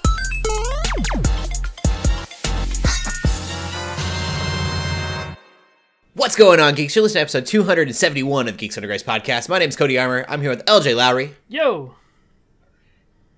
What's 6.14 6.34
going 6.34 6.60
on, 6.60 6.74
geeks? 6.74 6.96
You're 6.96 7.02
listening 7.02 7.18
to 7.18 7.22
episode 7.24 7.44
271 7.44 8.48
of 8.48 8.56
Geeks 8.56 8.78
Under 8.78 8.88
Grace 8.88 9.02
podcast. 9.02 9.50
My 9.50 9.58
name 9.58 9.68
is 9.68 9.76
Cody 9.76 9.98
Armour. 9.98 10.24
I'm 10.30 10.40
here 10.40 10.48
with 10.48 10.64
LJ 10.64 10.96
Lowry 10.96 11.34
Yo, 11.46 11.94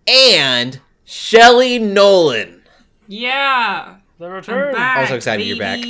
and 0.06 0.78
Shelly 1.04 1.80
Nolan. 1.80 2.62
Yeah. 3.08 3.96
the 4.20 4.30
return. 4.30 4.54
I'm 4.54 4.60
return. 4.60 4.74
back, 4.76 4.98
Also 4.98 5.16
excited 5.16 5.44
you're 5.44 5.58
back. 5.58 5.80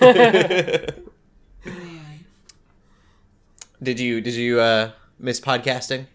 back. 0.00 0.94
Did 3.82 4.00
you 4.00 4.20
did 4.20 4.34
you 4.34 4.58
uh, 4.60 4.90
miss 5.24 5.40
podcasting? 5.40 6.06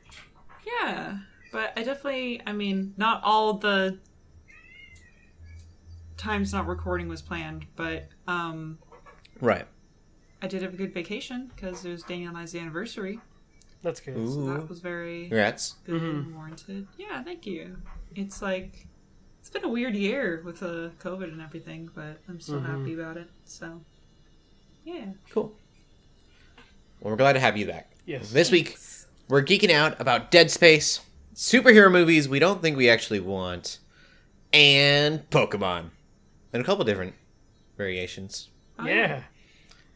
Yeah. 0.66 1.18
But 1.52 1.74
I 1.76 1.82
definitely, 1.84 2.42
I 2.46 2.54
mean, 2.54 2.94
not 2.96 3.22
all 3.24 3.56
the 3.56 3.98
times 6.16 6.54
not 6.54 6.68
recording 6.68 7.08
was 7.08 7.22
planned, 7.22 7.66
but 7.76 8.08
um 8.28 8.78
Right. 9.42 9.66
I 10.42 10.48
did 10.48 10.62
have 10.62 10.74
a 10.74 10.78
good 10.78 10.94
vacation 10.94 11.52
because 11.56 11.84
it 11.86 11.92
was 11.92 12.04
Daniel 12.04 12.30
and 12.30 12.38
I's 12.38 12.54
anniversary. 12.56 13.20
That's 13.82 14.00
good. 14.00 14.16
So 14.28 14.46
that 14.54 14.70
was 14.70 14.80
very 14.80 15.22
Congrats. 15.24 15.76
good 15.86 16.02
and 16.02 16.36
warranted. 16.36 16.88
Yeah, 16.98 17.24
thank 17.24 17.46
you. 17.48 17.78
It's 18.16 18.42
like 18.42 18.86
it's 19.40 19.50
been 19.50 19.64
a 19.64 19.70
weird 19.70 19.96
year 19.96 20.42
with 20.46 20.62
uh, 20.62 20.90
COVID 21.00 21.32
and 21.32 21.42
everything, 21.42 21.90
but 21.96 22.20
I'm 22.28 22.40
still 22.42 22.60
happy 22.60 22.94
about 22.94 23.16
it. 23.18 23.30
So, 23.46 23.82
yeah. 24.84 25.06
Cool. 25.30 25.54
Well, 27.00 27.12
we're 27.12 27.16
glad 27.16 27.34
to 27.34 27.40
have 27.40 27.56
you 27.58 27.66
back. 27.66 27.94
Yes. 28.06 28.32
This 28.32 28.52
week, 28.52 28.78
we're 29.30 29.44
geeking 29.44 29.72
out 29.72 30.00
about 30.02 30.32
Dead 30.32 30.52
Space, 30.52 31.00
superhero 31.36 31.92
movies 31.92 32.28
we 32.28 32.40
don't 32.40 32.62
think 32.62 32.76
we 32.76 32.90
actually 32.90 33.20
want, 33.20 33.80
and 34.52 35.30
Pokemon. 35.30 35.92
And 36.52 36.62
a 36.62 36.66
couple 36.66 36.84
different 36.84 37.14
variations. 37.78 38.50
Oh, 38.80 38.86
Yeah. 38.86 39.24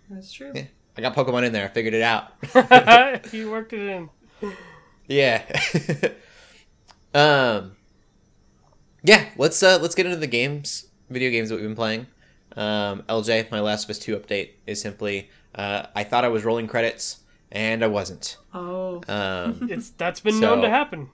that's 0.09 0.31
true. 0.31 0.52
Yeah. 0.53 0.66
I 0.95 1.02
got 1.02 1.16
Pokemon 1.16 1.44
in 1.45 1.52
there. 1.53 1.66
I 1.66 1.70
figured 1.70 1.95
it 1.95 2.03
out. 2.03 2.34
you 3.34 3.50
worked 3.50 3.73
it 3.73 3.80
in. 3.81 4.09
Yeah. 5.08 5.42
um. 7.14 7.75
Yeah, 9.06 9.25
let's 9.38 9.62
uh 9.62 9.80
let's 9.81 9.95
get 9.95 10.06
into 10.06 10.18
the 10.18 10.28
games, 10.28 10.86
video 11.09 11.30
games 11.30 11.50
that 11.50 11.56
we've 11.56 11.66
been 11.66 11.75
playing. 11.75 12.08
Um, 12.56 13.02
LJ, 13.09 13.52
my 13.52 13.59
Last 13.59 13.86
of 13.86 13.90
Us 13.90 14.00
Two 14.00 14.16
update 14.16 14.52
is 14.66 14.80
simply 14.81 15.30
uh, 15.56 15.88
I 15.95 16.03
thought 16.06 16.23
I 16.23 16.30
was 16.30 16.45
rolling 16.45 16.68
credits 16.68 17.20
and 17.54 17.82
I 17.84 17.88
wasn't. 17.88 18.36
Oh, 18.54 19.02
Um, 19.08 19.68
It's 19.72 19.92
that's 19.92 20.20
been 20.20 20.34
So- 20.34 20.40
known 20.42 20.62
to 20.64 20.70
happen. 20.70 21.09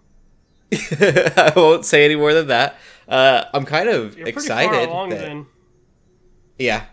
I 0.71 1.51
won't 1.55 1.85
say 1.85 2.05
any 2.05 2.15
more 2.15 2.33
than 2.33 2.47
that. 2.47 2.75
Uh, 3.07 3.45
I'm 3.53 3.65
kind 3.65 3.89
of 3.89 4.15
You're 4.15 4.25
pretty 4.25 4.29
excited. 4.31 4.69
far 4.71 4.87
along 4.87 5.09
that- 5.09 5.19
then. 5.19 5.45
Yeah, 6.57 6.85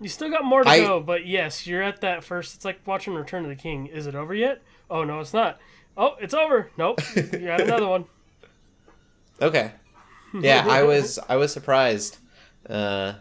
You 0.00 0.08
still 0.08 0.30
got 0.30 0.44
more 0.44 0.62
to 0.64 0.68
I- 0.70 0.80
go, 0.80 1.00
but 1.00 1.26
yes, 1.26 1.66
you're 1.66 1.82
at 1.82 2.00
that 2.00 2.24
first. 2.24 2.54
It's 2.54 2.64
like 2.64 2.80
watching 2.86 3.14
Return 3.14 3.42
of 3.44 3.48
the 3.50 3.56
King. 3.56 3.86
Is 3.88 4.06
it 4.06 4.14
over 4.14 4.34
yet? 4.34 4.62
Oh 4.90 5.04
no, 5.04 5.20
it's 5.20 5.34
not. 5.34 5.58
Oh, 5.96 6.16
it's 6.20 6.34
over. 6.34 6.70
Nope. 6.76 7.00
You 7.14 7.22
got 7.46 7.60
another 7.60 7.86
one. 7.88 8.04
Okay. 9.42 9.72
Yeah, 10.40 10.66
I 10.66 10.82
was 10.82 11.18
I 11.28 11.36
was 11.36 11.52
surprised. 11.52 12.16
Uh 12.68 13.14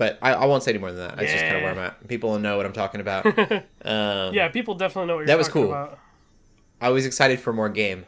but 0.00 0.18
I, 0.22 0.32
I 0.32 0.46
won't 0.46 0.62
say 0.62 0.70
any 0.70 0.78
more 0.80 0.90
than 0.90 1.06
that. 1.06 1.16
That's 1.18 1.30
just 1.30 1.44
kind 1.44 1.56
of 1.56 1.62
where 1.62 1.72
I'm 1.72 1.78
at. 1.78 2.08
People 2.08 2.38
know 2.38 2.56
what 2.56 2.64
I'm 2.64 2.72
talking 2.72 3.00
about. 3.02 3.26
Um 3.84 4.34
Yeah, 4.34 4.48
people 4.48 4.74
definitely 4.74 5.08
know 5.08 5.14
what 5.16 5.20
you're 5.20 5.26
That 5.28 5.38
was 5.38 5.48
cool. 5.48 5.66
about. 5.66 5.98
I 6.80 6.88
was 6.88 7.04
excited 7.06 7.38
for 7.38 7.52
more 7.52 7.68
game. 7.68 8.06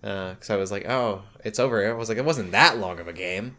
Because 0.00 0.50
I 0.50 0.56
was 0.56 0.70
like, 0.72 0.88
oh, 0.88 1.22
it's 1.44 1.58
over. 1.58 1.86
I 1.88 1.92
was 1.92 2.08
like, 2.08 2.16
it 2.18 2.24
wasn't 2.24 2.52
that 2.52 2.78
long 2.78 3.00
of 3.00 3.08
a 3.08 3.12
game. 3.12 3.56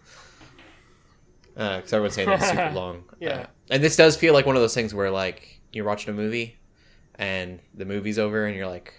Because 1.54 1.92
everyone's 1.94 2.14
saying 2.16 2.30
it's 2.30 2.50
super 2.50 2.72
long. 2.74 3.04
Yeah. 3.20 3.30
Uh, 3.30 3.46
and 3.70 3.84
this 3.84 3.96
does 3.96 4.16
feel 4.16 4.34
like 4.34 4.46
one 4.46 4.56
of 4.56 4.62
those 4.62 4.74
things 4.74 4.94
where, 4.94 5.12
like, 5.12 5.60
you're 5.74 5.86
watching 5.86 6.14
a 6.14 6.18
movie 6.18 6.58
and 7.16 7.60
the 7.74 7.86
movie's 7.86 8.18
over 8.18 8.46
and 8.46 8.56
you're 8.56 8.68
like, 8.68 8.94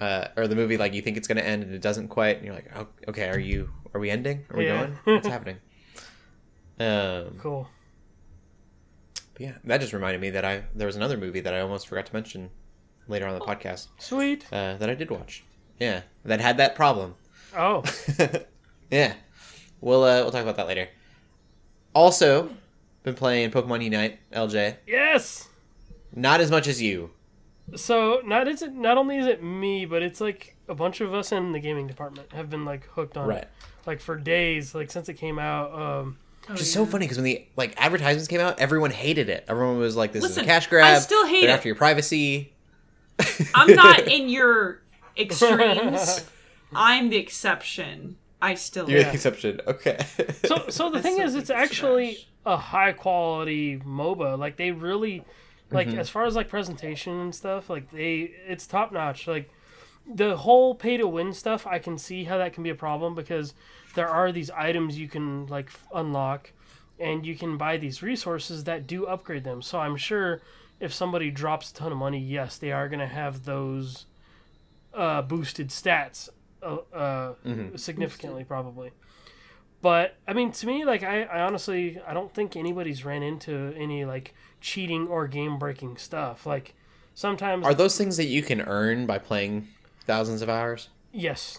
uh, 0.00 0.28
or 0.36 0.48
the 0.48 0.56
movie, 0.56 0.76
like, 0.76 0.92
you 0.94 1.02
think 1.02 1.16
it's 1.16 1.28
going 1.28 1.38
to 1.38 1.46
end 1.46 1.62
and 1.62 1.72
it 1.74 1.82
doesn't 1.82 2.08
quite. 2.08 2.36
And 2.38 2.44
you're 2.46 2.54
like, 2.54 2.70
oh, 2.74 2.88
okay, 3.08 3.28
are 3.28 3.38
you, 3.38 3.70
are 3.94 4.00
we 4.00 4.10
ending? 4.10 4.44
Are 4.50 4.56
we 4.58 4.66
Yeah. 4.66 4.78
going? 4.78 4.98
What's 5.04 5.28
happening? 5.28 5.58
Um, 6.78 7.38
Cool. 7.38 7.68
but 9.32 9.42
yeah, 9.42 9.52
that 9.64 9.80
just 9.80 9.92
reminded 9.92 10.20
me 10.20 10.30
that 10.30 10.44
I, 10.44 10.64
there 10.74 10.86
was 10.86 10.96
another 10.96 11.16
movie 11.16 11.40
that 11.40 11.54
I 11.54 11.60
almost 11.60 11.88
forgot 11.88 12.06
to 12.06 12.12
mention 12.14 12.50
later 13.08 13.26
on 13.26 13.34
in 13.34 13.38
the 13.38 13.44
podcast 13.44 13.88
Sweet. 13.98 14.44
uh, 14.52 14.76
that 14.76 14.90
I 14.90 14.94
did 14.94 15.10
watch. 15.10 15.42
Yeah, 15.80 16.02
that 16.24 16.40
had 16.40 16.56
that 16.58 16.74
problem. 16.74 17.14
Oh, 17.56 17.82
yeah, 18.90 19.14
we'll 19.80 20.04
uh, 20.04 20.20
we'll 20.22 20.30
talk 20.32 20.42
about 20.42 20.56
that 20.56 20.66
later. 20.66 20.88
Also, 21.94 22.50
been 23.02 23.14
playing 23.14 23.50
Pokemon 23.50 23.82
Unite, 23.84 24.18
LJ. 24.32 24.76
yes. 24.86 25.48
Not 26.14 26.40
as 26.40 26.50
much 26.50 26.66
as 26.66 26.80
you. 26.80 27.10
So 27.74 28.20
not 28.24 28.48
is 28.48 28.62
it 28.62 28.72
not 28.74 28.96
only 28.96 29.16
is 29.18 29.26
it 29.26 29.42
me, 29.42 29.86
but 29.86 30.02
it's 30.02 30.20
like 30.20 30.56
a 30.68 30.74
bunch 30.74 31.00
of 31.00 31.12
us 31.14 31.32
in 31.32 31.52
the 31.52 31.58
gaming 31.60 31.86
department 31.86 32.32
have 32.32 32.48
been 32.48 32.64
like 32.64 32.86
hooked 32.88 33.16
on 33.16 33.28
Right. 33.28 33.42
it, 33.42 33.50
like 33.86 34.00
for 34.00 34.16
days, 34.16 34.74
like 34.74 34.90
since 34.90 35.08
it 35.08 35.14
came 35.14 35.38
out. 35.38 35.72
Um, 35.72 36.18
Which 36.48 36.60
is 36.60 36.72
so 36.72 36.86
funny 36.86 37.04
because 37.06 37.16
when 37.18 37.24
the 37.24 37.44
like 37.56 37.74
advertisements 37.76 38.28
came 38.28 38.40
out, 38.40 38.60
everyone 38.60 38.90
hated 38.90 39.28
it. 39.28 39.44
Everyone 39.48 39.78
was 39.78 39.96
like, 39.96 40.12
"This 40.12 40.24
is 40.24 40.36
a 40.38 40.44
cash 40.44 40.66
grab. 40.68 40.84
I 40.96 40.98
still 41.00 41.26
hate 41.26 41.42
They're 41.42 41.50
it. 41.50 41.54
after 41.54 41.68
your 41.68 41.76
privacy." 41.76 42.52
I'm 43.54 43.74
not 43.74 44.00
in 44.06 44.28
your 44.28 44.82
extremes. 45.16 46.24
I'm 46.74 47.08
the 47.10 47.16
exception. 47.16 48.16
I 48.40 48.54
still 48.54 48.88
You're 48.88 49.00
Yeah. 49.00 49.08
the 49.08 49.14
exception. 49.14 49.60
Okay. 49.66 49.98
so 50.44 50.66
so 50.68 50.90
the 50.90 50.98
I 50.98 51.02
thing 51.02 51.14
still 51.14 51.26
is, 51.26 51.34
it's 51.34 51.42
it's 51.44 51.50
actually 51.50 52.14
trash. 52.14 52.26
a 52.46 52.56
high 52.56 52.92
quality 52.92 53.78
MOBA. 53.78 54.38
Like 54.38 54.56
they 54.56 54.70
really, 54.72 55.24
like 55.70 55.88
Mm-hmm. 55.88 55.98
as 55.98 56.08
far 56.10 56.26
as 56.26 56.36
like 56.36 56.48
presentation 56.48 57.18
and 57.18 57.34
stuff, 57.34 57.70
like 57.70 57.90
they 57.90 58.32
it's 58.46 58.66
top 58.66 58.92
notch. 58.92 59.26
Like 59.26 59.50
the 60.08 60.36
whole 60.36 60.74
pay 60.74 60.96
to 60.98 61.08
win 61.08 61.32
stuff, 61.32 61.66
I 61.66 61.78
can 61.78 61.96
see 61.98 62.24
how 62.24 62.38
that 62.38 62.52
can 62.52 62.62
be 62.62 62.70
a 62.70 62.74
problem 62.74 63.14
because 63.14 63.54
there 63.96 64.08
are 64.08 64.30
these 64.30 64.50
items 64.50 64.96
you 64.98 65.08
can 65.08 65.46
like 65.48 65.66
f- 65.66 65.86
unlock, 65.92 66.52
and 67.00 67.26
you 67.26 67.34
can 67.36 67.56
buy 67.56 67.76
these 67.76 68.02
resources 68.02 68.62
that 68.64 68.86
do 68.86 69.06
upgrade 69.06 69.42
them. 69.42 69.60
So 69.62 69.80
I'm 69.80 69.96
sure 69.96 70.40
if 70.78 70.94
somebody 70.94 71.30
drops 71.32 71.70
a 71.72 71.74
ton 71.74 71.90
of 71.90 71.98
money, 71.98 72.20
yes, 72.20 72.56
they 72.58 72.70
are 72.70 72.88
gonna 72.88 73.08
have 73.08 73.44
those 73.44 74.06
uh, 74.94 75.22
boosted 75.22 75.68
stats 75.70 76.28
uh, 76.62 76.76
uh, 76.94 77.34
significantly, 77.76 78.44
probably. 78.44 78.92
But 79.82 80.16
I 80.26 80.32
mean, 80.32 80.52
to 80.52 80.66
me, 80.66 80.84
like 80.84 81.02
I, 81.02 81.22
I 81.24 81.40
honestly, 81.42 82.00
I 82.06 82.14
don't 82.14 82.32
think 82.32 82.56
anybody's 82.56 83.04
ran 83.04 83.22
into 83.22 83.74
any 83.76 84.04
like 84.04 84.34
cheating 84.60 85.06
or 85.06 85.26
game 85.28 85.58
breaking 85.58 85.96
stuff. 85.98 86.46
Like 86.46 86.74
sometimes, 87.14 87.64
Are 87.66 87.74
those 87.74 87.96
things 87.98 88.16
that 88.16 88.24
you 88.24 88.42
can 88.42 88.62
earn 88.62 89.06
by 89.06 89.18
playing 89.18 89.68
thousands 90.06 90.40
of 90.42 90.48
hours? 90.48 90.88
yes. 91.12 91.58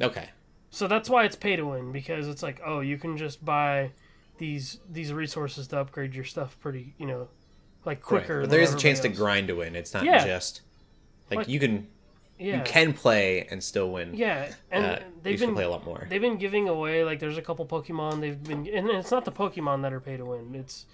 Okay. 0.00 0.28
So 0.76 0.86
that's 0.86 1.08
why 1.08 1.24
it's 1.24 1.36
pay 1.36 1.56
to 1.56 1.62
win 1.64 1.90
because 1.90 2.28
it's 2.28 2.42
like, 2.42 2.60
oh, 2.62 2.80
you 2.80 2.98
can 2.98 3.16
just 3.16 3.42
buy 3.42 3.92
these 4.36 4.78
these 4.90 5.10
resources 5.10 5.68
to 5.68 5.78
upgrade 5.80 6.14
your 6.14 6.24
stuff 6.26 6.58
pretty, 6.60 6.92
you 6.98 7.06
know, 7.06 7.28
like 7.86 8.02
quicker. 8.02 8.34
Right. 8.40 8.42
But 8.42 8.50
there 8.50 8.60
is 8.60 8.74
a 8.74 8.76
chance 8.76 9.00
to 9.00 9.08
grind 9.08 9.48
to 9.48 9.54
win. 9.54 9.74
It's 9.74 9.94
not 9.94 10.04
Yeah. 10.04 10.22
just 10.26 10.60
like, 11.30 11.38
Like- 11.38 11.48
you 11.48 11.58
can 11.58 11.86
Yeah. 12.38 12.58
you 12.58 12.62
can 12.64 12.92
play 12.92 13.46
and 13.50 13.64
still 13.64 13.90
win. 13.90 14.12
Yeah, 14.14 14.52
and 14.70 14.84
Uh, 14.84 14.98
they've 15.22 15.40
been 15.40 15.54
play 15.54 15.64
a 15.64 15.70
lot 15.70 15.86
more. 15.86 16.06
They've 16.10 16.20
been 16.20 16.36
giving 16.36 16.68
away 16.68 17.04
like 17.04 17.20
there's 17.20 17.38
a 17.38 17.42
couple 17.42 17.64
Pokemon 17.64 18.20
they've 18.20 18.42
been, 18.44 18.66
and 18.68 18.90
it's 18.90 19.10
not 19.10 19.24
the 19.24 19.32
Pokemon 19.32 19.80
that 19.80 19.94
are 19.94 20.00
pay 20.00 20.18
to 20.18 20.26
win. 20.26 20.54
It's 20.54 20.84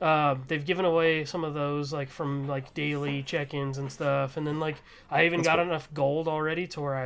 uh, 0.00 0.34
they've 0.48 0.66
given 0.66 0.84
away 0.84 1.24
some 1.24 1.44
of 1.44 1.54
those 1.54 1.92
like 1.92 2.08
from 2.08 2.48
like 2.48 2.74
daily 2.74 3.22
check-ins 3.22 3.78
and 3.78 3.92
stuff, 3.92 4.36
and 4.36 4.44
then 4.44 4.58
like 4.58 4.78
I 5.12 5.26
even 5.26 5.38
That's 5.42 5.46
got 5.46 5.56
cool. 5.58 5.66
enough 5.66 5.88
gold 5.94 6.26
already 6.26 6.66
to 6.66 6.80
where 6.80 6.96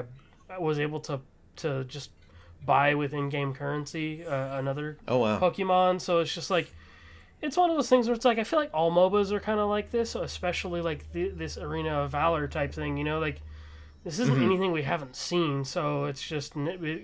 I 0.50 0.58
was 0.58 0.78
able 0.78 1.00
to 1.00 1.20
to 1.58 1.84
just 1.84 2.10
buy 2.64 2.94
with 2.94 3.12
in-game 3.14 3.54
currency 3.54 4.24
uh, 4.26 4.58
another 4.58 4.96
Oh 5.06 5.18
wow. 5.18 5.38
Pokemon. 5.38 6.00
So 6.00 6.18
it's 6.20 6.34
just 6.34 6.50
like 6.50 6.72
it's 7.42 7.56
one 7.56 7.70
of 7.70 7.76
those 7.76 7.88
things 7.88 8.06
where 8.08 8.14
it's 8.16 8.24
like 8.24 8.38
I 8.38 8.44
feel 8.44 8.58
like 8.58 8.70
all 8.72 8.90
MOBAs 8.90 9.30
are 9.30 9.40
kind 9.40 9.60
of 9.60 9.68
like 9.68 9.90
this, 9.90 10.14
especially 10.14 10.80
like 10.80 11.12
the, 11.12 11.28
this 11.28 11.58
Arena 11.58 12.00
of 12.02 12.10
Valor 12.12 12.48
type 12.48 12.72
thing. 12.72 12.96
You 12.96 13.04
know, 13.04 13.18
like 13.18 13.40
this 14.04 14.18
isn't 14.18 14.40
anything 14.42 14.72
we 14.72 14.82
haven't 14.82 15.16
seen, 15.16 15.64
so 15.64 16.04
it's 16.04 16.22
just 16.22 16.54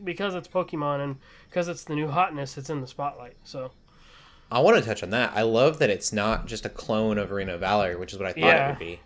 because 0.05 0.35
it's 0.35 0.49
Pokemon 0.49 1.03
and 1.05 1.17
because 1.51 1.69
it's 1.69 1.85
the 1.85 1.95
new 1.95 2.09
hotness, 2.09 2.57
it's 2.57 2.71
in 2.71 2.81
the 2.81 2.87
spotlight. 2.87 3.37
So 3.45 3.73
I 4.51 4.61
want 4.61 4.79
to 4.79 4.85
touch 4.85 5.03
on 5.03 5.11
that. 5.11 5.33
I 5.35 5.43
love 5.43 5.79
that 5.81 5.91
it's 5.91 6.13
not 6.13 6.47
just 6.47 6.65
a 6.65 6.69
clone 6.69 7.19
of 7.19 7.31
Arena 7.33 7.55
of 7.55 7.61
Valor, 7.61 7.99
which 7.99 8.13
is 8.13 8.19
what 8.19 8.29
I 8.29 8.33
thought 8.33 8.39
Yeah. 8.41 8.67
it 8.67 8.71
would 8.71 8.79
be. 8.79 9.01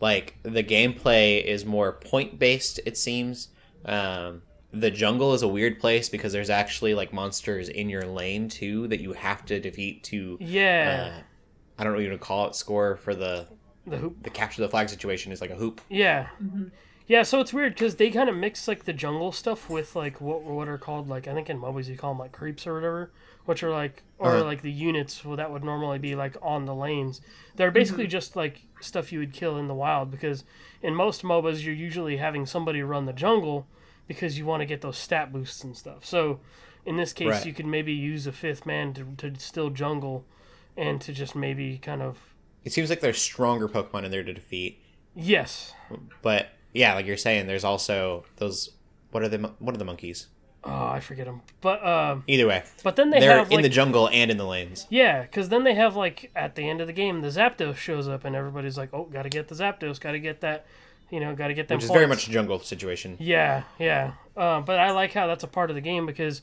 Like 0.00 0.36
the 0.44 0.62
gameplay 0.62 1.42
is 1.44 1.64
more 1.64 1.92
point 1.92 2.38
based. 2.38 2.80
It 2.86 2.96
seems. 2.96 3.48
Um, 3.84 4.42
the 4.72 4.90
jungle 4.90 5.32
is 5.34 5.42
a 5.42 5.48
weird 5.48 5.80
place 5.80 6.08
because 6.08 6.32
there's 6.32 6.50
actually 6.50 6.94
like 6.94 7.12
monsters 7.12 7.68
in 7.68 7.88
your 7.88 8.02
lane 8.02 8.48
too 8.48 8.86
that 8.88 9.00
you 9.00 9.12
have 9.14 9.44
to 9.46 9.58
defeat 9.60 10.04
to. 10.04 10.36
yeah, 10.40 11.18
Uh, 11.18 11.22
I 11.78 11.84
don't 11.84 11.92
know 11.92 11.98
what 11.98 12.04
you 12.04 12.10
would 12.10 12.20
call 12.20 12.46
it. 12.48 12.54
Score 12.54 12.96
for 12.96 13.14
the 13.14 13.46
The 13.86 13.96
hoop. 13.98 14.22
the 14.22 14.30
capture 14.30 14.60
the 14.62 14.68
flag 14.68 14.88
situation 14.88 15.32
is 15.32 15.40
like 15.40 15.50
a 15.50 15.54
hoop. 15.56 15.80
Yeah. 15.88 16.26
Yeah, 17.06 17.22
so 17.22 17.40
it's 17.40 17.54
weird 17.54 17.72
because 17.74 17.96
they 17.96 18.10
kind 18.10 18.28
of 18.28 18.36
mix 18.36 18.68
like 18.68 18.84
the 18.84 18.92
jungle 18.92 19.32
stuff 19.32 19.70
with 19.70 19.96
like 19.96 20.20
what 20.20 20.42
what 20.42 20.68
are 20.68 20.76
called 20.76 21.08
like 21.08 21.26
I 21.26 21.32
think 21.32 21.48
in 21.48 21.58
MOBAs 21.58 21.86
you 21.88 21.96
call 21.96 22.10
them 22.12 22.18
like 22.18 22.32
creeps 22.32 22.66
or 22.66 22.74
whatever, 22.74 23.10
which 23.46 23.62
are 23.62 23.70
like 23.70 24.02
or 24.18 24.32
Uh-huh. 24.32 24.44
like 24.44 24.60
the 24.60 24.70
units 24.70 25.24
well, 25.24 25.36
that 25.36 25.50
would 25.50 25.64
normally 25.64 25.98
be 25.98 26.14
like 26.14 26.36
on 26.42 26.66
the 26.66 26.74
lanes. 26.74 27.22
They're 27.56 27.70
basically 27.70 28.06
just 28.06 28.36
like 28.36 28.60
stuff 28.80 29.10
you 29.10 29.20
would 29.20 29.32
kill 29.32 29.56
in 29.56 29.68
the 29.68 29.74
wild 29.74 30.10
because 30.10 30.44
in 30.82 30.94
most 30.94 31.22
MOBAs 31.22 31.64
you're 31.64 31.74
usually 31.74 32.18
having 32.18 32.44
somebody 32.44 32.82
run 32.82 33.06
the 33.06 33.14
jungle 33.14 33.66
because 34.08 34.36
you 34.38 34.44
want 34.44 34.62
to 34.62 34.66
get 34.66 34.80
those 34.80 34.98
stat 34.98 35.32
boosts 35.32 35.62
and 35.62 35.76
stuff. 35.76 36.04
So 36.04 36.40
in 36.84 36.96
this 36.96 37.12
case, 37.12 37.28
Right. 37.28 37.46
you 37.46 37.52
could 37.52 37.66
maybe 37.66 37.92
use 37.92 38.26
a 38.26 38.32
fifth 38.32 38.66
man 38.66 38.92
to 38.94 39.04
to 39.18 39.38
still 39.38 39.70
jungle 39.70 40.24
and 40.76 41.00
to 41.02 41.12
just 41.12 41.36
maybe 41.36 41.78
kind 41.78 42.02
of 42.02 42.18
It 42.64 42.72
seems 42.72 42.90
like 42.90 43.00
there's 43.00 43.20
stronger 43.20 43.68
Pokemon 43.68 44.04
in 44.04 44.10
there 44.10 44.24
to 44.24 44.32
defeat, 44.34 44.80
yes. 45.14 45.72
but 46.22 46.48
yeah, 46.72 46.94
like 46.94 47.06
you're 47.06 47.16
saying, 47.16 47.46
there's 47.46 47.64
also 47.64 48.24
those. 48.36 48.70
What 49.10 49.22
are 49.22 49.28
the 49.28 49.38
what 49.58 49.74
are 49.74 49.78
the 49.78 49.84
monkeys? 49.84 50.26
Oh, 50.64 50.86
I 50.88 51.00
forget 51.00 51.24
them. 51.26 51.40
But 51.60 51.86
um, 51.86 52.24
Either 52.26 52.46
way, 52.46 52.62
but 52.82 52.96
then 52.96 53.10
they 53.10 53.26
are 53.28 53.44
in 53.44 53.48
like 53.50 53.62
the 53.62 53.68
jungle 53.68 54.08
and 54.12 54.30
in 54.30 54.36
the 54.36 54.44
lanes. 54.44 54.86
Yeah, 54.90 55.22
because 55.22 55.48
then 55.50 55.64
they 55.64 55.74
have 55.74 55.96
like 55.96 56.30
at 56.36 56.56
the 56.56 56.68
end 56.68 56.80
of 56.80 56.86
the 56.88 56.92
game, 56.92 57.20
the 57.20 57.28
Zapdos 57.28 57.76
shows 57.76 58.06
up, 58.08 58.24
and 58.24 58.34
everybody's 58.36 58.76
like, 58.76 58.90
"Oh, 58.92 59.04
gotta 59.04 59.28
get 59.30 59.48
the 59.48 59.54
Zapdos, 59.54 59.98
gotta 60.00 60.18
get 60.18 60.40
that, 60.40 60.66
you 61.10 61.20
know, 61.20 61.34
gotta 61.34 61.54
get 61.54 61.68
them." 61.68 61.76
Which 61.76 61.84
is 61.84 61.90
very 61.90 62.06
much 62.06 62.28
a 62.28 62.30
jungle 62.30 62.58
situation. 62.60 63.16
Yeah, 63.18 63.62
yeah. 63.78 64.12
Uh, 64.36 64.60
but 64.60 64.78
I 64.78 64.90
like 64.92 65.12
how 65.12 65.26
that's 65.26 65.44
a 65.44 65.48
part 65.48 65.70
of 65.70 65.74
the 65.74 65.80
game 65.82 66.06
because 66.06 66.42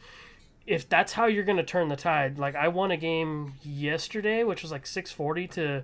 if 0.68 0.88
that's 0.90 1.14
how 1.14 1.26
you're 1.28 1.44
gonna 1.44 1.64
turn 1.64 1.90
the 1.90 1.96
tide, 1.96 2.38
like 2.40 2.56
I 2.56 2.68
won 2.68 2.92
a 2.92 2.98
game 2.98 3.54
yesterday, 3.64 4.44
which 4.44 4.62
was 4.62 4.72
like 4.72 4.86
six 4.88 5.12
forty 5.12 5.48
to 5.50 5.84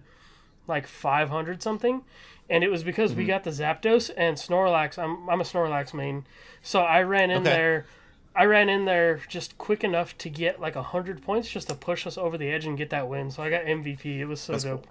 like 0.68 0.88
five 0.88 1.30
hundred 1.30 1.62
something, 1.62 2.01
and 2.50 2.63
it 2.63 2.69
was 2.72 2.83
because 2.83 3.12
Mm-hmm. 3.12 3.19
we 3.19 3.25
got 3.28 3.44
the 3.44 3.51
Zapdos 3.51 4.10
and 4.18 4.38
Snorlax. 4.38 4.98
I'm 4.98 5.30
I'm 5.30 5.42
a 5.42 5.44
Snorlax 5.44 5.94
main, 5.94 6.25
so 6.62 6.81
I 6.81 7.01
ran 7.04 7.30
in 7.31 7.42
Okay. 7.42 7.50
there. 7.51 7.86
I 8.33 8.45
ran 8.45 8.69
in 8.69 8.86
there 8.86 9.19
just 9.28 9.57
quick 9.57 9.83
enough 9.83 10.18
to 10.19 10.30
get 10.30 10.62
like 10.62 10.75
hundred 10.75 11.22
points 11.22 11.50
just 11.51 11.68
to 11.68 11.75
push 11.75 12.07
us 12.07 12.18
over 12.18 12.38
the 12.38 12.50
edge 12.50 12.66
and 12.66 12.78
get 12.78 12.89
that 12.92 13.10
win. 13.10 13.30
So 13.30 13.44
I 13.44 13.50
got 13.50 13.66
MVP. 13.66 14.06
It 14.19 14.25
was 14.25 14.39
so 14.39 14.54
That's 14.54 14.63
dope. 14.63 14.88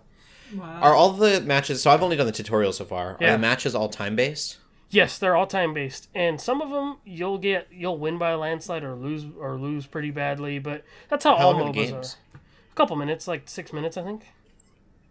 Wow. 0.54 0.80
Are 0.82 0.94
all 0.94 1.12
the 1.12 1.40
matches? 1.40 1.82
So 1.82 1.90
I've 1.90 2.02
only 2.02 2.16
done 2.16 2.26
the 2.26 2.32
tutorial 2.32 2.72
so 2.72 2.84
far. 2.84 3.16
Are 3.20 3.30
the 3.32 3.38
matches 3.38 3.74
all 3.74 3.88
time 3.88 4.16
based? 4.16 4.58
Yes, 4.92 5.18
they're 5.18 5.36
all 5.36 5.46
time 5.46 5.72
based, 5.72 6.08
and 6.16 6.40
some 6.40 6.60
of 6.60 6.70
them 6.70 6.96
you'll 7.04 7.38
get 7.38 7.68
you'll 7.70 7.96
win 7.98 8.18
by 8.18 8.30
a 8.30 8.36
landslide 8.38 8.82
or 8.82 8.96
lose 8.96 9.24
or 9.38 9.56
lose 9.56 9.86
pretty 9.86 10.10
badly, 10.10 10.58
but 10.58 10.82
that's 11.08 11.22
how, 11.22 11.36
How 11.36 11.48
all 11.48 11.54
MOBAs 11.54 11.72
games? 11.74 12.16
are. 12.34 12.38
A 12.72 12.74
couple 12.74 12.96
minutes, 12.96 13.28
like 13.28 13.48
six 13.48 13.72
minutes, 13.72 13.96
I 13.96 14.02
think. 14.02 14.22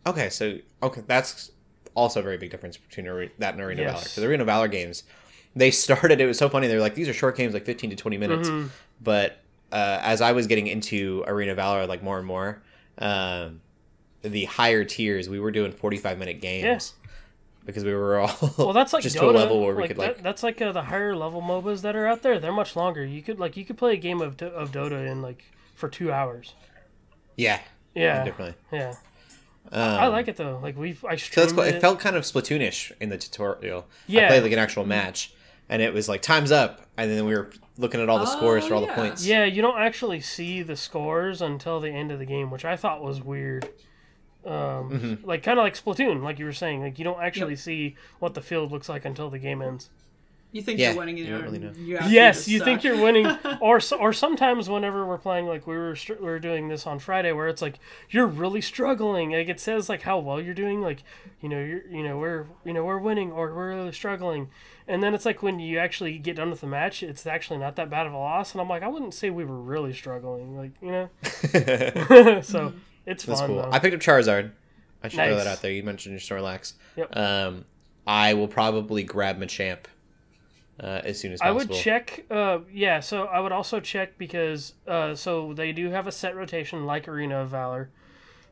Okay, 0.05 0.29
so 0.29 0.57
okay, 0.83 1.01
that's 1.07 1.51
also 1.95 2.19
a 2.19 2.23
very 2.23 2.37
big 2.37 2.51
difference 2.51 2.75
between 2.75 3.29
that 3.37 3.53
and 3.53 3.61
Arena 3.63 3.83
Yes. 3.83 3.91
Valor. 3.93 4.05
So 4.05 4.21
the 4.21 4.27
Arena 4.27 4.43
Valor 4.43 4.67
games, 4.67 5.03
they 5.55 5.71
started. 5.85 6.19
It 6.19 6.25
was 6.25 6.37
so 6.37 6.49
funny. 6.49 6.67
They 6.67 6.75
were 6.75 6.81
like, 6.81 6.95
these 6.95 7.07
are 7.07 7.13
short 7.13 7.37
games, 7.37 7.53
like 7.53 7.63
fifteen 7.65 7.89
to 7.89 7.95
twenty 7.95 8.17
minutes. 8.17 8.49
Mm-hmm. 8.49 8.67
But 9.01 9.39
uh, 9.71 9.99
as 10.01 10.19
I 10.19 10.33
was 10.33 10.47
getting 10.47 10.67
into 10.67 11.23
Arena 11.25 11.55
Valor, 11.55 11.87
like 11.87 12.03
more 12.03 12.17
and 12.17 12.27
more, 12.27 12.61
um, 12.97 13.61
the 14.21 14.45
higher 14.45 14.83
tiers, 14.83 15.29
we 15.29 15.39
were 15.39 15.51
doing 15.51 15.71
forty-five 15.71 16.17
minute 16.17 16.41
games 16.41 16.93
because 17.65 17.83
we 17.83 17.93
were 17.93 18.19
all 18.19 18.53
Well, 18.57 18.73
that's 18.73 18.93
like 18.93 19.03
just 19.03 19.15
Dota. 19.15 19.19
to 19.21 19.29
a 19.29 19.31
level 19.31 19.61
where 19.61 19.75
we 19.75 19.87
could 19.87 19.97
that- 19.97 20.01
like 20.17 20.23
that's 20.23 20.43
like 20.43 20.61
uh, 20.61 20.71
the 20.71 20.83
higher 20.83 21.15
level 21.15 21.41
MOBAs 21.41 21.81
that 21.81 21.95
are 21.95 22.07
out 22.07 22.21
there. 22.21 22.39
They're 22.39 22.51
much 22.51 22.75
longer. 22.75 23.05
You 23.05 23.21
could 23.21 23.39
like 23.39 23.55
you 23.57 23.65
could 23.65 23.77
play 23.77 23.93
a 23.93 23.97
game 23.97 24.21
of 24.21 24.41
of 24.41 24.71
Dota 24.71 25.07
in 25.09 25.21
like 25.21 25.43
for 25.75 25.87
two 25.89 26.11
hours. 26.11 26.53
yeah, 27.37 27.59
Yeah, 27.95 28.23
definitely. 28.25 28.55
yeah. 28.71 28.93
Um, 29.71 29.81
I 29.81 30.07
like 30.07 30.27
it 30.27 30.35
though. 30.35 30.59
Like 30.61 30.77
we've 30.77 31.03
I 31.05 31.15
So 31.15 31.41
that's 31.41 31.53
cool. 31.53 31.63
it. 31.63 31.75
It 31.75 31.81
felt 31.81 31.99
kind 31.99 32.15
of 32.15 32.23
Splatoonish 32.23 32.91
in 32.99 33.09
the 33.09 33.17
tutorial. 33.17 33.85
Yeah. 34.07 34.25
I 34.25 34.27
played 34.29 34.43
like 34.43 34.51
an 34.51 34.59
actual 34.59 34.85
match, 34.85 35.33
and 35.69 35.81
it 35.81 35.93
was 35.93 36.09
like 36.09 36.21
time's 36.23 36.51
up, 36.51 36.81
and 36.97 37.11
then 37.11 37.25
we 37.25 37.33
were 37.35 37.51
looking 37.77 38.01
at 38.01 38.09
all 38.09 38.17
the 38.19 38.25
scores 38.25 38.65
for 38.65 38.73
all 38.73 38.83
Oh, 38.83 38.87
the 38.87 38.93
points. 38.93 39.25
Yeah, 39.25 39.45
you 39.45 39.61
don't 39.61 39.79
actually 39.79 40.19
see 40.21 40.63
the 40.63 40.75
scores 40.75 41.41
until 41.41 41.79
the 41.79 41.89
end 41.91 42.11
of 42.11 42.19
the 42.19 42.25
game, 42.25 42.49
which 42.51 42.65
I 42.65 42.75
thought 42.75 43.01
was 43.03 43.21
weird. 43.21 43.69
Um, 44.45 44.89
Mm-hmm. 44.89 45.27
Like 45.27 45.43
kind 45.43 45.59
of 45.59 45.63
like 45.63 45.75
Splatoon, 45.75 46.23
like 46.23 46.39
you 46.39 46.45
were 46.45 46.53
saying. 46.53 46.81
Like 46.81 46.97
you 46.97 47.03
don't 47.03 47.21
actually 47.21 47.55
see 47.55 47.95
what 48.19 48.33
the 48.33 48.41
field 48.41 48.71
looks 48.71 48.89
like 48.89 49.05
until 49.05 49.29
the 49.29 49.39
game 49.39 49.61
ends. 49.61 49.89
You 50.51 50.63
think 50.63 50.79
Yeah, 50.79 50.89
you're 50.91 50.97
winning 50.97 51.17
you 51.17 51.25
you're, 51.25 51.37
don't 51.37 51.43
really 51.45 51.59
know. 51.59 51.71
you 51.77 51.99
yes, 52.07 52.37
just 52.37 52.47
you 52.47 52.59
think 52.63 52.83
you're 52.83 52.99
winning, 52.99 53.27
or 53.61 53.79
or 53.99 54.13
sometimes 54.13 54.67
whenever 54.67 55.05
we're 55.05 55.19
playing, 55.19 55.45
like 55.45 55.67
we 55.67 55.77
were 55.77 55.95
str- 55.95 56.13
we 56.19 56.25
were 56.25 56.39
doing 56.39 56.69
this 56.69 56.87
on 56.87 56.97
Friday, 56.97 57.31
where 57.31 57.47
it's 57.47 57.61
like 57.61 57.77
you're 58.09 58.25
really 58.25 58.59
struggling. 58.61 59.29
Like 59.31 59.47
it 59.47 59.59
says 59.59 59.89
like 59.89 60.01
how 60.01 60.17
well 60.17 60.41
you're 60.41 60.55
doing, 60.55 60.81
like 60.81 61.03
you 61.39 61.49
know 61.49 61.59
you're 61.63 61.85
you 61.91 62.01
know 62.01 62.17
we're 62.17 62.47
you 62.65 62.73
know 62.73 62.83
we're 62.83 62.97
winning 62.97 63.31
or 63.31 63.53
we're 63.53 63.75
really 63.75 63.91
struggling, 63.91 64.49
and 64.87 65.03
then 65.03 65.13
it's 65.13 65.25
like 65.25 65.43
when 65.43 65.59
you 65.59 65.77
actually 65.77 66.17
get 66.17 66.37
done 66.37 66.49
with 66.49 66.61
the 66.61 66.67
match, 66.67 67.03
it's 67.03 67.27
actually 67.27 67.59
not 67.59 67.75
that 67.75 67.91
bad 67.91 68.07
of 68.07 68.13
a 68.13 68.17
loss, 68.17 68.53
and 68.53 68.59
I'm 68.61 68.69
like 68.69 68.81
I 68.81 68.87
wouldn't 68.87 69.13
say 69.13 69.29
we 69.29 69.45
were 69.45 69.61
really 69.61 69.93
struggling, 69.93 70.57
like 70.57 70.71
you 70.81 70.91
know. 70.91 71.09
so 72.41 72.73
it's 73.09 73.25
That's 73.25 73.39
fun 73.39 73.49
cool. 73.49 73.61
though. 73.63 73.69
I 73.71 73.79
picked 73.79 73.95
up 73.95 74.01
Charizard. 74.01 74.51
I 75.03 75.07
should 75.07 75.17
throw 75.17 75.35
that 75.35 75.47
out 75.47 75.61
there. 75.61 75.71
You 75.71 75.83
mentioned 75.83 76.13
your 76.13 76.19
Snorlax. 76.19 76.73
Yep. 76.95 77.15
Um, 77.17 77.65
I 78.05 78.33
will 78.33 78.47
probably 78.47 79.03
grab 79.03 79.39
Machamp 79.39 79.85
uh, 80.79 81.01
as 81.03 81.19
soon 81.19 81.31
as 81.31 81.39
possible. 81.39 81.59
I 81.59 81.63
would 81.63 81.71
check. 81.71 82.25
Uh, 82.29 82.59
yeah, 82.71 82.99
so 82.99 83.25
I 83.25 83.39
would 83.39 83.51
also 83.51 83.79
check 83.79 84.17
because 84.17 84.73
uh, 84.87 85.15
so 85.15 85.53
they 85.53 85.71
do 85.71 85.89
have 85.89 86.07
a 86.07 86.11
set 86.11 86.35
rotation 86.35 86.85
like 86.85 87.07
Arena 87.07 87.39
of 87.39 87.49
Valor, 87.49 87.89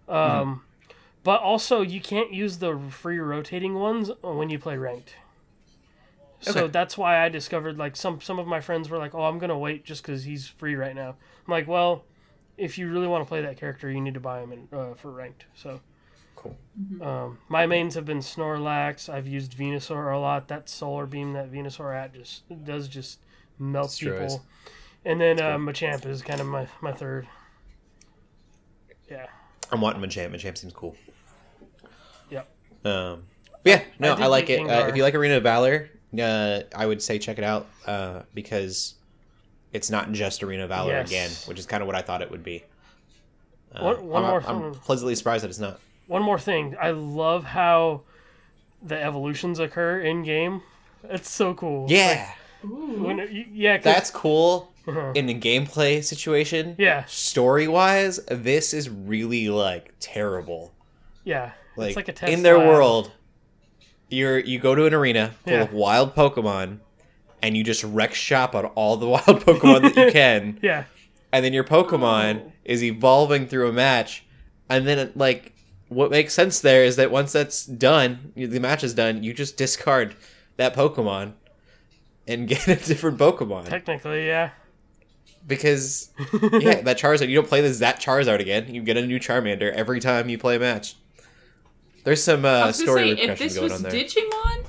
um, 0.07 0.63
but 1.23 1.41
also 1.41 1.81
you 1.81 2.01
can't 2.01 2.33
use 2.33 2.59
the 2.59 2.79
free 2.89 3.19
rotating 3.19 3.75
ones 3.75 4.09
when 4.21 4.49
you 4.49 4.59
play 4.59 4.77
ranked. 4.77 5.15
Okay. 6.43 6.51
So 6.51 6.67
that's 6.67 6.97
why 6.97 7.23
I 7.23 7.29
discovered 7.29 7.77
like 7.77 7.95
some 7.95 8.21
some 8.21 8.39
of 8.39 8.47
my 8.47 8.61
friends 8.61 8.89
were 8.89 8.97
like, 8.97 9.15
"Oh, 9.15 9.23
I'm 9.23 9.39
gonna 9.39 9.57
wait 9.57 9.85
just 9.85 10.03
because 10.03 10.23
he's 10.23 10.47
free 10.47 10.75
right 10.75 10.95
now." 10.95 11.09
I'm 11.09 11.51
like, 11.51 11.67
"Well, 11.67 12.03
if 12.57 12.77
you 12.77 12.89
really 12.89 13.07
want 13.07 13.23
to 13.23 13.27
play 13.27 13.41
that 13.41 13.57
character, 13.57 13.89
you 13.89 14.01
need 14.01 14.13
to 14.15 14.19
buy 14.19 14.41
him 14.41 14.51
in, 14.51 14.67
uh, 14.77 14.93
for 14.95 15.11
ranked." 15.11 15.45
So 15.55 15.79
Cool. 16.35 16.55
um, 17.01 17.39
my 17.49 17.65
mains 17.65 17.95
have 17.95 18.05
been 18.05 18.19
Snorlax. 18.19 19.11
I've 19.11 19.27
used 19.27 19.57
Venusaur 19.57 20.13
a 20.13 20.19
lot. 20.19 20.47
That 20.47 20.69
Solar 20.69 21.05
Beam 21.05 21.33
that 21.33 21.51
Venusaur 21.51 21.95
at 21.95 22.13
just 22.13 22.43
does 22.65 22.87
just 22.87 23.19
melt 23.57 23.89
Destroys. 23.89 24.35
people. 24.35 24.45
And 25.05 25.19
then 25.21 25.39
uh, 25.39 25.57
Machamp 25.57 26.05
is 26.05 26.21
kind 26.21 26.39
of 26.41 26.47
my, 26.47 26.67
my 26.81 26.91
third. 26.91 27.27
Yeah. 29.09 29.27
I'm 29.71 29.81
wanting 29.81 30.01
Machamp. 30.01 30.31
Machamp 30.35 30.57
seems 30.57 30.73
cool. 30.73 30.95
Yep. 32.29 32.47
Um, 32.85 33.23
but 33.63 33.69
yeah, 33.71 33.81
no, 33.99 34.15
did 34.15 34.23
I, 34.23 34.27
like 34.27 34.49
it. 34.49 34.59
Uh, 34.69 34.87
if 34.87 34.95
you 34.95 35.03
like 35.03 35.15
Arena 35.15 35.37
of 35.37 35.43
Valor, 35.43 35.89
uh, 36.21 36.61
I 36.75 36.85
would 36.85 37.01
say 37.01 37.19
check 37.19 37.37
it 37.37 37.43
out 37.43 37.67
uh, 37.85 38.23
because 38.33 38.95
it's 39.77 39.89
not 39.89 40.11
just 40.11 40.43
Arena 40.43 40.63
of 40.63 40.69
Valor 40.69 40.91
Yes. 40.91 41.07
again, 41.07 41.31
which 41.45 41.57
is 41.59 41.65
kind 41.65 41.81
of 41.81 41.87
what 41.87 41.95
I 41.95 42.01
thought 42.01 42.21
it 42.21 42.29
would 42.29 42.43
be. 42.43 42.63
Uh, 43.73 43.83
One- 43.83 44.07
one 44.07 44.23
I'm, 44.23 44.29
more 44.29 44.43
I'm 44.67 44.73
pleasantly 44.73 45.15
surprised 45.15 45.43
that 45.43 45.49
it's 45.49 45.59
not. 45.59 45.79
One 46.07 46.21
more 46.23 46.39
thing. 46.39 46.75
I 46.81 46.91
love 46.91 47.43
how 47.45 48.01
the 48.81 49.01
evolutions 49.01 49.59
occur 49.59 49.99
in 49.99 50.23
game. 50.23 50.61
It's 51.03 51.29
so 51.29 51.53
cool. 51.53 51.85
Yeah, 51.89 52.31
Like, 52.63 52.71
when 52.99 53.45
yeah. 53.53 53.77
that's 53.77 54.09
cool 54.11 54.71
Uh-huh. 54.87 55.11
in 55.15 55.29
a 55.29 55.33
gameplay 55.39 56.03
situation. 56.03 56.75
Yeah. 56.77 57.03
Story 57.05 57.67
wise, 57.67 58.19
this 58.27 58.73
is 58.73 58.89
really 58.89 59.49
like 59.49 59.93
terrible. 59.99 60.73
Yeah. 61.23 61.51
Like, 61.75 61.89
it's 61.89 61.95
like 61.97 62.07
a 62.07 62.13
test 62.13 62.31
in 62.33 62.41
their 62.43 62.57
lab. 62.57 62.67
world, 62.67 63.11
you're 64.09 64.39
you 64.39 64.59
go 64.59 64.73
to 64.75 64.85
an 64.85 64.93
arena 64.93 65.35
full 65.43 65.53
Yeah. 65.53 65.61
of 65.63 65.73
wild 65.73 66.15
Pokemon, 66.15 66.79
and 67.41 67.55
you 67.57 67.63
just 67.63 67.83
wreck 67.83 68.13
shop 68.13 68.55
on 68.55 68.65
all 68.65 68.97
the 68.97 69.07
wild 69.15 69.25
Pokemon 69.45 69.81
that 69.81 69.95
you 69.95 70.11
can. 70.11 70.59
Yeah. 70.61 70.85
and 71.31 71.43
then 71.45 71.53
your 71.53 71.63
Pokemon 71.63 72.41
Oh. 72.45 72.51
is 72.65 72.83
evolving 72.83 73.47
through 73.47 73.69
a 73.69 73.73
match, 73.73 74.23
and 74.69 74.87
then 74.87 74.99
it, 74.99 75.17
like 75.17 75.53
what 75.89 76.11
makes 76.11 76.33
sense 76.33 76.59
there 76.59 76.83
is 76.83 76.95
that 76.97 77.11
once 77.11 77.31
that's 77.31 77.65
done, 77.65 78.33
the 78.35 78.59
match 78.59 78.83
is 78.83 78.93
done, 78.93 79.23
you 79.23 79.33
just 79.33 79.55
discard 79.57 80.15
that 80.57 80.75
Pokemon 80.75 81.33
and 82.27 82.47
get 82.49 82.67
a 82.67 82.75
different 82.75 83.17
Pokemon 83.17 83.69
Technically, 83.69 84.25
yeah. 84.27 84.49
because 85.47 86.09
yeah, 86.59 86.81
that 86.81 86.97
Charizard 86.99 87.29
you 87.29 87.35
don't 87.35 87.47
play 87.47 87.61
this 87.61 87.79
that 87.79 88.01
Charizard 88.01 88.39
again. 88.39 88.73
You 88.73 88.81
get 88.81 88.97
a 88.97 89.05
new 89.05 89.19
Charmander 89.19 89.71
every 89.71 89.99
time 90.01 90.27
you 90.29 90.37
play 90.37 90.55
a 90.57 90.59
match. 90.59 90.95
There's 92.03 92.23
some 92.23 92.45
I 92.45 92.61
uh, 92.63 92.67
was 92.67 92.77
gonna 92.79 92.91
story 92.91 93.09
if 93.21 93.39
this 93.39 93.57
was 93.59 93.83
on. 93.85 93.91
Digimon, 93.91 94.65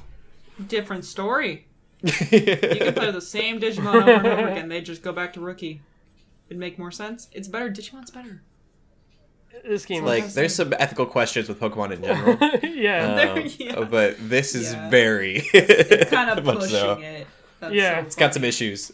different 0.69 1.05
story. 1.05 1.67
You 2.03 2.11
could 2.11 2.97
play 2.97 3.11
the 3.11 3.21
same 3.21 3.61
Digimon 3.61 3.95
over 4.03 4.11
and 4.13 4.27
over 4.27 4.49
again. 4.49 4.69
They 4.69 4.81
just 4.81 5.03
go 5.03 5.13
back 5.13 5.33
to 5.35 5.41
rookie. 5.41 5.81
It'd 6.49 6.59
make 6.59 6.79
more 6.79 6.91
sense. 6.93 7.29
It's 7.33 7.49
better. 7.49 7.69
Digimon's 7.71 8.11
better. 8.11 8.43
This 9.65 9.85
game 9.85 10.05
like 10.05 10.25
is 10.25 10.35
there's 10.35 10.55
some 10.55 10.73
ethical 10.79 11.05
questions 11.07 11.49
with 11.49 11.59
Pokemon 11.59 11.93
in 11.93 12.03
general. 12.05 12.37
yeah. 12.63 13.15
There- 13.17 13.33
Um, 13.43 13.49
yeah. 13.59 13.85
But 13.85 14.17
this 14.29 14.55
is 14.55 14.73
Yeah. 14.73 14.89
very 14.91 15.41
Kind 16.11 16.31
of 16.31 16.45
much 16.45 16.59
pushing 16.61 16.71
so. 16.71 16.93
it. 17.01 17.27
That's 17.61 17.75
Yeah. 17.75 18.01
so 18.01 18.07
It's 18.07 18.17
got 18.17 18.35
some 18.35 18.45
issues. 18.45 18.93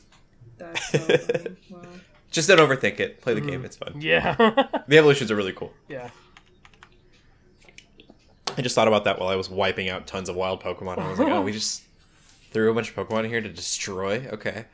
That's 0.56 0.90
so 0.90 0.98
funny. 0.98 1.56
Wow. 1.70 1.80
Just 2.30 2.48
don't 2.48 2.58
overthink 2.58 2.98
it. 3.00 3.20
Play 3.20 3.34
the 3.34 3.42
Mm. 3.42 3.48
game. 3.48 3.64
It's 3.66 3.76
fun. 3.76 3.94
yeah. 4.00 4.34
The 4.88 4.96
evolutions 4.98 5.30
are 5.30 5.36
really 5.36 5.52
cool. 5.52 5.72
yeah. 5.88 6.08
I 8.56 8.62
just 8.62 8.74
thought 8.74 8.88
about 8.88 9.04
that 9.04 9.18
while 9.18 9.28
I 9.28 9.36
was 9.36 9.50
wiping 9.50 9.88
out 9.88 10.06
tons 10.06 10.28
of 10.28 10.36
wild 10.36 10.62
Pokemon. 10.62 10.98
I 10.98 11.10
was 11.10 11.18
like, 11.18 11.28
oh, 11.32 11.42
we 11.42 11.52
just 11.52 11.82
threw 12.54 12.70
a 12.70 12.74
bunch 12.74 12.96
of 12.96 12.96
Pokemon 12.96 13.28
here 13.28 13.42
to 13.42 13.48
destroy. 13.50 14.26
Okay, 14.32 14.64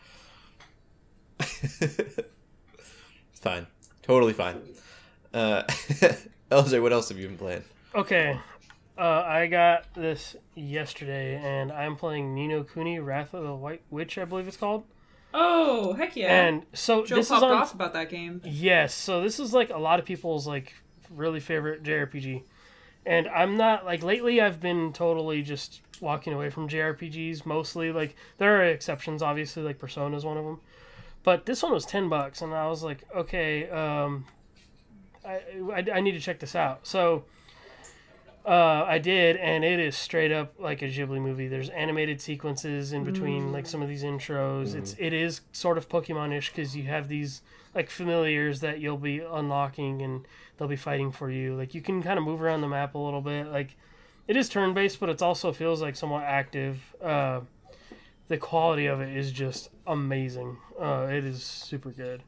fine, 3.33 3.67
totally 4.03 4.35
fine. 4.35 4.61
Uh, 5.35 5.63
LJ, 6.51 6.81
what 6.83 6.93
else 6.93 7.09
have 7.09 7.19
you 7.19 7.27
been 7.27 7.39
playing? 7.39 7.65
Okay, 7.95 8.39
uh, 8.97 9.25
I 9.27 9.47
got 9.49 9.93
this 9.95 10.37
yesterday, 10.55 11.41
and 11.43 11.73
I'm 11.73 11.97
playing 11.97 12.35
Ni 12.35 12.47
no 12.47 12.63
Kuni 12.63 13.01
Wrath 13.01 13.35
of 13.35 13.43
the 13.43 13.55
White 13.55 13.83
Witch, 13.91 14.19
I 14.19 14.25
believe 14.27 14.47
it's 14.47 14.57
called. 14.57 14.85
Oh, 15.33 15.95
heck 15.95 16.17
yeah. 16.17 16.47
And 16.47 16.67
so 16.73 17.05
Joe 17.07 17.17
this 17.17 17.27
is 17.27 17.33
on 17.33 17.51
off 17.51 17.73
about 17.73 17.95
that 17.95 18.11
game. 18.11 18.43
Yes, 18.45 18.95
so 18.95 19.23
this 19.23 19.41
is 19.41 19.55
like 19.55 19.71
a 19.71 19.79
lot 19.79 19.99
of 19.99 20.05
people's 20.05 20.47
like 20.47 20.75
really 21.09 21.41
favorite 21.41 21.83
JRPG. 21.83 22.43
And 23.07 23.29
I'm 23.29 23.57
not 23.57 23.87
like 23.87 24.03
lately 24.03 24.41
I've 24.41 24.61
been 24.61 24.93
totally 24.93 25.43
just 25.43 25.81
walking 26.01 26.33
away 26.33 26.51
from 26.51 26.69
JRPGs 26.69 27.45
mostly. 27.47 27.93
Like 27.93 28.17
there 28.39 28.61
are 28.61 28.65
exceptions 28.65 29.23
obviously 29.23 29.63
like 29.63 29.79
Persona 29.79 30.17
is 30.17 30.25
one 30.25 30.37
of 30.37 30.45
them. 30.45 30.61
But 31.23 31.47
this 31.47 31.63
one 31.63 31.73
was 31.73 31.85
10 31.85 32.09
bucks 32.09 32.41
and 32.43 32.55
I 32.55 32.69
was 32.69 32.83
like, 32.83 33.05
okay, 33.15 33.69
um 33.71 34.27
I, 35.25 35.43
I, 35.73 35.85
I 35.95 36.01
need 36.01 36.13
to 36.13 36.21
check 36.21 36.39
this 36.39 36.55
out. 36.55 36.87
So 36.87 37.25
uh, 38.47 38.85
I 38.87 38.99
did, 38.99 39.37
and 39.37 39.65
it 39.65 39.79
is 39.79 39.97
straight 39.97 40.33
up 40.33 40.55
like 40.59 40.81
a 40.81 40.87
Ghibli 40.87 41.21
movie. 41.21 41.47
There's 41.47 41.69
animated 41.69 42.21
sequences 42.21 42.93
in 42.93 43.05
between, 43.05 43.53
like 43.53 43.67
some 43.67 43.83
of 43.83 43.89
these 43.89 44.03
intros. 44.03 44.75
It's 44.75 44.97
it 44.99 45.13
is 45.13 45.43
sort 45.53 45.77
of 45.77 45.89
Pokemon-ish 45.89 46.51
because 46.51 46.75
you 46.75 46.85
have 46.85 47.09
these 47.09 47.43
like 47.75 47.91
familiars 47.91 48.61
that 48.61 48.81
you'll 48.81 48.97
be 48.97 49.21
unlocking, 49.21 50.01
and 50.01 50.27
they'll 50.57 50.69
be 50.69 50.77
fighting 50.77 51.13
for 51.13 51.31
you. 51.31 51.55
Like 51.55 51.75
you 51.75 51.83
can 51.83 52.03
kind 52.03 52.19
of 52.19 52.25
move 52.25 52.41
around 52.41 52.63
the 52.63 52.69
map 52.69 52.95
a 52.95 52.99
little 52.99 53.21
bit. 53.21 53.49
Like 53.49 53.77
it 54.31 54.37
is 54.37 54.49
turn-based, 54.49 55.01
but 55.01 55.09
it 55.09 55.21
also 55.21 55.53
feels 55.53 55.83
like 55.83 55.97
somewhat 55.97 56.23
active. 56.23 56.95
Uh, 57.03 57.41
the 58.29 58.39
quality 58.39 58.87
of 58.87 59.01
it 59.01 59.17
is 59.17 59.33
just 59.33 59.71
amazing. 59.89 60.57
Uh, 60.81 61.09
it 61.11 61.25
is 61.25 61.43
super 61.43 61.91
good. 61.91 62.23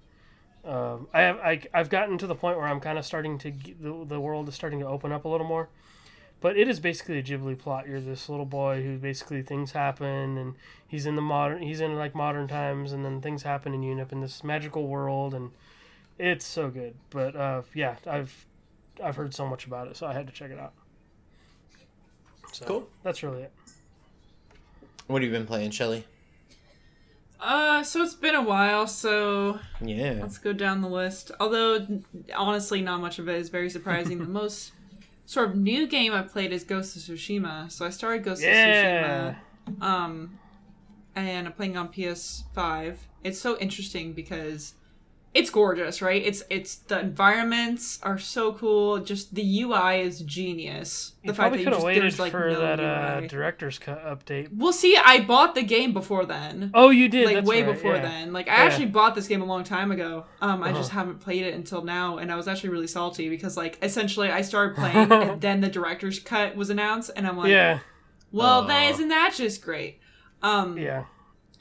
Um, 0.65 1.07
I 1.15 1.21
have 1.21 1.39
I, 1.39 1.61
I've 1.73 1.91
gotten 1.91 2.19
to 2.19 2.27
the 2.27 2.35
point 2.35 2.59
where 2.59 2.67
I'm 2.67 2.81
kind 2.81 2.99
of 2.99 3.07
starting 3.07 3.39
to 3.39 3.53
the 3.81 4.05
the 4.05 4.19
world 4.19 4.49
is 4.49 4.57
starting 4.57 4.81
to 4.81 4.87
open 4.89 5.13
up 5.13 5.25
a 5.27 5.29
little 5.29 5.47
more, 5.47 5.69
but 6.41 6.57
it 6.57 6.67
is 6.67 6.81
basically 6.81 7.21
a 7.21 7.23
Ghibli 7.23 7.57
plot. 7.57 7.87
You're 7.87 8.01
this 8.01 8.29
little 8.29 8.47
boy 8.47 8.83
who 8.83 8.99
basically 8.99 9.43
things 9.43 9.71
happen 9.71 10.37
and 10.37 10.57
he's 10.89 11.07
in 11.07 11.15
the 11.15 11.23
modern 11.23 11.63
he's 11.63 11.81
in 11.81 11.95
like 11.95 12.17
modern 12.17 12.49
times 12.49 12.93
and 12.93 13.05
then 13.05 13.21
things 13.21 13.45
happen 13.45 13.75
and 13.75 13.85
you 13.85 13.93
end 13.93 14.01
up 14.01 14.11
in 14.11 14.21
this 14.21 14.43
magical 14.43 14.89
world 14.89 15.35
and 15.35 15.53
it's 16.19 16.45
so 16.45 16.69
good. 16.69 16.95
But 17.11 17.37
uh, 17.37 17.63
yeah, 17.75 17.95
I've 18.09 18.45
I've 19.01 19.15
heard 19.15 19.35
so 19.35 19.47
much 19.47 19.67
about 19.67 19.87
it, 19.87 19.97
so 19.97 20.09
I 20.09 20.15
had 20.15 20.27
to 20.27 20.33
check 20.33 20.51
it 20.51 20.59
out. 20.59 20.73
So, 22.53 22.67
Cool. 22.67 22.89
That's 23.03 23.23
really 23.23 23.43
it. 23.43 23.53
What 25.07 25.23
have 25.23 25.31
you 25.31 25.37
been 25.37 25.47
playing, 25.47 25.71
Shelly? 25.71 26.07
Uh, 27.41 27.83
so 27.83 28.03
it's 28.03 28.15
been 28.15 28.35
a 28.37 28.43
while, 28.43 28.87
so 28.87 29.59
Yeah. 29.81 30.19
let's 30.21 30.39
go 30.39 30.53
down 30.53 30.81
the 30.81 30.89
list. 30.89 31.33
Although, 31.41 32.03
honestly, 32.37 32.81
not 32.83 33.01
much 33.01 33.19
of 33.19 33.29
it 33.29 33.37
is 33.37 33.49
very 33.49 33.69
surprising. 33.69 34.19
the 34.19 34.25
most 34.43 34.73
sort 35.27 35.49
of 35.51 35.57
new 35.57 35.87
game 35.87 36.13
I 36.13 36.23
played 36.23 36.53
is 36.53 36.63
Ghost 36.63 36.95
of 36.97 37.03
Tsushima. 37.03 37.71
So 37.73 37.85
I 37.85 37.91
started 37.91 38.23
Ghost 38.23 38.43
Yeah. 38.43 38.51
of 38.51 39.37
Tsushima, 39.81 39.85
um, 39.85 40.39
and 41.17 41.47
I'm 41.49 41.53
playing 41.53 41.77
on 41.77 41.89
PS5. 41.89 42.99
It's 43.25 43.41
so 43.41 43.59
interesting 43.59 44.13
because 44.13 44.75
it's 45.35 45.49
gorgeous, 45.49 46.03
right? 46.03 46.23
It's 46.23 46.43
it's 46.51 46.77
the 46.77 47.01
environments 47.01 47.99
are 48.03 48.19
so 48.19 48.53
cool. 48.53 48.99
Just 49.01 49.35
the 49.35 49.63
UI 49.63 50.01
is 50.03 50.21
genius. 50.21 51.13
The 51.23 51.29
You 51.29 51.33
probably 51.35 51.59
you 51.61 51.65
could 51.65 51.73
have 51.73 51.79
just- 51.79 51.87
waited 51.87 52.03
there's, 52.03 52.19
like, 52.19 52.33
for 52.33 52.51
no 52.51 52.61
that 52.61 52.81
uh, 52.81 53.21
director's 53.23 53.79
cut 53.79 54.05
update. 54.05 54.51
Well, 54.55 54.73
see, 54.75 54.97
I 54.97 55.21
bought 55.21 55.55
the 55.55 55.63
game 55.63 55.93
before 55.95 56.27
then. 56.27 56.71
Oh, 56.75 56.91
you 56.91 57.09
did 57.09 57.25
like 57.27 57.37
That's 57.37 57.49
way 57.49 57.63
right, 57.63 57.73
before 57.75 57.95
yeah. 57.97 58.03
then. 58.03 58.33
Like 58.35 58.49
I 58.49 58.57
Yeah. 58.57 58.63
actually 58.65 58.87
bought 58.87 59.15
this 59.15 59.27
game 59.27 59.41
a 59.41 59.47
long 59.47 59.65
time 59.65 59.91
ago. 59.91 60.27
Um, 60.43 60.63
I 60.63 60.73
just 60.73 60.91
Uh-huh. 60.91 60.99
haven't 61.01 61.21
played 61.21 61.45
it 61.45 61.55
until 61.55 61.83
now, 61.83 62.19
and 62.19 62.31
I 62.31 62.37
was 62.37 62.47
actually 62.47 62.71
really 62.71 62.87
salty 62.87 63.29
because 63.31 63.57
like 63.57 63.79
essentially 63.83 64.31
I 64.31 64.43
started 64.43 64.77
playing, 64.81 65.11
and 65.13 65.41
then 65.41 65.61
the 65.63 65.69
director's 65.69 66.19
cut 66.19 66.57
was 66.57 66.69
announced, 66.69 67.11
and 67.17 67.27
I'm 67.27 67.37
like, 67.39 67.51
Yeah, 67.51 67.79
well, 68.33 68.65
Aw. 68.65 68.67
that 68.67 68.91
isn't 68.93 69.09
that 69.09 69.33
just 69.35 69.63
great? 69.63 69.99
Um, 70.43 70.77
yeah. 70.77 71.05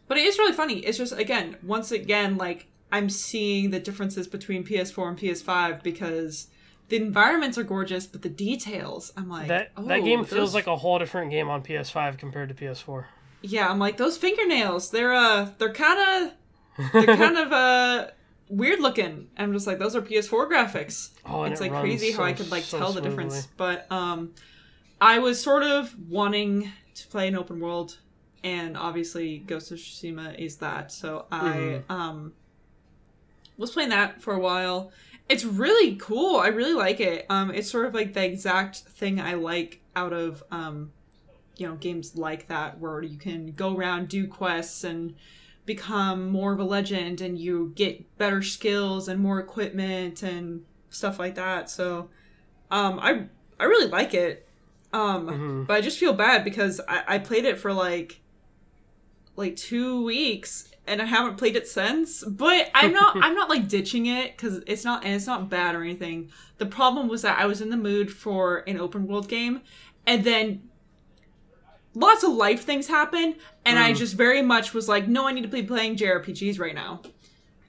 but 0.08 0.18
it 0.18 0.26
is 0.26 0.38
really 0.40 0.54
funny. 0.54 0.80
It's 0.80 0.98
just 0.98 1.14
again, 1.18 1.56
once 1.64 1.92
again, 1.92 2.36
like 2.38 2.68
I'm 2.92 3.10
seeing 3.10 3.72
the 3.72 3.80
differences 3.80 4.28
between 4.28 4.64
PS4 4.64 5.08
and 5.10 5.18
PS5 5.18 5.82
because 5.84 6.48
the 6.90 6.98
environments 6.98 7.58
are 7.58 7.64
gorgeous, 7.64 8.06
but 8.06 8.22
the 8.22 8.30
details, 8.30 9.14
I'm 9.16 9.30
like, 9.30 9.48
That 9.48 9.72
oh, 9.78 9.86
that 9.88 10.04
game 10.04 10.24
feels 10.26 10.54
like 10.54 10.68
a 10.68 10.76
whole 10.76 11.00
different 11.00 11.32
game 11.32 11.50
on 11.50 11.64
PS5 11.64 12.18
compared 12.18 12.50
to 12.50 12.56
PS4. 12.56 13.06
Yeah, 13.42 13.70
I'm 13.70 13.80
like 13.80 13.98
those 13.98 14.18
fingernails. 14.18 14.92
They're 14.92 15.14
uh, 15.14 15.50
they're 15.58 15.74
kind 15.74 16.32
of, 16.78 16.92
they're 16.94 17.16
kind 17.16 17.38
of 17.38 17.52
uh, 17.52 18.08
weird 18.50 18.80
looking. 18.82 19.30
I'm 19.38 19.54
just 19.54 19.66
like 19.68 19.80
those 19.80 19.96
are 19.96 20.02
PS4 20.02 20.50
graphics. 20.50 21.12
Oh, 21.26 21.44
it's 21.44 21.62
it 21.62 21.70
like 21.72 21.82
crazy 21.82 22.12
how 22.12 22.24
I 22.24 22.34
could 22.34 22.52
like 22.52 22.64
so 22.64 22.78
tell 22.78 22.92
the 22.92 23.02
difference. 23.02 23.48
But 23.58 23.92
um, 23.92 24.34
I 25.00 25.20
was 25.20 25.42
sort 25.42 25.64
of 25.64 25.96
wanting 26.10 26.72
to 26.94 27.08
play 27.08 27.28
an 27.30 27.36
open 27.36 27.60
world, 27.62 27.98
and 28.44 28.76
obviously 28.78 29.40
Ghost 29.40 29.72
of 29.72 29.78
Tsushima 29.80 30.38
is 30.38 30.58
that. 30.58 30.92
So 30.92 31.26
I 31.32 31.82
Mhm. 31.90 31.90
um 31.90 32.34
was 33.58 33.72
playing 33.72 33.90
that 33.90 34.22
for 34.22 34.34
a 34.34 34.40
while. 34.40 34.92
It's 35.30 35.46
really 35.46 35.96
cool. 35.96 36.38
I 36.38 36.48
really 36.48 36.74
like 36.74 37.00
it. 37.00 37.26
Um, 37.30 37.52
it's 37.52 37.70
sort 37.70 37.86
of 37.86 37.94
like 37.94 38.14
the 38.14 38.24
exact 38.26 38.78
thing 38.78 39.20
I 39.22 39.36
like 39.36 39.82
out 39.96 40.14
of 40.14 40.44
um, 40.52 40.92
you 41.58 41.68
know, 41.68 41.76
games 41.76 42.16
like 42.18 42.48
that 42.48 42.80
where 42.80 43.02
you 43.02 43.18
can 43.18 43.52
go 43.54 43.76
around, 43.76 44.08
do 44.10 44.28
quests, 44.28 44.84
and 44.84 45.16
become 45.66 46.30
more 46.30 46.54
of 46.54 46.60
a 46.60 46.64
legend, 46.64 47.22
and 47.22 47.38
you 47.38 47.72
get 47.76 48.18
better 48.18 48.42
skills 48.42 49.08
and 49.08 49.20
more 49.20 49.40
equipment 49.40 50.24
and 50.24 50.66
stuff 50.90 51.20
like 51.20 51.36
that. 51.36 51.70
So, 51.70 52.10
um, 52.72 53.00
I 53.00 53.26
I 53.60 53.66
really 53.66 53.88
like 53.90 54.14
it. 54.14 54.48
Um, 54.92 55.28
Mhm. 55.28 55.68
but 55.68 55.76
I 55.76 55.82
just 55.82 56.00
feel 56.00 56.14
bad 56.14 56.44
because 56.44 56.82
I, 56.88 57.04
I 57.08 57.18
played 57.20 57.46
it 57.46 57.58
for 57.60 57.72
like 57.72 58.22
like 59.36 59.56
two 59.56 60.04
weeks 60.04 60.71
and 60.88 61.02
I 61.02 61.06
haven't 61.06 61.38
played 61.38 61.56
it 61.56 61.68
since. 61.68 62.24
But 62.24 62.70
I'm 62.74 62.94
not 62.94 63.18
I'm 63.22 63.36
not 63.36 63.50
like 63.50 63.68
ditching 63.68 64.06
it 64.06 64.36
because 64.36 64.62
it's 64.68 64.84
not 64.84 65.04
and 65.04 65.14
it's 65.16 65.28
not 65.28 65.50
bad 65.50 65.76
or 65.76 65.84
anything. 65.84 66.30
The 66.58 66.66
problem 66.66 67.08
was 67.08 67.22
that 67.24 67.40
I 67.40 67.46
was 67.46 67.62
in 67.62 67.70
the 67.70 67.78
mood 67.78 68.12
for 68.12 68.60
an 68.68 68.80
open 68.80 69.08
world 69.08 69.28
game, 69.28 69.62
and 70.06 70.24
then 70.24 70.70
lots 71.94 72.24
of 72.24 72.32
life 72.32 72.64
things 72.64 72.88
happen, 72.88 73.36
and 73.66 73.80
I 73.80 73.94
mm. 73.94 73.98
just 73.98 74.16
very 74.16 74.42
much 74.42 74.74
was 74.74 74.88
like, 74.88 75.08
no, 75.08 75.28
I 75.28 75.32
need 75.32 75.44
to 75.44 75.48
be 75.48 75.64
playing 75.64 75.98
JRPGs 75.98 76.60
right 76.60 76.76
now. 76.76 77.02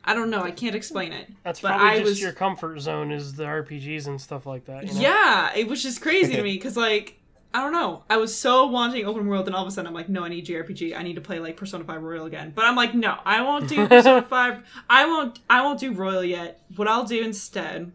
I 0.05 0.15
don't 0.15 0.31
know. 0.31 0.43
I 0.43 0.51
can't 0.51 0.75
explain 0.75 1.13
it. 1.13 1.29
That's 1.45 1.61
but 1.61 1.69
probably 1.69 1.87
I 1.87 1.99
just 1.99 2.09
was 2.09 2.21
your 2.21 2.33
comfort 2.33 2.81
zone 2.81 3.13
is 3.13 3.35
the 3.35 3.45
RPGs 3.45 4.09
and 4.09 4.21
stuff 4.21 4.47
like 4.47 4.65
that. 4.67 4.87
You 4.87 4.95
know? 4.95 5.01
yeah, 5.01 5.55
it 5.55 5.69
was 5.69 5.83
just 5.83 6.01
crazy 6.01 6.35
to 6.35 6.43
me 6.43 6.55
because 6.55 6.77
like 6.77 7.21
I 7.55 7.61
don't 7.61 7.73
know, 7.73 8.05
I 8.09 8.17
was 8.17 8.37
so 8.37 8.67
wanting 8.67 9.05
open 9.05 9.27
world, 9.27 9.47
and 9.47 9.55
all 9.55 9.63
of 9.63 9.69
a 9.69 9.71
sudden 9.71 9.87
I'm 9.89 9.95
like, 9.95 10.09
no, 10.09 10.25
I 10.25 10.29
need 10.29 10.47
JRPG. 10.47 10.97
I 10.97 11.03
need 11.03 11.15
to 11.17 11.21
play 11.21 11.39
like 11.39 11.57
Persona 11.57 11.85
Five 11.85 12.03
Royal 12.03 12.25
again. 12.27 12.53
But 12.55 12.65
I'm 12.65 12.77
like, 12.77 12.95
no, 12.95 13.19
I 13.27 13.43
won't 13.43 13.69
do 13.69 13.87
Persona 13.89 14.23
Five. 14.23 14.63
I 14.89 15.05
won't. 15.07 15.39
I 15.51 15.63
won't 15.63 15.79
do 15.81 15.93
Royal 15.93 16.25
yet. 16.25 16.63
What 16.77 16.89
I'll 16.89 17.05
do 17.05 17.23
instead 17.23 17.93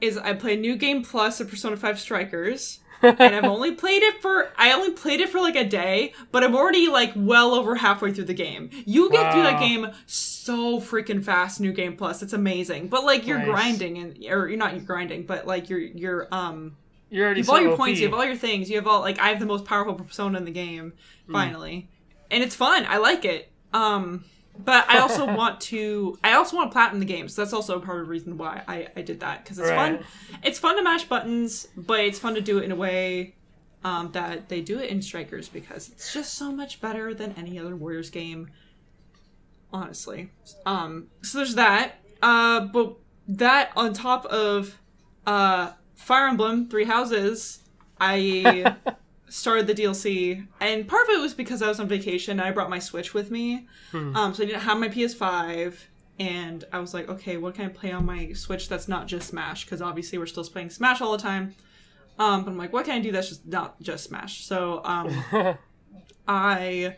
is 0.00 0.16
I 0.18 0.34
play 0.34 0.56
New 0.56 0.76
Game 0.76 1.02
Plus 1.02 1.40
of 1.40 1.48
Persona 1.48 1.76
Five 1.76 1.98
Strikers. 1.98 2.80
and 3.02 3.20
I've 3.20 3.44
only 3.44 3.72
played 3.82 4.02
it 4.02 4.20
for 4.22 4.50
I 4.56 4.72
only 4.72 4.90
played 4.92 5.20
it 5.20 5.28
for 5.28 5.40
like 5.40 5.56
a 5.56 5.64
day, 5.64 6.12
but 6.32 6.42
I'm 6.44 6.54
already 6.54 6.88
like 6.88 7.12
well 7.14 7.54
over 7.54 7.74
halfway 7.76 8.12
through 8.12 8.24
the 8.24 8.34
game. 8.34 8.70
You 8.86 9.10
get 9.10 9.32
through 9.32 9.42
that 9.42 9.60
game 9.60 9.88
so 10.06 10.80
freaking 10.80 11.22
fast, 11.22 11.60
New 11.60 11.72
Game 11.72 11.96
Plus. 11.96 12.22
It's 12.22 12.32
amazing. 12.32 12.88
But 12.88 13.04
like 13.04 13.26
you're 13.26 13.38
Nice. 13.38 13.46
grinding 13.48 13.98
and 13.98 14.24
or 14.30 14.48
you're 14.48 14.56
not 14.58 14.74
you're 14.74 14.84
grinding, 14.84 15.24
but 15.24 15.46
like 15.46 15.68
you're 15.68 15.80
you're 15.80 16.28
um 16.32 16.76
You're 17.10 17.26
already 17.26 17.40
you 17.40 17.44
have 17.46 17.54
all 17.54 17.60
your 17.60 17.72
OP. 17.72 17.76
points, 17.78 18.00
you 18.00 18.06
have 18.06 18.14
all 18.14 18.24
your 18.24 18.36
things, 18.36 18.68
you 18.68 18.76
have 18.76 18.86
all 18.86 19.00
like 19.00 19.18
I 19.20 19.28
have 19.28 19.40
the 19.40 19.46
most 19.46 19.64
powerful 19.64 19.94
persona 19.94 20.38
in 20.38 20.44
the 20.44 20.50
game, 20.50 20.92
Hmm. 21.26 21.32
finally. 21.32 21.88
And 22.30 22.42
it's 22.42 22.54
fun. 22.54 22.84
I 22.88 22.96
like 22.98 23.24
it. 23.24 23.50
Um 23.72 24.24
but 24.58 24.88
I 24.88 24.98
also 24.98 25.24
want 25.40 25.60
to 25.62 26.18
I 26.24 26.32
also 26.32 26.56
want 26.56 26.70
to 26.70 26.72
platinum 26.72 26.98
the 27.00 27.06
game, 27.06 27.28
so 27.28 27.42
that's 27.42 27.52
also 27.52 27.78
part 27.80 28.00
of 28.00 28.06
the 28.06 28.10
reason 28.10 28.36
why 28.38 28.62
I, 28.66 28.88
I 28.96 29.02
did 29.02 29.20
that. 29.20 29.44
Because 29.44 29.58
it's 29.58 29.68
Right. 29.68 29.98
fun. 30.00 30.06
It's 30.42 30.58
fun 30.58 30.76
to 30.76 30.82
mash 30.82 31.04
buttons, 31.04 31.68
but 31.76 32.00
it's 32.00 32.18
fun 32.18 32.34
to 32.34 32.40
do 32.40 32.58
it 32.58 32.64
in 32.64 32.72
a 32.72 32.76
way 32.76 33.34
um, 33.84 34.10
that 34.12 34.48
they 34.48 34.60
do 34.62 34.80
it 34.80 34.90
in 34.90 35.00
Strikers 35.02 35.48
because 35.48 35.88
it's 35.90 36.12
just 36.12 36.34
so 36.34 36.50
much 36.50 36.80
better 36.80 37.14
than 37.14 37.32
any 37.36 37.56
other 37.58 37.76
Warriors 37.76 38.10
game. 38.10 38.48
Honestly. 39.72 40.30
Um 40.64 41.08
so 41.22 41.38
there's 41.38 41.54
that. 41.56 41.96
Uh 42.22 42.60
but 42.66 42.96
that 43.28 43.70
on 43.76 43.92
top 43.92 44.24
of 44.26 44.78
uh 45.26 45.72
Fire 45.96 46.28
Emblem 46.28 46.68
Three 46.68 46.84
Houses, 46.84 47.60
I 48.00 48.76
started 49.28 49.66
the 49.66 49.74
DLC, 49.74 50.46
and 50.60 50.86
part 50.86 51.08
of 51.08 51.14
it 51.16 51.20
was 51.20 51.34
because 51.34 51.62
I 51.62 51.68
was 51.68 51.80
on 51.80 51.88
vacation. 51.88 52.38
and 52.38 52.46
I 52.48 52.52
brought 52.52 52.70
my 52.70 52.78
Switch 52.78 53.12
with 53.12 53.30
me, 53.30 53.66
um, 53.92 54.32
so 54.34 54.42
I 54.42 54.46
didn't 54.46 54.62
have 54.62 54.78
my 54.78 54.88
PS5, 54.88 55.74
and 56.18 56.64
I 56.72 56.78
was 56.78 56.94
like, 56.94 57.08
okay, 57.08 57.36
what 57.36 57.54
can 57.54 57.66
I 57.66 57.68
play 57.68 57.92
on 57.92 58.06
my 58.06 58.32
Switch 58.32 58.68
that's 58.68 58.88
not 58.88 59.06
just 59.06 59.28
Smash? 59.28 59.64
Because 59.64 59.82
obviously 59.82 60.18
we're 60.18 60.26
still 60.26 60.44
playing 60.44 60.70
Smash 60.70 61.00
all 61.00 61.12
the 61.12 61.18
time. 61.18 61.54
Um, 62.18 62.44
but 62.44 62.52
I'm 62.52 62.58
like, 62.58 62.72
what 62.72 62.86
can 62.86 62.94
I 62.94 63.00
do 63.00 63.12
that's 63.12 63.28
just 63.28 63.46
not 63.46 63.80
just 63.82 64.04
Smash? 64.04 64.44
So 64.46 64.80
um, 64.84 65.10
I 66.28 66.96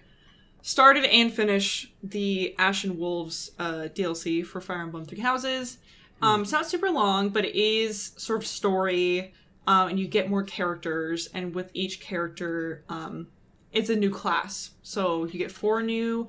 started 0.63 1.05
and 1.05 1.33
finished 1.33 1.93
the 2.03 2.55
Ashen 2.59 2.99
Wolves 2.99 3.51
uh, 3.59 3.89
DLC 3.93 4.45
for 4.47 4.61
Fire 4.61 4.83
Emblem 4.83 5.05
Three 5.05 5.21
Houses. 5.21 5.79
Um, 6.21 6.43
it's 6.43 6.53
not 6.53 6.67
super 6.67 6.91
long, 6.91 7.31
but 7.31 7.45
it 7.45 7.55
is 7.55 8.13
sort 8.17 8.41
of 8.41 8.47
story, 8.47 9.33
um, 9.67 9.89
and 9.91 10.01
you 10.01 10.09
get 10.09 10.29
more 10.29 10.43
characters, 10.43 11.29
and 11.33 11.55
with 11.55 11.71
each 11.75 12.01
character, 12.01 12.83
um, 12.89 13.29
it's 13.73 13.91
a 13.91 13.97
new 13.97 14.11
class. 14.11 14.71
So 14.83 15.25
you 15.27 15.39
get 15.39 15.53
four 15.53 15.83
new 15.83 16.29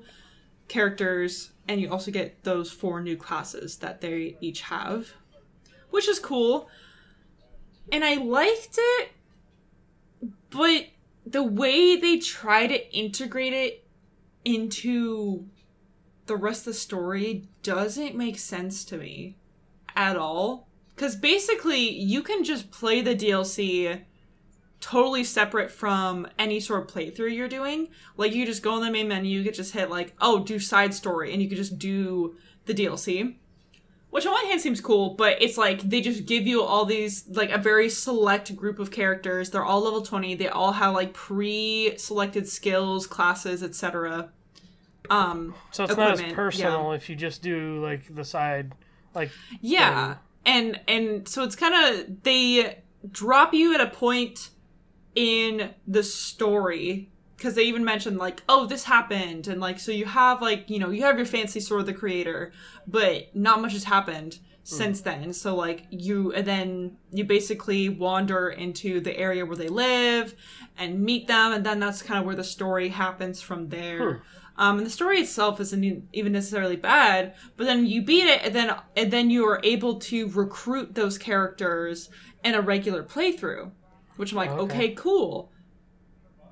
characters, 0.68 1.50
and 1.66 1.80
you 1.80 1.90
also 1.90 2.10
get 2.10 2.44
those 2.44 2.70
four 2.70 3.00
new 3.00 3.16
classes 3.16 3.78
that 3.78 4.00
they 4.00 4.36
each 4.40 4.62
have, 4.62 5.14
which 5.90 6.08
is 6.08 6.18
cool. 6.18 6.68
And 7.90 8.04
I 8.04 8.14
liked 8.14 8.78
it, 8.78 9.08
but 10.50 10.86
the 11.26 11.42
way 11.42 11.96
they 11.96 12.18
try 12.18 12.68
to 12.68 12.96
integrate 12.96 13.52
it 13.52 13.84
into 14.44 15.46
the 16.26 16.36
rest 16.36 16.60
of 16.60 16.66
the 16.66 16.74
story 16.74 17.48
doesn't 17.64 18.14
make 18.14 18.38
sense 18.38 18.84
to 18.84 18.96
me 18.96 19.36
at 20.00 20.16
all. 20.16 20.68
Because 20.94 21.16
basically, 21.16 21.88
you 21.88 22.22
can 22.22 22.44
just 22.44 22.70
play 22.70 23.00
the 23.00 23.14
DLC 23.14 24.02
totally 24.80 25.24
separate 25.24 25.70
from 25.70 26.26
any 26.38 26.58
sort 26.58 26.82
of 26.82 26.94
playthrough 26.94 27.34
you're 27.34 27.48
doing. 27.48 27.88
Like, 28.16 28.32
you 28.32 28.46
just 28.46 28.62
go 28.62 28.76
in 28.76 28.84
the 28.84 28.90
main 28.90 29.08
menu, 29.08 29.38
you 29.38 29.44
could 29.44 29.54
just 29.54 29.72
hit, 29.72 29.90
like, 29.90 30.14
oh, 30.20 30.42
do 30.44 30.58
side 30.58 30.94
story, 30.94 31.32
and 31.32 31.42
you 31.42 31.48
could 31.48 31.58
just 31.58 31.78
do 31.78 32.36
the 32.66 32.74
DLC. 32.74 33.36
Which 34.10 34.26
on 34.26 34.32
one 34.32 34.46
hand 34.46 34.60
seems 34.60 34.80
cool, 34.80 35.10
but 35.14 35.40
it's 35.40 35.56
like 35.56 35.82
they 35.82 36.00
just 36.00 36.26
give 36.26 36.44
you 36.46 36.62
all 36.62 36.84
these, 36.84 37.24
like, 37.28 37.50
a 37.50 37.58
very 37.58 37.88
select 37.88 38.56
group 38.56 38.78
of 38.78 38.90
characters. 38.90 39.50
They're 39.50 39.64
all 39.64 39.82
level 39.82 40.02
20. 40.02 40.34
They 40.34 40.48
all 40.48 40.72
have, 40.72 40.94
like, 40.94 41.14
pre 41.14 41.94
selected 41.96 42.48
skills, 42.48 43.06
classes, 43.06 43.62
etc. 43.62 44.30
Um, 45.08 45.54
So 45.70 45.84
it's 45.84 45.96
not 45.96 46.12
as 46.12 46.20
equipment, 46.20 46.36
personal 46.36 46.92
if 46.92 47.08
you 47.08 47.16
just 47.16 47.42
do 47.42 47.82
like 47.82 48.14
the 48.14 48.24
side, 48.24 48.72
like 49.14 49.30
Yeah. 49.60 50.16
And 50.46 50.80
and 50.88 51.28
so 51.28 51.42
it's 51.44 51.56
kind 51.56 51.74
of 51.74 52.22
they 52.22 52.82
drop 53.10 53.54
you 53.54 53.74
at 53.74 53.80
a 53.80 53.86
point 53.86 54.50
in 55.14 55.70
the 55.86 56.02
story 56.02 57.10
because 57.36 57.54
they 57.54 57.64
even 57.64 57.84
mentioned 57.84 58.18
like 58.18 58.42
oh 58.48 58.66
this 58.66 58.84
happened 58.84 59.48
and 59.48 59.60
like 59.60 59.80
so 59.80 59.90
you 59.90 60.04
have 60.04 60.40
like 60.40 60.68
you 60.68 60.78
know 60.78 60.90
you 60.90 61.02
have 61.02 61.16
your 61.16 61.26
fancy 61.26 61.58
sword 61.58 61.80
of 61.80 61.86
the 61.86 61.94
creator 61.94 62.52
but 62.86 63.34
not 63.34 63.60
much 63.60 63.72
has 63.72 63.84
happened 63.84 64.34
hmm. 64.34 64.40
since 64.64 65.00
then. 65.00 65.32
So 65.32 65.54
like 65.54 65.86
you 65.90 66.32
and 66.32 66.46
then 66.46 66.96
you 67.12 67.24
basically 67.24 67.88
wander 67.88 68.48
into 68.48 69.00
the 69.00 69.16
area 69.16 69.44
where 69.46 69.56
they 69.56 69.68
live 69.68 70.34
and 70.78 71.00
meet 71.00 71.28
them 71.28 71.52
and 71.52 71.64
then 71.64 71.80
that's 71.80 72.02
kind 72.02 72.20
of 72.20 72.26
where 72.26 72.36
the 72.36 72.44
story 72.44 72.88
happens 72.88 73.40
from 73.40 73.68
there 73.68 74.14
hmm. 74.14 74.20
Um, 74.60 74.76
and 74.78 74.86
the 74.86 74.90
story 74.90 75.18
itself 75.18 75.58
isn't 75.58 76.08
even 76.12 76.32
necessarily 76.32 76.76
bad, 76.76 77.34
but 77.56 77.64
then 77.64 77.86
you 77.86 78.02
beat 78.02 78.26
it, 78.26 78.42
and 78.44 78.54
then 78.54 78.74
and 78.96 79.10
then 79.10 79.30
you 79.30 79.44
are 79.46 79.60
able 79.64 79.98
to 80.00 80.28
recruit 80.28 80.94
those 80.94 81.18
characters 81.18 82.10
in 82.44 82.54
a 82.54 82.60
regular 82.60 83.02
playthrough, 83.02 83.70
which 84.16 84.32
I'm 84.32 84.36
like, 84.36 84.50
Okay. 84.50 84.60
okay, 84.62 84.88
cool. 84.94 85.50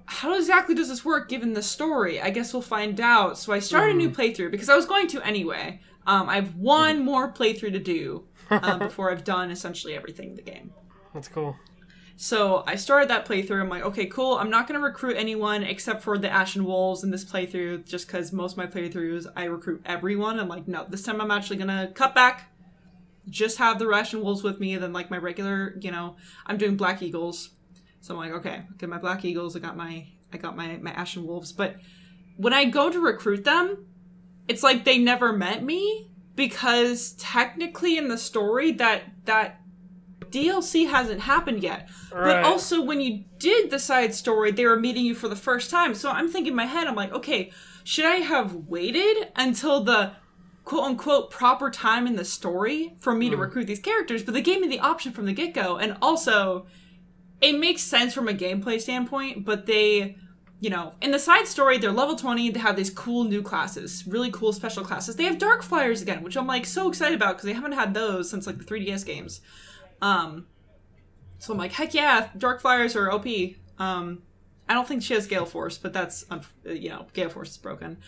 How 0.07 0.35
exactly 0.37 0.75
does 0.75 0.89
this 0.89 1.05
work 1.05 1.29
given 1.29 1.53
the 1.53 1.63
story? 1.63 2.19
I 2.21 2.31
guess 2.31 2.53
we'll 2.55 2.63
find 2.63 2.99
out. 2.99 3.37
So 3.39 3.53
I 3.53 3.59
started 3.59 3.95
a 3.95 3.99
new 3.99 4.11
playthrough 4.11 4.51
because 4.51 4.71
I 4.71 4.75
was 4.75 4.87
going 4.87 5.07
to 5.09 5.21
anyway. 5.23 5.81
Um, 6.07 6.31
I 6.31 6.37
have 6.37 6.55
one 6.57 7.05
more 7.05 7.31
playthrough 7.31 7.73
to 7.73 7.79
do 7.79 8.25
um, 8.51 8.79
before 8.89 9.11
I've 9.11 9.25
done 9.25 9.51
essentially 9.51 9.95
everything 9.95 10.31
in 10.31 10.37
the 10.37 10.43
game. 10.43 10.73
that's 11.13 11.29
cool. 11.29 11.57
So 12.21 12.65
I 12.67 12.75
started 12.75 13.09
that 13.11 13.27
playthrough. 13.27 13.61
I'm 13.61 13.69
like, 13.69 13.85
okay, 13.85 14.07
cool. 14.07 14.39
I'm 14.39 14.51
not 14.51 14.67
going 14.67 14.79
to 14.79 14.85
recruit 14.85 15.17
anyone 15.17 15.63
except 15.63 16.03
for 16.03 16.19
the 16.19 16.29
Ashen 16.29 16.65
Wolves 16.65 17.05
in 17.05 17.13
this 17.13 17.25
playthrough, 17.25 17.87
just 17.87 18.09
because 18.09 18.33
most 18.33 18.53
of 18.53 18.59
my 18.59 18.67
playthroughs 18.67 19.27
I 19.37 19.45
recruit 19.45 19.83
everyone. 19.87 20.41
I'm 20.41 20.49
like, 20.49 20.67
no, 20.67 20.85
this 20.89 21.05
time 21.05 21.21
I'm 21.21 21.31
actually 21.31 21.59
going 21.59 21.69
to 21.69 21.93
cut 21.95 22.17
back, 22.17 22.51
just 23.31 23.59
have 23.59 23.79
the 23.79 23.89
Ashen 23.89 24.21
Wolves 24.21 24.43
with 24.43 24.59
me, 24.59 24.75
and 24.75 24.83
then 24.83 24.93
like 24.93 25.13
my 25.13 25.17
regular, 25.17 25.77
you 25.81 25.93
know, 25.93 26.17
I'm 26.45 26.57
doing 26.57 26.77
Black 26.77 27.03
Eagles. 27.03 27.51
So 28.01 28.15
I'm 28.15 28.21
like, 28.21 28.33
okay, 28.41 28.63
get 28.79 28.89
my 28.89 28.99
Black 28.99 29.25
Eagles. 29.25 29.55
I 29.55 29.61
got 29.61 29.77
my, 29.77 30.09
I 30.33 30.39
got 30.39 30.57
my 30.57 30.77
my 30.79 30.91
Ashen 30.91 31.25
Wolves. 31.25 31.53
But 31.53 31.77
when 32.37 32.53
I 32.53 32.65
go 32.65 32.91
to 32.91 32.99
recruit 32.99 33.45
them, 33.45 33.87
it's 34.49 34.65
like 34.65 34.85
they 34.85 34.99
never 34.99 35.33
met 35.33 35.63
me 35.63 36.11
because 36.35 37.13
technically 37.13 37.97
in 37.97 38.09
the 38.09 38.19
story 38.19 38.73
that 38.73 39.05
that 39.27 39.61
DLC 40.31 40.89
hasn't 40.89 41.21
happened 41.21 41.63
yet. 41.63 41.89
But 42.11 42.45
also 42.45 42.83
when 42.83 43.01
you 43.01 43.25
did 43.39 43.71
the 43.71 43.79
side 43.79 44.15
story, 44.15 44.51
they 44.51 44.65
were 44.65 44.79
meeting 44.79 45.05
you 45.05 45.15
for 45.15 45.29
the 45.29 45.37
first 45.37 45.71
time. 45.71 45.95
So 45.95 46.11
I'm 46.11 46.29
thinking 46.29 46.53
in 46.53 46.57
my 46.57 46.67
head, 46.67 46.87
I'm 46.87 46.95
like, 46.95 47.13
okay, 47.13 47.53
should 47.85 48.07
I 48.07 48.17
have 48.17 48.55
waited 48.55 49.29
until 49.37 49.83
the 49.83 50.13
quote 50.65 50.85
unquote 50.85 51.31
proper 51.31 51.71
time 51.71 52.07
in 52.07 52.17
the 52.17 52.25
story 52.25 52.95
for 52.99 53.15
me 53.15 53.31
to 53.31 53.37
hmm. 53.37 53.43
recruit 53.43 53.67
these 53.67 53.81
characters? 53.81 54.23
But 54.23 54.35
they 54.35 54.43
gave 54.43 54.61
me 54.61 54.69
the 54.69 54.81
option 54.81 55.13
from 55.13 55.27
the 55.27 55.33
get 55.33 55.55
go. 55.55 55.77
And 55.77 55.97
also, 56.03 56.67
it 57.41 57.59
makes 57.59 57.83
sense 57.83 58.15
from 58.15 58.29
a 58.29 58.35
gameplay 58.35 58.81
standpoint, 58.81 59.45
but 59.45 59.67
they 59.67 60.17
you 60.61 60.71
know, 60.71 60.95
in 61.01 61.13
the 61.13 61.19
side 61.19 61.47
story, 61.47 61.79
they're 61.79 61.93
level 61.93 62.17
20. 62.17 62.51
They 62.51 62.61
have 62.61 62.77
these 62.77 62.91
cool 62.91 63.25
new 63.25 63.43
classes, 63.43 64.05
really 64.07 64.31
cool 64.31 64.53
special 64.53 64.85
classes. 64.85 65.17
They 65.17 65.25
have 65.25 65.39
Dark 65.39 65.63
Flyers 65.63 66.03
again, 66.03 66.23
which 66.23 66.37
I'm 66.37 66.47
like 66.47 66.67
so 66.67 66.89
excited 66.89 67.15
about 67.15 67.37
because 67.37 67.45
they 67.45 67.53
haven't 67.53 67.73
had 67.73 67.95
those 67.95 68.29
since 68.29 68.47
like 68.47 68.59
the 68.59 68.65
3DS 68.65 69.07
games. 69.07 69.41
Um, 70.01 70.47
so 71.39 71.53
I'm 71.53 71.59
like, 71.59 71.73
heck 71.73 71.95
yeah, 71.95 72.29
Dark 72.37 72.61
Flyers 72.61 72.97
are 72.97 73.11
OP. 73.11 73.27
Um, 73.79 74.23
I 74.69 74.75
don't 74.75 74.87
think 74.87 75.03
she 75.03 75.15
has 75.15 75.27
Gale 75.27 75.47
Force, 75.47 75.79
but 75.79 75.93
that's 75.93 76.25
you 76.65 76.91
know, 76.91 77.07
Gale 77.13 77.31
Force 77.31 77.51
is 77.51 77.57
broken. 77.57 77.99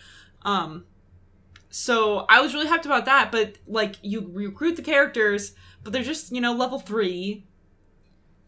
Um, 0.43 0.85
so 1.69 2.25
I 2.29 2.41
was 2.41 2.53
really 2.53 2.67
hyped 2.67 2.85
about 2.85 3.05
that. 3.05 3.31
But 3.31 3.57
like, 3.67 3.95
you 4.01 4.29
recruit 4.31 4.75
the 4.75 4.81
characters, 4.81 5.53
but 5.83 5.93
they're 5.93 6.03
just 6.03 6.31
you 6.31 6.41
know 6.41 6.53
level 6.53 6.79
three. 6.79 7.45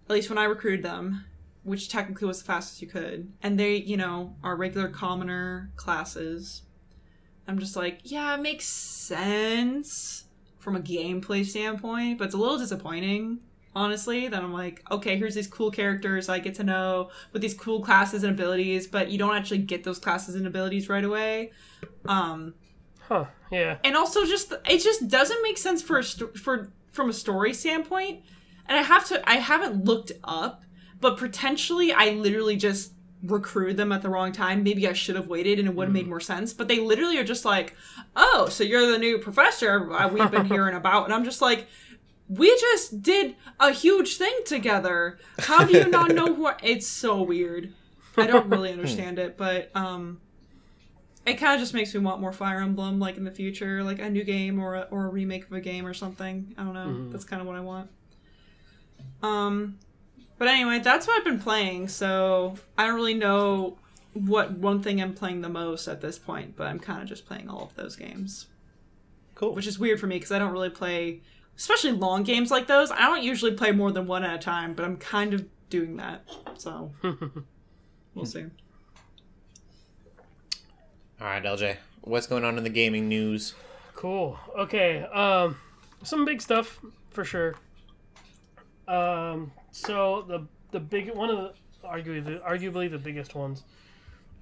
At 0.06 0.14
least 0.14 0.30
when 0.30 0.38
I 0.38 0.44
recruited 0.44 0.84
them, 0.84 1.24
which 1.64 1.88
technically 1.90 2.28
was 2.28 2.40
the 2.40 2.46
fastest 2.46 2.82
you 2.82 2.88
could, 2.88 3.32
and 3.42 3.60
they 3.60 3.78
you 3.78 3.98
know 3.98 4.36
are 4.44 4.56
regular 4.56 4.90
commoner 4.90 5.72
classes. 5.76 6.64
I'm 7.48 7.60
just 7.60 7.76
like, 7.76 8.00
yeah, 8.04 8.36
it 8.36 8.42
makes 8.42 8.66
sense 8.66 10.23
from 10.64 10.76
a 10.78 10.80
gameplay 10.80 11.46
standpoint, 11.46 12.18
but 12.18 12.26
it's 12.26 12.34
a 12.34 12.38
little 12.38 12.58
disappointing, 12.58 13.40
honestly, 13.76 14.30
that 14.30 14.42
I'm 14.42 14.54
like, 14.54 14.82
okay, 14.90 15.18
here's 15.18 15.36
these 15.36 15.48
cool 15.48 15.70
characters 15.72 16.30
I 16.30 16.40
get 16.40 16.56
to 16.56 16.64
know 16.64 17.10
with 17.34 17.42
these 17.42 17.54
cool 17.54 17.82
classes 17.82 18.24
and 18.24 18.32
abilities, 18.34 18.88
but 18.88 19.10
you 19.12 19.18
don't 19.18 19.36
actually 19.36 19.58
get 19.60 19.84
those 19.84 20.00
classes 20.00 20.36
and 20.36 20.48
abilities 20.48 20.88
right 20.90 21.04
away. 21.04 21.52
Um, 22.06 22.54
Huh? 23.10 23.26
Yeah. 23.52 23.78
and 23.84 23.98
also 23.98 24.26
just 24.26 24.54
it 24.70 24.78
just 24.82 25.10
doesn't 25.10 25.44
make 25.44 25.58
sense 25.58 25.82
for 25.82 26.00
a 26.00 26.04
sto- 26.04 26.32
for 26.42 26.72
from 26.90 27.10
a 27.10 27.14
story 27.14 27.54
standpoint. 27.54 28.22
And 28.66 28.78
I 28.80 28.82
have 28.82 29.06
to 29.10 29.30
I 29.30 29.36
haven't 29.36 29.84
looked 29.84 30.14
up, 30.24 30.64
but 31.02 31.18
potentially 31.18 31.92
I 31.92 32.12
literally 32.12 32.56
just 32.56 32.94
recruited 33.24 33.78
them 33.78 33.92
at 33.92 34.02
the 34.02 34.10
wrong 34.10 34.32
time. 34.32 34.64
Maybe 34.64 34.88
I 34.88 34.94
should 34.94 35.16
have 35.16 35.28
waited 35.28 35.58
and 35.60 35.68
it 35.68 35.76
would 35.76 35.88
have 35.88 35.94
made 35.94 36.08
more 36.08 36.20
sense. 36.20 36.54
But 36.54 36.68
they 36.68 36.80
literally 36.80 37.18
are 37.18 37.24
just 37.24 37.46
like, 37.46 37.76
"Oh, 38.16 38.48
so 38.50 38.64
you're 38.64 38.92
the 38.92 38.98
new 38.98 39.18
professor 39.18 39.92
uh, 39.92 40.08
we've 40.10 40.30
been 40.32 40.46
hearing 40.46 40.76
about," 40.76 41.06
and 41.06 41.14
I'm 41.14 41.24
just 41.24 41.42
like. 41.42 41.68
We 42.30 42.48
just 42.58 43.04
did 43.04 43.36
a 43.60 43.72
huge 43.72 44.16
thing 44.16 44.34
together. 44.46 45.20
How 45.40 45.66
do 45.66 45.78
you 45.78 45.88
not 45.90 46.12
know 46.12 46.34
who? 46.34 46.48
I-" 46.48 46.56
It's 46.64 46.88
so 46.88 47.22
weird. 47.22 47.74
I 48.16 48.26
don't 48.26 48.48
really 48.48 48.72
understand 48.72 49.20
it, 49.20 49.38
but 49.38 49.70
um, 49.76 50.22
it 51.26 51.34
kind 51.36 51.54
of 51.54 51.60
just 51.60 51.74
makes 51.74 51.94
me 51.94 52.00
want 52.00 52.22
more 52.22 52.32
Fire 52.32 52.62
Emblem, 52.62 52.98
like 52.98 53.18
in 53.18 53.26
the 53.26 53.32
future, 53.32 53.84
like 53.84 54.00
a 54.00 54.10
new 54.10 54.24
game 54.24 54.58
or 54.58 54.76
a, 54.76 54.88
or 54.90 55.06
a 55.06 55.10
remake 55.10 55.46
of 55.46 55.52
a 55.52 55.60
game 55.60 55.86
or 55.86 55.94
something. 55.94 56.56
I 56.58 56.64
don't 56.64 56.74
know. 56.74 57.10
That's 57.12 57.26
kind 57.26 57.42
of 57.42 57.48
what 57.48 57.58
I 57.58 57.60
want. 57.60 57.90
Um, 59.22 59.78
but 60.44 60.50
anyway, 60.52 60.78
that's 60.80 61.08
what 61.08 61.18
I've 61.18 61.24
been 61.24 61.40
playing. 61.40 61.88
So 61.88 62.56
I 62.78 62.86
don't 62.86 62.96
really 62.96 63.14
know 63.14 63.78
what 64.12 64.52
one 64.52 64.84
thing 64.84 65.02
I'm 65.02 65.14
playing 65.14 65.40
the 65.40 65.48
most 65.48 65.88
at 65.88 66.02
this 66.02 66.20
point, 66.20 66.58
but 66.58 66.68
I'm 66.68 66.80
kind 66.80 67.02
of 67.02 67.08
just 67.08 67.26
playing 67.26 67.48
all 67.50 67.64
of 67.64 67.76
those 67.76 67.96
games, 67.96 68.48
Cool. 69.36 69.56
which 69.56 69.66
is 69.66 69.80
weird 69.80 70.02
for 70.02 70.08
me 70.08 70.18
because 70.18 70.34
I 70.34 70.40
don't 70.40 70.52
really 70.52 70.70
play, 70.70 71.22
especially 71.58 71.94
long 71.94 72.24
games 72.24 72.52
like 72.52 72.68
those. 72.68 72.92
I 72.92 73.04
don't 73.04 73.24
usually 73.24 73.54
play 73.54 73.72
more 73.72 73.94
than 73.94 74.06
one 74.06 74.26
at 74.26 74.36
a 74.36 74.38
time, 74.38 74.74
but 74.74 74.84
I'm 74.84 74.98
kind 74.98 75.34
of 75.34 75.46
doing 75.70 75.96
that. 75.96 76.30
So 76.58 76.92
we'll 78.14 78.26
see. 78.26 78.44
All 81.22 81.28
right, 81.28 81.42
LJ. 81.42 81.78
What's 82.02 82.28
going 82.28 82.44
on 82.44 82.58
in 82.58 82.66
the 82.66 82.70
gaming 82.70 83.08
news? 83.08 83.56
Cool. 83.96 84.38
Okay. 84.60 85.04
Um, 85.04 85.56
some 86.04 86.26
big 86.26 86.42
stuff 86.42 86.82
for 87.12 87.24
sure. 87.24 87.56
Um, 88.88 89.52
so 89.72 90.24
the 90.28 90.48
the 90.72 90.80
big 90.80 91.14
one 91.14 91.30
of 91.30 91.38
the 91.38 91.54
arguably 91.88 92.24
the, 92.26 92.42
arguably 92.48 92.90
the 92.90 92.98
biggest 92.98 93.36
ones. 93.36 93.64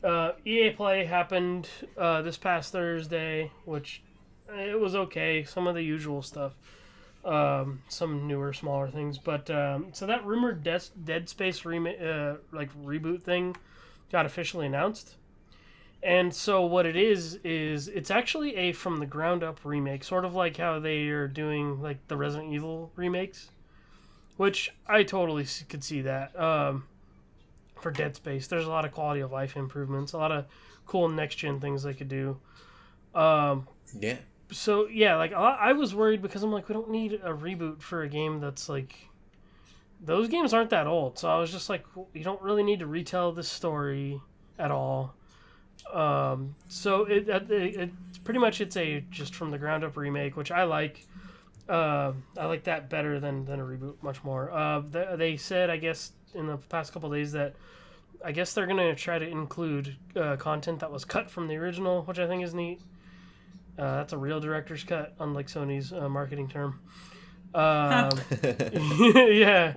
Uh, 0.04 0.34
EA 0.46 0.72
Play 0.72 1.06
happened 1.06 1.70
uh, 1.98 2.22
this 2.24 2.38
past 2.38 2.72
Thursday, 2.72 3.52
which 3.66 4.04
it 4.50 4.80
was 4.80 4.96
okay. 4.96 5.44
Some 5.44 5.68
of 5.68 5.76
the 5.76 5.84
usual 5.84 6.22
stuff. 6.22 6.56
um, 7.24 7.84
some 7.88 8.28
newer, 8.28 8.54
smaller 8.54 8.90
things. 8.90 9.18
But 9.18 9.50
um, 9.50 9.90
so 9.94 10.06
that 10.08 10.26
rumored 10.26 10.64
Dead, 10.64 10.84
Dead 11.04 11.30
Space 11.30 11.66
rema- 11.66 11.92
uh, 11.92 12.38
like 12.52 12.74
reboot 12.76 13.24
thing 13.24 13.56
got 14.12 14.26
officially 14.26 14.66
announced. 14.66 15.18
And 16.04 16.34
so 16.34 16.66
what 16.66 16.86
it 16.86 16.96
is 16.96 17.36
is 17.44 17.88
it's 17.88 18.10
actually 18.12 18.56
a 18.56 18.72
from 18.74 19.00
the 19.00 19.06
ground 19.06 19.44
up 19.44 19.60
remake, 19.64 20.04
sort 20.04 20.26
of 20.26 20.34
like 20.34 20.58
how 20.58 20.80
they 20.80 21.08
are 21.10 21.28
doing 21.28 21.82
like 21.82 22.08
the 22.08 22.18
Resident 22.18 22.52
Evil 22.54 22.92
remakes, 22.96 23.52
which 24.42 24.74
I 24.88 25.04
totally 25.04 25.46
could 25.70 25.84
see 25.84 26.02
that. 26.02 26.38
Um, 26.40 26.86
for 27.80 27.92
Dead 27.92 28.16
Space, 28.16 28.48
there's 28.48 28.66
a 28.66 28.70
lot 28.70 28.86
of 28.86 28.92
quality 28.92 29.22
of 29.22 29.32
life 29.32 29.56
improvements, 29.56 30.14
a 30.14 30.18
lot 30.18 30.32
of 30.32 30.46
cool 30.88 31.10
next 31.10 31.36
gen 31.36 31.60
things 31.60 31.84
they 31.84 31.94
could 31.94 32.10
do. 32.10 32.40
Um, 33.14 33.68
Yeah. 34.00 34.18
so 34.50 34.88
yeah, 34.88 35.16
like 35.16 35.32
I 35.32 35.70
I 35.70 35.74
was 35.74 35.94
worried 35.94 36.24
because 36.24 36.42
I'm 36.42 36.52
like, 36.52 36.68
we 36.70 36.74
don't 36.74 36.90
need 36.90 37.14
a 37.24 37.34
reboot 37.34 37.84
for 37.84 38.02
a 38.02 38.10
game 38.10 38.40
that's 38.40 38.68
like, 38.68 39.10
those 40.04 40.28
games 40.28 40.54
aren't 40.56 40.72
that 40.72 40.88
old. 40.88 41.20
So 41.20 41.30
I 41.30 41.38
was 41.38 41.52
just 41.52 41.70
like, 41.70 41.86
you 42.14 42.24
don't 42.24 42.42
really 42.42 42.64
need 42.64 42.80
to 42.80 42.88
retell 42.88 43.32
this 43.32 43.48
story 43.48 44.22
at 44.58 44.72
all. 44.72 45.14
Um, 45.94 46.56
so 46.68 47.06
it, 47.06 47.30
it, 47.30 47.52
it 47.52 47.90
pretty 48.24 48.40
much 48.40 48.60
it's 48.60 48.76
a 48.76 49.02
just 49.12 49.36
from 49.36 49.52
the 49.52 49.60
ground 49.60 49.84
up 49.84 49.96
remake, 49.98 50.36
which 50.36 50.50
I 50.52 50.64
like. 50.64 51.06
Uh, 51.70 52.14
I 52.38 52.46
like 52.46 52.66
that 52.66 52.90
better 52.90 53.20
than 53.20 53.46
than 53.46 53.60
a 53.60 53.64
reboot 53.64 54.02
much 54.02 54.24
more. 54.24 54.52
Uh, 54.52 54.80
they, 54.80 55.08
they 55.18 55.38
said 55.38 55.70
I 55.70 55.78
guess 55.78 56.12
in 56.34 56.48
the 56.48 56.58
past 56.58 56.94
couple 56.94 57.10
days 57.10 57.32
that 57.34 57.56
I 58.24 58.32
guess 58.32 58.54
they're 58.54 58.68
gonna 58.68 58.96
try 58.96 59.20
to 59.20 59.28
include 59.28 59.96
uh, 60.16 60.36
content 60.38 60.80
that 60.80 60.92
was 60.92 61.06
cut 61.06 61.30
from 61.30 61.48
the 61.48 61.56
original, 61.56 62.04
which 62.04 62.20
I 62.20 62.28
think 62.28 62.44
is 62.44 62.54
neat. 62.54 62.82
Uh, 63.78 63.98
that's 63.98 64.14
a 64.14 64.18
real 64.18 64.40
director's 64.40 64.84
cut, 64.84 65.14
unlike 65.20 65.48
Sony's 65.48 65.94
uh, 65.94 66.10
marketing 66.10 66.50
term. 66.50 66.80
Um, 67.54 68.12
yeah, 69.14 69.76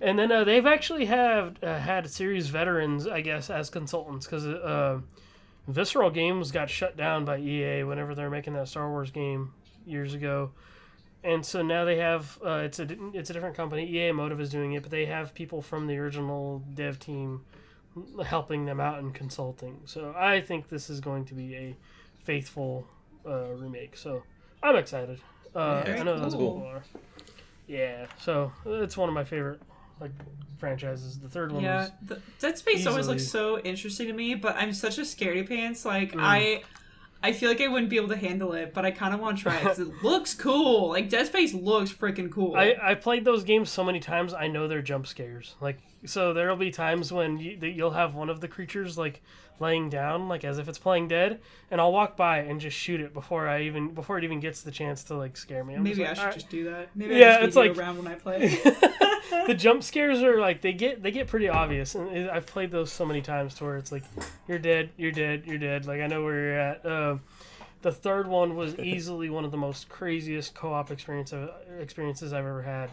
and 0.00 0.18
then 0.18 0.30
uh, 0.30 0.44
they've 0.44 0.66
actually 0.66 1.06
have 1.06 1.56
uh, 1.62 1.78
had 1.78 2.08
series 2.10 2.48
veterans, 2.48 3.06
I 3.06 3.20
guess, 3.20 3.50
as 3.50 3.70
consultants 3.70 4.26
because 4.26 4.46
uh, 4.46 5.00
Visceral 5.66 6.10
Games 6.10 6.52
got 6.52 6.70
shut 6.70 6.96
down 6.96 7.24
by 7.24 7.38
EA 7.38 7.84
whenever 7.84 8.14
they 8.14 8.22
were 8.22 8.30
making 8.30 8.54
that 8.54 8.68
Star 8.68 8.88
Wars 8.88 9.10
game 9.10 9.52
years 9.86 10.14
ago, 10.14 10.52
and 11.24 11.44
so 11.44 11.62
now 11.62 11.84
they 11.84 11.96
have 11.96 12.38
uh, 12.44 12.62
it's 12.64 12.78
a 12.78 12.86
it's 13.12 13.30
a 13.30 13.32
different 13.32 13.56
company. 13.56 13.86
EA 13.88 14.12
Motive 14.12 14.40
is 14.40 14.50
doing 14.50 14.72
it, 14.74 14.82
but 14.82 14.90
they 14.90 15.06
have 15.06 15.34
people 15.34 15.62
from 15.62 15.86
the 15.86 15.96
original 15.98 16.62
dev 16.74 16.98
team 16.98 17.42
helping 18.24 18.64
them 18.66 18.80
out 18.80 18.98
and 19.00 19.14
consulting. 19.14 19.80
So 19.84 20.14
I 20.16 20.40
think 20.40 20.68
this 20.68 20.88
is 20.90 21.00
going 21.00 21.24
to 21.26 21.34
be 21.34 21.54
a 21.56 21.76
faithful 22.22 22.86
uh, 23.26 23.48
remake. 23.54 23.96
So 23.96 24.22
I'm 24.62 24.76
excited. 24.76 25.20
Uh, 25.54 25.82
Yeah, 25.86 25.96
I 26.00 26.02
know 26.04 26.18
that's 26.20 26.34
cool. 26.34 26.60
cool. 26.60 26.66
Are. 26.66 26.82
Yeah, 27.66 28.06
so 28.20 28.52
it's 28.64 28.96
one 28.96 29.08
of 29.08 29.14
my 29.14 29.24
favorite 29.24 29.60
like 30.00 30.12
franchises. 30.58 31.18
The 31.18 31.28
third 31.28 31.52
one 31.52 31.62
Yeah, 31.62 31.80
was 31.82 31.90
the, 32.06 32.20
Dead 32.38 32.56
Space 32.56 32.86
always 32.86 33.08
looks 33.08 33.26
so 33.28 33.58
interesting 33.60 34.06
to 34.08 34.12
me, 34.12 34.34
but 34.34 34.56
I'm 34.56 34.72
such 34.72 34.98
a 34.98 35.02
scaredy 35.02 35.46
pants. 35.48 35.84
Like 35.84 36.12
Mm. 36.12 36.20
I, 36.22 36.62
I 37.22 37.32
feel 37.32 37.48
like 37.48 37.60
I 37.60 37.66
wouldn't 37.66 37.90
be 37.90 37.96
able 37.96 38.08
to 38.08 38.16
handle 38.16 38.52
it, 38.52 38.72
but 38.72 38.84
I 38.84 38.90
kind 38.92 39.12
of 39.12 39.20
want 39.20 39.38
to 39.38 39.42
try 39.42 39.56
it 39.56 39.62
because 39.62 39.80
it 39.80 39.88
looks 40.02 40.34
cool. 40.34 40.90
Like 40.90 41.08
Dead 41.08 41.26
Space 41.26 41.52
looks 41.52 41.92
freaking 41.92 42.30
cool. 42.30 42.54
I, 42.54 42.76
I 42.80 42.94
played 42.94 43.24
those 43.24 43.42
games 43.42 43.70
so 43.70 43.82
many 43.82 43.98
times. 43.98 44.34
I 44.34 44.46
know 44.46 44.68
they're 44.68 44.82
jump 44.82 45.06
scares. 45.06 45.56
Like 45.60 45.78
so, 46.04 46.32
there'll 46.32 46.56
be 46.56 46.70
times 46.70 47.12
when 47.12 47.38
you, 47.38 47.56
that 47.58 47.70
you'll 47.70 47.90
have 47.92 48.14
one 48.14 48.28
of 48.28 48.40
the 48.40 48.48
creatures 48.48 48.96
like 48.98 49.20
laying 49.60 49.90
down, 49.90 50.28
like 50.28 50.44
as 50.44 50.58
if 50.58 50.68
it's 50.68 50.78
playing 50.78 51.08
dead, 51.08 51.40
and 51.70 51.80
I'll 51.80 51.92
walk 51.92 52.16
by 52.16 52.38
and 52.38 52.60
just 52.60 52.76
shoot 52.76 53.00
it 53.00 53.12
before 53.12 53.48
I 53.48 53.62
even 53.62 53.92
before 53.94 54.16
it 54.18 54.24
even 54.24 54.38
gets 54.40 54.62
the 54.62 54.70
chance 54.70 55.02
to 55.04 55.14
like 55.16 55.36
scare 55.36 55.64
me. 55.64 55.74
I'm 55.74 55.82
Maybe 55.82 56.04
I 56.06 56.10
just 56.10 56.20
should 56.20 56.26
like, 56.26 56.34
just 56.34 56.48
do 56.50 56.64
that. 56.64 56.88
Maybe 56.94 57.16
Yeah, 57.16 57.26
I 57.26 57.28
it's 57.30 57.38
just 57.38 57.46
it's 57.46 57.56
like- 57.56 57.76
around 57.76 57.98
when 57.98 58.06
I 58.06 58.14
play. 58.16 58.48
The 59.46 59.54
jump 59.58 59.82
scares 59.82 60.22
are 60.22 60.38
like 60.40 60.60
they 60.62 60.72
get 60.72 61.02
they 61.02 61.10
get 61.10 61.26
pretty 61.26 61.48
obvious, 61.48 61.94
and 61.96 62.30
I've 62.30 62.46
played 62.46 62.70
those 62.70 62.92
so 62.92 63.04
many 63.04 63.20
times 63.20 63.54
to 63.54 63.64
where 63.64 63.76
it's 63.76 63.90
like 63.92 64.04
you're 64.46 64.58
dead, 64.60 64.90
you're 64.96 65.12
dead, 65.12 65.42
you're 65.46 65.58
dead. 65.58 65.86
Like 65.86 66.00
I 66.00 66.06
know 66.06 66.22
where 66.22 66.34
you're 66.40 66.58
at. 66.58 66.86
Um, 66.86 67.20
the 67.82 67.92
third 67.92 68.26
one 68.28 68.54
was 68.56 68.74
easily 68.78 69.30
one 69.30 69.44
of 69.44 69.50
the 69.50 69.56
most 69.56 69.88
craziest 69.88 70.54
co-op 70.54 70.90
experience 70.90 71.32
of, 71.32 71.50
experiences 71.80 72.32
I've 72.32 72.44
ever 72.46 72.62
had, 72.62 72.90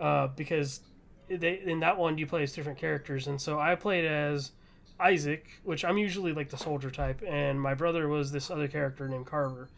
uh, 0.00 0.28
because 0.28 0.80
they 1.28 1.60
in 1.64 1.80
that 1.80 1.98
one 1.98 2.18
you 2.18 2.26
play 2.26 2.42
as 2.42 2.52
different 2.52 2.78
characters, 2.78 3.26
and 3.26 3.40
so 3.40 3.58
I 3.58 3.74
played 3.74 4.04
as 4.04 4.52
Isaac, 4.98 5.60
which 5.64 5.84
I'm 5.84 5.98
usually 5.98 6.32
like 6.32 6.50
the 6.50 6.56
soldier 6.56 6.90
type, 6.90 7.22
and 7.26 7.60
my 7.60 7.74
brother 7.74 8.08
was 8.08 8.32
this 8.32 8.50
other 8.50 8.68
character 8.68 9.08
named 9.08 9.26
Carver. 9.26 9.68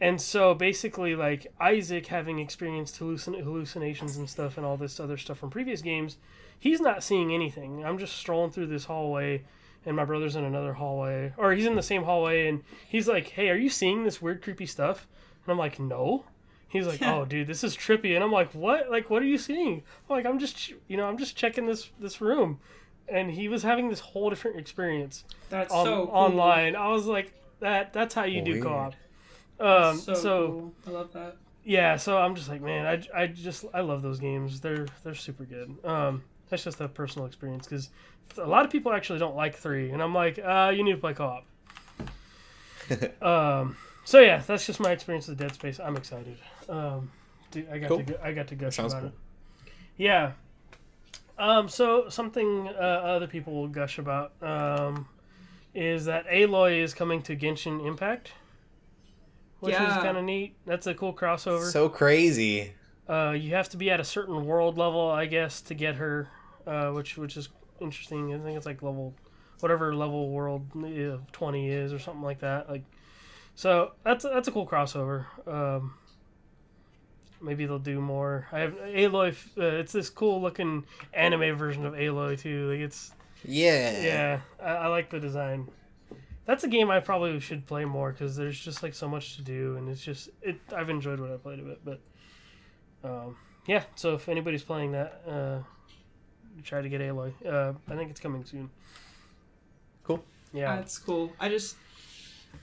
And 0.00 0.20
so 0.20 0.54
basically, 0.54 1.16
like 1.16 1.46
Isaac 1.58 2.06
having 2.06 2.38
experienced 2.38 3.00
hallucin- 3.00 3.42
hallucinations 3.42 4.16
and 4.16 4.28
stuff 4.28 4.56
and 4.56 4.66
all 4.66 4.76
this 4.76 5.00
other 5.00 5.16
stuff 5.16 5.38
from 5.38 5.50
previous 5.50 5.80
games, 5.80 6.18
he's 6.58 6.80
not 6.80 7.02
seeing 7.02 7.32
anything. 7.32 7.84
I'm 7.84 7.98
just 7.98 8.16
strolling 8.16 8.50
through 8.50 8.66
this 8.66 8.84
hallway, 8.84 9.44
and 9.86 9.96
my 9.96 10.04
brother's 10.04 10.36
in 10.36 10.44
another 10.44 10.74
hallway, 10.74 11.32
or 11.36 11.52
he's 11.52 11.66
in 11.66 11.76
the 11.76 11.82
same 11.82 12.04
hallway, 12.04 12.48
and 12.48 12.62
he's 12.86 13.08
like, 13.08 13.28
"Hey, 13.28 13.48
are 13.48 13.56
you 13.56 13.70
seeing 13.70 14.04
this 14.04 14.20
weird, 14.20 14.42
creepy 14.42 14.66
stuff?" 14.66 15.06
And 15.44 15.52
I'm 15.52 15.58
like, 15.58 15.80
"No." 15.80 16.24
He's 16.68 16.86
like, 16.86 17.02
"Oh, 17.02 17.24
dude, 17.24 17.46
this 17.46 17.62
is 17.64 17.76
trippy," 17.76 18.14
and 18.14 18.24
I'm 18.24 18.32
like, 18.32 18.52
"What? 18.54 18.90
Like, 18.90 19.08
what 19.10 19.22
are 19.22 19.26
you 19.26 19.38
seeing?" 19.38 19.82
I'm 20.08 20.16
like, 20.16 20.26
"I'm 20.26 20.38
just, 20.38 20.56
ch- 20.56 20.74
you 20.88 20.96
know, 20.96 21.06
I'm 21.06 21.18
just 21.18 21.36
checking 21.36 21.66
this 21.66 21.90
this 22.00 22.20
room," 22.20 22.58
and 23.08 23.30
he 23.30 23.48
was 23.48 23.62
having 23.62 23.88
this 23.88 24.00
whole 24.00 24.30
different 24.30 24.58
experience 24.58 25.24
That's 25.48 25.72
on, 25.72 25.84
so 25.84 26.06
cool. 26.06 26.14
online. 26.14 26.76
I 26.76 26.88
was 26.88 27.06
like, 27.06 27.32
"That 27.60 27.92
that's 27.92 28.14
how 28.14 28.24
you 28.24 28.42
do 28.42 28.62
co-op." 28.62 28.94
Um, 29.58 29.96
so, 29.98 30.14
so 30.14 30.46
cool. 30.48 30.74
I 30.86 30.90
love 30.90 31.12
that. 31.14 31.36
yeah, 31.64 31.96
so 31.96 32.18
I'm 32.18 32.34
just 32.34 32.48
like, 32.48 32.60
man, 32.60 32.84
I, 32.86 33.22
I 33.22 33.26
just 33.28 33.64
I 33.72 33.80
love 33.80 34.02
those 34.02 34.18
games. 34.20 34.60
They're 34.60 34.86
they're 35.02 35.14
super 35.14 35.44
good. 35.44 35.76
Um, 35.84 36.22
that's 36.50 36.64
just 36.64 36.80
a 36.80 36.88
personal 36.88 37.26
experience 37.26 37.66
because 37.66 37.90
a 38.38 38.46
lot 38.46 38.64
of 38.64 38.70
people 38.70 38.92
actually 38.92 39.18
don't 39.18 39.34
like 39.36 39.54
three, 39.56 39.90
and 39.90 40.02
I'm 40.02 40.14
like, 40.14 40.38
uh, 40.38 40.72
you 40.74 40.82
need 40.82 40.92
to 40.92 40.98
play 40.98 41.14
co-op. 41.14 41.44
um, 43.22 43.76
so 44.06 44.20
yeah, 44.20 44.40
that's 44.46 44.64
just 44.66 44.80
my 44.80 44.92
experience 44.92 45.28
with 45.28 45.36
Dead 45.38 45.52
Space. 45.52 45.78
I'm 45.80 45.96
excited. 45.96 46.38
Um, 46.68 47.10
dude, 47.50 47.68
I 47.70 47.78
got 47.78 47.88
Cool. 47.88 47.98
to 47.98 48.02
go, 48.04 48.14
I 48.22 48.32
got 48.32 48.46
to 48.48 48.54
gush 48.54 48.76
Sounds 48.76 48.92
about 48.94 49.02
cool. 49.02 49.10
it. 49.66 49.72
Yeah. 49.98 50.32
Um, 51.38 51.68
so 51.68 52.08
something 52.08 52.68
uh, 52.68 52.80
other 52.80 53.26
people 53.26 53.52
will 53.52 53.68
gush 53.68 53.98
about 53.98 54.32
um, 54.40 55.06
is 55.74 56.06
that 56.06 56.26
Aloy 56.28 56.82
is 56.82 56.94
coming 56.94 57.20
to 57.22 57.36
Genshin 57.36 57.86
Impact, 57.86 58.32
which 59.60 59.74
is 59.74 59.80
kind 59.80 60.16
of 60.16 60.24
neat. 60.24 60.56
That's 60.64 60.86
a 60.86 60.94
cool 60.94 61.12
crossover. 61.12 61.70
so 61.70 61.88
crazy. 61.90 62.72
Uh, 63.08 63.34
you 63.38 63.54
have 63.54 63.68
to 63.70 63.76
be 63.76 63.90
at 63.90 64.00
a 64.00 64.04
certain 64.04 64.46
world 64.46 64.78
level, 64.78 65.10
I 65.10 65.26
guess, 65.26 65.60
to 65.62 65.74
get 65.74 65.96
her, 65.96 66.28
uh, 66.66 66.90
which 66.92 67.18
which 67.18 67.36
is 67.36 67.50
interesting. 67.80 68.32
I 68.34 68.38
think 68.38 68.56
it's 68.56 68.66
like 68.66 68.82
level, 68.82 69.14
whatever 69.60 69.94
level 69.94 70.30
world 70.30 70.66
uh, 70.76 71.18
twenty 71.32 71.68
is 71.70 71.92
or 71.92 71.98
something 71.98 72.22
like 72.22 72.40
that. 72.40 72.68
Like, 72.70 72.84
so 73.56 73.92
that's 74.04 74.22
that's 74.24 74.46
a 74.46 74.52
cool 74.52 74.66
crossover. 74.66 75.24
Um, 75.48 75.94
maybe 77.40 77.66
they'll 77.66 77.78
do 77.80 78.00
more. 78.00 78.46
I 78.52 78.60
have 78.60 78.74
Aloy. 78.74 79.34
Uh, 79.58 79.62
it's 79.80 79.92
this 79.92 80.08
cool 80.08 80.40
looking 80.40 80.84
anime 81.12 81.56
version 81.56 81.84
of 81.84 81.94
Aloy 81.94 82.38
too. 82.38 82.70
Like 82.70 82.80
it's 82.80 83.12
Yeah. 83.44 84.00
yeah, 84.00 84.40
I, 84.62 84.70
I 84.70 84.86
like 84.86 85.10
the 85.10 85.18
design. 85.18 85.68
That's 86.44 86.62
a 86.62 86.68
game 86.68 86.90
I 86.90 87.00
probably 87.00 87.40
should 87.40 87.66
play 87.66 87.84
more 87.84 88.12
because 88.12 88.36
there's 88.36 88.58
just 88.58 88.82
like 88.84 88.94
so 88.94 89.08
much 89.08 89.34
to 89.36 89.42
do, 89.42 89.76
and 89.76 89.88
it's 89.88 90.00
just 90.04 90.30
it. 90.42 90.60
I've 90.74 90.88
enjoyed 90.90 91.18
what 91.18 91.32
I 91.32 91.36
played 91.36 91.58
of 91.58 91.68
it, 91.68 91.80
but 91.84 92.00
um, 93.02 93.36
yeah. 93.66 93.82
So 93.96 94.14
if 94.14 94.28
anybody's 94.28 94.62
playing 94.62 94.92
that, 94.92 95.22
uh, 95.28 95.58
try 96.62 96.82
to 96.82 96.88
get 96.88 97.00
Aloy. 97.00 97.32
Uh, 97.44 97.72
I 97.88 97.96
think 97.96 98.10
it's 98.10 98.20
coming 98.20 98.44
soon. 98.44 98.70
Cool. 100.04 100.24
Yeah, 100.52 100.76
That's 100.76 100.98
cool. 100.98 101.32
I 101.40 101.48
just, 101.48 101.76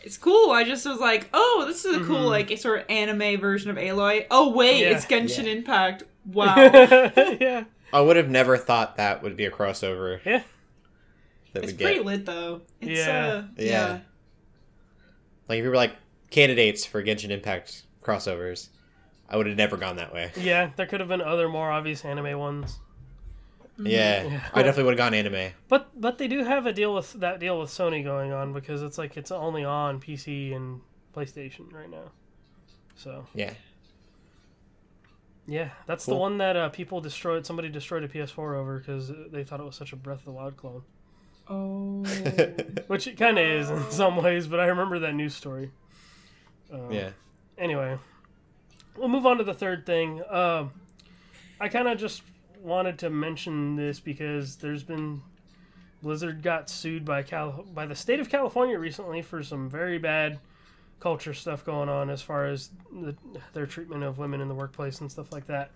it's 0.01 0.17
cool. 0.17 0.51
I 0.51 0.63
just 0.63 0.85
was 0.85 0.99
like, 0.99 1.29
oh, 1.33 1.65
this 1.67 1.85
is 1.85 1.95
a 1.97 1.99
cool 2.05 2.25
Mhm. 2.25 2.29
like 2.29 2.57
sort 2.57 2.79
of 2.81 2.85
anime 2.89 3.39
version 3.39 3.69
of 3.69 3.77
Aloy. 3.77 4.25
Oh 4.31 4.49
wait, 4.51 4.81
Yeah. 4.81 4.89
it's 4.95 5.05
Genshin 5.05 5.45
Yeah. 5.45 5.51
Impact. 5.51 6.03
Wow. 6.25 6.55
yeah, 7.39 7.63
I 7.91 8.01
would 8.01 8.15
have 8.15 8.29
never 8.29 8.57
thought 8.57 8.97
that 8.97 9.21
would 9.23 9.35
be 9.35 9.45
a 9.45 9.51
crossover. 9.51 10.19
Yeah. 10.25 10.41
That 11.53 11.63
it's 11.65 11.73
we 11.73 11.77
pretty 11.77 11.97
get. 11.97 12.05
lit 12.05 12.25
though. 12.25 12.61
It's, 12.81 12.91
Yeah. 13.05 13.25
Uh, 13.27 13.43
Yeah. 13.57 13.65
yeah. 13.65 13.99
Like 15.49 15.59
if 15.59 15.63
you 15.63 15.69
were 15.69 15.75
like 15.75 15.95
candidates 16.31 16.85
for 16.85 17.03
Genshin 17.03 17.29
Impact 17.29 17.83
crossovers, 18.01 18.69
I 19.29 19.37
would 19.37 19.47
have 19.47 19.57
never 19.57 19.77
gone 19.77 19.97
that 19.97 20.13
way. 20.13 20.31
yeah. 20.37 20.71
There 20.75 20.85
could 20.85 20.99
have 20.99 21.09
been 21.09 21.21
other 21.21 21.49
more 21.49 21.69
obvious 21.71 22.03
anime 22.05 22.37
ones, 22.39 22.79
Yeah. 23.79 24.23
Yeah. 24.23 24.41
I 24.53 24.61
definitely 24.61 24.83
would 24.85 24.99
have 24.99 25.11
gone 25.11 25.13
anime. 25.13 25.51
but 25.67 25.89
but 25.99 26.17
they 26.17 26.27
do 26.27 26.43
have 26.43 26.65
a 26.65 26.73
deal 26.73 26.93
with 26.93 27.13
that 27.13 27.39
deal 27.39 27.59
with 27.59 27.69
Sony 27.69 28.03
going 28.03 28.31
on 28.31 28.53
because 28.53 28.81
it's 28.83 28.97
like 28.97 29.17
it's 29.17 29.31
only 29.31 29.63
on 29.63 29.99
PC 29.99 30.55
and 30.55 30.81
PlayStation 31.15 31.71
right 31.73 31.89
now. 31.89 32.11
So 32.95 33.25
Yeah. 33.33 33.53
Yeah, 35.45 35.71
that's 35.87 36.05
the 36.05 36.15
one 36.15 36.37
that 36.37 36.55
uh, 36.55 36.69
people 36.69 37.01
destroyed. 37.01 37.45
Somebody 37.45 37.67
destroyed 37.67 38.03
a 38.05 38.07
PS4 38.07 38.55
over 38.55 38.77
because 38.79 39.11
they 39.29 39.43
thought 39.43 39.59
it 39.59 39.63
was 39.65 39.75
such 39.75 39.91
a 39.91 39.97
Breath 39.97 40.19
of 40.19 40.25
the 40.25 40.31
Wild 40.31 40.55
clone, 40.55 40.83
Oh. 41.49 42.01
which 42.87 43.07
it 43.07 43.17
kind 43.17 43.37
of 43.37 43.45
is 43.45 43.69
in 43.69 43.91
some 43.91 44.15
ways. 44.15 44.47
But 44.47 44.61
I 44.61 44.67
remember 44.67 44.99
that 44.99 45.13
news 45.15 45.35
story. 45.35 45.69
Um, 46.71 46.89
yeah. 46.91 47.09
Anyway, 47.57 47.97
we'll 48.95 49.09
move 49.09 49.25
on 49.25 49.37
to 49.39 49.43
the 49.43 49.53
third 49.53 49.85
thing. 49.85 50.21
Um, 50.29 50.71
I 51.59 51.67
kind 51.67 51.89
of 51.89 51.97
just 51.97 52.21
wanted 52.63 52.99
to 52.99 53.09
mention 53.09 53.75
this 53.75 53.99
because 53.99 54.55
there's 54.55 54.83
been 54.83 55.21
Blizzard 56.01 56.41
got 56.41 56.69
sued 56.69 57.05
by 57.05 57.23
Cal 57.23 57.65
by 57.73 57.85
the 57.85 57.95
state 57.95 58.19
of 58.19 58.29
California 58.29 58.77
recently 58.79 59.21
for 59.21 59.43
some 59.43 59.69
very 59.69 59.97
bad 59.97 60.39
culture 60.99 61.33
stuff 61.33 61.65
going 61.65 61.89
on 61.89 62.09
as 62.09 62.21
far 62.21 62.45
as 62.45 62.69
the, 62.91 63.15
their 63.53 63.65
treatment 63.65 64.03
of 64.03 64.17
women 64.17 64.39
in 64.41 64.47
the 64.47 64.55
workplace 64.55 65.01
and 65.01 65.11
stuff 65.11 65.31
like 65.31 65.47
that. 65.47 65.71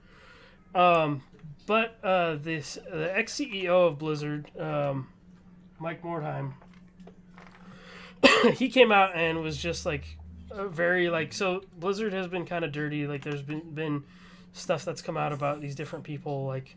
Um, 0.74 1.24
but 1.66 1.98
uh, 2.04 2.36
this 2.36 2.78
the 2.92 3.16
ex 3.18 3.36
CEO 3.36 3.88
of 3.88 4.00
Blizzard, 4.00 4.50
um, 4.58 5.08
Mike 5.80 6.02
Morhaime, 6.02 6.54
he 8.56 8.70
came 8.70 8.92
out 8.92 9.16
and 9.16 9.42
was 9.42 9.58
just 9.58 9.86
like 9.86 10.18
very 10.54 11.10
like 11.10 11.34
so 11.34 11.64
Blizzard 11.78 12.14
has 12.14 12.28
been 12.28 12.46
kind 12.46 12.64
of 12.64 12.72
dirty. 12.72 13.08
Like 13.08 13.24
there's 13.24 13.42
been 13.42 13.72
been 13.72 14.04
stuff 14.58 14.86
that's 14.86 15.02
come 15.02 15.18
out 15.18 15.32
about 15.32 15.62
these 15.62 15.76
different 15.76 16.04
people 16.04 16.46
like 16.46 16.76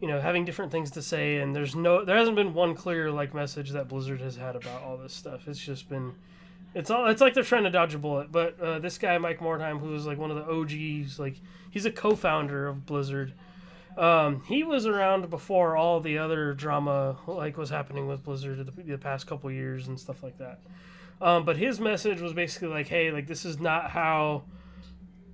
you 0.00 0.08
know 0.08 0.20
having 0.20 0.44
different 0.44 0.72
things 0.72 0.90
to 0.92 1.02
say 1.02 1.36
and 1.36 1.54
there's 1.54 1.76
no 1.76 2.04
there 2.04 2.16
hasn't 2.16 2.36
been 2.36 2.54
one 2.54 2.74
clear 2.74 3.10
like 3.10 3.34
message 3.34 3.70
that 3.70 3.88
Blizzard 3.88 4.20
has 4.20 4.36
had 4.36 4.56
about 4.56 4.82
all 4.82 4.96
this 4.96 5.12
stuff. 5.12 5.46
It's 5.46 5.58
just 5.58 5.88
been 5.88 6.14
it's 6.74 6.90
all 6.90 7.06
it's 7.06 7.20
like 7.20 7.34
they're 7.34 7.44
trying 7.44 7.64
to 7.64 7.70
dodge 7.70 7.94
a 7.94 7.98
bullet. 7.98 8.32
But 8.32 8.58
uh, 8.60 8.78
this 8.78 8.98
guy 8.98 9.18
Mike 9.18 9.40
Morhaime, 9.40 9.80
who 9.80 9.94
is 9.94 10.06
like 10.06 10.18
one 10.18 10.30
of 10.30 10.36
the 10.36 10.50
OGs, 10.50 11.18
like 11.18 11.36
he's 11.70 11.84
a 11.84 11.90
co-founder 11.90 12.66
of 12.66 12.86
Blizzard. 12.86 13.32
Um, 13.98 14.42
he 14.46 14.62
was 14.62 14.86
around 14.86 15.28
before 15.30 15.76
all 15.76 16.00
the 16.00 16.18
other 16.18 16.54
drama 16.54 17.16
like 17.26 17.58
was 17.58 17.70
happening 17.70 18.06
with 18.06 18.24
Blizzard 18.24 18.64
the, 18.64 18.82
the 18.82 18.98
past 18.98 19.26
couple 19.26 19.50
years 19.50 19.88
and 19.88 19.98
stuff 19.98 20.22
like 20.22 20.38
that. 20.38 20.60
Um, 21.20 21.44
but 21.44 21.56
his 21.56 21.80
message 21.80 22.20
was 22.20 22.32
basically 22.32 22.68
like, 22.68 22.88
"Hey, 22.88 23.10
like 23.10 23.26
this 23.26 23.44
is 23.44 23.58
not 23.58 23.90
how 23.90 24.44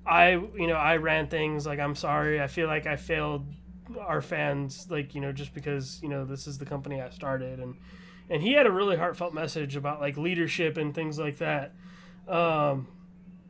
I, 0.06 0.30
you 0.32 0.66
know, 0.66 0.74
I 0.74 0.96
ran 0.96 1.28
things. 1.28 1.66
Like 1.66 1.78
I'm 1.78 1.94
sorry. 1.94 2.40
I 2.40 2.46
feel 2.46 2.68
like 2.68 2.86
I 2.86 2.96
failed 2.96 3.46
our 3.98 4.20
fans. 4.20 4.86
Like 4.90 5.14
you 5.14 5.20
know, 5.20 5.32
just 5.32 5.54
because 5.54 6.00
you 6.02 6.08
know 6.08 6.24
this 6.24 6.46
is 6.46 6.58
the 6.58 6.66
company 6.66 7.00
I 7.00 7.10
started 7.10 7.60
and." 7.60 7.76
And 8.28 8.42
he 8.42 8.54
had 8.54 8.66
a 8.66 8.72
really 8.72 8.96
heartfelt 8.96 9.34
message 9.34 9.76
about 9.76 10.00
like 10.00 10.16
leadership 10.16 10.76
and 10.76 10.92
things 10.92 11.16
like 11.16 11.38
that. 11.38 11.72
Um, 12.26 12.88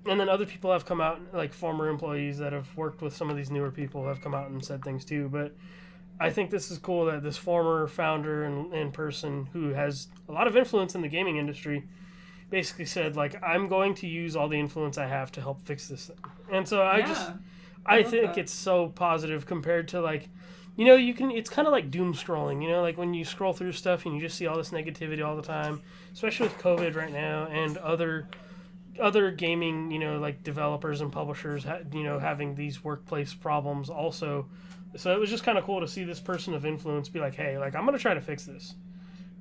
and 0.05 0.21
then 0.21 0.29
other 0.29 0.47
people 0.47 0.73
have 0.73 0.85
come 0.85 1.01
out, 1.01 1.21
like 1.33 1.53
former 1.53 1.89
employees 1.89 2.39
that 2.39 2.53
have 2.53 2.69
worked 2.77 3.03
with 3.03 3.17
some 3.17 3.31
of 3.31 3.37
these 3.37 3.51
newer 3.51 3.71
people, 3.71 4.07
have 4.07 4.21
come 4.21 4.35
out 4.35 4.51
and 4.51 4.65
said 4.65 4.85
things 4.85 5.05
too. 5.05 5.29
But 5.29 5.55
I 6.21 6.31
think 6.31 6.51
this 6.51 6.71
is 6.71 6.79
cool 6.79 7.07
that 7.07 7.23
this 7.23 7.37
former 7.37 7.87
founder 7.87 8.45
and, 8.45 8.73
and 8.73 8.93
person 8.93 9.49
who 9.53 9.71
has 9.71 10.09
a 10.29 10.33
lot 10.33 10.47
of 10.47 10.57
influence 10.57 10.95
in 10.95 11.03
the 11.03 11.09
gaming 11.09 11.37
industry 11.37 11.89
basically 12.49 12.85
said 12.85 13.17
like 13.17 13.43
I'm 13.43 13.69
going 13.69 13.95
to 13.97 14.07
use 14.07 14.37
all 14.37 14.49
the 14.49 14.59
influence 14.61 14.99
I 14.99 15.07
have 15.07 15.33
to 15.33 15.41
help 15.41 15.63
fix 15.63 15.89
this 15.89 16.07
thing. 16.07 16.17
And 16.51 16.67
so 16.69 16.83
I 16.83 16.99
Yeah, 16.99 17.09
just 17.09 17.33
I, 17.87 18.03
love 18.03 18.11
think 18.11 18.25
that. 18.35 18.39
it's 18.39 18.53
so 18.53 18.89
positive 18.89 19.47
compared 19.47 19.89
to 19.89 20.01
like 20.01 20.29
you 20.77 20.85
know 20.85 20.95
you 20.97 21.15
can 21.15 21.31
it's 21.31 21.49
kind 21.49 21.67
of 21.67 21.73
like 21.73 21.91
doom 21.91 22.13
scrolling 22.15 22.63
you 22.63 22.69
know 22.69 22.83
like 22.83 22.99
when 22.99 23.15
you 23.15 23.25
scroll 23.25 23.53
through 23.53 23.73
stuff 23.73 24.05
and 24.05 24.15
you 24.15 24.21
just 24.21 24.37
see 24.37 24.47
all 24.47 24.57
this 24.57 24.71
negativity 24.71 25.25
all 25.27 25.35
the 25.37 25.43
time 25.43 25.81
especially 26.13 26.49
with 26.49 26.59
covid 26.59 26.95
right 26.97 27.13
now 27.13 27.47
and 27.47 27.79
other 27.79 28.29
other 29.01 29.31
gaming 29.31 29.91
you 29.91 29.99
know 29.99 30.19
like 30.19 30.43
developers 30.43 31.01
and 31.01 31.11
publishers 31.13 31.65
ha- 31.65 31.79
you 31.93 32.03
know 32.03 32.19
having 32.19 32.55
these 32.55 32.85
workplace 32.85 33.33
problems 33.33 33.89
also 33.89 34.47
so 34.97 35.13
it 35.13 35.19
was 35.21 35.31
just 35.31 35.45
kind 35.45 35.57
of 35.57 35.65
cool 35.65 35.81
to 35.81 35.89
see 35.89 36.05
this 36.05 36.21
person 36.21 36.53
of 36.55 36.67
influence 36.67 37.09
be 37.09 37.21
like 37.21 37.35
hey 37.35 37.57
like 37.57 37.75
i'm 37.75 37.85
gonna 37.87 37.99
try 37.99 38.13
to 38.15 38.21
fix 38.21 38.45
this 38.45 38.75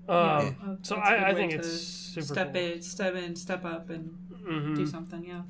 um, 0.07 0.15
Uh, 0.63 0.75
so 0.83 0.95
that's 0.95 1.09
a 1.09 1.13
good 1.13 1.23
I, 1.23 1.29
I 1.31 1.33
think 1.33 1.51
it's 1.51 1.67
super 1.77 2.27
step 2.27 2.53
cool. 2.53 2.61
in, 2.61 2.81
step 2.81 3.15
in, 3.15 3.35
step 3.35 3.65
up, 3.65 3.89
and 3.89 4.15
Mhm. 4.47 4.75
do 4.75 4.85
something. 4.85 5.25
Yeah. 5.25 5.41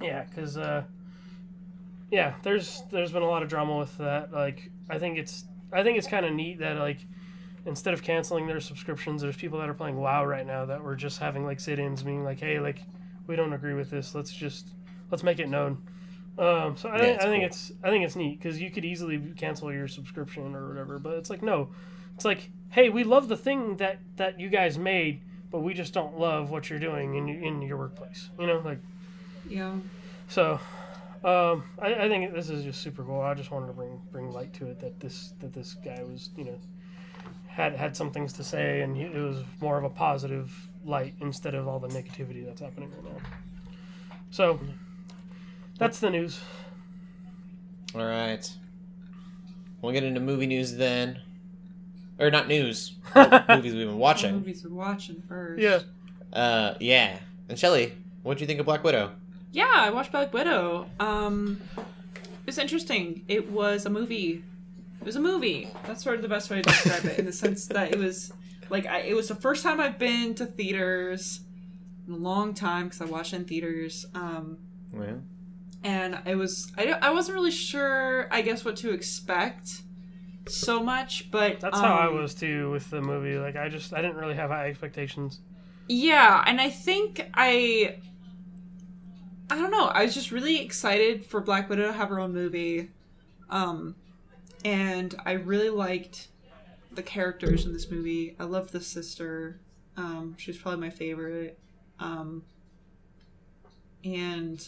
Yeah, 0.00 0.24
because 0.24 0.56
uh, 0.56 0.84
yeah, 2.10 2.34
there's 2.42 2.82
there's 2.90 3.12
been 3.12 3.22
a 3.22 3.28
lot 3.28 3.42
of 3.42 3.48
drama 3.48 3.78
with 3.78 3.96
that. 3.98 4.32
Like, 4.32 4.70
I 4.90 4.98
think 4.98 5.18
it's 5.18 5.44
I 5.72 5.82
think 5.82 5.98
it's 5.98 6.06
kind 6.06 6.24
of 6.26 6.32
neat 6.32 6.60
that 6.60 6.76
like 6.78 6.98
instead 7.66 7.94
of 7.94 8.02
canceling 8.02 8.46
their 8.46 8.60
subscriptions, 8.60 9.22
there's 9.22 9.36
people 9.36 9.58
that 9.58 9.68
are 9.68 9.74
playing 9.74 9.96
WoW 9.96 10.24
right 10.24 10.46
now 10.46 10.66
that 10.66 10.82
were 10.82 10.96
just 10.96 11.18
having 11.18 11.44
like 11.44 11.60
sit-ins, 11.60 12.02
being 12.02 12.24
like, 12.24 12.40
hey, 12.40 12.60
like 12.60 12.80
we 13.26 13.36
don't 13.36 13.52
agree 13.52 13.74
with 13.74 13.90
this. 13.90 14.14
Let's 14.14 14.32
just 14.32 14.68
let's 15.10 15.22
make 15.22 15.38
it 15.38 15.48
known. 15.48 15.82
Um, 16.36 16.76
so 16.76 16.88
I, 16.88 16.98
Yeah, 16.98 17.16
think 17.16 17.16
it's 17.16 17.24
I 17.24 17.28
think 17.28 17.44
it's 17.44 17.72
I 17.84 17.90
think 17.90 18.04
it's 18.04 18.16
neat 18.16 18.38
because 18.40 18.60
you 18.60 18.70
could 18.70 18.84
easily 18.84 19.18
cancel 19.36 19.72
your 19.72 19.88
subscription 19.88 20.54
or 20.54 20.68
whatever, 20.68 20.98
but 20.98 21.14
it's 21.14 21.30
like 21.30 21.42
no, 21.42 21.70
it's 22.14 22.24
like 22.24 22.50
hey, 22.70 22.88
we 22.90 23.04
love 23.04 23.28
the 23.28 23.36
thing 23.36 23.76
that 23.76 23.98
that 24.16 24.38
you 24.40 24.48
guys 24.48 24.78
made, 24.78 25.22
but 25.50 25.60
we 25.60 25.74
just 25.74 25.94
don't 25.94 26.18
love 26.18 26.50
what 26.50 26.68
you're 26.68 26.80
doing 26.80 27.14
in 27.14 27.28
in 27.28 27.62
your 27.62 27.78
workplace. 27.78 28.30
You 28.38 28.46
know, 28.48 28.60
like 28.64 28.80
Yeah. 29.54 29.74
so, 30.28 30.58
um, 31.24 31.64
I, 31.80 31.94
I 31.94 32.08
think 32.08 32.34
this 32.34 32.50
is 32.50 32.64
just 32.64 32.82
super 32.82 33.02
cool. 33.04 33.20
I 33.20 33.34
just 33.34 33.50
wanted 33.50 33.68
to 33.68 33.72
bring 33.72 34.00
bring 34.12 34.30
light 34.30 34.52
to 34.54 34.66
it 34.66 34.80
that 34.80 35.00
this 35.00 35.32
that 35.40 35.52
this 35.52 35.74
guy 35.74 36.02
was 36.02 36.30
you 36.36 36.44
know 36.44 36.58
had 37.46 37.74
had 37.76 37.96
some 37.96 38.10
things 38.10 38.32
to 38.34 38.42
say 38.44 38.80
and 38.82 38.96
he, 38.96 39.04
it 39.04 39.14
was 39.14 39.44
more 39.60 39.78
of 39.78 39.84
a 39.84 39.88
positive 39.90 40.52
light 40.84 41.14
instead 41.20 41.54
of 41.54 41.68
all 41.68 41.78
the 41.78 41.86
negativity 41.88 42.44
that's 42.44 42.60
happening 42.60 42.90
right 42.90 43.04
now. 43.04 43.20
So 44.30 44.58
that's 45.78 46.00
the 46.00 46.10
news. 46.10 46.40
All 47.94 48.04
right. 48.04 48.50
We'll 49.80 49.92
get 49.92 50.02
into 50.02 50.18
movie 50.20 50.46
news 50.46 50.74
then, 50.76 51.20
or 52.18 52.30
not 52.30 52.48
news. 52.48 52.94
movies 53.14 53.74
we've 53.74 53.86
been 53.86 53.88
What 53.90 54.16
watching. 54.16 54.34
movies 54.34 54.64
we're 54.66 54.74
watching 54.74 55.22
first. 55.28 55.62
Yeah. 55.62 55.80
Uh, 56.32 56.74
yeah. 56.80 57.18
And 57.48 57.56
Shelly, 57.58 57.92
what'd 58.24 58.40
you 58.40 58.46
think 58.46 58.58
of 58.60 58.66
Black 58.66 58.82
Widow? 58.82 59.12
Yeah, 59.54 59.70
I 59.72 59.90
watched 59.90 60.10
Black 60.10 60.34
Widow. 60.34 60.90
Um, 60.98 61.60
it 61.76 62.46
was 62.46 62.58
interesting. 62.58 63.24
It 63.28 63.48
was 63.52 63.86
a 63.86 63.90
movie. 63.90 64.42
It 65.00 65.06
was 65.06 65.14
a 65.14 65.20
movie. 65.20 65.70
That's 65.86 66.02
sort 66.02 66.16
of 66.16 66.22
the 66.22 66.28
best 66.28 66.50
way 66.50 66.60
to 66.60 66.62
describe 66.62 67.04
it, 67.04 67.20
in 67.20 67.24
the 67.24 67.32
sense 67.32 67.66
that 67.68 67.92
it 67.92 67.98
was 67.98 68.32
like 68.68 68.84
I, 68.84 69.02
it 69.02 69.14
was 69.14 69.28
the 69.28 69.36
first 69.36 69.62
time 69.62 69.78
I've 69.78 69.96
been 69.96 70.34
to 70.34 70.46
theaters 70.46 71.40
in 72.08 72.14
a 72.14 72.16
long 72.16 72.52
time 72.52 72.86
because 72.86 73.00
I 73.00 73.04
watched 73.04 73.32
in 73.32 73.44
theaters. 73.44 74.04
Um, 74.12 74.58
Well, 74.92 75.22
and 75.84 76.18
it 76.26 76.34
was 76.34 76.72
I, 76.76 76.86
I 77.00 77.10
wasn't 77.10 77.36
really 77.36 77.52
sure 77.52 78.26
I 78.32 78.42
guess 78.42 78.64
what 78.64 78.74
to 78.78 78.90
expect 78.92 79.82
so 80.48 80.82
much, 80.82 81.30
but 81.30 81.60
That's 81.60 81.78
how 81.78 81.94
I 81.94 82.06
um, 82.08 82.16
was 82.16 82.34
too 82.34 82.72
with 82.72 82.90
the 82.90 83.00
movie. 83.00 83.38
Like 83.38 83.54
I 83.54 83.68
just 83.68 83.94
I 83.94 84.02
didn't 84.02 84.16
really 84.16 84.34
have 84.34 84.50
high 84.50 84.66
expectations. 84.68 85.38
Yeah, 85.86 86.42
and 86.44 86.60
I 86.60 86.70
think 86.70 87.30
I 87.34 87.98
I 89.54 89.56
don't 89.56 89.70
know, 89.70 89.86
I 89.86 90.02
was 90.02 90.14
just 90.14 90.32
really 90.32 90.60
excited 90.60 91.24
for 91.24 91.40
Black 91.40 91.68
Widow 91.68 91.86
to 91.86 91.92
have 91.92 92.08
her 92.08 92.18
own 92.18 92.32
movie. 92.32 92.90
Um 93.48 93.94
and 94.64 95.14
I 95.24 95.32
really 95.32 95.70
liked 95.70 96.26
the 96.90 97.04
characters 97.04 97.64
in 97.64 97.72
this 97.72 97.88
movie. 97.88 98.34
I 98.40 98.44
love 98.44 98.72
the 98.72 98.80
sister. 98.80 99.60
Um 99.96 100.34
she's 100.38 100.58
probably 100.58 100.80
my 100.80 100.90
favorite. 100.90 101.56
Um 102.00 102.42
and 104.02 104.66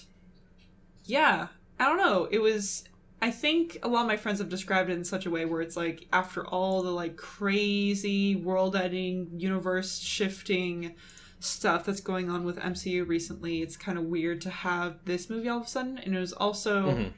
yeah, 1.05 1.49
I 1.81 1.85
don't 1.87 1.99
know. 1.99 2.29
It 2.31 2.39
was 2.39 2.85
I 3.21 3.33
think 3.33 3.79
a 3.83 3.89
lot 3.89 4.03
of 4.03 4.07
my 4.07 4.17
friends 4.17 4.39
have 4.39 4.49
described 4.49 4.89
it 4.89 4.93
in 4.93 5.03
such 5.03 5.27
a 5.27 5.31
way 5.31 5.47
where 5.47 5.63
it's 5.63 5.77
like 5.77 6.07
after 6.13 6.47
all 6.47 6.85
the 6.85 6.93
like 6.93 7.17
crazy 7.17 8.37
world 8.37 8.77
ending, 8.77 9.31
universe 9.37 9.99
shifting 9.99 10.95
stuff 11.41 11.85
that's 11.85 12.01
going 12.01 12.31
on 12.31 12.45
with 12.45 12.59
MCU 12.59 13.07
recently, 13.07 13.63
it's 13.63 13.77
kind 13.77 13.99
of 13.99 14.05
weird 14.05 14.41
to 14.43 14.51
have 14.51 14.97
this 15.05 15.29
movie 15.31 15.49
all 15.49 15.59
of 15.59 15.65
a 15.65 15.69
sudden. 15.69 15.99
And 15.99 16.17
it 16.17 16.19
was 16.21 16.33
also, 16.33 16.91
Mhm. 16.91 17.13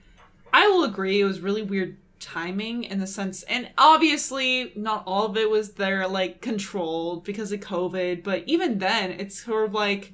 I 0.52 0.66
will 0.68 0.84
agree, 0.84 1.20
it 1.20 1.24
was 1.24 1.40
really 1.40 1.62
weird 1.62 1.96
timing 2.20 2.82
in 2.82 2.98
the 2.98 3.06
sense, 3.06 3.44
and 3.44 3.70
obviously 3.78 4.72
not 4.74 5.04
all 5.06 5.26
of 5.26 5.36
it 5.36 5.48
was 5.48 5.74
there 5.74 6.08
like 6.08 6.40
controlled 6.40 7.22
because 7.24 7.52
of 7.52 7.60
COVID, 7.60 8.24
but 8.24 8.42
even 8.46 8.78
then, 8.78 9.12
it's 9.12 9.44
sort 9.44 9.66
of 9.68 9.74
like 9.74 10.12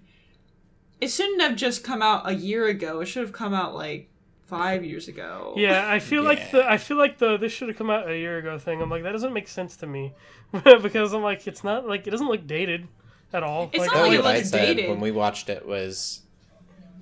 it 1.01 1.09
shouldn't 1.09 1.41
have 1.43 1.57
just 1.57 1.83
come 1.85 2.01
out 2.03 2.29
a 2.29 2.35
year 2.35 2.67
ago. 2.67 3.01
It 3.01 3.07
should 3.07 3.23
have 3.23 3.33
come 3.33 3.53
out 3.53 3.75
like 3.75 4.09
five 4.47 4.85
years 4.85 5.09
ago. 5.09 5.53
Yeah, 5.57 5.91
I 5.91 5.99
feel 5.99 6.23
Yeah. 6.23 6.29
like 6.29 6.51
the 6.51 6.71
I 6.71 6.77
feel 6.79 6.97
like 6.97 7.19
the 7.19 7.37
this 7.37 7.53
should 7.53 7.69
have 7.69 7.77
come 7.77 7.91
out 7.91 8.09
a 8.09 8.17
year 8.17 8.39
ago 8.39 8.59
thing. 8.59 8.81
I'm 8.83 8.91
like 8.91 9.03
that 9.03 9.13
doesn't 9.13 9.33
make 9.33 9.49
sense 9.49 9.77
to 9.79 9.87
me 9.87 10.13
because 10.83 11.13
I'm 11.15 11.23
like 11.23 11.47
it's 11.47 11.65
not 11.65 11.87
like 11.87 12.07
it 12.07 12.11
doesn't 12.11 12.29
look 12.29 12.47
dated 12.47 12.87
at 13.35 13.43
all. 13.43 13.71
It's 13.73 13.79
like, 13.81 13.93
not 13.93 14.03
like 14.03 14.13
it 14.13 14.17
thing 14.19 14.27
I 14.27 14.37
looks 14.37 14.51
said 14.51 14.77
dated. 14.77 14.91
when 14.91 15.01
we 15.01 15.11
watched 15.11 15.49
it 15.49 15.67
was, 15.67 16.21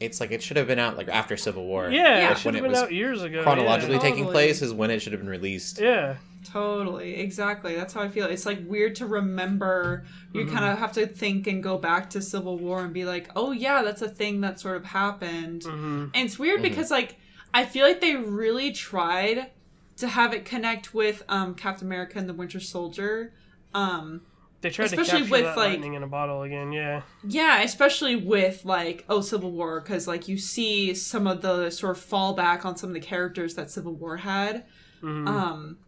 it's 0.01 0.21
like 0.21 0.33
it 0.33 0.42
should 0.42 0.57
have 0.57 0.66
been 0.66 0.79
out 0.79 0.97
like 0.97 1.09
after 1.09 1.37
Civil 1.37 1.64
War. 1.66 1.90
yeah, 1.90 2.03
Yeah. 2.18 2.27
it 2.27 2.29
Like, 2.31 2.37
should 2.38 2.45
when 2.47 2.55
have 2.57 2.64
it 2.64 2.66
been 2.66 2.71
was 2.73 2.83
out 2.83 2.92
years 2.92 3.23
ago. 3.23 3.42
chronologically 3.42 3.99
taking 3.99 4.25
Totally. 4.25 4.33
place 4.33 4.62
is 4.62 4.73
when 4.73 4.90
it 4.90 5.01
should 5.01 5.12
have 5.12 5.21
been 5.21 5.31
released. 5.31 5.81
Yeah. 5.81 5.88
yeah. 5.90 6.14
Totally, 6.45 7.21
exactly. 7.21 7.77
That's 7.77 7.95
how 7.95 8.03
I 8.03 8.09
feel. 8.09 8.27
It's 8.27 8.45
like 8.47 8.59
weird 8.66 8.97
to 8.97 9.07
remember. 9.07 10.05
You 10.33 10.45
Mm-hmm. 10.45 10.55
kind 10.57 10.73
of 10.73 10.79
have 10.79 10.90
to 10.95 11.07
think 11.07 11.47
and 11.47 11.62
go 11.62 11.79
back 11.79 12.11
to 12.11 12.21
Civil 12.21 12.59
War 12.59 12.81
and 12.85 12.92
be 12.92 13.05
like, 13.05 13.31
"Oh 13.37 13.53
yeah, 13.53 13.83
that's 13.83 14.03
a 14.03 14.09
thing 14.09 14.40
that 14.40 14.59
sort 14.59 14.77
of 14.77 14.85
happened." 14.87 15.62
hmm 15.62 16.07
And 16.14 16.27
it's 16.27 16.40
weird 16.40 16.59
Mhm. 16.59 16.64
because 16.64 16.90
like 16.90 17.16
I 17.55 17.64
feel 17.64 17.87
like 17.87 18.01
they 18.01 18.16
really 18.16 18.73
tried 18.73 19.51
to 19.99 20.09
have 20.09 20.35
it 20.35 20.45
connect 20.45 20.92
with 20.95 21.23
um, 21.29 21.55
Captain 21.55 21.87
America 21.87 22.18
and 22.18 22.29
the 22.29 22.35
Winter 22.35 22.59
Soldier. 22.59 23.33
Um, 23.73 24.23
They 24.62 24.70
tried 24.70 24.87
Especially 24.87 25.05
to 25.05 25.12
capture 25.18 25.31
with, 25.33 25.42
that 25.42 25.57
like- 25.57 25.70
lightning 25.72 25.94
in 25.94 26.03
a 26.03 26.07
bottle 26.07 26.42
again. 26.42 26.72
Yeah. 26.72 27.03
Yeah, 27.27 27.61
especially 27.62 28.16
with 28.16 28.64
like 28.64 29.05
oh 29.09 29.20
Civil 29.20 29.51
War 29.53 29.81
because 29.81 30.07
like 30.09 30.29
you 30.29 30.38
see 30.38 30.94
some 30.94 31.27
of 31.27 31.42
the 31.42 31.68
sort 31.70 31.96
of 31.96 32.03
fallback 32.05 32.64
on 32.64 32.77
some 32.77 32.90
of 32.90 32.94
the 32.94 33.01
characters 33.01 33.55
that 33.57 33.70
Civil 33.70 33.92
War 33.94 34.16
had. 34.18 34.64
Mhm. 35.03 35.29
Um, 35.29 35.79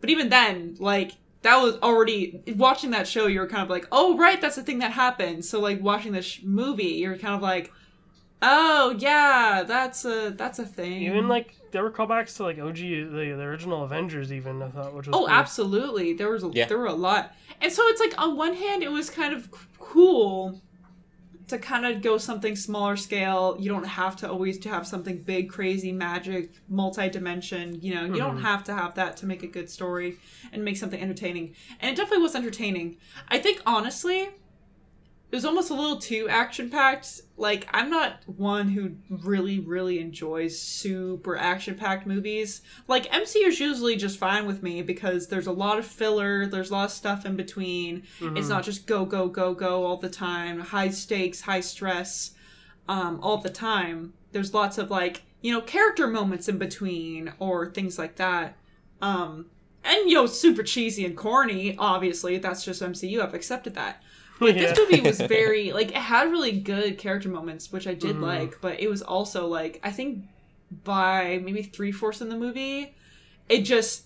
but 0.00 0.08
even 0.08 0.28
then, 0.30 0.76
like 0.78 1.12
that 1.42 1.56
was 1.60 1.76
already 1.82 2.40
watching 2.56 2.90
that 2.92 3.08
show. 3.08 3.26
You 3.26 3.40
were 3.40 3.48
kind 3.48 3.64
of 3.64 3.68
like, 3.70 3.88
oh 3.90 4.16
right, 4.16 4.40
that's 4.40 4.54
the 4.56 4.62
thing 4.62 4.78
that 4.78 4.92
happened. 4.92 5.44
So 5.44 5.58
like 5.60 5.82
watching 5.82 6.12
this 6.12 6.24
sh- 6.24 6.40
movie, 6.44 6.84
you're 7.02 7.18
kind 7.18 7.34
of 7.34 7.42
like, 7.42 7.72
oh 8.42 8.94
yeah, 8.98 9.64
that's 9.66 10.04
a 10.04 10.30
that's 10.30 10.58
a 10.58 10.66
thing. 10.66 11.02
Even 11.02 11.28
like 11.28 11.56
there 11.70 11.82
were 11.82 11.90
callbacks 11.90 12.36
to 12.36 12.42
like 12.42 12.58
OG 12.58 12.76
the, 12.76 13.34
the 13.36 13.42
original 13.42 13.84
Avengers 13.84 14.32
even 14.32 14.62
I 14.62 14.68
thought 14.68 14.94
which 14.94 15.06
was 15.06 15.14
Oh, 15.14 15.20
cool. 15.20 15.30
absolutely. 15.30 16.12
There 16.14 16.30
was 16.30 16.44
a, 16.44 16.50
Yeah. 16.52 16.66
there 16.66 16.78
were 16.78 16.86
a 16.86 16.94
lot, 16.94 17.34
and 17.60 17.72
so 17.72 17.82
it's 17.86 18.00
like 18.00 18.20
on 18.20 18.36
one 18.36 18.54
hand, 18.54 18.82
it 18.82 18.90
was 18.90 19.08
kind 19.08 19.32
of 19.32 19.48
cool 19.78 20.60
to 21.48 21.58
kind 21.58 21.84
of 21.84 22.00
go 22.02 22.16
something 22.18 22.56
smaller 22.56 22.96
scale. 22.96 23.56
You 23.58 23.68
don't 23.68 23.84
have 23.84 24.16
to 24.16 24.30
always 24.30 24.58
to 24.60 24.68
have 24.70 24.86
something 24.86 25.22
big, 25.22 25.50
crazy, 25.50 25.92
magic, 25.92 26.54
multi-dimension. 26.68 27.80
You 27.82 27.94
know, 27.94 28.04
you 28.04 28.16
don't 28.16 28.36
mm-hmm. 28.36 28.44
have 28.44 28.64
to 28.64 28.74
have 28.74 28.94
that 28.94 29.18
to 29.18 29.26
make 29.26 29.42
a 29.42 29.46
good 29.46 29.68
story 29.68 30.16
and 30.52 30.64
make 30.64 30.76
something 30.76 31.00
entertaining. 31.00 31.54
And 31.80 31.90
it 31.90 31.96
definitely 31.96 32.22
was 32.22 32.34
entertaining. 32.34 32.96
I 33.28 33.38
think 33.38 33.60
honestly, 33.66 34.30
it 35.32 35.34
was 35.34 35.46
almost 35.46 35.70
a 35.70 35.74
little 35.74 35.96
too 35.96 36.28
action 36.28 36.68
packed. 36.68 37.22
Like, 37.38 37.66
I'm 37.72 37.88
not 37.88 38.20
one 38.26 38.68
who 38.68 38.96
really, 39.08 39.60
really 39.60 39.98
enjoys 39.98 40.60
super 40.60 41.38
action 41.38 41.74
packed 41.74 42.06
movies. 42.06 42.60
Like, 42.86 43.10
MCU 43.10 43.46
is 43.48 43.58
usually 43.58 43.96
just 43.96 44.18
fine 44.18 44.46
with 44.46 44.62
me 44.62 44.82
because 44.82 45.28
there's 45.28 45.46
a 45.46 45.52
lot 45.52 45.78
of 45.78 45.86
filler, 45.86 46.44
there's 46.44 46.68
a 46.68 46.74
lot 46.74 46.84
of 46.84 46.90
stuff 46.90 47.24
in 47.24 47.34
between. 47.34 48.02
It's 48.36 48.50
not 48.50 48.62
just 48.62 48.86
go, 48.86 49.06
go, 49.06 49.26
go, 49.26 49.54
go 49.54 49.86
all 49.86 49.96
the 49.96 50.10
time, 50.10 50.60
high 50.60 50.90
stakes, 50.90 51.40
high 51.40 51.62
stress 51.62 52.32
um, 52.86 53.18
all 53.22 53.38
the 53.38 53.48
time. 53.48 54.12
There's 54.32 54.52
lots 54.52 54.76
of, 54.76 54.90
like, 54.90 55.22
you 55.40 55.50
know, 55.50 55.62
character 55.62 56.06
moments 56.08 56.46
in 56.46 56.58
between 56.58 57.32
or 57.38 57.70
things 57.70 57.98
like 57.98 58.16
that. 58.16 58.58
Um, 59.00 59.46
and, 59.82 60.10
you 60.10 60.14
know, 60.14 60.26
super 60.26 60.62
cheesy 60.62 61.06
and 61.06 61.16
corny, 61.16 61.74
obviously. 61.78 62.36
That's 62.36 62.66
just 62.66 62.82
MCU. 62.82 63.22
I've 63.22 63.32
accepted 63.32 63.74
that. 63.76 64.02
But 64.42 64.56
Yeah. 64.56 64.72
this 64.72 64.78
movie 64.78 65.00
was 65.00 65.20
very 65.38 65.72
like 65.72 65.90
it 65.90 65.96
had 65.96 66.30
really 66.30 66.52
good 66.52 66.98
character 66.98 67.28
moments, 67.28 67.72
which 67.72 67.86
I 67.86 67.94
did 67.94 68.16
mm-hmm. 68.16 68.24
like. 68.24 68.60
But 68.60 68.80
it 68.80 68.88
was 68.88 69.02
also 69.02 69.46
like 69.46 69.80
I 69.82 69.90
think 69.90 70.24
by 70.84 71.40
maybe 71.42 71.62
three 71.62 71.92
fourths 71.92 72.20
in 72.20 72.28
the 72.28 72.36
movie, 72.36 72.94
it 73.48 73.62
just 73.62 74.04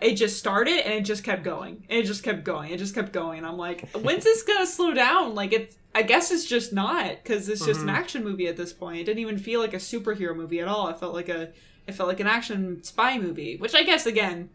it 0.00 0.14
just 0.14 0.38
started 0.38 0.84
and 0.84 0.94
it 0.94 1.02
just 1.02 1.22
kept 1.22 1.42
going. 1.42 1.84
And 1.88 1.98
it 1.98 2.04
just 2.04 2.22
kept 2.22 2.44
going. 2.44 2.72
It 2.72 2.78
just 2.78 2.94
kept 2.94 3.12
going. 3.12 3.38
And 3.38 3.46
I'm 3.46 3.58
like, 3.58 3.88
when's 3.94 4.24
this 4.24 4.42
gonna 4.42 4.66
slow 4.66 4.94
down? 4.94 5.34
Like 5.34 5.52
it's 5.52 5.76
I 5.94 6.02
guess 6.02 6.30
it's 6.30 6.44
just 6.44 6.72
not 6.72 7.16
because 7.22 7.48
it's 7.48 7.64
just 7.64 7.80
an 7.80 7.88
mm-hmm. 7.88 7.96
action 7.96 8.24
movie 8.24 8.46
at 8.46 8.56
this 8.56 8.72
point. 8.72 9.00
It 9.00 9.04
didn't 9.04 9.20
even 9.20 9.38
feel 9.38 9.60
like 9.60 9.74
a 9.74 9.78
superhero 9.78 10.34
movie 10.34 10.60
at 10.60 10.68
all. 10.68 10.88
It 10.88 10.98
felt 10.98 11.14
like 11.14 11.28
a 11.28 11.50
it 11.86 11.92
felt 11.92 12.08
like 12.08 12.20
an 12.20 12.26
action 12.26 12.82
spy 12.82 13.18
movie, 13.18 13.56
which 13.56 13.74
I 13.74 13.82
guess 13.82 14.06
again. 14.06 14.50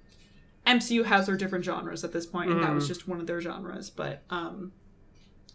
MCU 0.65 1.03
has 1.03 1.25
their 1.25 1.35
different 1.35 1.65
genres 1.65 2.05
at 2.05 2.13
this 2.13 2.25
point, 2.25 2.49
and 2.49 2.63
that 2.63 2.73
was 2.73 2.85
mm-hmm. 2.85 2.93
just 2.93 3.05
one 3.05 3.19
of 3.19 3.27
their 3.27 3.41
genres. 3.41 3.89
But 3.89 4.23
um, 4.29 4.71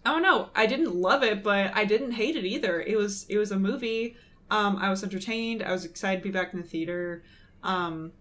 I 0.05 0.11
don't 0.13 0.23
know. 0.23 0.51
I 0.55 0.67
didn't 0.67 0.95
love 0.95 1.23
it, 1.23 1.43
but 1.43 1.73
I 1.75 1.85
didn't 1.85 2.13
hate 2.13 2.37
it 2.37 2.45
either. 2.45 2.81
It 2.81 2.97
was 2.97 3.25
it 3.29 3.37
was 3.39 3.51
a 3.53 3.59
movie. 3.59 4.17
Um, 4.51 4.77
I 4.77 4.89
was 4.91 5.03
entertained. 5.05 5.63
I 5.63 5.73
was 5.73 5.85
excited 5.85 6.23
to 6.23 6.29
be 6.29 6.31
back 6.33 6.53
in 6.55 6.61
the 6.61 6.67
theater. 6.67 7.23
Um, 7.63 8.13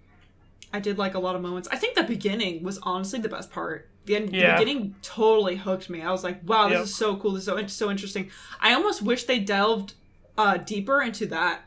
I 0.74 0.80
did 0.82 0.98
like 0.98 1.14
a 1.14 1.20
lot 1.20 1.36
of 1.36 1.42
moments. 1.42 1.70
I 1.72 1.78
think 1.78 1.96
the 1.96 2.04
beginning 2.04 2.64
was 2.64 2.78
honestly 2.84 3.20
the 3.20 3.30
best 3.30 3.50
part. 3.52 3.90
The, 4.06 4.18
end, 4.18 4.34
Yeah. 4.36 4.58
the 4.58 4.66
beginning 4.66 4.96
totally 5.02 5.56
hooked 5.56 5.90
me. 5.90 6.02
I 6.02 6.12
was 6.12 6.24
like, 6.26 6.42
wow, 6.46 6.68
this 6.68 6.76
Yep. 6.76 6.84
is 6.84 6.96
so 6.96 7.16
cool. 7.18 7.32
This 7.34 7.42
is 7.44 7.46
so, 7.48 7.68
so 7.68 7.90
interesting. 7.92 8.30
I 8.60 8.74
almost 8.74 9.02
wish 9.02 9.24
they 9.24 9.40
delved 9.40 9.94
uh, 10.38 10.58
deeper 10.58 11.02
into 11.02 11.26
that. 11.28 11.62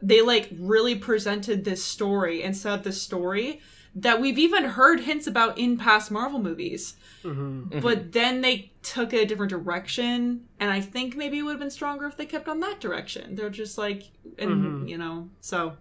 They 0.00 0.22
like 0.22 0.48
really 0.58 0.94
presented 0.94 1.64
this 1.66 1.84
story 1.84 2.42
instead 2.42 2.78
of 2.78 2.84
this 2.84 3.02
story 3.02 3.60
that 3.94 4.20
we've 4.20 4.38
even 4.38 4.64
heard 4.64 5.00
hints 5.00 5.26
about 5.26 5.58
in 5.58 5.76
past 5.76 6.10
Marvel 6.10 6.38
movies. 6.40 6.94
Mhm. 7.24 7.82
but 7.82 8.12
then 8.12 8.40
they 8.40 8.72
took 8.82 9.12
a 9.12 9.26
different 9.26 9.50
direction 9.50 10.46
and 10.58 10.70
i 10.70 10.80
think 10.80 11.14
maybe 11.14 11.38
it 11.38 11.42
would 11.42 11.50
have 11.50 11.60
been 11.60 11.68
stronger 11.70 12.06
if 12.06 12.16
they 12.16 12.24
kept 12.24 12.48
on 12.48 12.60
that 12.60 12.80
direction. 12.80 13.34
They're 13.34 13.50
just 13.50 13.76
like 13.76 14.04
and 14.38 14.88
you 14.88 14.96
know 14.96 15.28
so 15.42 15.74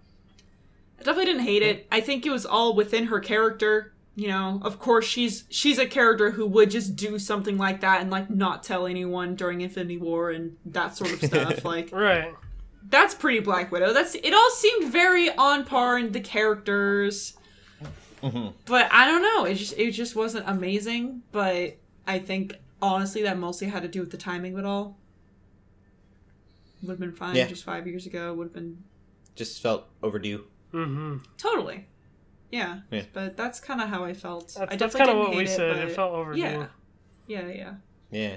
i 0.99 1.03
definitely 1.03 1.25
didn't 1.31 1.43
hate 1.45 1.61
it. 1.63 1.87
I 1.89 2.01
think 2.01 2.25
it 2.25 2.29
was 2.31 2.45
all 2.45 2.75
within 2.75 3.05
her 3.05 3.19
character 3.21 3.93
you 4.15 4.27
know. 4.27 4.59
Of 4.63 4.79
course 4.79 5.05
she's 5.05 5.45
she's 5.49 5.77
a 5.79 5.85
character 5.85 6.31
who 6.31 6.45
would 6.45 6.71
just 6.71 6.97
do 6.97 7.17
something 7.19 7.57
like 7.57 7.79
that 7.79 8.01
and 8.01 8.11
like 8.11 8.29
not 8.29 8.61
tell 8.63 8.85
anyone 8.85 9.35
during 9.35 9.61
infinity 9.61 9.97
war 9.97 10.31
and 10.31 10.57
that 10.65 10.97
sort 10.97 11.13
of 11.13 11.23
stuff 11.23 11.63
like 11.73 11.89
Right. 11.93 12.33
that's 12.89 13.15
pretty 13.15 13.39
black 13.39 13.71
widow. 13.71 13.93
That's 13.93 14.15
it 14.15 14.33
all 14.33 14.49
seemed 14.49 14.91
very 14.91 15.33
on 15.37 15.63
par 15.63 15.97
in 15.97 16.11
the 16.11 16.19
characters 16.19 17.37
but 18.65 18.88
i 18.91 19.05
don't 19.05 19.21
know 19.21 19.45
it 19.45 19.55
just 19.55 19.77
it 19.77 19.91
just 19.91 20.15
wasn't 20.15 20.43
amazing 20.47 21.21
but 21.32 21.77
i 22.08 22.17
think 22.19 22.55
honestly 22.82 23.21
that 23.23 23.38
mostly 23.38 23.67
had 23.67 23.82
to 23.82 23.88
do 23.88 23.99
with 23.99 24.12
the 24.12 24.17
timing 24.17 24.53
of 24.53 24.60
it 24.60 24.65
all 24.65 24.97
would 26.82 26.91
have 26.91 26.99
been 26.99 27.12
fine 27.12 27.36
Yeah. 27.36 27.47
just 27.47 27.63
five 27.63 27.88
years 27.88 28.05
ago 28.05 28.34
would 28.34 28.45
have 28.45 28.53
been 28.53 28.84
Just 29.36 29.62
felt 29.62 29.86
overdue. 30.01 30.45
Mm-hmm. 30.73 31.17
totally 31.38 31.86
yeah, 32.51 32.79
Yeah. 32.89 33.03
but 33.13 33.38
that's 33.38 33.60
kind 33.60 33.79
of 33.82 33.89
how 33.89 34.03
i 34.05 34.13
felt 34.13 34.55
That's, 34.58 34.73
I 34.73 34.75
that's 34.75 34.95
kind 34.95 35.10
of 35.10 35.17
what 35.17 35.29
we 35.32 35.38
hate 35.38 35.49
said. 35.49 35.77
It, 35.77 35.91
felt 35.95 36.13
overdue. 36.13 36.39
yeah 36.41 36.67
yeah 37.27 37.47
yeah 37.47 37.73
Yeah. 38.12 38.36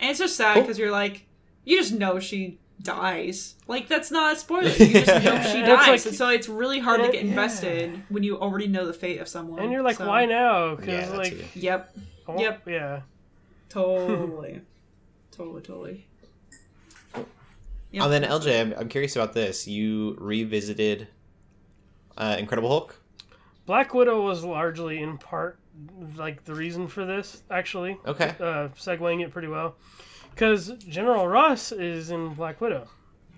and 0.00 0.10
it's 0.10 0.18
just 0.18 0.36
sad 0.36 0.54
Cool. 0.54 0.62
because 0.62 0.78
you're 0.78 0.90
like 0.90 1.26
you 1.64 1.76
just 1.78 1.92
know 1.92 2.18
she 2.20 2.58
dies 2.82 3.54
like 3.68 3.86
that's 3.88 4.10
not 4.10 4.32
a 4.32 4.36
spoiler 4.36 4.68
you 4.68 4.86
just 4.92 5.06
know 5.24 5.42
she 5.42 5.60
dies 5.62 6.04
like- 6.04 6.14
so 6.14 6.28
it's 6.28 6.48
really 6.48 6.80
hard 6.80 7.00
to 7.02 7.10
get 7.12 7.22
invested 7.22 8.02
when 8.08 8.22
you 8.22 8.36
already 8.38 8.66
know 8.66 8.86
the 8.86 8.92
fate 8.92 9.20
of 9.20 9.28
someone 9.28 9.60
And 9.60 9.70
you're 9.70 9.82
like, 9.82 9.96
So- 9.98 10.06
why 10.08 10.26
now? 10.26 10.74
Because 10.74 11.08
Yeah, 11.10 11.16
like, 11.16 11.30
too. 11.52 11.60
yep 11.60 11.94
I 12.26 12.30
want- 12.32 12.40
Yep. 12.42 12.62
yeah. 12.68 13.00
totally 13.68 14.60
totally 15.30 15.62
totally 15.62 16.06
Yep, 17.92 18.04
and 18.04 18.10
then 18.12 18.22
LJ, 18.22 18.58
I'm, 18.58 18.72
I'm 18.78 18.88
curious 18.88 19.16
about 19.16 19.34
this. 19.34 19.68
You 19.68 20.16
revisited 20.18 21.08
uh, 22.16 22.36
Incredible 22.38 22.70
Hulk. 22.70 22.98
Black 23.66 23.92
Widow 23.92 24.22
was 24.22 24.42
largely 24.42 25.02
in 25.02 25.18
part 25.18 25.58
like 26.16 26.42
the 26.44 26.54
reason 26.54 26.88
for 26.88 27.04
this, 27.04 27.42
actually. 27.50 27.98
Okay. 28.06 28.34
Uh, 28.40 28.68
segueing 28.78 29.22
it 29.22 29.30
pretty 29.30 29.48
well. 29.48 29.74
Because 30.34 30.68
General 30.88 31.26
Ross 31.28 31.72
is 31.72 32.10
in 32.10 32.34
Black 32.34 32.60
Widow. 32.60 32.88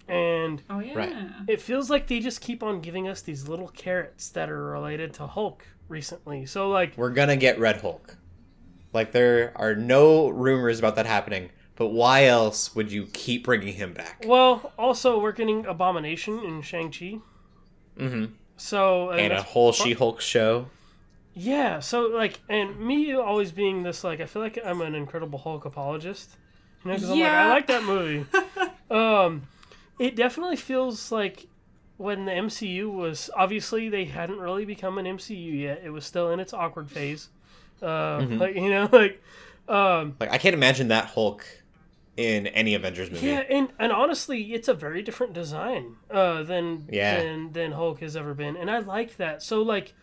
And 0.08 0.60
Oh 0.68 0.80
yeah. 0.80 0.94
Right. 0.94 1.16
it 1.48 1.60
feels 1.62 1.88
like 1.88 2.06
they 2.08 2.20
just 2.20 2.40
keep 2.42 2.62
on 2.62 2.80
giving 2.80 3.08
us 3.08 3.22
these 3.22 3.48
little 3.48 3.68
carrots 3.68 4.28
that 4.30 4.50
are 4.50 4.64
related 4.64 5.14
to 5.14 5.26
Hulk 5.26 5.64
recently. 5.88 6.44
So, 6.46 6.68
like, 6.68 6.96
We're 6.96 7.10
gonna 7.10 7.36
get 7.36 7.58
Red 7.58 7.80
Hulk. 7.80 8.16
Like 8.92 9.12
there 9.12 9.52
are 9.56 9.74
no 9.74 10.28
rumors 10.28 10.78
about 10.78 10.96
that 10.96 11.06
happening. 11.06 11.50
But 11.76 11.88
why 11.88 12.26
else 12.26 12.74
would 12.76 12.92
you 12.92 13.06
keep 13.12 13.44
bringing 13.44 13.74
him 13.74 13.94
back? 13.94 14.22
well, 14.26 14.72
also 14.78 15.18
we're 15.18 15.32
getting 15.32 15.66
Abomination 15.66 16.38
in 16.44 16.62
Shang-Chi. 16.62 17.18
Mm-hmm. 17.98 18.26
So, 18.56 19.10
And 19.10 19.20
a 19.20 19.28
that's- 19.30 19.42
whole 19.50 19.72
She-Hulk 19.72 20.20
show. 20.20 20.66
Yeah, 21.36 21.80
so 21.80 22.02
like, 22.02 22.38
and 22.48 22.78
me 22.78 23.12
always 23.12 23.50
being 23.50 23.82
this 23.82 24.04
like, 24.04 24.20
I 24.20 24.26
feel 24.26 24.40
like 24.40 24.56
I'm 24.64 24.80
an 24.82 24.94
Incredible 24.94 25.40
Hulk 25.40 25.64
apologist. 25.64 26.36
You 26.84 26.90
know, 26.90 26.96
because 26.96 27.10
I'm 27.10 27.18
like, 27.18 27.28
Yeah. 27.32 27.44
I 27.46 27.48
like 27.50 27.66
that 27.68 27.84
movie. 27.84 28.26
um, 28.90 29.42
it 29.98 30.16
definitely 30.16 30.56
feels 30.56 31.10
like 31.12 31.46
when 31.96 32.24
the 32.24 32.32
MCU 32.32 32.90
was 32.90 33.30
obviously 33.36 33.88
they 33.88 34.04
hadn't 34.04 34.38
really 34.38 34.64
become 34.64 34.98
an 34.98 35.06
MCU 35.06 35.52
yet. 35.52 35.82
It 35.84 35.90
was 35.90 36.04
still 36.04 36.30
in 36.30 36.40
its 36.40 36.52
awkward 36.52 36.90
phase. 36.90 37.28
Uh, 37.82 38.20
Mm-hmm. 38.20 38.38
like 38.38 38.54
you 38.56 38.70
know, 38.70 38.88
like 38.92 39.22
um, 39.68 40.16
Like 40.20 40.30
I 40.30 40.38
can't 40.38 40.54
imagine 40.54 40.88
that 40.88 41.06
Hulk 41.06 41.44
in 42.16 42.46
any 42.48 42.74
Avengers 42.74 43.10
movie. 43.10 43.26
yeah, 43.26 43.42
and 43.50 43.68
and 43.78 43.90
honestly, 43.92 44.52
it's 44.54 44.68
a 44.68 44.74
very 44.74 45.02
different 45.02 45.32
design 45.32 45.96
uh, 46.10 46.42
than 46.44 46.88
Yeah. 46.90 47.18
than 47.20 47.52
than 47.52 47.72
Hulk 47.72 48.00
has 48.00 48.16
ever 48.16 48.34
been, 48.34 48.56
and 48.56 48.70
I 48.70 48.78
like 48.80 49.16
that. 49.16 49.42
So 49.42 49.62
like, 49.62 49.94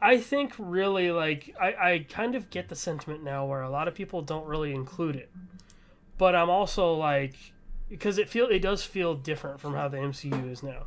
I 0.00 0.18
think 0.18 0.54
really 0.58 1.10
like 1.12 1.54
I 1.60 1.66
I 1.92 2.06
kind 2.08 2.34
of 2.34 2.50
get 2.50 2.68
the 2.68 2.76
sentiment 2.76 3.22
now 3.22 3.46
where 3.46 3.62
a 3.62 3.70
lot 3.70 3.88
of 3.88 3.94
people 3.94 4.22
don't 4.22 4.46
really 4.46 4.72
include 4.74 5.16
it, 5.16 5.30
but 6.18 6.34
I'm 6.34 6.50
also 6.50 6.94
like 6.94 7.34
because 7.88 8.18
it 8.18 8.28
feel 8.28 8.46
it 8.46 8.60
does 8.60 8.82
feel 8.84 9.14
different 9.14 9.60
from 9.60 9.74
how 9.74 9.88
the 9.88 9.98
MCU 9.98 10.50
is 10.50 10.62
now. 10.62 10.84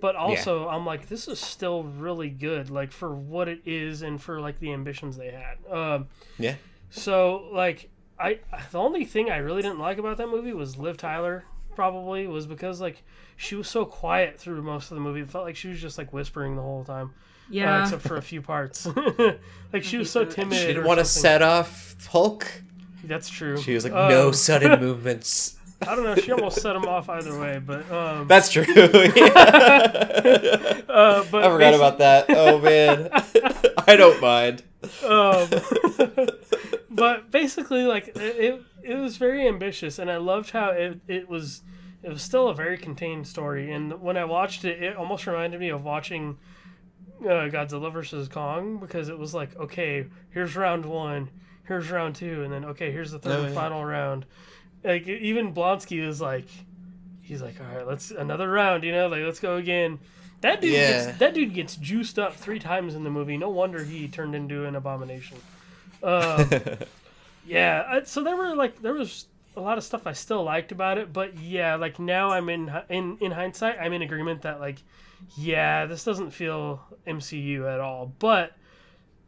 But 0.00 0.16
also, 0.16 0.68
I'm 0.68 0.84
like, 0.84 1.08
this 1.08 1.28
is 1.28 1.40
still 1.40 1.84
really 1.84 2.28
good, 2.28 2.68
like 2.68 2.92
for 2.92 3.14
what 3.14 3.48
it 3.48 3.60
is 3.64 4.02
and 4.02 4.20
for 4.20 4.38
like 4.38 4.58
the 4.60 4.72
ambitions 4.72 5.16
they 5.16 5.30
had. 5.30 5.56
Um, 5.72 6.08
Yeah. 6.38 6.56
so 6.90 7.48
like 7.52 7.88
I 8.18 8.40
the 8.70 8.78
only 8.78 9.04
thing 9.06 9.30
I 9.30 9.38
really 9.38 9.62
didn't 9.62 9.78
like 9.78 9.96
about 9.98 10.18
that 10.18 10.28
movie 10.28 10.52
was 10.52 10.76
Liv 10.76 10.96
Tyler 10.98 11.44
probably 11.74 12.26
was 12.26 12.46
because 12.46 12.80
like 12.80 13.02
she 13.36 13.54
was 13.56 13.66
so 13.68 13.84
quiet 13.86 14.38
through 14.38 14.62
most 14.62 14.90
of 14.90 14.96
the 14.96 15.00
movie. 15.00 15.20
It 15.20 15.30
felt 15.30 15.44
like 15.44 15.56
she 15.56 15.68
was 15.68 15.80
just 15.80 15.96
like 15.96 16.12
whispering 16.12 16.54
the 16.56 16.62
whole 16.62 16.84
time. 16.84 17.06
uh, 17.06 17.48
Yeah. 17.50 17.82
except 17.82 18.02
for 18.02 18.16
a 18.16 18.22
few 18.22 18.42
parts. 18.42 18.86
like 19.72 19.82
she 19.84 19.96
was 19.96 20.10
so 20.10 20.24
timid. 20.36 20.58
She 20.58 20.66
didn't 20.66 20.84
want 20.84 20.98
to 20.98 21.04
set 21.04 21.40
off 21.40 21.96
Hulk. 22.08 22.46
That's 23.06 23.28
true. 23.28 23.60
She 23.60 23.74
was 23.74 23.84
like, 23.84 23.92
Um, 23.92 24.08
no 24.08 24.32
sudden 24.32 24.80
movements. 24.84 25.56
I 25.82 25.94
don't 25.94 26.04
know. 26.04 26.14
She 26.14 26.32
almost 26.32 26.60
set 26.62 26.74
him 26.76 26.84
off 26.86 27.08
either 27.08 27.38
way, 27.38 27.60
but 27.64 27.90
um, 27.90 28.28
That's 28.28 28.50
true. 28.50 28.64
Yeah. 28.66 28.84
uh, 30.88 31.24
but 31.30 31.44
I 31.44 31.50
forgot 31.50 31.74
about 31.74 31.98
that. 31.98 32.26
Oh 32.28 32.58
man, 32.58 33.08
I 33.86 33.96
don't 33.96 34.20
mind. 34.20 34.62
um, 35.04 35.48
but 36.90 37.30
basically, 37.30 37.84
like 37.84 38.08
it, 38.08 38.16
it, 38.18 38.62
it 38.82 38.94
was 38.94 39.16
very 39.16 39.46
ambitious, 39.46 39.98
and 39.98 40.10
I 40.10 40.16
loved 40.18 40.50
how 40.50 40.70
it, 40.70 41.00
it 41.08 41.28
was. 41.28 41.62
It 42.02 42.10
was 42.10 42.22
still 42.22 42.48
a 42.48 42.54
very 42.54 42.76
contained 42.76 43.26
story, 43.26 43.72
and 43.72 44.00
when 44.02 44.18
I 44.18 44.26
watched 44.26 44.64
it, 44.66 44.82
it 44.82 44.96
almost 44.96 45.26
reminded 45.26 45.58
me 45.58 45.70
of 45.70 45.84
watching 45.84 46.36
uh, 47.22 47.48
Godzilla 47.48 47.90
versus 47.90 48.28
Kong 48.28 48.76
because 48.78 49.08
it 49.08 49.18
was 49.18 49.32
like, 49.34 49.56
okay, 49.56 50.06
here's 50.30 50.54
round 50.54 50.84
one, 50.84 51.30
here's 51.64 51.90
round 51.90 52.14
two, 52.16 52.42
and 52.42 52.52
then 52.52 52.64
okay, 52.66 52.90
here's 52.92 53.10
the 53.10 53.18
third 53.18 53.32
Oh, 53.40 53.44
and 53.44 53.54
yeah. 53.54 53.60
final 53.60 53.84
round. 53.84 54.24
Like 54.82 55.06
even 55.08 55.54
Blonsky 55.54 56.06
was 56.06 56.20
like, 56.20 56.46
he's 57.22 57.40
like, 57.42 57.54
all 57.60 57.76
right, 57.76 57.86
let's 57.86 58.10
another 58.10 58.50
round, 58.50 58.84
you 58.84 58.92
know, 58.92 59.08
like 59.08 59.22
let's 59.22 59.40
go 59.40 59.56
again. 59.56 59.98
That 60.42 60.60
dude, 60.60 60.72
Yeah. 60.74 61.06
gets, 61.06 61.18
that 61.18 61.34
dude 61.34 61.54
gets 61.54 61.76
juiced 61.76 62.18
up 62.18 62.34
three 62.36 62.58
times 62.58 62.94
in 62.94 63.02
the 63.02 63.08
movie. 63.10 63.38
No 63.38 63.48
wonder 63.48 63.82
he 63.82 64.08
turned 64.08 64.34
into 64.34 64.66
an 64.66 64.76
abomination. 64.76 65.38
Um, 66.02 66.50
yeah, 67.46 68.00
so 68.04 68.22
there 68.22 68.36
were 68.36 68.54
like 68.54 68.82
there 68.82 68.92
was 68.94 69.26
a 69.56 69.60
lot 69.60 69.78
of 69.78 69.84
stuff 69.84 70.06
I 70.06 70.12
still 70.12 70.42
liked 70.44 70.72
about 70.72 70.98
it, 70.98 71.12
but 71.12 71.38
yeah, 71.38 71.76
like 71.76 71.98
now 71.98 72.30
I'm 72.30 72.48
in 72.48 72.70
in 72.88 73.16
in 73.20 73.32
hindsight, 73.32 73.76
I'm 73.80 73.92
in 73.92 74.02
agreement 74.02 74.42
that 74.42 74.60
like 74.60 74.82
yeah, 75.36 75.86
this 75.86 76.04
doesn't 76.04 76.32
feel 76.32 76.82
MCU 77.06 77.72
at 77.72 77.80
all, 77.80 78.12
but 78.18 78.52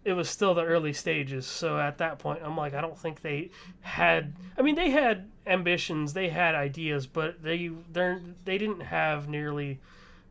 it 0.06 0.12
was 0.12 0.30
still 0.30 0.54
the 0.54 0.62
early 0.64 0.92
stages. 0.92 1.46
So 1.46 1.78
at 1.80 1.98
that 1.98 2.20
point, 2.20 2.40
I'm 2.44 2.56
like, 2.56 2.74
I 2.74 2.80
don't 2.80 2.96
think 2.96 3.22
they 3.22 3.50
had. 3.80 4.34
I 4.56 4.62
mean, 4.62 4.76
they 4.76 4.90
had 4.90 5.28
ambitions, 5.46 6.12
they 6.12 6.28
had 6.28 6.54
ideas, 6.54 7.06
but 7.08 7.42
they 7.42 7.70
they 7.92 8.16
they 8.44 8.56
didn't 8.56 8.82
have 8.82 9.28
nearly 9.28 9.80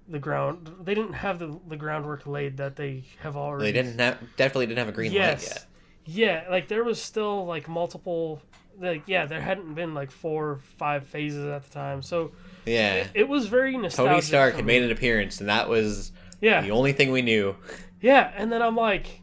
the 0.07 0.19
ground. 0.19 0.71
They 0.82 0.95
didn't 0.95 1.13
have 1.13 1.39
the 1.39 1.59
the 1.67 1.76
groundwork 1.76 2.26
laid 2.26 2.55
that 2.57 2.78
they 2.78 3.03
have 3.19 3.36
already. 3.36 3.71
They 3.71 3.82
didn't 3.84 3.99
have, 3.99 4.17
definitely 4.38 4.67
didn't 4.67 4.80
have 4.80 4.88
a 4.89 4.93
green 4.93 5.11
Yes. 5.11 5.43
light 5.43 5.53
yet. 5.55 5.65
Yeah, 6.07 6.45
like 6.49 6.67
there 6.69 6.84
was 6.84 7.01
still 7.01 7.45
like 7.45 7.67
multiple. 7.67 8.41
Like 8.80 9.03
yeah, 9.07 9.26
there 9.26 9.41
hadn't 9.41 9.73
been 9.73 9.93
like 9.93 10.09
four, 10.11 10.51
or 10.51 10.55
five 10.78 11.05
phases 11.07 11.45
at 11.47 11.63
the 11.63 11.69
time, 11.69 12.01
so 12.01 12.32
Yeah. 12.65 13.07
it 13.13 13.28
was 13.28 13.47
very 13.47 13.78
nostalgic. 13.78 14.11
Tony 14.11 14.21
Stark 14.21 14.55
had 14.55 14.65
made 14.65 14.84
an 14.84 14.91
appearance, 14.91 15.39
and 15.39 15.49
that 15.49 15.67
was 15.69 16.11
Yeah, 16.41 16.61
the 16.61 16.71
only 16.71 16.91
thing 16.93 17.11
we 17.11 17.21
knew. 17.21 17.55
Yeah, 18.01 18.32
and 18.36 18.51
then 18.51 18.61
I'm 18.61 18.76
like, 18.76 19.21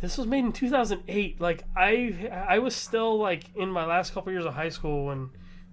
this 0.00 0.18
was 0.18 0.26
made 0.26 0.44
in 0.44 0.52
2008. 0.52 1.40
Like 1.40 1.64
I, 1.76 2.44
I 2.48 2.58
was 2.58 2.74
still 2.76 3.18
like 3.18 3.44
in 3.56 3.70
my 3.70 3.84
last 3.86 4.12
couple 4.14 4.32
years 4.32 4.44
of 4.44 4.54
high 4.54 4.68
school 4.68 5.06
when 5.06 5.30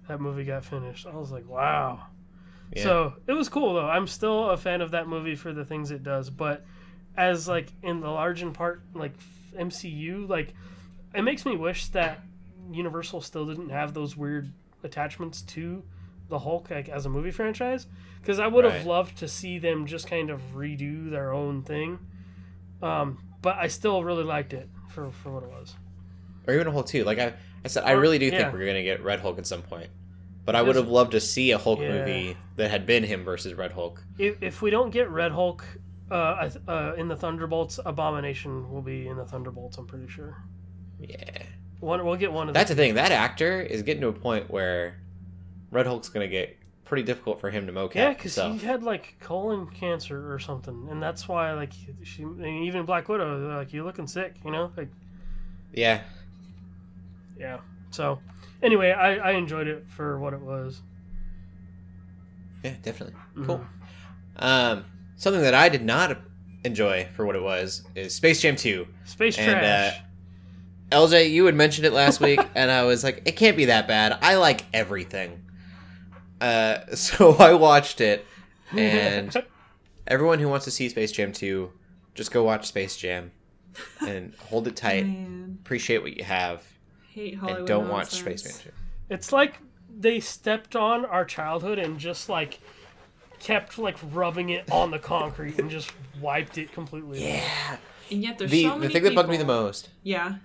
that 0.08 0.20
movie 0.20 0.44
got 0.44 0.64
finished. 0.64 1.06
I 1.06 1.14
was 1.16 1.30
like, 1.30 1.48
wow. 1.48 2.06
Yeah. 2.74 2.82
So 2.82 3.12
it 3.26 3.32
was 3.32 3.48
cool 3.48 3.74
though. 3.74 3.88
I'm 3.88 4.06
still 4.06 4.50
a 4.50 4.56
fan 4.56 4.80
of 4.80 4.92
that 4.92 5.06
movie 5.08 5.34
for 5.36 5.52
the 5.52 5.64
things 5.64 5.90
it 5.90 6.02
does, 6.02 6.30
but 6.30 6.64
as 7.16 7.46
like 7.46 7.68
in 7.82 8.00
the 8.00 8.08
large 8.10 8.42
in 8.42 8.52
part 8.52 8.82
like 8.94 9.12
MCU, 9.56 10.28
like 10.28 10.54
it 11.14 11.22
makes 11.22 11.44
me 11.46 11.56
wish 11.56 11.88
that 11.88 12.20
Universal 12.72 13.20
still 13.20 13.46
didn't 13.46 13.68
have 13.68 13.94
those 13.94 14.16
weird 14.16 14.50
attachments 14.82 15.42
to 15.42 15.82
the 16.28 16.38
Hulk 16.38 16.70
like 16.70 16.88
as 16.88 17.04
a 17.06 17.08
movie 17.10 17.30
franchise 17.30 17.86
because 18.20 18.38
I 18.38 18.46
would 18.46 18.64
have 18.64 18.74
Right. 18.74 18.86
loved 18.86 19.18
to 19.18 19.28
see 19.28 19.58
them 19.58 19.86
just 19.86 20.08
kind 20.08 20.30
of 20.30 20.40
redo 20.54 21.10
their 21.10 21.32
own 21.32 21.62
thing. 21.62 21.98
Um, 22.82 23.18
but 23.44 23.56
I 23.58 23.68
still 23.68 24.02
really 24.02 24.24
liked 24.24 24.52
it 24.52 24.68
for, 24.88 25.12
for 25.12 25.30
what 25.32 25.42
it 25.44 25.48
was. 25.50 25.74
or 26.48 26.54
even 26.54 26.66
a 26.66 26.72
Hulk 26.72 26.86
two. 26.86 27.04
Like 27.04 27.18
I, 27.20 27.34
I 27.64 27.68
said, 27.68 27.84
I 27.84 27.92
really 27.92 28.18
do 28.18 28.26
yeah. 28.26 28.38
think 28.38 28.52
we're 28.54 28.66
gonna 28.66 28.82
get 28.82 29.04
Red 29.04 29.20
Hulk 29.20 29.38
at 29.38 29.46
some 29.46 29.62
point. 29.62 29.90
But 30.44 30.54
I 30.56 30.60
would 30.62 30.76
have 30.76 30.88
loved 30.88 31.12
to 31.12 31.20
see 31.20 31.52
a 31.52 31.58
Hulk 31.58 31.78
Yeah. 31.80 31.92
movie 31.92 32.36
that 32.56 32.70
had 32.70 32.84
been 32.84 33.02
him 33.04 33.22
versus 33.24 33.54
Red 33.54 33.72
Hulk. 33.72 34.04
If, 34.18 34.42
if 34.42 34.60
we 34.62 34.70
don't 34.70 34.90
get 34.90 35.08
Red 35.08 35.32
Hulk 35.32 35.64
uh, 36.10 36.50
uh, 36.68 36.92
in 36.98 37.08
the 37.08 37.16
Thunderbolts, 37.16 37.80
Abomination 37.86 38.70
will 38.70 38.82
be 38.82 39.06
in 39.08 39.16
the 39.16 39.24
Thunderbolts. 39.24 39.78
I'm 39.78 39.86
pretty 39.86 40.08
sure. 40.08 40.36
Yeah, 41.00 41.42
One, 41.80 42.04
we'll 42.04 42.16
get 42.16 42.30
one 42.32 42.48
of 42.48 42.54
that's 42.54 42.68
the 42.68 42.74
the 42.74 42.82
thing. 42.82 42.94
That 42.94 43.10
actor 43.12 43.60
is 43.60 43.82
getting 43.82 44.02
to 44.02 44.08
a 44.08 44.12
point 44.12 44.50
where 44.50 45.00
Red 45.70 45.86
Hulk's 45.86 46.08
gonna 46.10 46.28
get 46.28 46.56
pretty 46.84 47.02
difficult 47.02 47.40
for 47.40 47.50
him 47.50 47.66
to 47.66 47.72
mocap. 47.72 47.94
Yeah, 47.94 48.08
because 48.10 48.34
himself. 48.34 48.60
he 48.60 48.66
had 48.66 48.82
like 48.82 49.16
colon 49.20 49.66
cancer 49.68 50.32
or 50.32 50.38
something, 50.38 50.88
and 50.90 51.02
that's 51.02 51.26
why 51.28 51.52
like 51.52 51.72
she, 52.02 52.22
and 52.22 52.44
even 52.64 52.84
Black 52.84 53.08
Widow, 53.08 53.56
like 53.56 53.72
you're 53.72 53.84
looking 53.84 54.06
sick, 54.06 54.34
you 54.44 54.50
know, 54.50 54.70
like 54.76 54.88
yeah, 55.72 56.02
yeah. 57.38 57.58
So 57.90 58.18
anyway, 58.62 58.90
I, 58.92 59.16
I 59.16 59.30
enjoyed 59.32 59.66
it 59.68 59.86
for 59.88 60.18
what 60.18 60.32
it 60.34 60.40
was. 60.40 60.82
yeah, 62.62 62.74
definitely 62.82 63.14
Mm-hmm. 63.36 63.44
cool. 63.46 63.66
Um, 64.36 64.84
something 65.16 65.42
that 65.42 65.54
I 65.54 65.68
did 65.68 65.84
not 65.84 66.18
enjoy 66.64 67.08
for 67.14 67.26
what 67.26 67.36
it 67.36 67.42
was 67.42 67.82
is 67.94 68.14
Space 68.14 68.40
Jam 68.40 68.56
two. 68.56 68.86
Space 69.04 69.38
And, 69.38 69.50
uh, 69.56 69.60
trash. 69.60 70.00
LJ, 70.92 71.30
you 71.30 71.46
had 71.46 71.54
mentioned 71.54 71.86
it 71.86 71.92
last 71.92 72.20
week, 72.20 72.40
and 72.54 72.70
I 72.70 72.84
was 72.84 73.02
like, 73.04 73.22
it 73.26 73.32
can't 73.36 73.56
be 73.56 73.66
that 73.66 73.88
bad. 73.88 74.18
I 74.22 74.36
like 74.36 74.64
everything. 74.72 75.40
Uh, 76.40 76.78
so 76.94 77.32
I 77.38 77.54
watched 77.54 78.00
it, 78.00 78.26
and 78.72 79.34
everyone 80.06 80.38
who 80.38 80.48
wants 80.48 80.64
to 80.66 80.70
see 80.70 80.88
Space 80.88 81.12
Jam 81.12 81.32
2, 81.32 81.70
just 82.14 82.30
go 82.32 82.44
watch 82.44 82.66
Space 82.66 82.96
Jam 82.96 83.30
and 84.06 84.34
hold 84.36 84.66
it 84.68 84.76
tight. 84.76 85.06
Man, 85.06 85.58
Appreciate 85.62 86.02
what 86.02 86.16
you 86.16 86.24
have, 86.24 86.64
hate 87.10 87.36
Hollywood 87.36 87.58
and 87.60 87.68
don't 87.68 87.88
watch. 87.88 88.10
Space 88.10 88.42
Jam 88.42 88.52
2. 89.08 89.14
it's 89.14 89.32
like 89.32 89.58
they 89.96 90.20
stepped 90.20 90.74
on 90.76 91.04
our 91.04 91.24
childhood 91.24 91.78
and 91.78 91.98
just 91.98 92.28
like 92.28 92.58
kept 93.40 93.78
like 93.78 93.96
rubbing 94.12 94.48
it 94.50 94.70
on 94.72 94.90
the 94.90 94.98
concrete 94.98 95.58
and 95.58 95.70
just 95.70 95.90
wiped 96.20 96.58
it 96.58 96.72
completely. 96.72 97.22
Yeah. 97.24 97.76
And 98.10 98.22
yet 98.22 98.38
there's 98.38 98.50
The, 98.50 98.62
so 98.64 98.70
the 98.70 98.76
many 98.80 98.92
thing 98.92 99.02
that 99.04 99.14
bugged 99.14 99.28
me 99.30 99.36
the 99.36 99.44
most 99.44 99.88
Yeah. 100.02 100.36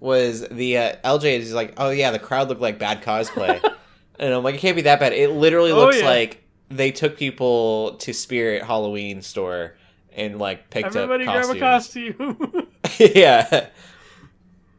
was 0.00 0.46
the 0.48 0.76
uh, 0.78 0.96
LJ 1.04 1.38
is 1.38 1.52
like, 1.54 1.74
oh 1.76 1.90
yeah, 1.90 2.10
the 2.10 2.18
crowd 2.18 2.48
looked 2.48 2.60
like 2.60 2.78
bad 2.78 3.02
cosplay, 3.02 3.62
and 4.22 4.32
I'm 4.32 4.42
like, 4.42 4.54
it 4.54 4.58
can't 4.58 4.76
be 4.76 4.82
that 4.82 5.00
bad. 5.00 5.12
It 5.12 5.30
literally 5.30 5.72
Oh, 5.72 5.76
looks 5.80 5.98
yeah. 6.00 6.06
like 6.06 6.42
they 6.70 6.90
took 6.90 7.18
people 7.18 7.96
to 7.96 8.14
Spirit 8.14 8.62
Halloween 8.62 9.20
store 9.20 9.74
and 10.16 10.38
like 10.38 10.70
picked 10.70 10.96
Everybody 10.96 11.26
up 11.26 11.44
grab 11.44 11.58
costumes. 11.58 12.14
a 12.20 12.24
costume. 12.24 12.68
yeah, 13.14 13.66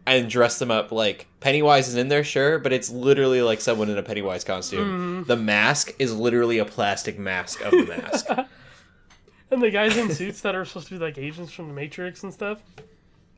and 0.06 0.30
dressed 0.30 0.60
them 0.60 0.72
up 0.72 0.92
like 0.92 1.28
Pennywise 1.40 1.88
is 1.88 1.96
in 1.96 2.08
there, 2.08 2.24
sure, 2.24 2.58
but 2.60 2.74
it's 2.74 2.90
literally 2.90 3.42
like 3.42 3.62
someone 3.62 3.90
in 3.90 3.98
a 3.98 4.04
Pennywise 4.04 4.44
costume. 4.44 4.80
Mm-hmm. 5.20 5.24
The 5.28 5.36
mask 5.38 5.94
is 6.00 6.16
literally 6.16 6.58
a 6.58 6.66
plastic 6.66 7.20
mask 7.20 7.62
of 7.62 7.72
the 7.72 7.86
mask. 7.86 8.28
and 9.52 9.62
the 9.62 9.70
guys 9.72 9.96
in 9.98 10.10
suits 10.14 10.42
that 10.42 10.56
are 10.56 10.66
supposed 10.66 10.88
to 10.88 10.94
be 10.98 11.00
like 11.04 11.18
agents 11.18 11.52
from 11.52 11.68
the 11.68 11.74
Matrix 11.74 12.24
and 12.24 12.34
stuff. 12.34 12.60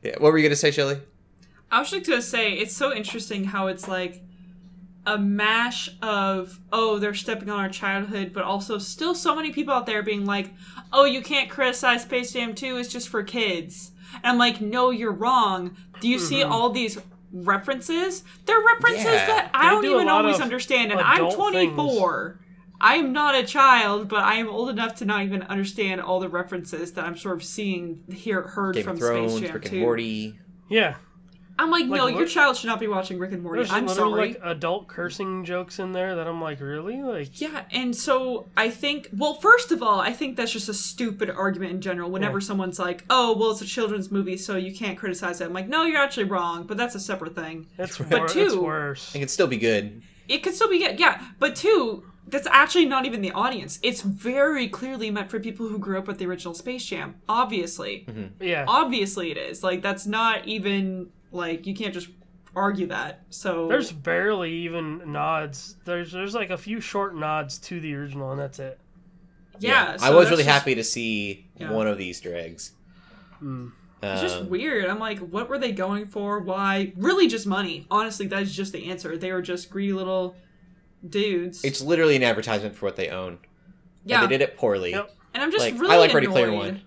yeah. 0.02 0.14
What 0.18 0.32
were 0.32 0.38
you 0.38 0.44
gonna 0.46 0.56
say, 0.56 0.70
Shelly? 0.70 0.98
I 1.70 1.80
was 1.80 1.90
just 1.90 2.06
gonna 2.06 2.22
say 2.22 2.52
it's 2.52 2.74
so 2.76 2.94
interesting 2.94 3.44
how 3.44 3.66
it's 3.66 3.88
like 3.88 4.22
a 5.06 5.16
mash 5.16 5.88
of 6.02 6.60
oh 6.72 6.98
they're 6.98 7.14
stepping 7.14 7.48
on 7.48 7.60
our 7.60 7.68
childhood, 7.68 8.32
but 8.32 8.44
also 8.44 8.78
still 8.78 9.14
so 9.14 9.34
many 9.34 9.52
people 9.52 9.72
out 9.72 9.86
there 9.86 10.02
being 10.02 10.24
like 10.26 10.52
oh 10.92 11.04
you 11.04 11.22
can't 11.22 11.48
criticize 11.48 12.02
Space 12.02 12.32
Jam 12.32 12.54
2 12.54 12.76
it's 12.76 12.92
just 12.92 13.08
for 13.08 13.22
kids. 13.22 13.92
And 14.16 14.26
I'm 14.26 14.38
like 14.38 14.60
no 14.60 14.90
you're 14.90 15.12
wrong. 15.12 15.76
Do 16.00 16.08
you 16.08 16.18
see 16.18 16.40
mm-hmm. 16.40 16.52
all 16.52 16.70
these 16.70 16.98
references? 17.32 18.24
They're 18.44 18.60
references 18.60 19.04
Yeah. 19.04 19.26
that 19.26 19.50
I 19.54 19.64
They 19.64 19.70
don't 19.70 19.82
do 19.82 19.94
even 19.94 20.08
always 20.08 20.40
understand, 20.40 20.92
and 20.92 21.00
I'm 21.00 21.26
adult 21.26 21.36
24. 21.52 22.40
I 22.80 22.96
am 22.96 23.12
not 23.12 23.34
a 23.34 23.42
child, 23.42 24.08
but 24.08 24.22
I 24.22 24.34
am 24.34 24.48
old 24.48 24.68
enough 24.68 24.96
to 24.96 25.04
not 25.04 25.22
even 25.22 25.42
understand 25.44 26.00
all 26.00 26.20
the 26.20 26.28
references 26.28 26.92
that 26.92 27.06
I'm 27.06 27.16
sort 27.16 27.36
of 27.36 27.44
seeing, 27.44 28.02
here 28.12 28.42
heard 28.42 28.74
Game 28.74 28.84
from 28.84 28.92
of 28.94 28.98
Thrones, 28.98 29.32
Space 29.32 29.46
Jam 29.46 29.54
Rick 29.54 29.64
and 29.64 29.72
2. 29.72 29.80
Morty. 29.80 30.38
Yeah, 30.68 30.96
I'm 31.58 31.70
like, 31.70 31.86
no, 31.86 32.04
Like, 32.04 32.16
your 32.16 32.26
child 32.26 32.56
should 32.56 32.66
not 32.66 32.80
be 32.80 32.86
watching 32.86 33.18
Rick 33.18 33.32
and 33.32 33.42
Morty. 33.42 33.60
there's 33.60 33.70
I'm 33.72 33.86
literally 33.86 34.12
sorry. 34.12 34.28
like 34.44 34.56
adult 34.56 34.88
cursing 34.88 35.44
jokes 35.44 35.78
in 35.78 35.92
there 35.92 36.14
that 36.16 36.26
I'm 36.26 36.40
like, 36.40 36.60
really? 36.60 37.02
Like, 37.02 37.40
yeah, 37.40 37.64
and 37.70 37.96
so 37.96 38.46
I 38.56 38.68
think, 38.68 39.08
well, 39.16 39.34
first 39.34 39.72
of 39.72 39.82
all, 39.82 39.98
I 39.98 40.12
think 40.12 40.36
that's 40.36 40.52
just 40.52 40.68
a 40.68 40.74
stupid 40.74 41.30
argument 41.30 41.72
in 41.72 41.80
general. 41.80 42.10
Whenever 42.10 42.38
Yeah. 42.40 42.44
someone's 42.46 42.78
like, 42.78 43.04
oh, 43.08 43.36
well, 43.38 43.52
it's 43.52 43.62
a 43.62 43.66
children's 43.66 44.10
movie, 44.10 44.36
so 44.36 44.56
you 44.56 44.74
can't 44.74 44.98
criticize 44.98 45.40
it. 45.40 45.44
I'm 45.46 45.54
like, 45.54 45.68
no, 45.68 45.84
you're 45.84 46.00
actually 46.00 46.24
wrong, 46.24 46.66
but 46.66 46.76
that's 46.76 46.94
a 46.94 47.00
separate 47.00 47.34
thing. 47.34 47.66
it's 47.78 47.96
But 47.96 48.10
wor- 48.20 48.28
two- 48.28 48.62
worse. 48.62 49.14
It 49.14 49.20
could 49.20 49.30
still 49.30 49.46
be 49.46 49.56
good. 49.56 50.02
It 50.28 50.42
could 50.42 50.54
still 50.54 50.68
be 50.68 50.78
good, 50.80 51.00
yeah, 51.00 51.22
but 51.38 51.56
two, 51.56 52.04
that's 52.28 52.48
actually 52.50 52.86
not 52.86 53.06
even 53.06 53.22
the 53.22 53.30
audience. 53.30 53.78
It's 53.84 54.02
very 54.02 54.68
clearly 54.68 55.10
meant 55.12 55.30
for 55.30 55.38
people 55.38 55.68
who 55.68 55.78
grew 55.78 55.96
up 55.96 56.08
with 56.08 56.18
the 56.18 56.26
original 56.26 56.52
Space 56.54 56.84
Jam. 56.84 57.14
Obviously. 57.28 58.04
Mm-hmm. 58.08 58.42
Yeah, 58.42 58.64
Obviously 58.66 59.30
it 59.30 59.36
is. 59.36 59.62
Like, 59.62 59.80
that's 59.82 60.04
not 60.06 60.46
even, 60.48 61.10
like, 61.32 61.66
you 61.66 61.74
can't 61.74 61.92
just 61.94 62.08
argue 62.54 62.86
that. 62.86 63.22
So 63.30 63.68
There's 63.68 63.92
barely 63.92 64.52
even 64.52 65.12
nods. 65.12 65.76
There's 65.84 66.12
there's 66.12 66.34
like 66.34 66.50
a 66.50 66.56
few 66.58 66.80
short 66.80 67.14
nods 67.16 67.58
to 67.58 67.80
the 67.80 67.94
original, 67.94 68.30
and 68.30 68.40
that's 68.40 68.58
it. 68.58 68.78
yeah, 69.58 69.96
I 70.00 70.08
so 70.08 70.16
was 70.16 70.30
really 70.30 70.42
just- 70.44 70.54
happy 70.54 70.74
to 70.74 70.84
see 70.84 71.46
Yeah. 71.58 71.70
one 71.72 71.86
of 71.86 71.98
the 71.98 72.04
Easter 72.06 72.34
eggs. 72.34 72.72
Hmm. 73.40 73.68
It's 74.02 74.20
just 74.20 74.44
weird. 74.44 74.84
I'm 74.86 74.98
like, 75.00 75.18
what 75.18 75.48
were 75.48 75.58
they 75.58 75.72
going 75.72 76.06
for? 76.06 76.38
Why? 76.38 76.92
Really, 76.96 77.26
just 77.26 77.46
money. 77.46 77.86
Honestly, 77.90 78.26
that's 78.26 78.52
just 78.54 78.72
the 78.72 78.88
answer. 78.90 79.16
They 79.16 79.32
were 79.32 79.42
just 79.42 79.68
greedy 79.70 79.94
little 79.94 80.36
dudes. 81.08 81.64
it's 81.64 81.80
literally 81.80 82.14
an 82.16 82.22
advertisement 82.22 82.76
for 82.76 82.86
what 82.86 82.96
they 82.96 83.08
own. 83.08 83.38
yeah, 84.04 84.22
And 84.22 84.30
they 84.30 84.38
did 84.38 84.42
it 84.48 84.56
poorly. 84.56 84.92
Yep. 84.92 85.10
and 85.34 85.42
I'm 85.42 85.50
just 85.50 85.64
like, 85.64 85.80
really 85.80 85.94
I 85.94 85.98
like 85.98 86.14
Ready 86.14 86.26
annoyed 86.26 86.34
Player 86.34 86.52
One. 86.52 86.82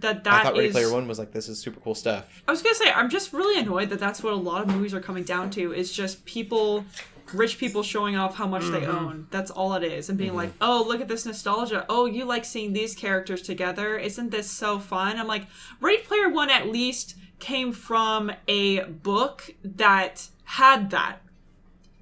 That 0.00 0.16
I 0.16 0.20
that 0.20 0.42
thought 0.44 0.52
Ready 0.54 0.66
is- 0.68 0.72
Player 0.72 0.92
One 0.92 1.06
was 1.08 1.18
like, 1.18 1.32
this 1.32 1.48
is 1.48 1.58
super 1.58 1.80
cool 1.80 1.94
stuff. 1.94 2.42
I 2.48 2.50
was 2.50 2.62
gonna 2.62 2.74
say, 2.74 2.90
I'm 2.90 3.08
just 3.10 3.32
really 3.32 3.58
annoyed 3.60 3.90
that 3.90 3.98
that's 4.00 4.22
what 4.22 4.32
a 4.32 4.36
lot 4.36 4.62
of 4.62 4.68
movies 4.68 4.92
are 4.94 5.00
coming 5.00 5.24
down 5.24 5.50
to. 5.50 5.72
Is 5.72 5.92
just 5.92 6.24
people, 6.24 6.84
rich 7.32 7.58
people 7.58 7.82
showing 7.82 8.16
off 8.16 8.34
how 8.36 8.46
much 8.46 8.62
they 8.64 8.80
Mm-hmm. 8.82 8.96
own. 9.06 9.26
That's 9.30 9.50
all 9.50 9.74
it 9.74 9.82
is, 9.84 10.08
and 10.08 10.18
being 10.18 10.30
Mm-hmm. 10.30 10.38
like, 10.38 10.52
oh, 10.60 10.84
look 10.86 11.00
at 11.00 11.08
this 11.08 11.24
nostalgia. 11.26 11.86
Oh, 11.88 12.06
you 12.06 12.24
like 12.24 12.44
seeing 12.44 12.72
these 12.72 12.94
characters 12.94 13.42
together? 13.42 13.96
Isn't 13.96 14.30
this 14.30 14.50
so 14.50 14.78
fun? 14.78 15.18
I'm 15.18 15.26
like, 15.28 15.46
Ready 15.80 16.02
Player 16.02 16.28
One 16.28 16.50
at 16.50 16.68
least 16.68 17.16
came 17.38 17.72
from 17.72 18.32
a 18.48 18.84
book 18.84 19.50
that 19.62 20.28
had 20.44 20.90
that. 20.90 21.20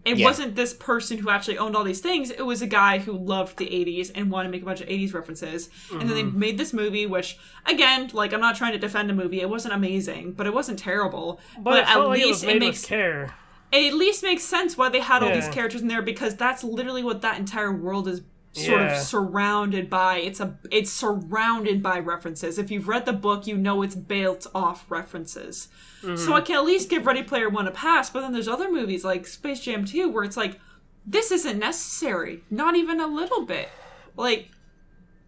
It 0.04 0.18
Yeah. 0.18 0.26
wasn't 0.26 0.56
this 0.56 0.74
person 0.74 1.18
who 1.18 1.30
actually 1.30 1.58
owned 1.58 1.76
all 1.76 1.84
these 1.84 2.00
things. 2.00 2.30
It 2.30 2.42
was 2.42 2.60
a 2.60 2.66
guy 2.66 2.98
who 2.98 3.12
loved 3.12 3.56
the 3.58 3.66
80s 3.72 4.10
and 4.14 4.30
wanted 4.30 4.48
to 4.48 4.52
make 4.52 4.62
a 4.62 4.64
bunch 4.64 4.80
of 4.80 4.88
80s 4.88 5.14
references. 5.14 5.70
And 5.92 6.02
then 6.02 6.08
they 6.16 6.22
mm-hmm. 6.24 6.38
made 6.38 6.58
this 6.58 6.72
movie, 6.72 7.06
which, 7.06 7.38
again, 7.66 8.10
like, 8.12 8.32
I'm 8.32 8.40
not 8.40 8.56
trying 8.56 8.72
to 8.72 8.78
defend 8.78 9.10
a 9.10 9.14
movie. 9.14 9.40
It 9.40 9.48
wasn't 9.48 9.74
amazing, 9.74 10.32
but 10.32 10.46
it 10.46 10.54
wasn't 10.54 10.78
terrible. 10.78 11.40
But, 11.56 11.64
But, 11.64 11.84
at 11.88 11.96
like 11.96 12.20
it 12.20 12.26
least 12.26 12.44
made 12.46 12.56
it 12.56 12.60
makes 12.60 12.84
care. 12.84 13.34
it 13.70 13.92
at 13.92 13.94
least 13.94 14.22
makes 14.22 14.42
sense 14.42 14.76
why 14.76 14.88
they 14.88 15.00
had 15.00 15.22
all 15.22 15.32
these 15.32 15.48
characters 15.48 15.82
in 15.82 15.88
there 15.88 16.02
because 16.02 16.34
that's 16.36 16.64
literally 16.64 17.02
what 17.04 17.22
that 17.22 17.38
entire 17.38 17.72
world 17.72 18.08
is 18.08 18.22
sort 18.52 18.80
Yeah. 18.82 18.96
of 18.96 19.02
surrounded 19.02 19.88
by. 19.90 20.18
It's 20.18 20.40
a 20.40 20.56
it's 20.70 20.92
surrounded 20.92 21.82
by 21.82 21.98
references. 21.98 22.58
If 22.58 22.70
you've 22.70 22.88
read 22.88 23.06
the 23.06 23.12
book, 23.12 23.46
you 23.46 23.56
know 23.56 23.82
it's 23.82 23.94
built 23.94 24.46
off 24.54 24.84
references. 24.90 25.68
Mm-hmm. 26.02 26.16
So 26.16 26.34
I 26.34 26.40
can 26.40 26.56
at 26.56 26.64
least 26.64 26.88
give 26.90 27.06
Ready 27.06 27.22
Player 27.22 27.48
One 27.48 27.66
a 27.66 27.70
pass. 27.70 28.10
But 28.10 28.20
then 28.22 28.32
there's 28.32 28.48
other 28.48 28.70
movies 28.70 29.04
like 29.04 29.26
Space 29.26 29.60
Jam 29.60 29.84
2 29.84 30.08
where 30.08 30.24
it's 30.24 30.36
like 30.36 30.58
this 31.06 31.30
isn't 31.32 31.58
necessary, 31.58 32.42
not 32.50 32.76
even 32.76 33.00
a 33.00 33.06
little 33.06 33.44
bit. 33.46 33.68
Like 34.16 34.50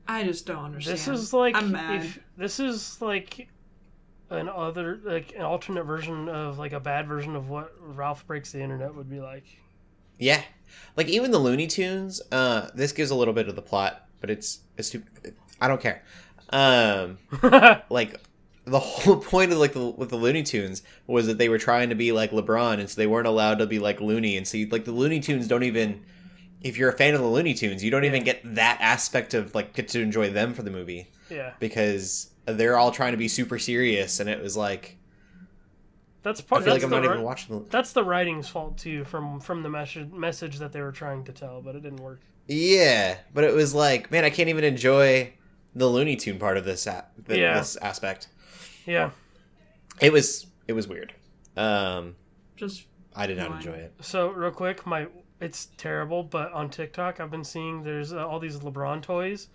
I 0.07 0.23
just 0.25 0.47
don't 0.47 0.65
understand. 0.65 0.99
This 0.99 1.09
is 1.09 1.33
like 1.33 1.57
I'm 1.57 1.73
mad. 1.73 2.05
if 2.05 2.21
this 2.37 2.61
is 2.61 3.01
like 3.01 3.49
an 4.31 4.49
other 4.49 5.01
like 5.05 5.33
an 5.35 5.43
alternate 5.43 5.85
version 5.85 6.29
of 6.29 6.59
like 6.59 6.73
a 6.73 6.81
bad 6.81 7.07
version 7.07 7.37
of 7.37 7.49
what 7.49 7.73
Ralph 7.81 8.27
breaks 8.27 8.53
the 8.53 8.61
internet 8.61 8.95
would 8.95 9.09
be 9.09 9.21
like. 9.21 9.45
Yeah, 10.19 10.43
like 10.97 11.09
even 11.09 11.31
the 11.31 11.39
Looney 11.39 11.67
Tunes. 11.67 12.21
Uh, 12.31 12.69
this 12.75 12.93
gives 12.93 13.11
a 13.11 13.15
little 13.15 13.35
bit 13.35 13.49
of 13.49 13.57
the 13.57 13.63
plot, 13.63 14.07
but 14.21 14.31
it's 14.31 14.61
it's 14.77 14.89
stupid. 14.89 15.35
I 15.61 15.69
don't 15.69 15.81
care. 15.81 16.03
Um, 16.51 17.19
like 17.91 18.21
the 18.65 18.79
whole 18.79 19.17
point 19.21 19.53
of 19.53 19.59
like 19.59 19.73
the, 19.73 19.87
with 19.87 20.11
the 20.11 20.17
Looney 20.17 20.43
Tunes 20.43 20.83
was 21.07 21.27
that 21.27 21.39
they 21.39 21.49
were 21.49 21.59
trying 21.59 21.91
to 21.91 21.95
be 21.95 22.13
like 22.13 22.31
LeBron, 22.31 22.81
and 22.81 22.89
so 22.89 23.01
they 23.01 23.07
weren't 23.07 23.27
allowed 23.27 23.59
to 23.59 23.67
be 23.67 23.79
like 23.79 24.01
Looney. 24.01 24.37
And 24.37 24.47
so 24.47 24.57
you, 24.57 24.67
like 24.69 24.85
the 24.85 24.93
Looney 24.93 25.21
Tunes 25.21 25.49
don't 25.49 25.65
even. 25.65 26.05
If 26.63 26.79
you're 26.79 26.89
a 26.89 26.97
fan 26.97 27.15
of 27.15 27.21
the 27.21 27.27
Looney 27.27 27.53
Tunes, 27.53 27.85
you 27.85 27.91
don't 27.91 28.07
even 28.07 28.25
get 28.25 28.41
that 28.55 28.79
aspect 28.81 29.35
of 29.35 29.55
like 29.55 29.75
get 29.75 29.89
to 29.89 30.01
enjoy 30.01 30.31
them 30.31 30.55
for 30.55 30.63
the 30.63 30.71
movie 30.71 31.11
yeah, 31.29 31.53
because 31.61 32.31
they're 32.47 32.79
all 32.79 32.91
trying 32.91 33.13
to 33.13 33.19
be 33.19 33.29
super 33.29 33.59
serious, 33.59 34.19
and 34.19 34.31
it 34.31 34.43
was 34.43 34.57
like 34.57 34.97
that's 36.25 36.41
part. 36.41 36.63
I 36.63 36.65
part. 36.65 36.65
feel 36.65 36.73
like 36.73 36.81
that's 36.81 36.85
I'm 36.85 36.91
the 36.91 36.97
not 36.97 37.09
ri- 37.09 37.15
even 37.15 37.25
watching 37.25 37.59
the. 37.63 37.71
That's 37.71 37.93
the 37.93 38.03
writing's 38.03 38.49
fault 38.49 38.77
too, 38.79 39.05
from 39.05 39.39
from 39.39 39.63
the 39.63 39.69
message 39.69 40.11
message 40.11 40.59
that 40.59 40.73
they 40.73 40.81
were 40.81 40.91
trying 40.93 41.23
to 41.27 41.33
tell, 41.33 41.63
but 41.63 41.77
it 41.77 41.83
didn't 41.85 42.01
work. 42.01 42.21
Yeah, 42.49 43.19
but 43.33 43.45
it 43.45 43.55
was 43.55 43.73
like, 43.75 44.11
man, 44.11 44.25
I 44.25 44.31
can't 44.31 44.49
even 44.49 44.65
enjoy 44.65 45.33
the 45.75 45.87
Looney 45.87 46.17
Tune 46.17 46.39
part 46.39 46.57
of 46.57 46.65
this 46.65 46.87
a- 46.87 47.05
th- 47.27 47.39
Yeah. 47.39 47.59
this 47.59 47.77
aspect. 47.77 48.29
Yeah. 48.87 49.11
It 50.01 50.13
was 50.13 50.47
it 50.67 50.73
was 50.73 50.89
weird. 50.89 51.15
Um, 51.57 52.17
just 52.57 52.85
I 53.15 53.27
did 53.27 53.37
not 53.39 53.51
Why? 53.51 53.57
enjoy 53.59 53.73
it. 53.73 53.95
So 54.01 54.31
real 54.31 54.51
quick, 54.51 54.87
my 54.87 55.07
it's 55.41 55.69
terrible, 55.77 56.23
but 56.23 56.53
on 56.53 56.71
TikTok 56.71 57.21
I've 57.21 57.31
been 57.31 57.45
seeing 57.45 57.83
there's 57.83 58.13
uh, 58.13 58.27
all 58.27 58.39
these 58.41 58.59
LeBron 58.59 59.03
toys 59.03 59.49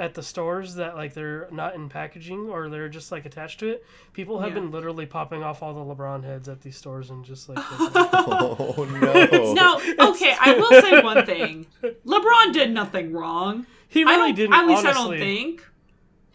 at 0.00 0.14
the 0.14 0.22
stores 0.22 0.74
that 0.76 0.96
like 0.96 1.12
they're 1.14 1.46
not 1.52 1.74
in 1.74 1.88
packaging 1.88 2.48
or 2.48 2.68
they're 2.70 2.88
just 2.88 3.12
like 3.12 3.26
attached 3.26 3.60
to 3.60 3.68
it. 3.68 3.84
People 4.14 4.38
have 4.40 4.48
Yeah. 4.48 4.54
been 4.54 4.70
literally 4.70 5.04
popping 5.06 5.42
off 5.42 5.62
all 5.62 5.74
the 5.74 5.94
LeBron 5.94 6.24
heads 6.24 6.48
at 6.48 6.62
these 6.62 6.76
stores 6.76 7.10
and 7.10 7.24
just 7.24 7.48
like 7.48 7.58
Oh 7.70 8.86
no! 8.90 9.52
no. 9.52 9.80
Okay, 10.10 10.34
I 10.40 10.54
will 10.54 10.80
say 10.80 11.02
one 11.02 11.24
thing. 11.26 11.66
LeBron 12.06 12.52
did 12.52 12.72
nothing 12.72 13.12
wrong. 13.12 13.66
he 13.88 14.02
really 14.04 14.32
didn't. 14.32 14.54
At 14.54 14.66
least 14.66 14.84
honestly. 14.86 15.16
I 15.16 15.18
don't 15.18 15.18
think. 15.18 15.66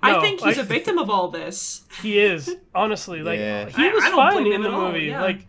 No, 0.04 0.18
I 0.20 0.22
think 0.22 0.42
he's 0.42 0.60
I- 0.60 0.62
a 0.62 0.66
victim 0.66 0.98
of 1.00 1.10
all 1.10 1.30
this. 1.30 1.84
he 2.04 2.20
is 2.20 2.56
honestly 2.76 3.22
like 3.24 3.40
Yeah. 3.40 3.66
he 3.70 3.90
was 3.90 4.04
I 4.04 4.10
don't 4.10 4.16
fine 4.18 4.48
in 4.54 4.62
the 4.62 4.68
at 4.70 4.74
all, 4.74 4.92
movie. 4.92 5.06
yeah. 5.08 5.22
Like 5.22 5.48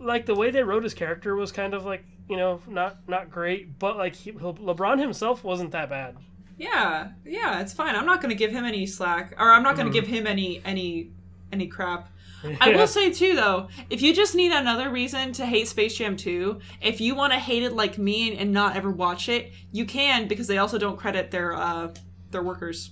like 0.00 0.26
the 0.26 0.34
way 0.34 0.50
they 0.50 0.62
wrote 0.64 0.82
his 0.82 0.94
character 0.94 1.34
was 1.36 1.52
kind 1.52 1.74
of 1.74 1.84
like 1.84 2.04
you 2.28 2.36
know 2.36 2.60
not 2.66 2.98
not 3.08 3.30
great, 3.30 3.78
but 3.78 3.96
like 3.96 4.16
he, 4.16 4.32
LeBron 4.32 4.98
himself 4.98 5.44
wasn't 5.44 5.70
that 5.70 5.88
bad. 5.88 6.16
Yeah, 6.58 7.10
yeah, 7.24 7.60
it's 7.60 7.72
fine. 7.72 7.94
I'm 7.94 8.04
not 8.04 8.20
going 8.20 8.30
to 8.30 8.36
give 8.36 8.50
him 8.50 8.64
any 8.64 8.84
slack, 8.84 9.32
or 9.38 9.52
I'm 9.52 9.62
not 9.62 9.76
going 9.76 9.86
to 9.86 9.92
give 9.92 10.08
him 10.08 10.26
any 10.26 10.60
any 10.64 11.12
any 11.52 11.68
crap. 11.68 12.10
I 12.60 12.70
will 12.70 12.86
say 12.86 13.12
too, 13.12 13.34
though, 13.34 13.68
if 13.90 14.02
you 14.02 14.14
just 14.14 14.34
need 14.34 14.52
another 14.52 14.90
reason 14.90 15.32
to 15.34 15.46
hate 15.46 15.66
Space 15.66 15.96
Jam 15.96 16.16
2, 16.16 16.60
if 16.80 17.00
you 17.00 17.16
want 17.16 17.32
to 17.32 17.38
hate 17.38 17.64
it 17.64 17.72
like 17.72 17.98
me 17.98 18.30
and, 18.30 18.38
and 18.38 18.52
not 18.52 18.76
ever 18.76 18.90
watch 18.90 19.28
it, 19.28 19.52
you 19.72 19.84
can 19.84 20.28
because 20.28 20.46
they 20.46 20.58
also 20.58 20.78
don't 20.78 20.96
credit 20.96 21.30
their 21.30 21.54
uh 21.54 21.92
their 22.30 22.42
workers. 22.42 22.90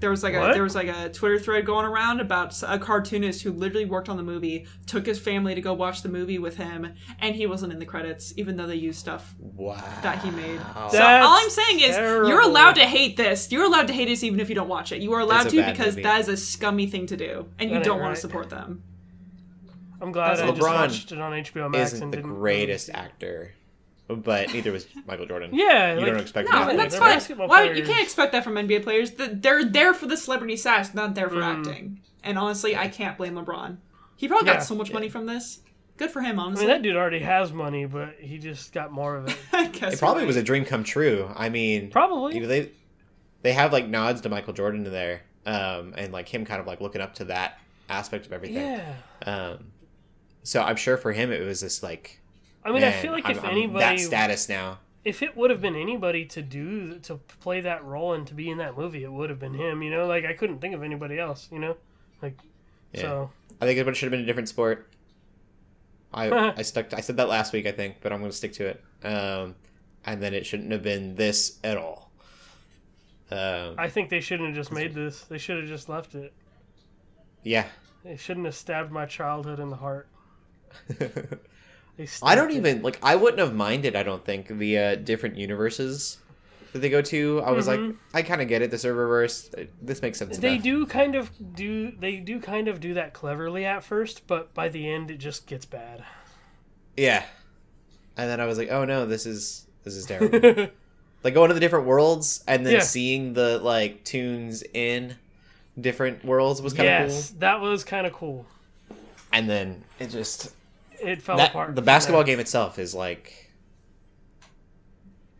There 0.00 0.10
was 0.10 0.22
like 0.22 0.34
a 0.34 0.52
there 0.52 0.62
was 0.62 0.74
like 0.74 0.88
a 0.88 1.08
Twitter 1.08 1.38
thread 1.38 1.66
going 1.66 1.84
around 1.84 2.20
about 2.20 2.60
a 2.62 2.78
cartoonist 2.78 3.42
who 3.42 3.52
literally 3.52 3.84
worked 3.84 4.08
on 4.08 4.16
the 4.16 4.22
movie, 4.22 4.66
took 4.86 5.06
his 5.06 5.18
family 5.18 5.54
to 5.54 5.60
go 5.60 5.74
watch 5.74 6.02
the 6.02 6.08
movie 6.08 6.38
with 6.38 6.56
him, 6.56 6.94
and 7.18 7.34
he 7.34 7.46
wasn't 7.46 7.72
in 7.72 7.78
the 7.78 7.86
credits, 7.86 8.32
even 8.36 8.56
though 8.56 8.66
they 8.66 8.76
used 8.76 8.98
stuff 8.98 9.34
wow. 9.38 9.82
that 10.02 10.22
he 10.22 10.30
made. 10.30 10.60
So 10.90 11.02
all 11.02 11.36
I'm 11.36 11.50
saying 11.50 11.80
is 11.80 11.96
you're 11.96 12.42
allowed 12.42 12.74
to 12.74 12.86
hate 12.86 13.16
this. 13.16 13.50
You're 13.50 13.64
allowed 13.64 13.88
to 13.88 13.92
hate 13.92 14.06
this 14.06 14.22
even 14.22 14.38
if 14.40 14.48
you 14.48 14.54
don't 14.54 14.68
watch 14.68 14.92
it. 14.92 15.02
You 15.02 15.12
are 15.14 15.20
allowed 15.20 15.48
to 15.50 15.64
because 15.64 15.96
movie. 15.96 16.02
that 16.02 16.20
is 16.20 16.28
a 16.28 16.36
scummy 16.36 16.86
thing 16.86 17.06
to 17.06 17.16
do, 17.16 17.48
and 17.58 17.70
you 17.70 17.76
That 17.76 17.84
don't 17.84 17.98
want 17.98 18.10
right. 18.10 18.14
to 18.14 18.20
support 18.20 18.50
them. 18.50 18.82
I'm 20.00 20.12
glad 20.12 20.36
That's 20.36 20.42
I 20.42 20.50
just 20.52 20.60
watched 20.60 21.12
it 21.12 21.20
on 21.20 21.32
HBO 21.32 21.70
Max 21.70 21.92
Isn't 21.92 22.04
and 22.04 22.12
the 22.12 22.18
didn't 22.18 22.34
greatest 22.34 22.90
actor, 22.90 23.52
but 24.08 24.52
neither 24.52 24.72
was 24.72 24.86
Michael 25.06 25.26
Jordan. 25.26 25.50
Yeah, 25.52 25.94
you 25.94 26.00
like, 26.00 26.10
don't 26.12 26.20
expect 26.20 26.50
No, 26.50 26.76
that's 26.76 26.96
fine. 26.96 27.10
basketball 27.14 27.48
Why 27.48 27.64
you 27.64 27.84
can't 27.84 28.02
expect 28.02 28.32
that 28.32 28.42
from 28.44 28.54
NBA 28.54 28.82
players? 28.82 29.10
Th- 29.12 29.30
They're 29.34 29.64
there 29.64 29.92
for 29.94 30.06
the 30.06 30.16
celebrity 30.16 30.56
status, 30.56 30.94
not 30.94 31.14
there 31.14 31.28
for 31.28 31.36
Mm. 31.36 31.58
acting. 31.58 32.00
And 32.24 32.38
honestly, 32.38 32.76
I 32.76 32.88
can't 32.88 33.16
blame 33.18 33.34
LeBron. 33.34 33.76
He 34.16 34.26
probably 34.28 34.48
Yeah. 34.48 34.54
got 34.54 34.62
so 34.64 34.74
much 34.74 34.92
money 34.92 35.08
from 35.08 35.26
this. 35.26 35.60
Good 35.96 36.10
for 36.10 36.20
him, 36.22 36.38
I 36.38 36.48
mean, 36.50 36.66
that 36.68 36.82
dude 36.82 36.96
already 36.96 37.18
has 37.20 37.52
money, 37.52 37.84
but 37.84 38.14
he 38.20 38.38
just 38.38 38.72
got 38.72 38.92
more 38.92 39.16
of 39.16 39.28
it. 39.28 39.36
I 39.52 39.66
guess 39.66 39.94
It 39.94 39.98
probably 39.98 40.22
you're 40.22 40.26
was 40.28 40.36
a 40.36 40.42
dream 40.42 40.64
come 40.64 40.84
true. 40.84 41.28
I 41.36 41.48
mean, 41.48 41.90
Probably. 41.90 42.34
you 42.36 42.40
know, 42.40 42.46
they 42.46 42.70
they 43.42 43.52
have 43.52 43.72
like 43.72 43.86
nods 43.88 44.20
to 44.22 44.28
Michael 44.28 44.52
Jordan 44.52 44.86
in 44.86 44.92
there, 44.92 45.22
um, 45.44 45.94
and 45.96 46.12
like 46.12 46.28
him 46.32 46.44
kind 46.44 46.60
of 46.60 46.66
like 46.66 46.80
looking 46.80 47.00
up 47.00 47.14
to 47.16 47.24
that 47.26 47.58
aspect 47.88 48.26
of 48.26 48.32
everything. 48.32 48.56
Yeah. 48.64 48.94
Um, 49.26 49.72
so 50.44 50.62
I'm 50.62 50.76
sure 50.76 50.96
for 50.96 51.12
him 51.12 51.30
it 51.32 51.40
was 51.44 51.60
this 51.60 51.82
like. 51.82 52.20
I 52.68 52.72
mean, 52.72 52.84
I 52.84 52.92
feel 52.92 53.12
like 53.12 53.24
I'm- 53.26 53.36
if 53.36 53.44
I'm 53.44 53.50
anybody, 53.50 53.96
that 53.96 54.00
status 54.00 54.48
now. 54.48 54.78
if 55.04 55.22
it 55.22 55.36
would 55.36 55.50
have 55.50 55.60
been 55.60 55.74
anybody 55.76 56.24
to 56.26 56.42
do 56.42 56.98
to 57.00 57.16
play 57.40 57.60
that 57.62 57.82
role 57.84 58.12
and 58.14 58.26
to 58.26 58.34
be 58.34 58.50
in 58.50 58.58
that 58.58 58.76
movie, 58.76 59.04
it 59.04 59.12
would 59.12 59.30
have 59.30 59.38
been 59.38 59.54
him. 59.54 59.82
You 59.82 59.90
know, 59.90 60.06
like 60.06 60.24
I 60.24 60.32
couldn't 60.34 60.60
think 60.60 60.74
of 60.74 60.82
anybody 60.82 61.18
else. 61.18 61.48
You 61.50 61.58
know, 61.58 61.76
like 62.22 62.38
Yeah. 62.92 63.00
so. 63.02 63.30
I 63.60 63.66
think 63.66 63.78
it 63.78 63.96
should 63.96 64.06
have 64.06 64.10
been 64.12 64.20
a 64.22 64.26
different 64.26 64.48
sport. 64.48 64.88
I 66.12 66.30
I 66.58 66.62
stuck. 66.62 66.92
I 66.94 67.00
said 67.00 67.16
that 67.16 67.28
last 67.28 67.52
week, 67.52 67.66
I 67.66 67.72
think, 67.72 67.96
but 68.00 68.12
I'm 68.12 68.18
going 68.20 68.30
to 68.30 68.36
stick 68.36 68.52
to 68.54 68.66
it. 68.66 68.84
Um, 69.04 69.54
and 70.04 70.22
then 70.22 70.32
it 70.34 70.46
shouldn't 70.46 70.70
have 70.72 70.82
been 70.82 71.16
this 71.16 71.58
at 71.64 71.76
all. 71.76 72.10
Um, 73.30 73.74
I 73.76 73.88
think 73.88 74.08
they 74.08 74.20
shouldn't 74.20 74.48
have 74.48 74.56
just 74.56 74.72
made 74.72 74.94
this. 74.94 75.22
They 75.22 75.36
should 75.38 75.58
have 75.58 75.68
just 75.68 75.88
left 75.88 76.14
it. 76.14 76.32
yeah. 77.42 77.66
They 78.04 78.16
shouldn't 78.16 78.46
have 78.46 78.54
stabbed 78.54 78.90
my 78.90 79.04
childhood 79.06 79.58
in 79.60 79.68
the 79.70 79.76
heart. 79.76 80.08
I 82.22 82.34
don't 82.34 82.52
even 82.52 82.82
like. 82.82 82.98
I 83.02 83.16
wouldn't 83.16 83.40
have 83.40 83.54
minded. 83.54 83.96
I 83.96 84.02
don't 84.02 84.24
think 84.24 84.48
the 84.48 84.78
uh, 84.78 84.94
different 84.96 85.36
universes 85.36 86.18
that 86.72 86.80
they 86.80 86.90
go 86.90 87.00
to. 87.02 87.40
I 87.44 87.50
was 87.50 87.66
like, 87.66 87.80
I 88.14 88.22
kind 88.22 88.40
of 88.42 88.48
get 88.48 88.62
it. 88.62 88.70
The 88.70 88.76
serververse. 88.76 89.58
uh, 89.58 89.66
This 89.82 90.02
makes 90.02 90.18
sense. 90.18 90.32
Mm-hmm. 90.34 90.40
They 90.42 90.52
enough. 90.54 90.62
do 90.64 90.86
kind 90.86 91.14
of 91.14 91.30
do. 91.54 91.90
They 91.92 92.16
do 92.16 92.40
kind 92.40 92.68
of 92.68 92.80
do 92.80 92.94
that 92.94 93.14
cleverly 93.14 93.64
at 93.64 93.82
first, 93.84 94.26
but 94.26 94.52
by 94.54 94.68
the 94.68 94.88
end, 94.90 95.10
it 95.10 95.18
just 95.18 95.46
gets 95.46 95.64
bad. 95.64 96.04
Yeah. 96.96 97.24
And 98.16 98.28
then 98.28 98.40
I 98.40 98.46
was 98.46 98.58
like, 98.58 98.70
oh 98.70 98.84
no, 98.84 99.06
this 99.06 99.26
is 99.26 99.66
this 99.84 99.94
is 99.94 100.06
terrible. 100.06 100.68
like 101.24 101.34
going 101.34 101.48
to 101.48 101.54
the 101.54 101.60
different 101.60 101.86
worlds 101.86 102.42
and 102.46 102.66
then 102.66 102.74
Yeah. 102.74 102.80
seeing 102.80 103.32
the 103.32 103.58
like 103.58 104.04
tunes 104.04 104.62
in 104.74 105.16
different 105.80 106.24
worlds 106.24 106.60
was 106.60 106.72
kind 106.74 106.88
of 106.88 107.08
cool. 107.08 107.16
yes, 107.16 107.30
that 107.38 107.60
was 107.60 107.84
kind 107.84 108.06
of 108.06 108.12
cool. 108.12 108.44
cool. 108.88 108.96
And 109.32 109.48
then 109.48 109.84
it 110.00 110.08
just 110.10 110.52
it 111.02 111.22
fell 111.22 111.36
that, 111.36 111.50
apart. 111.50 111.74
the 111.74 111.82
basketball 111.82 112.20
there. 112.24 112.34
game 112.34 112.40
itself 112.40 112.78
is 112.78 112.94
like 112.94 113.48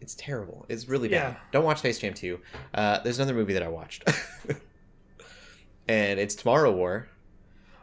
it's 0.00 0.14
terrible. 0.14 0.64
It's 0.70 0.88
really 0.88 1.08
bad. 1.08 1.32
Yeah. 1.34 1.36
Don't 1.52 1.64
watch 1.64 1.80
Space 1.80 1.98
Jam 1.98 2.14
2. 2.14 2.40
Uh, 2.72 3.00
there's 3.00 3.18
another 3.18 3.34
movie 3.34 3.52
that 3.52 3.62
I 3.62 3.68
watched. 3.68 4.08
and 5.88 6.18
it's 6.18 6.34
Tomorrow 6.34 6.72
War. 6.72 7.08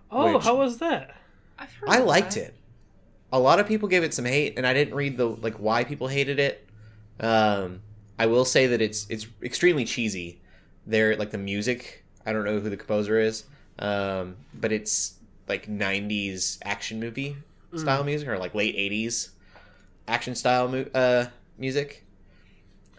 Oh, 0.09 0.39
how 0.39 0.55
was 0.55 0.79
that? 0.79 1.15
I've 1.59 1.71
heard 1.73 1.89
I 1.89 1.97
of 1.99 2.05
liked 2.05 2.33
that. 2.33 2.45
it. 2.45 2.55
A 3.31 3.39
lot 3.39 3.59
of 3.59 3.67
people 3.67 3.87
gave 3.87 4.03
it 4.03 4.11
some 4.13 4.25
hate 4.25 4.57
and 4.57 4.65
I 4.65 4.73
didn't 4.73 4.95
read 4.95 5.17
the 5.17 5.27
like 5.27 5.55
why 5.55 5.83
people 5.83 6.07
hated 6.07 6.39
it. 6.39 6.67
Um 7.19 7.81
I 8.17 8.25
will 8.27 8.45
say 8.45 8.67
that 8.67 8.81
it's 8.81 9.05
it's 9.09 9.27
extremely 9.43 9.85
cheesy. 9.85 10.41
There 10.87 11.15
like 11.17 11.31
the 11.31 11.37
music, 11.37 12.05
I 12.25 12.33
don't 12.33 12.45
know 12.45 12.59
who 12.59 12.69
the 12.69 12.77
composer 12.77 13.19
is. 13.19 13.43
Um 13.77 14.37
but 14.53 14.71
it's 14.71 15.15
like 15.47 15.67
90s 15.67 16.57
action 16.63 16.99
movie 16.99 17.35
style 17.77 18.03
music 18.03 18.27
or 18.27 18.37
like 18.37 18.53
late 18.55 18.75
80s 18.75 19.29
action 20.07 20.35
style 20.35 20.67
mu- 20.67 20.85
uh 20.93 21.25
music. 21.57 22.03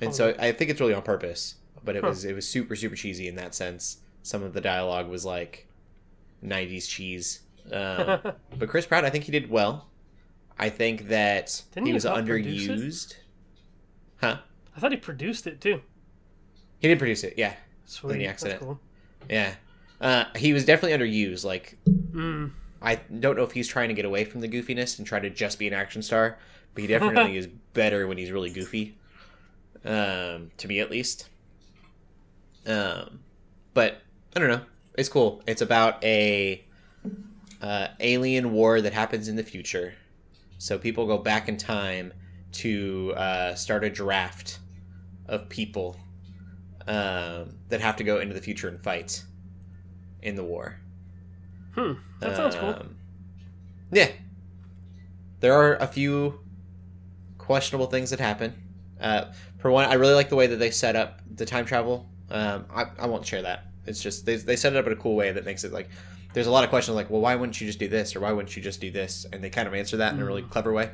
And 0.01 0.15
so 0.15 0.35
I 0.39 0.53
think 0.53 0.71
it's 0.71 0.81
really 0.81 0.93
on 0.95 1.03
purpose, 1.03 1.55
but 1.85 1.97
it 1.97 2.03
Huh. 2.03 2.09
was 2.09 2.25
it 2.25 2.35
was 2.35 2.47
super 2.49 2.77
super 2.77 2.97
cheesy 2.97 3.29
in 3.29 3.37
that 3.37 3.55
sense. 3.55 3.99
Some 4.23 4.43
of 4.43 4.53
the 4.53 4.61
dialogue 4.61 5.09
was 5.09 5.25
like 5.25 5.67
90s 6.45 6.89
cheese. 6.89 7.41
Um, 7.73 8.21
but 8.59 8.69
Chris 8.69 8.87
Pratt, 8.87 9.05
I 9.05 9.11
think 9.11 9.25
he 9.25 9.33
did 9.33 9.51
well. 9.51 9.89
I 10.59 10.69
think 10.71 11.09
that 11.09 11.63
Didn't 11.75 11.87
he 11.87 11.93
was 11.93 12.05
help 12.05 12.25
produce 12.27 12.67
it? 12.67 12.71
underused. 12.71 13.15
Huh? 14.21 14.39
I 14.77 14.81
thought 14.81 14.91
he 14.93 14.97
produced 14.99 15.47
it 15.47 15.61
too. 15.61 15.81
He 16.79 16.89
did 16.89 16.99
produce 16.99 17.25
it, 17.25 17.35
yeah, 17.37 17.55
Sweet. 17.85 18.13
the 18.15 18.19
That's 18.21 18.31
accident. 18.45 18.61
cool. 18.61 18.81
yeah. 19.31 19.55
Uh, 20.01 20.25
he 20.37 20.53
was 20.53 20.65
definitely 20.67 20.97
underused. 20.99 21.45
Like, 21.45 21.77
Mm. 21.87 22.51
I 22.83 22.97
don't 22.97 23.37
know 23.37 23.43
if 23.43 23.53
he's 23.53 23.69
trying 23.69 23.89
to 23.89 23.95
get 23.95 24.05
away 24.05 24.25
from 24.25 24.41
the 24.41 24.49
goofiness 24.49 24.99
and 24.99 25.07
try 25.07 25.19
to 25.21 25.31
just 25.31 25.59
be 25.59 25.67
an 25.67 25.75
action 25.75 26.03
star, 26.03 26.39
but 26.75 26.83
he 26.83 26.87
definitely 26.87 27.37
is 27.39 27.47
better 27.73 28.07
when 28.07 28.19
he's 28.19 28.31
really 28.31 28.51
goofy. 28.51 28.97
Um, 29.85 30.51
to 30.57 30.67
me 30.67 30.81
at 30.81 30.91
least. 30.91 31.29
Um, 32.67 33.21
but 33.73 34.03
I 34.35 34.41
don't 34.41 34.49
know. 34.49 34.63
It's 34.99 35.09
cool. 35.09 35.43
It's 35.47 35.63
about 35.63 36.03
a 36.03 36.65
uh, 37.63 37.89
alien 38.01 38.53
war 38.53 38.81
that 38.81 38.93
happens 38.93 39.29
in 39.29 39.37
the 39.37 39.43
future. 39.43 39.95
So 40.59 40.79
people 40.79 41.07
go 41.07 41.19
back 41.19 41.49
in 41.49 41.57
time 41.57 42.13
to 42.53 43.13
uh, 43.17 43.55
start 43.55 43.85
a 43.85 43.91
draft 43.91 44.59
of 45.29 45.49
people 45.49 45.97
um, 46.87 47.57
that 47.69 47.81
have 47.81 47.97
to 47.97 48.05
go 48.05 48.21
into 48.21 48.35
the 48.35 48.41
future 48.41 48.69
and 48.69 48.81
fight 48.83 49.23
in 50.23 50.35
the 50.35 50.45
war. 50.45 50.81
Hmm. 51.77 51.93
That 52.21 52.37
sounds 52.37 52.55
cool. 52.57 52.71
Um, 52.71 52.97
Yeah. 53.93 54.11
There 55.41 55.53
are 55.53 55.77
a 55.77 55.87
few 55.87 56.41
questionable 57.39 57.87
things 57.87 58.11
that 58.11 58.21
happen. 58.21 58.55
Uh, 59.01 59.27
for 59.59 59.71
one, 59.71 59.85
I 59.87 59.95
really 59.95 60.15
like 60.15 60.29
the 60.31 60.37
way 60.37 60.47
that 60.47 60.57
they 60.57 60.71
set 60.71 60.97
up 60.97 61.21
the 61.35 61.45
time 61.47 61.65
travel. 61.67 62.09
Um, 62.31 62.65
I, 62.75 62.87
I 62.99 63.07
won't 63.07 63.27
share 63.27 63.43
that. 63.43 63.67
It's 63.87 64.03
just 64.03 64.27
they, 64.27 64.37
they 64.37 64.57
set 64.57 64.73
it 64.73 64.79
up 64.79 64.87
in 64.87 64.93
a 64.93 64.97
cool 64.97 65.15
way 65.15 65.31
that 65.33 65.45
makes 65.45 65.63
it 65.65 65.73
like 65.73 65.89
there's 66.33 66.47
a 66.47 66.51
lot 66.51 66.65
of 66.65 66.71
questions 66.71 66.97
like, 66.97 67.09
well, 67.11 67.21
why 67.21 67.35
wouldn't 67.35 67.61
you 67.61 67.67
just 67.67 67.79
do 67.79 67.89
this 67.89 68.17
or 68.17 68.21
why 68.21 68.33
wouldn't 68.33 68.57
you 68.57 68.63
just 68.63 68.81
do 68.81 68.91
this? 68.91 69.27
And 69.33 69.43
they 69.45 69.51
kind 69.51 69.69
of 69.69 69.75
answer 69.75 69.99
that 69.99 70.13
in 70.13 70.21
a 70.21 70.25
really 70.25 70.43
clever 70.43 70.73
way. 70.73 70.91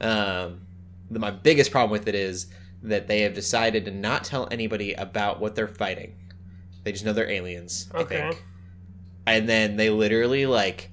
Um, 0.00 0.60
the, 1.10 1.18
my 1.18 1.30
biggest 1.30 1.70
problem 1.70 1.90
with 1.90 2.06
it 2.08 2.14
is 2.14 2.46
that 2.82 3.08
they 3.08 3.22
have 3.22 3.34
decided 3.34 3.84
to 3.86 3.90
not 3.90 4.24
tell 4.24 4.46
anybody 4.50 4.92
about 4.94 5.40
what 5.40 5.54
they're 5.56 5.66
fighting. 5.68 6.14
They 6.84 6.92
just 6.92 7.04
know 7.04 7.12
they're 7.12 7.30
aliens. 7.30 7.88
I 7.94 7.98
Okay. 7.98 8.20
think 8.30 8.44
and 9.32 9.48
then 9.48 9.76
they 9.76 9.90
literally 9.90 10.46
like 10.46 10.90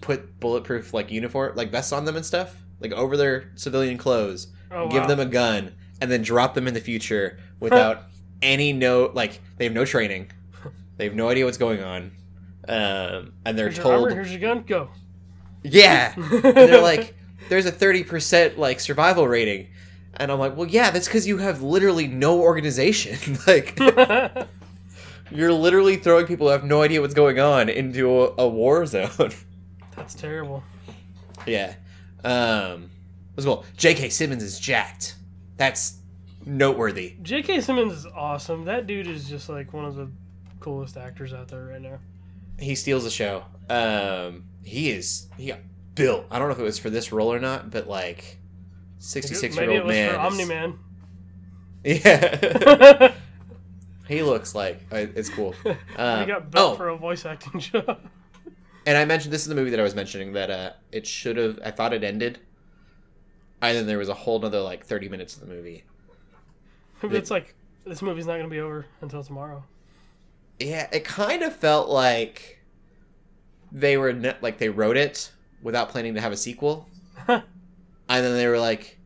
put 0.00 0.38
bulletproof 0.40 0.94
like 0.94 1.10
uniform 1.10 1.54
like 1.56 1.70
vests 1.70 1.92
on 1.92 2.04
them 2.04 2.16
and 2.16 2.24
stuff 2.24 2.56
like 2.80 2.92
over 2.92 3.16
their 3.16 3.50
civilian 3.56 3.98
clothes 3.98 4.48
Oh, 4.70 4.88
give 4.88 5.02
wow. 5.02 5.06
them 5.08 5.20
a 5.20 5.24
gun 5.26 5.74
and 6.00 6.10
then 6.10 6.22
drop 6.22 6.54
them 6.54 6.68
in 6.68 6.74
the 6.74 6.80
future 6.80 7.38
without 7.60 8.02
any 8.42 8.72
no 8.72 9.10
like 9.14 9.40
they 9.56 9.64
have 9.64 9.72
no 9.72 9.84
training 9.84 10.30
they 10.96 11.04
have 11.04 11.14
no 11.14 11.28
idea 11.28 11.44
what's 11.44 11.58
going 11.58 11.82
on 11.82 12.12
um, 12.68 13.32
and 13.46 13.56
they're 13.58 13.66
Here's 13.70 13.78
told 13.78 13.94
armor, 13.94 14.14
here's 14.14 14.30
your 14.30 14.40
gun. 14.40 14.62
Go. 14.66 14.90
yeah 15.62 16.12
and 16.16 16.42
they're 16.42 16.82
like 16.82 17.16
there's 17.48 17.64
a 17.66 17.72
30% 17.72 18.58
like 18.58 18.78
survival 18.78 19.26
rating 19.26 19.68
and 20.14 20.30
i'm 20.30 20.38
like 20.38 20.54
well 20.56 20.66
yeah 20.68 20.90
that's 20.90 21.06
because 21.08 21.26
you 21.26 21.38
have 21.38 21.62
literally 21.62 22.06
no 22.06 22.40
organization 22.40 23.38
like 23.46 23.78
you're 25.30 25.52
literally 25.52 25.96
throwing 25.96 26.26
people 26.26 26.46
who 26.46 26.52
have 26.52 26.64
no 26.64 26.82
idea 26.82 27.00
what's 27.00 27.14
going 27.14 27.38
on 27.38 27.68
into 27.68 28.22
a, 28.22 28.34
a 28.38 28.48
war 28.48 28.84
zone 28.86 29.10
That's 29.96 30.14
terrible. 30.14 30.62
yeah 31.46 31.74
um 32.24 32.90
as 33.36 33.46
well 33.46 33.64
j.k 33.76 34.08
simmons 34.08 34.42
is 34.42 34.58
jacked 34.58 35.16
that's 35.56 35.98
noteworthy 36.46 37.16
J.K. 37.22 37.60
Simmons 37.60 37.92
is 37.92 38.06
awesome. 38.06 38.64
That 38.64 38.86
dude 38.86 39.06
is 39.06 39.28
just 39.28 39.48
like 39.50 39.72
one 39.72 39.84
of 39.84 39.96
the 39.96 40.08
coolest 40.60 40.96
actors 40.96 41.34
out 41.34 41.48
there 41.48 41.64
right 41.66 41.80
now. 41.82 41.98
he 42.58 42.74
steals 42.74 43.04
the 43.04 43.10
show 43.10 43.44
um 43.68 44.44
he 44.62 44.90
is 44.90 45.26
he 45.36 45.48
got 45.48 45.58
built 45.94 46.24
i 46.30 46.38
don't 46.38 46.48
know 46.48 46.54
if 46.54 46.60
it 46.60 46.64
was 46.64 46.78
for 46.78 46.90
this 46.90 47.12
role 47.12 47.32
or 47.32 47.38
not 47.40 47.70
but 47.70 47.86
like 47.88 48.38
sixty 48.98 49.34
six 49.34 49.56
year 49.56 49.70
old 49.70 49.86
man 49.88 50.14
Omni 50.14 50.44
Man. 50.46 50.78
yeah 51.84 53.12
he 54.08 54.22
looks 54.22 54.54
like 54.54 54.80
uh, 54.90 55.06
it's 55.14 55.28
cool 55.28 55.52
he 55.62 55.70
um, 55.96 56.26
got 56.26 56.50
built 56.50 56.74
oh 56.74 56.76
for 56.76 56.88
a 56.88 56.96
voice 56.96 57.24
acting 57.24 57.60
job. 57.60 58.00
And 58.86 58.96
I 58.96 59.04
mentioned 59.04 59.34
this 59.34 59.42
is 59.42 59.48
the 59.48 59.54
movie 59.54 59.68
that 59.70 59.80
I 59.80 59.82
was 59.82 59.94
mentioning 59.94 60.32
that 60.32 60.50
uh, 60.50 60.72
it 60.92 61.06
should 61.06 61.36
have. 61.36 61.58
I 61.62 61.70
thought 61.70 61.92
it 61.92 62.02
ended, 62.02 62.38
and 63.60 63.76
then 63.76 63.86
there 63.86 63.98
was 63.98 64.08
a 64.08 64.14
whole 64.14 64.38
nother 64.38 64.60
like 64.60 64.86
thirty 64.86 65.10
minutes 65.10 65.34
of 65.34 65.40
the 65.40 65.54
movie. 65.54 65.84
But 67.00 67.14
it's 67.14 67.30
like 67.30 67.54
this 67.86 68.02
movie's 68.02 68.26
not 68.26 68.38
gonna 68.38 68.48
be 68.48 68.58
over 68.58 68.86
until 69.02 69.22
tomorrow. 69.22 69.62
Yeah, 70.58 70.88
it 70.90 71.04
kind 71.04 71.42
of 71.42 71.54
felt 71.54 71.88
like 71.88 72.58
they 73.70 73.96
were 73.96 74.12
ne- 74.12 74.36
like 74.40 74.58
they 74.58 74.68
wrote 74.68 74.96
it 74.96 75.30
without 75.62 75.90
planning 75.90 76.14
to 76.14 76.20
have 76.20 76.32
a 76.32 76.36
sequel, 76.36 76.88
and 77.28 77.44
then 78.08 78.34
they 78.34 78.48
were 78.48 78.58
like, 78.58 78.98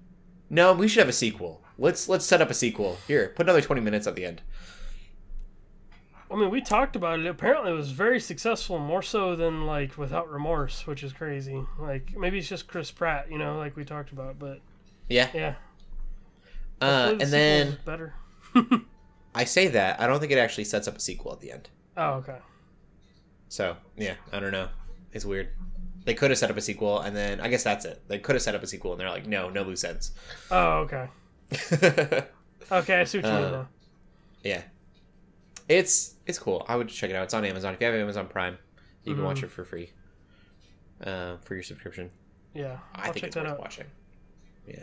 "No, 0.49 0.73
we 0.73 0.89
should 0.89 1.01
have 1.01 1.09
a 1.09 1.13
sequel. 1.13 1.61
Let's 1.77 2.09
let's 2.09 2.25
set 2.25 2.41
up 2.41 2.51
a 2.51 2.55
sequel. 2.55 2.99
Here, 3.09 3.33
put 3.35 3.47
another 3.47 3.61
twenty 3.61 3.83
minutes 3.83 4.07
at 4.07 4.15
the 4.15 4.25
end." 4.25 4.43
I 6.33 6.37
mean, 6.37 6.51
we 6.51 6.61
talked 6.61 6.97
about 6.97 7.21
it. 7.21 7.27
Apparently, 7.27 7.71
it 7.71 7.75
was 7.75 7.91
very 7.91 8.19
successful, 8.19 8.79
more 8.79 9.03
so 9.03 9.37
than 9.37 9.67
like 9.67 9.99
Without 9.99 10.31
Remorse, 10.31 10.87
which 10.87 11.03
is 11.03 11.13
crazy. 11.13 11.63
Like 11.79 12.17
maybe 12.17 12.39
it's 12.39 12.49
just 12.49 12.67
Chris 12.69 12.91
Pratt, 12.91 13.31
you 13.31 13.39
know, 13.39 13.59
like 13.59 13.77
we 13.77 13.85
talked 13.85 14.13
about. 14.13 14.39
But 14.39 14.61
Yeah, 15.09 15.29
yeah, 15.35 15.55
uh, 16.81 17.07
the 17.13 17.13
and 17.13 17.21
then 17.33 17.79
better. 17.85 18.15
I 19.35 19.45
say 19.45 19.69
that 19.69 20.01
I 20.01 20.07
don't 20.07 20.21
think 20.21 20.33
it 20.33 20.39
actually 20.39 20.65
sets 20.65 20.89
up 20.89 20.97
a 20.97 21.01
sequel 21.01 21.33
at 21.33 21.41
the 21.41 21.53
end. 21.53 21.69
Oh, 21.97 22.15
okay. 22.15 22.39
So 23.49 23.77
yeah, 23.97 24.15
I 24.33 24.41
don't 24.41 24.53
know. 24.53 24.69
It's 25.13 25.25
weird. 25.25 25.49
They 26.05 26.15
could 26.15 26.31
have 26.31 26.39
set 26.39 26.51
up 26.51 26.57
a 26.57 26.61
sequel, 26.61 27.01
and 27.01 27.15
then 27.15 27.41
I 27.41 27.49
guess 27.49 27.63
that's 27.63 27.85
it. 27.85 28.03
They 28.09 28.19
could 28.19 28.35
have 28.35 28.43
set 28.43 28.55
up 28.55 28.63
a 28.63 28.67
sequel, 28.67 28.93
and 28.93 29.01
they're 29.01 29.09
like, 29.11 29.27
no, 29.27 29.51
no 29.51 29.63
loose 29.63 29.85
ends. 29.85 30.13
Oh, 30.51 30.89
okay. 30.89 31.09
Okay, 32.71 33.01
I 33.01 33.05
see 33.05 33.19
what 33.19 33.27
you 33.27 33.33
mean 33.33 33.45
Uh, 33.45 33.51
now. 33.51 33.69
yeah, 34.43 34.63
it's 35.69 36.15
it's 36.27 36.39
cool. 36.39 36.65
I 36.69 36.77
would 36.77 36.89
check 36.89 37.11
it 37.11 37.17
out. 37.17 37.25
It's 37.25 37.35
on 37.35 37.45
Amazon. 37.45 37.75
If 37.75 37.81
you 37.81 37.87
have 37.87 37.97
Amazon 37.97 38.27
Prime, 38.29 38.59
you 39.05 39.15
can 39.15 39.23
Mhm. 39.23 39.27
watch 39.27 39.43
it 39.43 39.51
for 39.51 39.65
free 39.65 39.91
uh, 41.05 41.37
for 41.39 41.55
your 41.55 41.63
subscription. 41.63 42.11
Yeah, 42.55 42.79
I 42.95 42.99
I'll 42.99 43.05
think 43.13 43.17
check 43.17 43.25
it's 43.29 43.35
that 43.37 43.45
worth 43.45 43.53
out. 43.55 43.61
watching. 43.61 43.87
Yeah, 44.67 44.83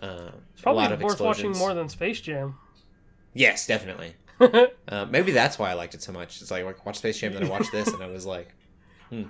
um, 0.00 0.32
It's 0.52 0.62
probably 0.62 0.80
a 0.80 0.84
lot 0.84 0.92
of 0.92 1.02
worth 1.02 1.20
watching 1.20 1.50
explosions. 1.50 1.58
more 1.58 1.74
than 1.74 1.88
Space 1.88 2.20
Jam. 2.20 2.56
Yes, 3.34 3.66
definitely. 3.66 4.14
Uh, 4.88 5.06
maybe 5.08 5.30
that's 5.30 5.56
why 5.58 5.70
I 5.70 5.74
liked 5.74 5.94
it 5.94 6.02
so 6.02 6.10
much. 6.12 6.42
It's 6.42 6.50
like 6.50 6.64
I 6.64 6.74
watched 6.84 6.98
Space 6.98 7.16
Jam, 7.18 7.32
then 7.32 7.44
I 7.44 7.48
watched 7.48 7.70
this, 7.70 7.86
and 7.86 8.02
I 8.02 8.08
was 8.08 8.26
like, 8.26 8.52
hmm. 9.08 9.22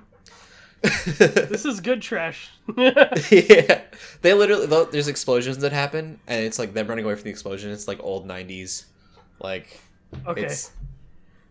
this 0.83 1.65
is 1.67 1.81
good 1.81 2.01
trash. 2.01 2.51
yeah, 2.77 3.83
they 4.23 4.33
literally 4.33 4.67
there's 4.91 5.09
explosions 5.09 5.59
that 5.59 5.73
happen, 5.73 6.19
and 6.27 6.45
it's 6.45 6.59
like 6.59 6.73
them 6.73 6.87
running 6.89 7.05
away 7.05 7.15
from 7.15 7.25
the 7.25 7.31
explosion. 7.31 7.71
It's 7.71 7.87
like 7.87 8.03
old 8.03 8.27
'90s, 8.27 8.87
like 9.41 9.81
okay, 10.27 10.45
it's 10.45 10.71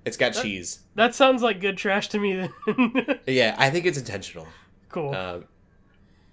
it's 0.06 0.18
got 0.18 0.32
cheese. 0.34 0.80
that 0.96 1.14
sounds 1.16 1.42
like 1.44 1.60
good 1.62 1.78
trash 1.78 2.10
to 2.10 2.20
me. 2.20 2.34
Then 2.66 3.20
Yeah, 3.28 3.56
I 3.58 3.70
think 3.70 3.86
it's 3.86 3.98
intentional. 3.98 4.48
cool. 4.90 5.14
Um, 5.14 5.46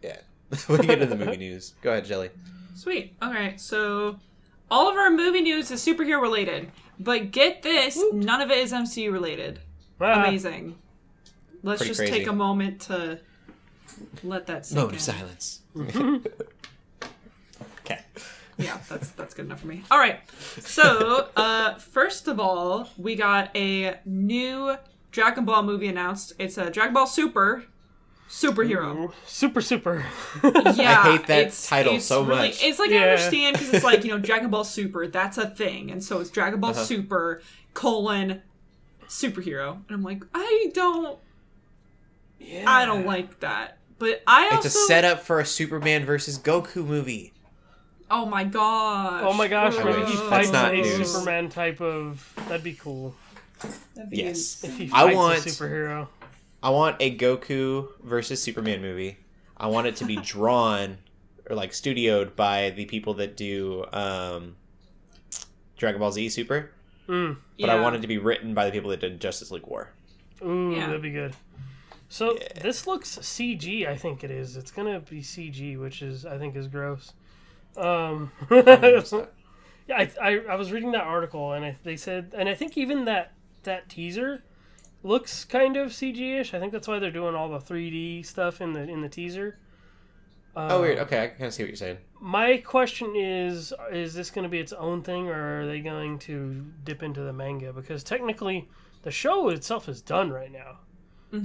yeah, 0.02 0.18
we 0.68 0.76
can 0.78 0.86
get 0.86 1.02
into 1.02 1.14
the 1.14 1.24
movie 1.24 1.36
news. 1.36 1.74
Go 1.82 1.92
ahead, 1.92 2.04
Jelly. 2.06 2.30
Sweet. 2.74 3.14
All 3.20 3.32
right. 3.32 3.60
So 3.60 4.18
all 4.70 4.88
of 4.88 4.96
our 4.96 5.10
movie 5.10 5.40
news 5.42 5.70
is 5.70 5.84
superhero 5.84 6.20
related, 6.22 6.70
but 7.00 7.30
get 7.32 7.62
this, 7.62 8.00
none 8.12 8.40
of 8.40 8.50
it 8.50 8.58
is 8.58 8.72
MCU 8.72 9.12
related. 9.12 9.60
Ah, 10.00 10.24
Amazing. 10.24 10.76
Let's 11.62 11.78
Pretty 11.80 11.90
just 11.90 12.00
crazy. 12.00 12.12
take 12.12 12.26
a 12.28 12.32
moment 12.32 12.80
to 12.82 13.18
let 14.22 14.46
that 14.46 14.64
sink 14.64 14.76
Moment 14.78 14.92
in. 14.92 14.96
of 14.96 15.02
silence. 15.02 15.60
okay. 18.58 18.68
Yeah, 18.68 18.78
that's 18.88 19.10
that's 19.10 19.34
good 19.34 19.46
enough 19.46 19.60
for 19.60 19.66
me. 19.68 19.82
All 19.90 19.98
right. 19.98 20.20
So, 20.60 21.28
uh, 21.36 21.74
first 21.76 22.28
of 22.28 22.40
all, 22.40 22.88
we 22.96 23.14
got 23.16 23.54
a 23.56 23.98
new 24.04 24.76
Dragon 25.12 25.44
Ball 25.44 25.62
movie 25.62 25.88
announced. 25.88 26.32
It's 26.38 26.58
a 26.58 26.70
Dragon 26.70 26.94
Ball 26.94 27.06
Super, 27.06 27.64
superhero. 28.28 29.12
Super 29.26 29.60
super. 29.60 30.04
Yeah, 30.44 31.00
I 31.04 31.12
hate 31.16 31.26
that 31.26 31.38
it's- 31.38 31.66
title 31.68 31.94
it's 31.96 32.04
so 32.04 32.22
really- 32.22 32.48
much. 32.48 32.62
It's 32.62 32.78
like 32.78 32.90
Yeah. 32.90 32.98
I 33.04 33.08
understand 33.10 33.54
because 33.58 33.74
it's 33.74 33.84
like 33.84 34.04
you 34.04 34.10
know 34.10 34.18
Dragon 34.30 34.50
Ball 34.50 34.64
Super, 34.64 35.06
that's 35.06 35.38
a 35.38 35.48
thing, 35.48 35.90
and 35.90 36.02
so 36.02 36.20
it's 36.20 36.30
Dragon 36.30 36.60
Ball 36.60 36.70
Uh-huh. 36.70 36.84
Super 36.84 37.42
colon 37.74 38.42
superhero, 39.08 39.72
and 39.72 39.90
I'm 39.90 40.02
like, 40.02 40.22
I 40.34 40.70
don't, 40.74 41.18
yeah. 42.38 42.64
I 42.66 42.84
don't 42.84 43.06
like 43.06 43.40
that. 43.40 43.78
But 43.98 44.22
I 44.26 44.44
also, 44.52 44.56
It's 44.66 44.66
a 44.66 44.70
setup 44.86 45.20
for 45.20 45.40
a 45.40 45.46
Superman 45.46 46.04
versus 46.04 46.38
Goku 46.38 46.84
movie. 46.86 47.32
Oh 48.10 48.26
my 48.26 48.44
gosh, 48.44 49.22
Oh 49.24 49.32
my 49.32 49.48
gosh, 49.48 49.76
I 49.76 49.84
maybe 49.84 50.04
he 50.10 50.16
fights 50.16 50.50
not 50.52 50.72
a 50.72 50.76
news. 50.76 51.12
Superman 51.12 51.48
type 51.48 51.80
of. 51.80 52.32
That'd 52.48 52.62
be 52.64 52.74
cool. 52.74 53.14
That'd 53.94 54.10
be 54.10 54.18
Yes. 54.18 54.62
If 54.64 54.76
he 54.76 54.84
insane. 54.84 54.90
I 54.98 55.14
want- 55.14 55.38
a 55.38 55.48
superhero. 55.48 56.08
I 56.62 56.70
want 56.70 56.96
a 57.00 57.16
Goku 57.16 57.88
versus 58.02 58.42
Superman 58.42 58.82
movie. 58.82 59.18
I 59.56 59.66
want 59.68 59.86
it 59.86 59.96
to 59.96 60.04
be 60.04 60.16
drawn 60.22 60.98
or 61.48 61.54
like 61.56 61.70
studioed 61.70 62.34
by 62.36 62.70
the 62.70 62.84
people 62.86 63.14
that 63.14 63.36
do 63.36 63.84
um, 63.92 64.56
Dragon 65.76 66.00
Ball 66.00 66.12
Z 66.12 66.28
Super, 66.30 66.70
Mm. 67.08 67.36
but 67.58 67.70
I 67.70 67.74
Yeah. 67.76 67.80
want 67.82 67.96
it 67.96 68.02
to 68.02 68.08
be 68.08 68.18
written 68.18 68.52
by 68.54 68.66
the 68.66 68.72
people 68.72 68.90
that 68.90 69.00
did 69.00 69.20
Justice 69.20 69.50
League 69.50 69.66
War. 69.66 69.90
Ooh, 70.44 70.72
Yeah. 70.74 70.86
that'd 70.86 71.00
be 71.02 71.10
good. 71.10 71.34
So 72.10 72.36
Yeah. 72.38 72.48
this 72.62 72.86
looks 72.86 73.18
CG. 73.22 73.86
I 73.86 73.96
think 73.96 74.22
it 74.24 74.30
is. 74.30 74.56
It's 74.56 74.70
gonna 74.70 75.00
be 75.00 75.22
CG, 75.22 75.76
which 75.76 76.02
is 76.02 76.26
I 76.26 76.38
think 76.38 76.54
is 76.56 76.66
gross. 76.68 77.12
Um, 77.76 78.32
yeah, 78.50 79.24
I, 79.90 80.10
I 80.20 80.38
I 80.50 80.54
was 80.56 80.72
reading 80.72 80.92
that 80.92 81.04
article 81.04 81.52
and 81.52 81.64
I, 81.64 81.76
they 81.84 81.96
said, 81.96 82.34
and 82.36 82.48
I 82.48 82.54
think 82.54 82.76
even 82.76 83.04
that 83.04 83.32
that 83.62 83.88
teaser 83.88 84.42
looks 85.02 85.44
kind 85.44 85.76
of 85.76 85.90
CG-ish. 85.90 86.54
I 86.54 86.58
think 86.58 86.72
that's 86.72 86.88
why 86.88 86.98
they're 86.98 87.10
doing 87.10 87.34
all 87.34 87.48
the 87.48 87.58
3D 87.58 88.26
stuff 88.26 88.60
in 88.60 88.72
the 88.72 88.82
in 88.82 89.00
the 89.00 89.08
teaser. 89.08 89.58
Oh, 90.56 90.80
weird. 90.80 90.98
Okay, 90.98 91.22
I 91.22 91.26
kind 91.28 91.44
of 91.44 91.54
see 91.54 91.62
what 91.62 91.68
you're 91.68 91.76
saying. 91.76 91.98
My 92.20 92.56
question 92.56 93.14
is: 93.14 93.72
Is 93.92 94.14
this 94.14 94.30
going 94.30 94.42
to 94.42 94.48
be 94.48 94.58
its 94.58 94.72
own 94.72 95.02
thing, 95.02 95.28
or 95.28 95.60
are 95.60 95.66
they 95.66 95.80
going 95.80 96.18
to 96.20 96.66
dip 96.82 97.04
into 97.04 97.20
the 97.20 97.32
manga? 97.32 97.72
Because 97.72 98.02
technically, 98.02 98.68
the 99.02 99.12
show 99.12 99.50
itself 99.50 99.88
is 99.88 100.02
done 100.02 100.30
right 100.30 100.50
now. 100.50 100.78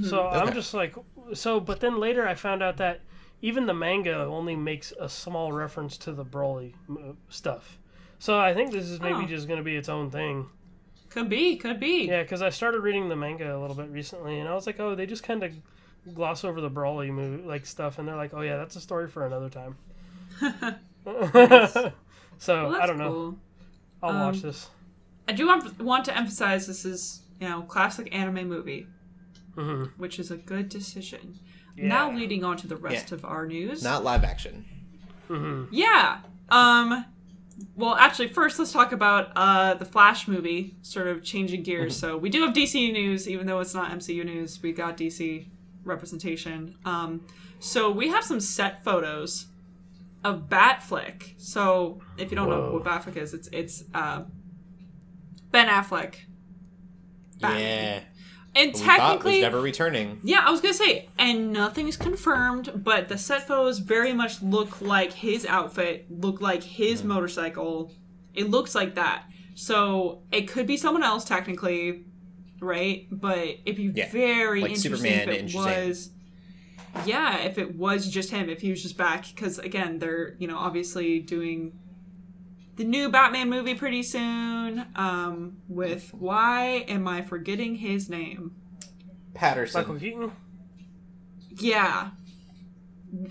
So 0.02 0.28
I'm 0.30 0.54
just 0.54 0.74
like, 0.74 0.96
so. 1.34 1.60
But 1.60 1.82
then 1.82 2.00
later, 2.00 2.26
I 2.28 2.36
found 2.36 2.64
out 2.64 2.78
that 2.78 3.02
even 3.44 3.68
the 3.68 3.74
manga 3.76 4.16
only 4.26 4.56
makes 4.56 4.92
a 5.00 5.08
small 5.08 5.52
reference 5.54 5.98
to 6.00 6.12
the 6.14 6.26
Broly 6.26 6.74
uh, 6.90 7.14
stuff. 7.30 7.78
So 8.18 8.40
I 8.40 8.54
think 8.56 8.72
this 8.72 8.90
is 8.90 9.00
maybe 9.02 9.26
Oh. 9.26 9.28
just 9.28 9.48
going 9.48 9.60
to 9.60 9.64
be 9.64 9.76
its 9.76 9.90
own 9.90 10.10
thing. 10.10 10.48
Could 11.10 11.30
be, 11.30 11.58
could 11.58 11.80
be. 11.80 12.08
Yeah, 12.08 12.24
because 12.24 12.42
I 12.42 12.50
started 12.50 12.80
reading 12.82 13.10
the 13.10 13.16
manga 13.16 13.56
a 13.56 13.60
little 13.60 13.76
bit 13.76 13.90
recently, 13.90 14.40
and 14.40 14.50
I 14.50 14.56
was 14.56 14.66
like, 14.66 14.80
oh, 14.80 14.96
they 14.96 15.06
just 15.06 15.24
kind 15.24 15.44
of 15.44 15.52
gloss 16.16 16.44
over 16.44 16.60
the 16.62 16.72
Broly 16.72 17.10
movie 17.12 17.44
like 17.44 17.66
stuff, 17.66 18.00
and 18.00 18.08
they're 18.08 18.16
like, 18.16 18.34
oh 18.34 18.42
yeah, 18.42 18.58
that's 18.58 18.76
a 18.78 18.82
story 18.82 19.08
for 19.08 19.26
another 19.26 19.50
time. 19.50 19.76
so 21.06 22.70
Well, 22.70 22.82
I 22.82 22.86
don't 22.88 22.98
know. 22.98 23.10
cool. 23.12 23.38
I'll 24.02 24.20
watch 24.20 24.36
Um, 24.36 24.42
this. 24.42 24.70
I 25.28 25.34
do 25.34 25.48
want, 25.48 25.80
want 25.82 26.06
to 26.06 26.18
emphasize 26.18 26.68
this 26.68 26.86
is 26.86 27.22
you 27.40 27.48
know 27.50 27.62
classic 27.64 28.14
anime 28.16 28.48
movie, 28.48 28.88
hmm 29.56 29.86
which 29.98 30.20
is 30.20 30.32
a 30.32 30.38
good 30.38 30.70
decision. 30.70 31.40
Yeah. 31.76 31.88
Now 31.88 32.12
leading 32.12 32.44
on 32.44 32.58
to 32.58 32.68
the 32.68 32.76
rest 32.76 33.10
Yeah. 33.12 33.16
of 33.16 33.26
our 33.26 33.46
news. 33.48 33.84
Not 33.84 34.04
live 34.04 34.24
action. 34.24 34.66
hmm 35.28 35.66
Yeah. 35.72 36.20
Um 36.50 37.06
well 37.76 37.96
actually 37.96 38.28
first 38.30 38.60
let's 38.60 38.72
talk 38.72 38.92
about 38.92 39.32
uh 39.36 39.74
the 39.76 39.86
Flash 39.86 40.28
movie, 40.28 40.76
sort 40.82 41.08
of 41.08 41.24
changing 41.24 41.64
gears. 41.64 41.96
so 41.98 42.18
we 42.18 42.30
do 42.30 42.42
have 42.46 42.54
DC 42.54 42.92
news, 42.92 43.28
even 43.28 43.48
though 43.48 43.60
it's 43.60 43.74
not 43.74 43.92
MCU 43.92 44.24
news, 44.26 44.62
we 44.62 44.72
got 44.72 44.98
DC 44.98 45.48
representation. 45.84 46.76
Um 46.86 47.26
so 47.60 47.90
we 47.92 48.10
have 48.10 48.24
some 48.24 48.40
set 48.40 48.84
photos 48.84 49.48
of 50.24 50.48
Batflick. 50.50 51.34
So 51.38 52.02
if 52.18 52.30
you 52.32 52.36
don't 52.36 52.50
know 52.50 52.70
Whoa. 52.72 52.74
what 52.80 52.84
Batflick 52.84 53.18
is, 53.18 53.34
it's 53.34 53.48
it's 53.52 53.84
uh 53.94 54.24
Ben 55.52 55.68
Affleck. 55.68 56.16
Batman. 57.40 57.60
Yeah. 57.62 58.00
And 58.56 58.72
Who 58.72 58.78
we 58.78 58.80
was 58.80 58.82
technically 58.82 59.42
never 59.42 59.60
returning. 59.62 60.20
yeah, 60.24 60.44
I 60.46 60.52
was 60.52 60.62
gonna 60.62 60.74
say, 60.76 61.10
and 61.18 61.52
nothing's 61.52 61.98
confirmed, 61.98 62.72
but 62.84 63.10
the 63.10 63.18
set 63.18 63.48
photos 63.48 63.80
very 63.80 64.14
much 64.14 64.42
look 64.44 64.80
like 64.82 65.12
his 65.14 65.46
outfit, 65.46 66.06
look 66.10 66.40
like 66.42 66.62
his 66.64 67.02
Hmm. 67.02 67.08
motorcycle. 67.10 67.92
It 68.36 68.50
looks 68.50 68.76
like 68.76 68.96
that. 68.96 69.24
So 69.56 70.22
it 70.32 70.48
could 70.48 70.68
be 70.68 70.78
someone 70.78 71.04
else 71.04 71.26
technically, 71.26 72.06
right? 72.60 73.08
But 73.12 73.58
it'd 73.66 73.76
be 73.76 73.92
Yeah, 73.94 74.10
very 74.12 74.62
like 74.62 74.72
interesting 74.72 74.96
Superman 74.98 75.30
if 75.30 75.54
it 75.54 75.56
was. 75.56 76.10
Yeah, 77.06 77.40
if 77.40 77.58
it 77.58 77.76
was 77.76 78.08
just 78.08 78.30
him, 78.30 78.50
if 78.50 78.62
he 78.62 78.70
was 78.70 78.82
just 78.84 78.98
back, 78.98 79.26
because 79.34 79.58
again, 79.60 79.98
they're 80.00 80.36
you 80.40 80.48
know 80.48 80.58
obviously 80.58 81.20
doing 81.20 81.74
the 82.76 82.84
new 82.84 83.10
Batman 83.10 83.50
movie 83.50 83.76
pretty 83.76 84.04
soon. 84.04 84.86
Um, 84.96 85.58
with 85.68 86.14
why 86.14 86.86
am 86.88 87.08
I 87.08 87.22
forgetting 87.22 87.76
his 87.76 88.10
name? 88.10 88.56
Patterson. 89.34 89.82
Michael 89.82 90.00
Keaton. 90.00 90.32
Yeah. 91.58 92.12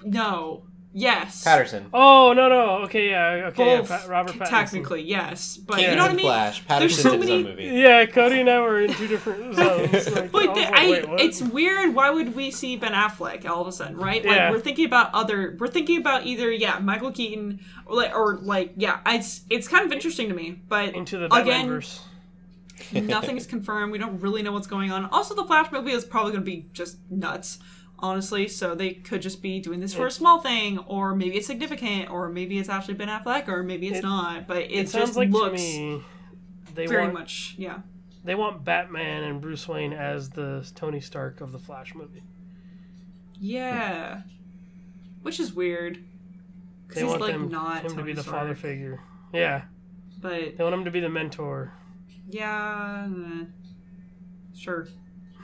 No. 0.05 0.66
Yes. 0.95 1.43
Patterson. 1.43 1.86
Oh 1.95 2.34
no 2.34 2.51
no 2.51 2.82
okay 2.84 3.09
yeah 3.09 3.47
okay 3.49 3.64
yeah, 3.66 3.78
Both, 3.80 3.88
Pat- 3.88 4.09
Robert 4.09 4.34
Pattinson. 4.34 4.49
technically, 4.51 5.03
yes, 5.03 5.57
but 5.57 5.76
Keaton 5.78 5.93
you 5.93 5.97
know 5.97 6.03
what 6.03 6.11
I 6.12 6.14
mean. 6.16 6.26
Flash. 6.26 6.66
Patterson 6.66 7.03
so 7.03 7.16
many- 7.18 7.43
movie. 7.45 7.64
Yeah, 7.64 8.05
Cody 8.05 8.40
and 8.40 8.51
I 8.51 8.61
were 8.61 8.82
in 8.82 8.93
two 8.93 9.07
different 9.09 9.55
zones. 9.57 10.11
Like, 10.11 10.30
But 10.30 10.43
I 10.43 10.47
was 10.49 10.55
the- 10.57 10.61
like, 10.62 10.74
I, 10.74 10.90
wait, 10.90 11.20
it's 11.20 11.40
weird. 11.40 11.95
Why 11.95 12.11
would 12.11 12.34
we 12.36 12.51
see 12.51 12.76
Ben 12.76 12.93
Affleck 12.93 13.47
all 13.49 13.62
of 13.62 13.68
a 13.68 13.72
sudden, 13.72 13.97
right? 13.97 14.22
Like 14.22 14.36
Yeah. 14.36 14.51
we're 14.51 14.61
thinking 14.61 14.84
about 14.84 15.14
other. 15.14 15.57
We're 15.59 15.68
thinking 15.68 15.97
about 15.99 16.26
either 16.26 16.51
yeah, 16.53 16.78
Michael 16.78 17.11
Keaton, 17.11 17.61
or 17.86 17.97
like, 17.97 18.14
or 18.14 18.38
like 18.43 18.74
yeah. 18.76 19.01
It's 19.07 19.43
it's 19.49 19.66
kind 19.68 19.86
of 19.86 19.93
interesting 19.93 20.28
to 20.28 20.34
me, 20.34 20.61
but 20.68 20.95
into 20.95 21.16
the 21.16 21.28
Batman 21.28 21.47
again, 21.47 21.68
verse. 21.68 22.01
nothing's 22.93 23.47
confirmed. 23.55 23.93
We 23.93 23.99
don't 23.99 24.20
really 24.20 24.43
know 24.43 24.53
what's 24.53 24.66
going 24.66 24.93
on. 24.93 25.07
Also, 25.07 25.34
the 25.34 25.45
Flash 25.45 25.72
movie 25.72 25.93
is 25.93 26.05
probably 26.05 26.32
going 26.32 26.45
to 26.45 26.51
be 26.51 26.66
just 26.74 26.99
nuts, 27.11 27.59
honestly. 28.03 28.48
So 28.48 28.74
they 28.74 28.90
could 28.94 29.22
just 29.22 29.40
be 29.40 29.61
doing 29.61 29.80
this 29.80 29.94
for 29.94 30.07
a 30.07 30.11
small 30.11 30.40
thing, 30.40 30.78
or 30.80 31.14
maybe 31.14 31.36
it's 31.36 31.46
significant, 31.46 32.11
or 32.11 32.28
maybe 32.28 32.59
it's 32.59 32.68
actually 32.68 32.94
Ben 32.94 33.09
Affleck, 33.09 33.48
or 33.48 33.62
maybe 33.62 33.88
it's 33.88 33.98
It- 33.98 34.03
not. 34.03 34.46
But 34.46 34.59
it, 34.64 34.70
It 34.72 34.90
just 34.92 35.16
like 35.16 35.30
looks 35.30 35.61
me 35.62 36.03
they 36.74 36.86
very 36.86 37.03
want 37.03 37.14
much 37.14 37.55
yeah. 37.59 37.80
they 38.24 38.34
want 38.34 38.64
Batman 38.64 39.24
and 39.24 39.40
Bruce 39.40 39.68
Wayne 39.68 39.92
as 39.92 40.30
the 40.30 40.68
Tony 40.74 41.00
Stark 41.00 41.40
of 41.40 41.53
the 41.53 41.59
Flash 41.59 41.94
movie. 41.94 42.22
Yeah, 43.38 44.22
which 45.22 45.38
is 45.40 45.53
weird. 45.53 46.05
They 46.94 47.05
want 47.05 47.20
like 47.20 47.32
them, 47.32 47.48
not 47.48 47.84
him 47.84 47.96
to 47.96 48.03
be 48.03 48.12
the 48.12 48.22
Stark, 48.22 48.36
father 48.36 48.55
figure. 48.55 49.00
Yeah, 49.32 49.62
but 50.20 50.57
they 50.57 50.62
want 50.64 50.74
him 50.74 50.84
to 50.84 50.90
be 50.90 51.00
the 51.00 51.09
mentor. 51.09 51.72
yeah, 52.28 53.09
sure. 54.57 54.86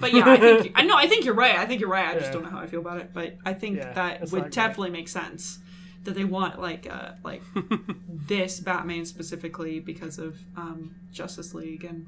But 0.01 0.13
yeah, 0.13 0.25
I 0.29 0.37
think 0.37 0.73
I 0.77 0.83
know. 0.83 0.97
I 0.97 1.07
think 1.07 1.25
you're 1.25 1.35
right. 1.35 1.57
I 1.57 1.67
think 1.67 1.81
you're 1.81 1.91
right. 1.91 2.07
I 2.09 2.15
just 2.15 2.27
Yeah. 2.27 2.33
don't 2.33 2.43
know 2.45 2.51
how 2.51 2.59
I 2.59 2.67
feel 2.67 2.81
about 2.81 2.99
it. 2.99 3.11
But 3.13 3.37
I 3.45 3.53
think 3.55 3.79
Yeah, 3.79 3.93
that 3.95 4.21
would 4.21 4.33
not 4.33 4.41
great. 4.43 4.53
definitely 4.53 4.91
make 4.91 5.09
sense 5.09 5.59
that 6.05 6.15
they 6.15 6.25
want 6.25 6.61
like 6.61 6.87
uh 6.91 7.13
like 7.25 7.43
this 8.29 8.61
Batman 8.61 9.05
specifically 9.05 9.81
because 9.81 10.19
of 10.19 10.39
um 10.57 10.95
Justice 11.13 11.55
League 11.55 11.85
and 11.85 12.07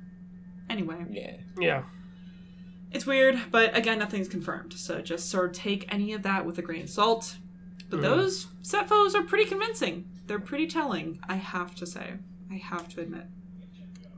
anyway, 0.69 1.05
Yeah. 1.11 1.37
Yeah, 1.59 1.83
it's 2.93 3.07
weird. 3.07 3.41
But 3.51 3.77
again, 3.77 3.99
nothing's 3.99 4.29
confirmed. 4.29 4.73
So 4.75 5.01
just 5.01 5.29
sort 5.31 5.51
of 5.51 5.53
take 5.57 5.93
any 5.93 6.13
of 6.13 6.23
that 6.23 6.47
with 6.47 6.59
a 6.59 6.63
grain 6.63 6.83
of 6.83 6.91
salt. 6.91 7.37
But 7.89 7.99
Mhm. 7.99 8.03
those 8.03 8.47
set 8.63 8.89
photos 8.89 9.15
are 9.17 9.23
pretty 9.25 9.47
convincing. 9.47 10.09
They're 10.27 10.39
pretty 10.39 10.69
telling. 10.69 11.19
I 11.29 11.35
have 11.35 11.75
to 11.77 11.87
say. 11.87 12.15
I 12.51 12.55
have 12.57 12.89
to 12.91 13.01
admit. 13.01 13.25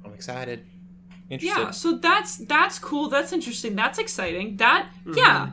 I'm 0.05 0.13
excited. 0.13 0.67
Interested. 1.31 1.61
Yeah, 1.61 1.71
so 1.71 1.97
that's 1.97 2.37
that's 2.39 2.79
cool. 2.79 3.09
That's 3.09 3.33
interesting. 3.33 3.75
That's 3.75 3.99
exciting. 3.99 4.57
That 4.57 4.89
Mm-hmm. 5.07 5.19
yeah. 5.19 5.51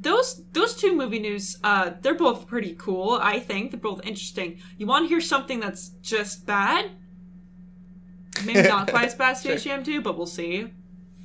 Those 0.00 0.42
those 0.52 0.76
two 0.76 0.94
movie 0.94 1.18
news, 1.18 1.58
uh, 1.64 1.90
they're 2.02 2.14
both 2.14 2.46
pretty 2.46 2.74
cool. 2.78 3.18
I 3.20 3.40
think 3.40 3.72
they're 3.72 3.80
both 3.80 4.00
interesting. 4.06 4.60
You 4.76 4.86
want 4.86 5.04
to 5.04 5.08
hear 5.08 5.20
something 5.20 5.58
that's 5.58 5.88
just 6.02 6.46
bad? 6.46 6.90
Maybe 8.44 8.62
not 8.62 8.88
quite 8.90 9.06
as 9.06 9.14
bad 9.16 9.32
as 9.32 9.40
Space 9.40 9.62
Sure. 9.62 9.74
Jam 9.76 9.84
2, 9.84 10.00
but 10.00 10.16
we'll 10.16 10.26
see. 10.26 10.72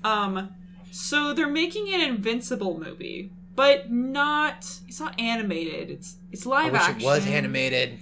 Um, 0.03 0.49
so 0.91 1.33
they're 1.33 1.47
making 1.47 1.93
an 1.93 2.01
Invincible 2.01 2.79
movie, 2.79 3.31
but 3.55 3.91
not. 3.91 4.65
It's 4.87 4.99
not 4.99 5.19
animated. 5.19 5.91
It's 5.91 6.17
it's 6.31 6.45
I 6.47 6.49
live 6.49 6.71
wish 6.73 6.81
action. 6.81 7.01
it 7.01 7.05
was 7.05 7.27
animated. 7.27 7.99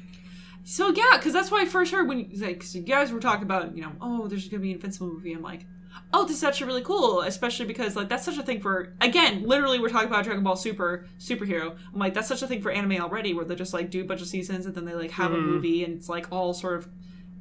So 0.71 0.87
yeah, 0.95 1.17
because 1.17 1.33
that's 1.33 1.51
why 1.51 1.61
I 1.61 1.65
first 1.65 1.91
heard 1.91 2.07
when 2.07 2.29
like 2.37 2.63
you 2.73 2.81
guys 2.81 3.11
were 3.11 3.19
talking 3.19 3.43
about 3.43 3.75
you 3.75 3.81
know 3.83 3.91
oh 3.99 4.27
there's 4.27 4.47
gonna 4.47 4.61
be 4.61 4.69
an 4.71 4.75
Invincible 4.77 5.07
movie. 5.07 5.33
I'm 5.33 5.41
like 5.41 5.65
oh 6.13 6.25
this 6.25 6.37
is 6.37 6.43
actually 6.45 6.67
really 6.67 6.81
cool, 6.83 7.21
especially 7.21 7.65
because 7.65 7.97
like 7.97 8.07
that's 8.07 8.23
such 8.23 8.37
a 8.37 8.43
thing 8.43 8.61
for 8.61 8.93
again 9.01 9.43
literally 9.43 9.79
we're 9.79 9.89
talking 9.89 10.07
about 10.07 10.23
Dragon 10.23 10.43
Ball 10.43 10.55
Super 10.55 11.07
superhero. 11.19 11.75
I'm 11.93 11.99
like 11.99 12.13
that's 12.13 12.29
such 12.29 12.41
a 12.41 12.47
thing 12.47 12.61
for 12.61 12.71
anime 12.71 13.01
already 13.01 13.33
where 13.33 13.43
they 13.43 13.55
just 13.55 13.73
like 13.73 13.89
do 13.89 13.99
a 14.01 14.05
bunch 14.05 14.21
of 14.21 14.27
seasons 14.27 14.65
and 14.65 14.73
then 14.73 14.85
they 14.85 14.93
like 14.93 15.11
have 15.11 15.33
a 15.33 15.35
Mhm. 15.35 15.45
movie 15.45 15.83
and 15.83 15.95
it's 15.97 16.07
like 16.07 16.31
all 16.31 16.53
sort 16.53 16.77
of 16.77 16.89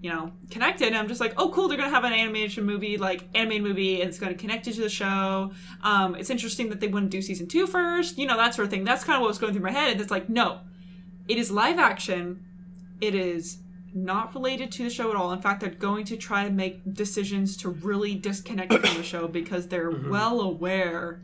you 0.02 0.08
know, 0.08 0.32
connected. 0.50 0.86
And 0.88 0.96
I'm 0.96 1.08
just 1.08 1.20
like, 1.20 1.34
oh, 1.36 1.50
cool, 1.50 1.68
they're 1.68 1.76
gonna 1.76 1.90
have 1.90 2.04
an 2.04 2.14
animation 2.14 2.64
movie, 2.64 2.96
like 2.96 3.28
animated 3.34 3.62
movie, 3.64 4.00
and 4.00 4.08
it's 4.08 4.18
gonna 4.18 4.32
connect 4.32 4.66
it 4.66 4.72
to 4.76 4.80
the 4.80 4.88
show. 4.88 5.52
Um, 5.82 6.14
it's 6.14 6.30
interesting 6.30 6.70
that 6.70 6.80
they 6.80 6.86
wouldn't 6.88 7.12
do 7.12 7.20
season 7.20 7.46
two 7.46 7.66
first, 7.66 8.16
you 8.16 8.26
know, 8.26 8.38
that 8.38 8.54
sort 8.54 8.64
of 8.64 8.70
thing. 8.70 8.82
That's 8.84 9.04
kind 9.04 9.16
of 9.16 9.20
what 9.20 9.28
was 9.28 9.36
going 9.38 9.52
through 9.52 9.62
my 9.62 9.70
head. 9.72 9.92
And 9.92 10.00
it's 10.00 10.10
like, 10.10 10.30
no, 10.30 10.60
it 11.28 11.36
is 11.36 11.50
live 11.50 11.78
action. 11.78 12.42
It 13.00 13.14
is 13.14 13.58
not 13.92 14.34
related 14.34 14.70
to 14.72 14.84
the 14.84 14.90
show 14.90 15.10
at 15.10 15.16
all. 15.16 15.32
In 15.32 15.40
fact, 15.40 15.60
they're 15.60 15.70
going 15.70 16.04
to 16.06 16.16
try 16.16 16.44
to 16.44 16.50
make 16.50 16.94
decisions 16.94 17.56
to 17.58 17.70
really 17.70 18.14
disconnect 18.14 18.72
from 18.72 18.96
the 18.96 19.02
show 19.02 19.26
because 19.26 19.68
they're 19.68 19.90
mm-hmm. 19.90 20.10
well 20.10 20.40
aware 20.40 21.22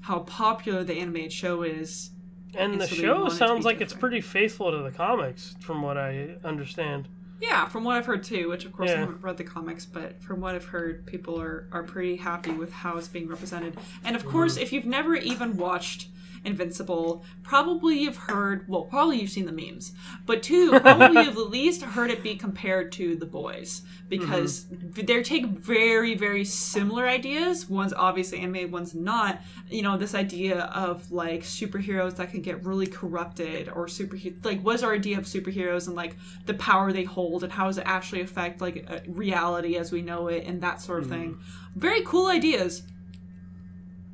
how 0.00 0.20
popular 0.20 0.82
the 0.82 0.94
animated 0.94 1.32
show 1.32 1.62
is. 1.62 2.10
And 2.54 2.72
And 2.72 2.80
the 2.80 2.88
so 2.88 2.96
show 2.96 3.14
want 3.20 3.26
it 3.28 3.30
to 3.30 3.36
sounds 3.36 3.64
like 3.64 3.80
it's 3.80 3.92
pretty 3.92 4.20
faithful 4.20 4.72
to 4.72 4.78
the 4.78 4.90
comics, 4.90 5.54
from 5.60 5.82
what 5.82 5.96
I 5.96 6.36
understand. 6.44 7.08
Yeah, 7.40 7.66
from 7.68 7.84
what 7.84 7.96
I've 7.96 8.06
heard 8.06 8.22
too, 8.22 8.50
which 8.50 8.64
of 8.64 8.72
course 8.72 8.90
I 8.90 8.96
haven't 8.96 9.22
read 9.22 9.36
the 9.38 9.44
comics, 9.44 9.86
but 9.86 10.22
from 10.22 10.40
what 10.40 10.54
I've 10.54 10.64
heard, 10.64 11.06
people 11.06 11.40
are, 11.40 11.68
are 11.72 11.82
pretty 11.82 12.16
happy 12.16 12.50
with 12.50 12.70
how 12.70 12.98
it's 12.98 13.08
being 13.08 13.28
represented. 13.28 13.78
And 14.04 14.14
of 14.14 14.22
mm-hmm. 14.22 14.30
course, 14.32 14.56
if 14.58 14.72
you've 14.72 14.84
never 14.84 15.14
even 15.14 15.56
watched 15.56 16.08
Invincible, 16.44 17.24
probably 17.42 18.00
you've 18.00 18.16
heard, 18.16 18.66
well, 18.68 18.82
probably 18.84 19.20
you've 19.20 19.30
seen 19.30 19.46
the 19.46 19.52
memes, 19.52 19.92
but 20.26 20.42
two, 20.42 20.70
probably 20.80 21.24
you've 21.24 21.36
at 21.36 21.50
least 21.50 21.82
heard 21.82 22.10
it 22.10 22.22
be 22.22 22.34
compared 22.34 22.92
to 22.92 23.14
The 23.16 23.26
Boys 23.26 23.82
because 24.08 24.66
they 24.70 25.22
take 25.22 25.46
very, 25.46 26.14
very 26.14 26.44
similar 26.44 27.06
ideas. 27.06 27.68
One's 27.68 27.92
obviously 27.92 28.40
anime, 28.40 28.70
one's 28.70 28.94
not. 28.94 29.40
You 29.68 29.82
know, 29.82 29.96
this 29.96 30.14
idea 30.14 30.60
of 30.74 31.12
like 31.12 31.42
superheroes 31.42 32.16
that 32.16 32.30
can 32.30 32.42
get 32.42 32.64
really 32.64 32.86
corrupted 32.86 33.68
or 33.68 33.86
superhero, 33.86 34.44
like, 34.44 34.62
what's 34.62 34.82
our 34.82 34.94
idea 34.94 35.18
of 35.18 35.24
superheroes 35.24 35.86
and 35.86 35.96
like 35.96 36.16
the 36.46 36.54
power 36.54 36.92
they 36.92 37.04
hold 37.04 37.44
and 37.44 37.52
how 37.52 37.66
does 37.66 37.78
it 37.78 37.84
actually 37.86 38.22
affect 38.22 38.60
like 38.60 38.84
uh, 38.88 38.98
reality 39.06 39.76
as 39.76 39.92
we 39.92 40.02
know 40.02 40.28
it 40.28 40.44
and 40.46 40.60
that 40.62 40.80
sort 40.80 41.02
of 41.02 41.08
thing. 41.08 41.38
Very 41.76 42.02
cool 42.02 42.26
ideas. 42.26 42.82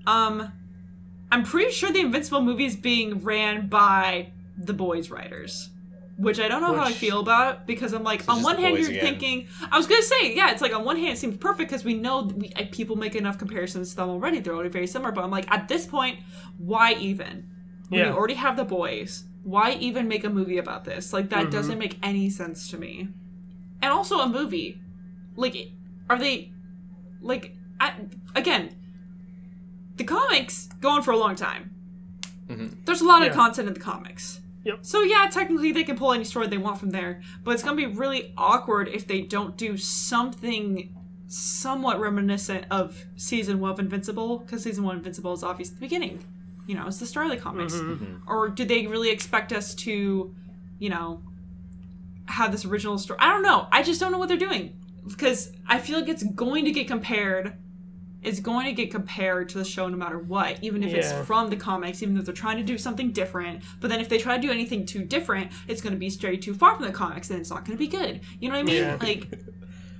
Um, 0.06 0.52
I'm 1.36 1.44
pretty 1.44 1.70
sure 1.70 1.92
the 1.92 2.00
Invincible 2.00 2.40
movie 2.40 2.64
is 2.64 2.76
being 2.76 3.22
ran 3.22 3.68
by 3.68 4.32
the 4.56 4.72
boys 4.72 5.10
writers. 5.10 5.68
Which 6.16 6.40
I 6.40 6.48
don't 6.48 6.62
know 6.62 6.74
how 6.74 6.84
I 6.84 6.92
feel 6.92 7.20
about 7.20 7.66
because 7.66 7.92
I'm 7.92 8.02
like, 8.02 8.26
on 8.26 8.42
one 8.42 8.56
hand, 8.56 8.78
you're 8.78 8.88
again. 8.88 9.00
thinking, 9.02 9.48
I 9.70 9.76
was 9.76 9.86
gonna 9.86 10.00
say, 10.02 10.34
yeah, 10.34 10.50
it's 10.50 10.62
like 10.62 10.74
on 10.74 10.82
one 10.82 10.96
hand, 10.96 11.12
it 11.12 11.18
seems 11.18 11.36
perfect 11.36 11.68
because 11.70 11.84
we 11.84 11.92
know 11.92 12.22
that 12.22 12.36
we, 12.38 12.48
people 12.72 12.96
make 12.96 13.14
enough 13.16 13.36
comparisons 13.36 13.90
to 13.90 13.96
them 13.96 14.08
already. 14.08 14.40
They're 14.40 14.54
already 14.54 14.70
very 14.70 14.86
similar, 14.86 15.12
but 15.12 15.22
I'm 15.24 15.30
like, 15.30 15.44
at 15.52 15.68
this 15.68 15.84
point, 15.84 16.20
why 16.56 16.94
even? 16.94 17.46
When 17.90 18.00
Yeah. 18.00 18.06
you 18.12 18.16
already 18.16 18.32
have 18.34 18.56
the 18.56 18.64
boys, 18.64 19.24
why 19.44 19.72
even 19.72 20.08
make 20.08 20.24
a 20.24 20.30
movie 20.30 20.56
about 20.56 20.84
this? 20.84 21.12
Like, 21.12 21.28
that 21.28 21.48
Mhm. 21.48 21.50
doesn't 21.50 21.78
make 21.78 21.98
any 22.02 22.30
sense 22.30 22.70
to 22.70 22.78
me. 22.78 23.08
And 23.82 23.92
also, 23.92 24.20
a 24.20 24.26
movie. 24.26 24.80
Like, 25.36 25.68
are 26.08 26.18
they. 26.18 26.50
Like, 27.20 27.54
I, 27.78 27.92
again, 28.34 28.70
the 29.96 30.04
comics 30.04 30.68
go 30.80 30.90
on 30.90 31.02
for 31.02 31.10
a 31.12 31.16
long 31.16 31.34
time. 31.34 31.70
Mhm. 32.48 32.84
There's 32.84 33.00
a 33.00 33.06
lot 33.06 33.26
of 33.26 33.32
content 33.32 33.68
in 33.68 33.74
the 33.74 33.80
comics. 33.80 34.40
Yep. 34.64 34.78
So 34.82 35.02
yeah, 35.02 35.28
technically 35.30 35.72
they 35.72 35.84
can 35.84 35.96
pull 35.96 36.12
any 36.12 36.24
story 36.24 36.46
they 36.48 36.58
want 36.58 36.78
from 36.78 36.90
there, 36.90 37.22
but 37.44 37.52
it's 37.52 37.62
gonna 37.62 37.76
be 37.76 37.86
really 37.86 38.32
awkward 38.36 38.88
if 38.88 39.06
they 39.06 39.20
don't 39.22 39.56
do 39.56 39.76
something 39.76 40.92
somewhat 41.28 42.00
reminiscent 42.00 42.66
of 42.70 43.04
season 43.16 43.58
one 43.60 43.72
of 43.72 43.78
Invincible, 43.80 44.38
because 44.38 44.62
season 44.62 44.84
one 44.84 44.94
of 44.96 45.00
Invincible 45.00 45.32
is 45.32 45.42
obviously 45.42 45.74
the 45.74 45.80
beginning. 45.80 46.24
You 46.66 46.74
know, 46.76 46.86
it's 46.86 46.98
the 46.98 47.06
start 47.06 47.26
of 47.26 47.32
the 47.32 47.38
comics. 47.38 47.74
Mhm. 47.74 48.20
Or 48.26 48.48
did 48.48 48.68
they 48.68 48.86
really 48.86 49.10
expect 49.10 49.52
us 49.52 49.74
to, 49.76 50.34
you 50.78 50.88
know, 50.88 51.22
have 52.26 52.50
this 52.52 52.64
original 52.64 52.98
story? 52.98 53.18
I 53.20 53.30
don't 53.30 53.42
know. 53.42 53.66
I 53.72 53.82
just 53.82 54.00
don't 54.00 54.10
know 54.12 54.18
what 54.18 54.28
they're 54.28 54.36
doing 54.36 54.72
because 55.06 55.52
I 55.66 55.78
feel 55.78 56.00
like 56.00 56.08
it's 56.08 56.24
going 56.24 56.64
to 56.64 56.72
get 56.72 56.86
compared. 56.88 57.56
It's 58.22 58.40
going 58.40 58.66
to 58.66 58.72
get 58.72 58.90
compared 58.90 59.48
to 59.50 59.58
the 59.58 59.64
show 59.64 59.88
no 59.88 59.96
matter 59.96 60.18
what, 60.18 60.58
even 60.62 60.82
if 60.82 60.90
Yeah. 60.90 60.96
it's 60.98 61.26
from 61.26 61.48
the 61.50 61.56
comics, 61.56 62.02
even 62.02 62.16
if 62.16 62.24
they're 62.24 62.34
trying 62.34 62.56
to 62.56 62.62
do 62.64 62.76
something 62.76 63.12
different. 63.12 63.62
But 63.80 63.88
then 63.90 64.00
if 64.00 64.08
they 64.08 64.18
try 64.18 64.36
to 64.36 64.42
do 64.42 64.50
anything 64.50 64.84
too 64.86 65.04
different, 65.04 65.52
it's 65.68 65.80
going 65.80 65.92
to 65.92 65.98
be 65.98 66.10
straight 66.10 66.42
too 66.42 66.54
far 66.54 66.74
from 66.76 66.86
the 66.86 66.92
comics, 66.92 67.30
and 67.30 67.38
it's 67.38 67.50
not 67.50 67.64
going 67.64 67.76
to 67.76 67.78
be 67.78 67.86
good. 67.88 68.20
You 68.40 68.48
know 68.48 68.56
what 68.56 68.60
I 68.60 68.64
mean? 68.64 68.76
Yeah. 68.82 68.98
Like, 69.00 69.28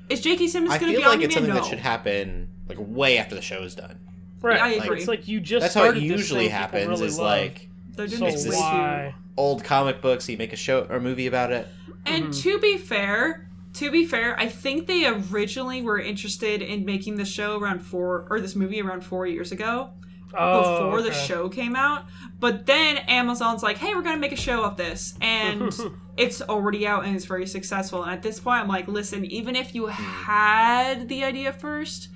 is 0.08 0.20
J.K. 0.20 0.48
Simmons 0.48 0.72
I 0.72 0.78
going 0.78 0.92
to 0.92 0.98
feel 0.98 1.04
be 1.04 1.08
like 1.08 1.18
on 1.18 1.24
it's 1.24 1.34
something 1.34 1.54
No. 1.54 1.60
that 1.60 1.68
should 1.68 1.78
happen 1.78 2.48
like 2.68 2.78
way 2.80 3.18
after 3.18 3.34
the 3.34 3.42
show 3.42 3.62
is 3.62 3.74
done. 3.74 3.98
Right. 4.40 4.60
I 4.60 4.76
like. 4.76 4.90
It's 4.98 5.08
like 5.08 5.28
you 5.28 5.40
just 5.40 5.62
That's 5.62 5.74
how 5.74 5.84
it 5.84 5.96
usually 5.96 6.48
happens. 6.48 6.86
really 6.88 7.06
is 7.06 7.18
love. 7.18 7.26
like 7.26 7.68
They're 7.96 8.06
doing 8.06 8.36
so 8.36 8.48
this 8.50 8.56
why? 8.56 9.14
old 9.36 9.64
comic 9.64 10.00
books. 10.00 10.28
You 10.28 10.36
make 10.36 10.52
a 10.52 10.56
show 10.56 10.86
or 10.88 11.00
movie 11.00 11.26
about 11.26 11.52
it. 11.52 11.66
And 12.04 12.24
mm-hmm. 12.26 12.40
to 12.42 12.58
be 12.60 12.76
fair, 12.78 13.45
to 13.76 13.90
be 13.90 14.04
fair, 14.04 14.38
I 14.38 14.48
think 14.48 14.86
they 14.86 15.06
originally 15.06 15.82
were 15.82 15.98
interested 15.98 16.62
in 16.62 16.84
making 16.84 17.16
the 17.16 17.24
show 17.24 17.58
around 17.58 17.80
four 17.80 18.26
or 18.30 18.40
this 18.40 18.56
movie 18.56 18.80
around 18.80 19.02
four 19.02 19.26
years 19.26 19.52
ago 19.52 19.90
Oh, 20.34 20.84
before 20.84 21.02
the 21.02 21.12
show 21.12 21.48
came 21.48 21.76
out. 21.76 22.06
But 22.38 22.66
then 22.66 22.98
Amazon's 23.08 23.62
like, 23.62 23.78
"Hey, 23.78 23.94
we're 23.94 24.02
gonna 24.02 24.18
make 24.18 24.32
a 24.32 24.36
show 24.36 24.64
of 24.64 24.76
this," 24.76 25.14
and 25.20 25.72
it's 26.16 26.42
already 26.42 26.86
out 26.86 27.04
and 27.04 27.14
it's 27.14 27.24
very 27.24 27.46
successful. 27.46 28.02
And 28.02 28.12
at 28.12 28.22
this 28.22 28.40
point, 28.40 28.62
I'm 28.62 28.68
like, 28.68 28.88
"Listen, 28.88 29.24
even 29.24 29.56
if 29.56 29.74
you 29.74 29.86
hmm. 29.86 29.92
had 29.92 31.08
the 31.08 31.24
idea 31.24 31.52
first, 31.52 32.08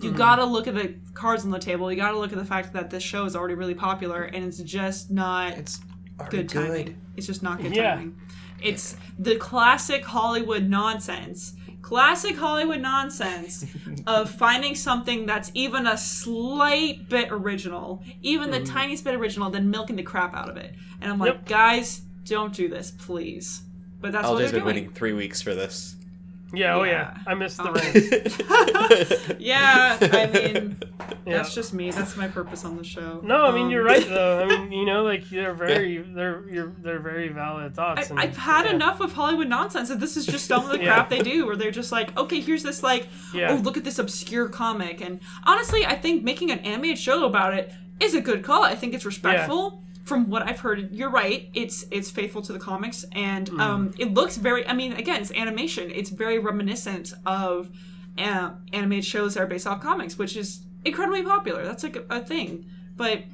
You 0.00 0.10
hmm. 0.10 0.16
gotta 0.16 0.44
look 0.44 0.66
at 0.66 0.74
the 0.74 0.94
cards 1.14 1.44
on 1.44 1.50
the 1.50 1.58
table. 1.58 1.90
You 1.90 1.96
gotta 1.96 2.18
look 2.18 2.32
at 2.32 2.38
the 2.38 2.44
fact 2.44 2.72
that 2.74 2.90
this 2.90 3.02
show 3.02 3.24
is 3.24 3.34
already 3.34 3.54
really 3.54 3.74
popular, 3.74 4.24
and 4.24 4.44
it's 4.44 4.58
just 4.58 5.10
not 5.10 5.52
It's 5.54 5.80
already 6.20 6.36
good 6.36 6.48
timing. 6.48 7.00
It's 7.16 7.26
just 7.26 7.42
not 7.42 7.60
good 7.60 7.74
Yeah. 7.74 7.96
timing. 7.96 8.16
It's 8.62 8.96
the 9.18 9.36
classic 9.36 10.04
Hollywood 10.04 10.68
nonsense. 10.68 11.54
Classic 11.82 12.36
Hollywood 12.36 12.80
nonsense 12.80 13.64
of 14.06 14.28
finding 14.30 14.74
something 14.74 15.24
that's 15.26 15.50
even 15.54 15.86
a 15.86 15.96
slight 15.96 17.08
bit 17.08 17.28
original, 17.30 18.02
even 18.22 18.50
the 18.50 18.60
mm. 18.60 18.72
tiniest 18.72 19.04
bit 19.04 19.14
original, 19.14 19.50
then 19.50 19.70
milking 19.70 19.96
the 19.96 20.02
crap 20.02 20.34
out 20.34 20.48
of 20.48 20.56
it. 20.56 20.74
And 21.00 21.12
I'm 21.12 21.18
like, 21.18 21.34
Yep. 21.34 21.46
guys, 21.46 22.02
don't 22.24 22.52
do 22.52 22.68
this, 22.68 22.90
please. 22.90 23.62
But 24.00 24.12
that's 24.12 24.26
what 24.26 24.34
LJ's 24.34 24.38
they're 24.38 24.60
been 24.60 24.64
doing. 24.64 24.74
waiting 24.74 24.90
three 24.90 25.12
weeks 25.12 25.40
for 25.40 25.54
this. 25.54 25.95
Yeah, 26.54 26.76
oh 26.76 26.84
yeah. 26.84 26.92
Yeah. 26.92 27.18
I 27.26 27.34
missed 27.34 27.56
the 27.58 27.64
Um, 27.68 27.74
ring. 27.74 29.36
Yeah, 29.38 29.98
I 30.00 30.26
mean, 30.26 30.78
Yeah. 31.26 31.38
that's 31.38 31.54
just 31.54 31.74
me. 31.74 31.90
That's 31.90 32.16
my 32.16 32.28
purpose 32.28 32.64
on 32.64 32.76
the 32.76 32.84
show. 32.84 33.20
No, 33.24 33.44
I 33.46 33.50
mean 33.52 33.64
Um, 33.64 33.70
you're 33.70 33.82
right 33.84 34.06
though. 34.08 34.38
I 34.40 34.46
mean, 34.46 34.70
you 34.72 34.84
know, 34.86 35.02
like 35.02 35.28
they're 35.28 35.54
very, 35.54 35.98
they're 35.98 36.48
you're, 36.48 36.72
they're 36.78 37.00
very 37.00 37.28
valid 37.28 37.74
thoughts. 37.74 38.06
I, 38.06 38.10
and, 38.10 38.20
I've 38.20 38.36
had 38.36 38.66
yeah. 38.66 38.72
enough 38.74 39.00
of 39.00 39.12
Hollywood 39.12 39.48
nonsense, 39.48 39.90
and 39.90 40.00
this 40.00 40.16
is 40.16 40.24
just 40.24 40.46
some 40.46 40.64
of 40.64 40.70
the 40.70 40.78
Yeah. 40.78 40.94
crap 40.94 41.10
they 41.10 41.20
do, 41.20 41.46
where 41.46 41.56
they're 41.56 41.70
just 41.72 41.90
like, 41.92 42.16
okay, 42.16 42.40
here's 42.40 42.62
this 42.62 42.82
like, 42.82 43.08
Yeah. 43.34 43.50
oh, 43.52 43.56
look 43.56 43.76
at 43.76 43.84
this 43.84 43.98
obscure 43.98 44.48
comic, 44.48 45.00
and 45.00 45.20
honestly, 45.44 45.84
I 45.84 45.96
think 45.96 46.22
making 46.22 46.50
an 46.52 46.60
animated 46.60 46.98
show 46.98 47.24
about 47.24 47.54
it 47.54 47.72
is 47.98 48.14
a 48.14 48.20
good 48.20 48.44
call. 48.44 48.62
I 48.62 48.76
think 48.76 48.94
it's 48.94 49.04
respectful. 49.04 49.82
From 50.06 50.30
what 50.30 50.42
I've 50.42 50.60
heard, 50.60 50.92
you're 50.92 51.10
right. 51.10 51.48
It's 51.52 51.84
it's 51.90 52.10
faithful 52.10 52.40
to 52.42 52.52
the 52.52 52.58
comics, 52.60 53.04
and 53.12 53.48
Hmm. 53.48 53.60
um, 53.60 53.90
it 53.98 54.14
looks 54.14 54.36
very. 54.36 54.66
I 54.66 54.72
mean, 54.72 54.92
again, 54.92 55.20
it's 55.20 55.32
animation. 55.32 55.90
It's 55.90 56.10
very 56.10 56.38
reminiscent 56.38 57.12
of 57.26 57.70
uh, 58.16 58.52
animated 58.72 59.04
shows 59.04 59.34
that 59.34 59.42
are 59.42 59.46
based 59.46 59.66
off 59.66 59.80
comics, 59.82 60.16
which 60.16 60.36
is 60.36 60.60
incredibly 60.84 61.22
popular. 61.24 61.64
That's 61.64 61.82
like 61.82 61.96
a, 61.96 62.04
a 62.08 62.20
thing, 62.20 62.64
but 62.96 63.24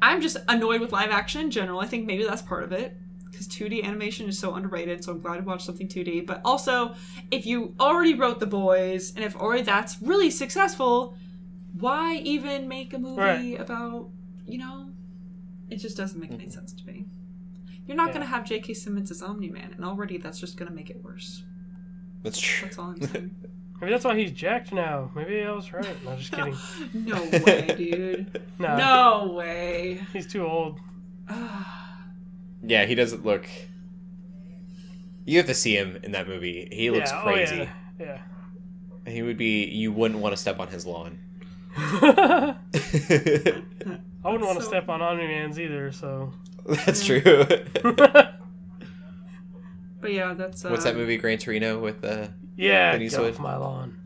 I'm 0.00 0.20
just 0.20 0.36
annoyed 0.48 0.80
with 0.80 0.92
live 0.92 1.10
action 1.10 1.40
in 1.42 1.50
general. 1.50 1.80
I 1.80 1.86
think 1.86 2.06
maybe 2.06 2.24
that's 2.24 2.42
part 2.42 2.62
of 2.62 2.72
it 2.72 2.96
because 3.24 3.48
2D 3.48 3.82
animation 3.84 4.28
is 4.28 4.38
so 4.38 4.54
underrated. 4.54 5.02
So 5.02 5.12
I'm 5.12 5.20
glad 5.20 5.38
to 5.38 5.42
watch 5.42 5.64
something 5.64 5.88
2D. 5.88 6.24
But 6.26 6.40
also, 6.44 6.94
if 7.32 7.46
you 7.46 7.74
already 7.80 8.14
wrote 8.14 8.38
The 8.40 8.46
Boys 8.46 9.12
and 9.16 9.24
if 9.24 9.34
already 9.36 9.62
that's 9.62 10.00
really 10.00 10.30
successful, 10.30 11.16
why 11.78 12.14
even 12.24 12.68
make 12.68 12.94
a 12.94 12.98
movie 12.98 13.20
Right. 13.20 13.60
about 13.60 14.08
you 14.46 14.56
know? 14.58 14.87
It 15.70 15.76
just 15.76 15.96
doesn't 15.96 16.20
make 16.20 16.30
any 16.30 16.44
mm-hmm. 16.44 16.50
sense 16.50 16.72
to 16.72 16.86
me. 16.86 17.06
You're 17.86 17.96
not 17.96 18.08
Yeah. 18.08 18.14
gonna 18.14 18.26
have 18.26 18.44
J.K. 18.44 18.74
Simmons 18.74 19.10
as 19.10 19.22
Omni 19.22 19.48
Man, 19.50 19.72
and 19.74 19.84
already 19.84 20.18
that's 20.18 20.38
just 20.38 20.56
gonna 20.56 20.70
make 20.70 20.90
it 20.90 21.02
worse. 21.02 21.42
That's 22.22 22.38
true. 22.38 22.66
That's 22.66 22.78
all 22.78 22.90
I'm 22.90 23.00
saying. 23.06 23.34
Maybe 23.80 23.92
that's 23.92 24.04
why 24.04 24.16
he's 24.18 24.32
jacked 24.32 24.72
now. 24.72 25.10
Maybe 25.14 25.40
I 25.42 25.52
was 25.52 25.72
right. 25.72 26.04
No, 26.04 26.10
I'm 26.10 26.18
just 26.18 26.32
kidding. 26.32 26.56
no 26.94 27.22
way, 27.44 27.74
dude. 27.76 28.42
No, 28.58 28.76
No 28.76 29.32
way. 29.34 30.00
he's 30.12 30.26
too 30.26 30.46
old. 30.46 30.80
Yeah, 32.60 32.86
he 32.86 32.96
doesn't 32.96 33.24
look. 33.24 33.48
You 35.24 35.36
have 35.36 35.46
to 35.46 35.54
see 35.54 35.76
him 35.76 36.00
in 36.02 36.10
that 36.10 36.26
movie. 36.26 36.68
He 36.72 36.90
looks 36.90 37.12
oh, 37.12 37.14
yeah, 37.14 37.22
crazy. 37.22 37.68
Oh, 38.00 38.04
yeah. 38.04 38.22
He 39.06 39.22
would 39.22 39.36
be. 39.36 39.64
You 39.66 39.92
wouldn't 39.92 40.18
want 40.18 40.32
to 40.32 40.36
step 40.36 40.58
on 40.58 40.66
his 40.66 40.84
lawn. 40.84 41.20
Yeah. 44.28 44.30
I 44.30 44.32
wouldn't 44.32 44.46
want 44.46 44.58
to 44.58 44.64
So- 44.64 44.70
step 44.70 44.88
on 44.88 45.02
Omni 45.02 45.26
Man's 45.26 45.58
either. 45.58 45.92
So. 45.92 46.32
That's 46.66 47.04
true. 47.04 47.22
But 50.00 50.12
yeah, 50.12 50.34
that's 50.34 50.64
uh, 50.64 50.68
What's 50.68 50.84
that 50.84 50.94
movie, 50.96 51.16
Gran 51.16 51.38
Torino, 51.38 51.80
with 51.80 52.04
uh 52.04 52.28
yeah, 52.56 52.96
Clint 52.96 53.10
get 53.10 53.20
off 53.20 53.38
my 53.40 53.56
lawn. 53.56 53.98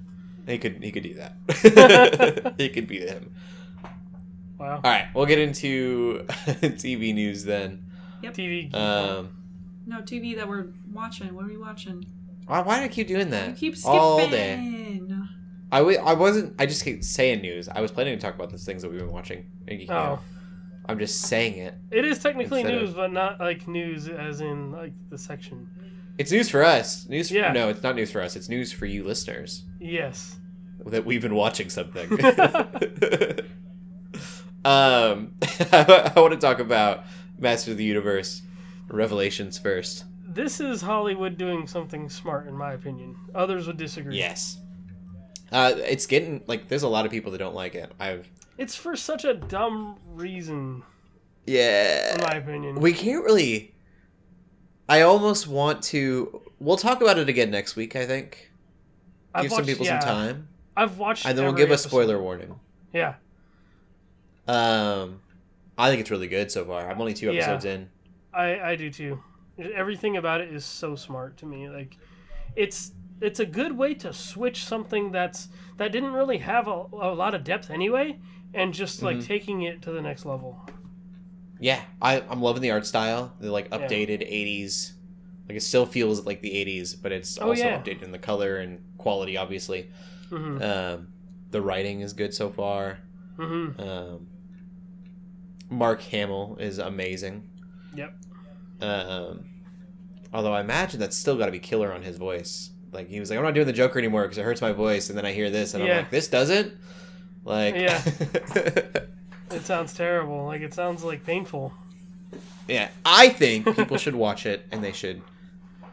He 0.46 0.58
could 0.58 0.82
he 0.82 0.90
could 0.90 1.02
do 1.02 1.14
that. 1.14 2.54
he 2.58 2.68
could 2.70 2.86
beat 2.86 3.08
him. 3.08 3.34
Wow. 4.58 4.76
All 4.76 4.90
right, 4.90 5.08
we'll 5.14 5.26
get 5.26 5.38
into 5.38 6.24
TV 6.28 7.14
news 7.14 7.44
then. 7.44 7.84
Yep. 8.22 8.34
TV. 8.34 8.74
Um, 8.74 9.36
No 9.86 10.00
TV 10.00 10.36
that 10.36 10.48
we're 10.48 10.68
watching. 10.92 11.34
What 11.34 11.44
are 11.44 11.48
we 11.48 11.58
watching? 11.58 12.06
Why, 12.46 12.60
why 12.62 12.78
do 12.78 12.84
I 12.84 12.88
keep 12.88 13.08
doing 13.08 13.30
that? 13.30 13.50
You 13.50 13.54
keep 13.54 13.76
skipping. 13.76 13.98
all 14.00 14.28
day. 14.28 14.54
I 15.72 15.78
w- 15.78 15.98
I 15.98 16.12
wasn't. 16.12 16.54
I 16.58 16.66
just 16.66 16.84
keep 16.84 17.02
saying 17.02 17.40
news. 17.40 17.68
I 17.68 17.80
was 17.80 17.90
planning 17.90 18.16
to 18.16 18.22
talk 18.24 18.34
about 18.34 18.50
the 18.50 18.58
things 18.58 18.82
that 18.82 18.90
we've 18.90 19.00
been 19.00 19.10
watching. 19.10 19.46
Oh, 19.88 19.92
Out. 19.94 20.22
I'm 20.86 20.98
just 20.98 21.22
saying 21.22 21.58
it. 21.58 21.74
it 21.90 22.04
is 22.04 22.18
technically 22.18 22.60
Instead 22.60 22.76
of- 22.76 22.82
news, 22.82 22.94
but 22.94 23.10
not 23.12 23.40
like 23.40 23.66
news 23.66 24.06
as 24.08 24.40
in 24.42 24.70
like 24.72 24.92
the 25.10 25.16
section. 25.18 25.66
It's 26.18 26.30
news 26.30 26.50
for 26.50 26.62
us. 26.62 27.08
News. 27.08 27.28
For, 27.30 27.34
Yeah. 27.36 27.52
No, 27.52 27.70
it's 27.70 27.82
not 27.82 27.96
news 27.96 28.10
for 28.12 28.20
us. 28.20 28.36
It's 28.36 28.48
news 28.50 28.70
for 28.70 28.84
you 28.84 29.02
listeners 29.02 29.64
Yes. 29.80 30.36
that 30.86 31.06
we've 31.06 31.22
been 31.22 31.34
watching 31.34 31.70
something. 31.70 32.06
um, 34.64 35.32
I 35.72 36.12
want 36.16 36.32
to 36.32 36.38
talk 36.38 36.58
about 36.60 37.04
Master 37.38 37.70
of 37.72 37.76
the 37.78 37.84
Universe 37.84 38.42
Revelations 38.88 39.58
first. 39.58 40.04
This 40.28 40.60
is 40.60 40.80
Hollywood 40.82 41.36
doing 41.38 41.66
something 41.66 42.08
smart, 42.08 42.46
in 42.46 42.56
my 42.56 42.72
opinion. 42.74 43.14
Others 43.34 43.66
would 43.66 43.76
disagree. 43.76 44.16
Yes. 44.18 44.58
Uh, 45.53 45.74
it's 45.76 46.07
getting 46.07 46.42
like 46.46 46.68
there's 46.68 46.82
a 46.82 46.88
lot 46.88 47.05
of 47.05 47.11
people 47.12 47.30
that 47.32 47.38
don't 47.38 47.55
like 47.55 47.74
it. 47.74 47.92
I've 48.00 48.28
It's 48.59 48.74
for 48.74 48.96
such 48.96 49.24
a 49.24 49.34
dumb 49.34 49.98
reason, 50.14 50.82
yeah. 51.46 52.14
in 52.14 52.20
my 52.22 52.36
opinion. 52.36 52.76
We 52.76 52.92
can't 52.92 53.24
really. 53.24 53.74
I 54.88 55.03
almost 55.03 55.46
want 55.46 55.82
to. 55.84 56.42
We'll 56.59 56.76
talk 56.76 57.00
about 57.03 57.18
it 57.18 57.28
again 57.28 57.50
next 57.50 57.76
week. 57.76 57.94
I 57.96 58.07
think. 58.07 58.50
I've 59.34 59.42
Give 59.42 59.50
some 59.53 59.57
watched- 59.59 59.68
people 59.68 59.86
yeah, 59.86 60.00
some 60.00 60.09
time, 60.09 60.48
I've 60.76 60.98
watched. 60.98 61.24
and 61.26 61.36
then 61.36 61.44
we'll 61.44 61.53
every 61.55 61.62
give 61.64 61.70
a 61.70 61.74
episode. 61.74 61.88
spoiler 61.88 62.20
warning. 62.20 62.59
Yeah. 62.92 63.14
Um, 64.48 65.20
I 65.78 65.88
think 65.88 66.00
it's 66.00 66.11
really 66.11 66.28
good 66.28 66.50
so 66.50 66.64
far. 66.64 66.90
I'm 66.90 67.00
only 67.00 67.14
two 67.14 67.26
Yeah. 67.32 67.40
episodes 67.42 67.64
in. 67.64 67.88
I 68.34 68.61
I 68.61 68.76
do 68.76 68.90
too. 68.90 69.22
Everything 69.59 70.16
about 70.16 70.40
it 70.40 70.53
is 70.53 70.64
so 70.64 70.96
smart 70.96 71.36
to 71.38 71.46
me. 71.46 71.68
Like, 71.68 71.96
it's 72.57 72.92
it's 73.22 73.40
a 73.40 73.46
good 73.46 73.76
way 73.78 73.94
to 73.94 74.12
switch 74.12 74.64
something 74.64 75.12
that's 75.12 75.48
that 75.78 75.92
didn't 75.92 76.12
really 76.12 76.38
have 76.38 76.68
a, 76.68 76.84
a 76.92 77.14
lot 77.14 77.34
of 77.34 77.44
depth 77.44 77.70
anyway, 77.70 78.18
and 78.54 78.74
just 78.74 79.02
like 79.02 79.18
Mhm. 79.18 79.26
taking 79.26 79.62
it 79.62 79.82
to 79.82 79.92
the 79.92 80.02
next 80.02 80.26
level. 80.26 80.58
Yeah, 81.60 81.80
I, 82.00 82.20
I'm 82.28 82.42
loving 82.42 82.62
the 82.62 82.70
art 82.72 82.86
style. 82.86 83.34
The 83.40 83.50
like 83.50 83.70
Yeah. 83.70 83.78
updated 83.78 84.22
'80s. 84.22 84.94
Like 85.48 85.56
it 85.56 85.62
still 85.62 85.86
feels 85.86 86.24
like 86.26 86.40
the 86.42 86.52
'80s, 86.54 86.94
but 86.94 87.12
it's 87.12 87.38
Oh, 87.38 87.48
also 87.48 87.68
yeah. 87.68 87.78
updated 87.78 88.02
in 88.02 88.12
the 88.12 88.18
color 88.18 88.56
and 88.58 88.80
quality. 88.98 89.36
Obviously, 89.36 89.88
hmm 90.30 90.58
um, 90.62 91.08
the 91.50 91.60
writing 91.62 92.00
is 92.00 92.12
good 92.12 92.34
so 92.34 92.50
far. 92.50 92.98
hmm 93.36 93.70
Um, 93.78 94.26
Mark 95.70 96.02
Hamill 96.02 96.56
is 96.60 96.78
amazing. 96.78 97.48
Yep. 97.94 98.14
Um, 98.80 99.44
although 100.32 100.54
I 100.54 100.60
imagine 100.60 101.00
that's 101.00 101.16
still 101.16 101.38
got 101.38 101.46
to 101.46 101.52
be 101.52 101.60
killer 101.60 101.92
on 101.92 102.02
his 102.02 102.18
voice. 102.18 102.71
Like 102.93 103.09
he 103.09 103.18
was 103.20 103.30
like, 103.30 103.38
I'm 103.38 103.45
not 103.45 103.55
doing 103.55 103.66
the 103.66 103.72
Joker 103.72 103.99
anymore 103.99 104.22
because 104.22 104.38
it 104.38 104.45
hurts 104.45 104.61
my 104.61 104.72
voice, 104.72 105.09
and 105.09 105.16
then 105.18 105.24
I 105.26 105.32
hear 105.32 105.51
this, 105.51 105.74
and 105.74 105.82
Yeah. 105.84 105.90
I'm 105.93 105.97
like, 105.99 106.11
this 106.11 106.28
doesn't. 106.28 106.72
Like, 107.45 107.74
Yeah. 107.74 108.01
It 109.51 109.66
sounds 109.66 109.93
terrible. 109.93 110.47
Like 110.47 110.62
it 110.62 110.72
sounds 110.72 111.05
like 111.05 111.24
painful. 111.26 111.74
yeah. 112.68 112.88
I 113.05 113.28
think 113.28 113.76
people 113.76 113.99
should 113.99 114.14
watch 114.14 114.47
it, 114.47 114.64
and 114.72 114.82
they 114.82 114.93
should 114.93 115.20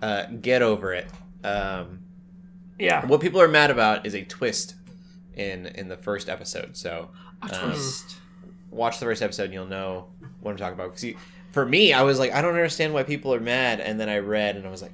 uh, 0.01 0.25
get 0.41 0.61
over 0.61 0.93
it. 0.93 1.07
Um, 1.43 1.99
Yeah. 2.77 3.05
what 3.05 3.19
people 3.19 3.41
are 3.41 3.49
mad 3.49 3.69
about 3.69 4.05
is 4.05 4.15
a 4.15 4.23
twist 4.23 4.75
in 5.35 5.65
in 5.67 5.89
the 5.89 5.97
first 5.97 6.29
episode. 6.29 6.77
So 6.77 7.09
A 7.41 7.53
Um, 7.53 7.71
twist. 7.71 8.15
watch 8.71 8.99
the 8.99 9.05
first 9.05 9.21
episode, 9.21 9.45
and 9.45 9.53
you'll 9.53 9.65
know 9.65 10.07
what 10.39 10.51
I'm 10.51 10.57
talking 10.57 10.75
about. 10.75 10.95
Because 10.95 11.19
for 11.51 11.65
me, 11.65 11.91
I 11.91 12.03
was 12.03 12.17
like, 12.17 12.31
I 12.31 12.41
don't 12.41 12.53
understand 12.53 12.93
why 12.93 13.03
people 13.03 13.33
are 13.33 13.39
mad, 13.41 13.81
and 13.81 13.99
then 13.99 14.07
I 14.07 14.19
read, 14.19 14.55
and 14.55 14.65
I 14.65 14.69
was 14.69 14.81
like, 14.81 14.93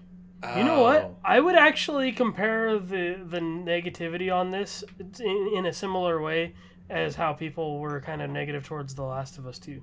You 0.57 0.63
know 0.63 0.81
what? 0.81 1.01
oh. 1.03 1.17
I 1.23 1.39
would 1.39 1.55
actually 1.55 2.11
compare 2.11 2.77
the 2.79 3.17
the 3.23 3.39
negativity 3.39 4.33
on 4.33 4.51
this 4.51 4.83
in, 5.19 5.51
in 5.55 5.65
a 5.65 5.73
similar 5.73 6.21
way 6.21 6.53
as 6.89 7.15
how 7.15 7.33
people 7.33 7.79
were 7.79 7.99
kind 8.01 8.21
of 8.21 8.29
negative 8.29 8.65
towards 8.65 8.93
The 8.95 9.03
Last 9.03 9.37
of 9.37 9.47
Us 9.47 9.57
too, 9.59 9.81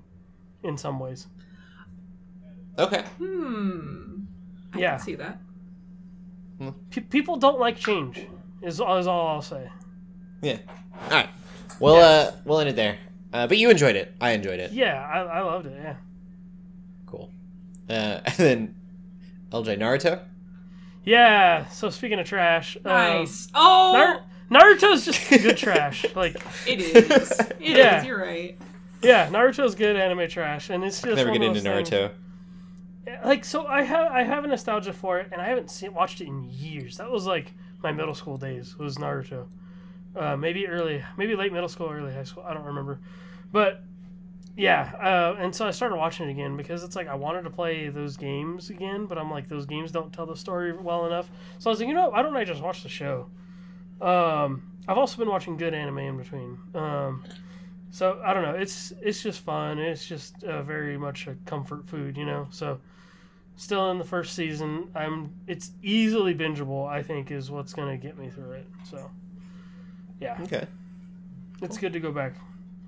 in 0.63 0.77
some 0.77 0.99
ways. 0.99 1.27
Okay. 2.79 3.03
Hmm. 3.17 4.21
I 4.73 4.79
Yeah. 4.79 4.91
can 4.97 4.99
see 5.05 5.15
that. 5.15 5.39
P- 6.91 7.01
people 7.01 7.35
don't 7.37 7.59
like 7.59 7.77
change. 7.77 8.25
Is, 8.61 8.75
is 8.75 8.79
all 8.81 9.27
I'll 9.27 9.41
say. 9.41 9.69
Yeah. 10.41 10.59
All 11.05 11.09
right. 11.09 11.29
Well, 11.79 11.95
uh, 11.97 12.31
we'll 12.45 12.59
end 12.59 12.69
it 12.69 12.75
there. 12.75 12.97
Uh, 13.33 13.47
but 13.47 13.57
you 13.57 13.69
enjoyed 13.69 13.95
it. 13.95 14.13
I 14.21 14.31
enjoyed 14.31 14.59
it. 14.59 14.71
Yeah, 14.71 15.05
I, 15.05 15.19
I 15.21 15.41
loved 15.41 15.65
it. 15.65 15.73
Yeah. 15.75 15.95
Cool. 17.05 17.31
Uh, 17.89 18.21
and 18.25 18.35
then 18.37 18.75
LJ 19.51 19.77
Naruto. 19.79 20.23
Yeah. 21.03 21.67
So 21.69 21.89
speaking 21.89 22.19
of 22.19 22.25
trash, 22.25 22.77
uh, 22.85 22.89
Nice. 22.89 23.49
oh, 23.53 24.21
Nar- 24.49 24.61
Naruto's 24.61 25.05
just 25.05 25.29
good 25.29 25.57
trash. 25.57 26.05
Like, 26.15 26.35
it 26.67 26.79
is. 26.79 26.95
It 26.95 27.11
is. 27.11 27.49
Yeah. 27.59 28.03
You're 28.03 28.19
right. 28.21 28.57
yeah, 29.01 29.27
Naruto's 29.29 29.75
good 29.75 29.95
anime 29.95 30.29
trash, 30.29 30.69
and 30.69 30.83
it's 30.83 31.01
just 31.01 31.15
Never 31.17 31.31
get 31.31 31.41
into 31.41 31.59
those 31.61 31.89
things- 31.89 31.89
Naruto. 31.89 32.11
like 33.25 33.43
so 33.43 33.67
i 33.67 33.81
have 33.83 34.09
i 34.13 34.23
have 34.23 34.45
a 34.45 34.47
nostalgia 34.47 34.93
for 34.93 35.19
it 35.19 35.27
and 35.33 35.41
i 35.41 35.45
haven't 35.45 35.69
seen 35.69 35.93
watched 35.93 36.21
it 36.21 36.27
in 36.27 36.41
years 36.49 36.97
that 36.97 37.11
was 37.11 37.25
like 37.25 37.51
my 37.83 37.91
middle 37.91 38.15
school 38.15 38.37
days 38.37 38.77
was 38.77 38.95
naruto 38.97 39.45
uh, 40.15 40.37
maybe 40.37 40.65
early 40.67 41.03
maybe 41.17 41.35
late 41.35 41.51
middle 41.51 41.67
school 41.67 41.89
early 41.91 42.13
high 42.13 42.23
school 42.23 42.43
i 42.47 42.53
don't 42.53 42.63
remember 42.63 42.99
but 43.51 43.83
yeah 44.55 44.91
uh, 45.01 45.35
and 45.39 45.55
so 45.55 45.65
i 45.67 45.71
started 45.71 45.95
watching 45.95 46.27
it 46.27 46.31
again 46.31 46.55
because 46.55 46.83
it's 46.83 46.95
like 46.95 47.07
i 47.07 47.15
wanted 47.15 47.41
to 47.43 47.49
play 47.49 47.89
those 47.89 48.17
games 48.17 48.69
again 48.69 49.05
but 49.07 49.17
i'm 49.17 49.31
like 49.31 49.49
those 49.49 49.65
games 49.65 49.91
don't 49.91 50.13
tell 50.13 50.25
the 50.25 50.35
story 50.35 50.71
well 50.73 51.05
enough 51.05 51.29
so 51.57 51.69
i 51.69 51.71
was 51.71 51.79
like 51.79 51.87
you 51.87 51.93
know 51.95 52.09
why 52.09 52.21
don't 52.21 52.35
i 52.35 52.43
just 52.43 52.61
watch 52.61 52.83
the 52.83 52.89
show 52.89 53.27
um, 54.01 54.63
i've 54.87 54.97
also 54.97 55.17
been 55.17 55.29
watching 55.29 55.57
good 55.57 55.73
anime 55.73 55.97
in 55.99 56.17
between 56.17 56.57
um, 56.75 57.23
so 57.91 58.19
I 58.25 58.33
don't 58.33 58.41
know. 58.41 58.55
It's 58.55 58.91
it's 59.03 59.21
just 59.21 59.41
fun. 59.41 59.77
It's 59.77 60.03
just 60.03 60.43
uh, 60.43 60.63
very 60.63 60.97
much 60.97 61.27
a 61.27 61.35
comfort 61.45 61.87
food, 61.87 62.17
you 62.17 62.25
know. 62.25 62.47
So 62.49 62.79
still 63.55 63.91
in 63.91 63.99
the 63.99 64.03
first 64.03 64.33
season. 64.35 64.87
I'm. 64.95 65.31
It's 65.45 65.69
easily 65.83 66.33
bingeable. 66.33 66.87
I 66.89 67.03
think 67.03 67.29
is 67.29 67.51
what's 67.51 67.71
gonna 67.71 67.97
get 67.97 68.17
me 68.17 68.31
through 68.31 68.53
it. 68.53 68.67
So 68.89 69.11
yeah, 70.19 70.39
Okay. 70.41 70.65
it's 71.61 71.77
good 71.77 71.93
to 71.93 71.99
go 71.99 72.11
back. 72.11 72.33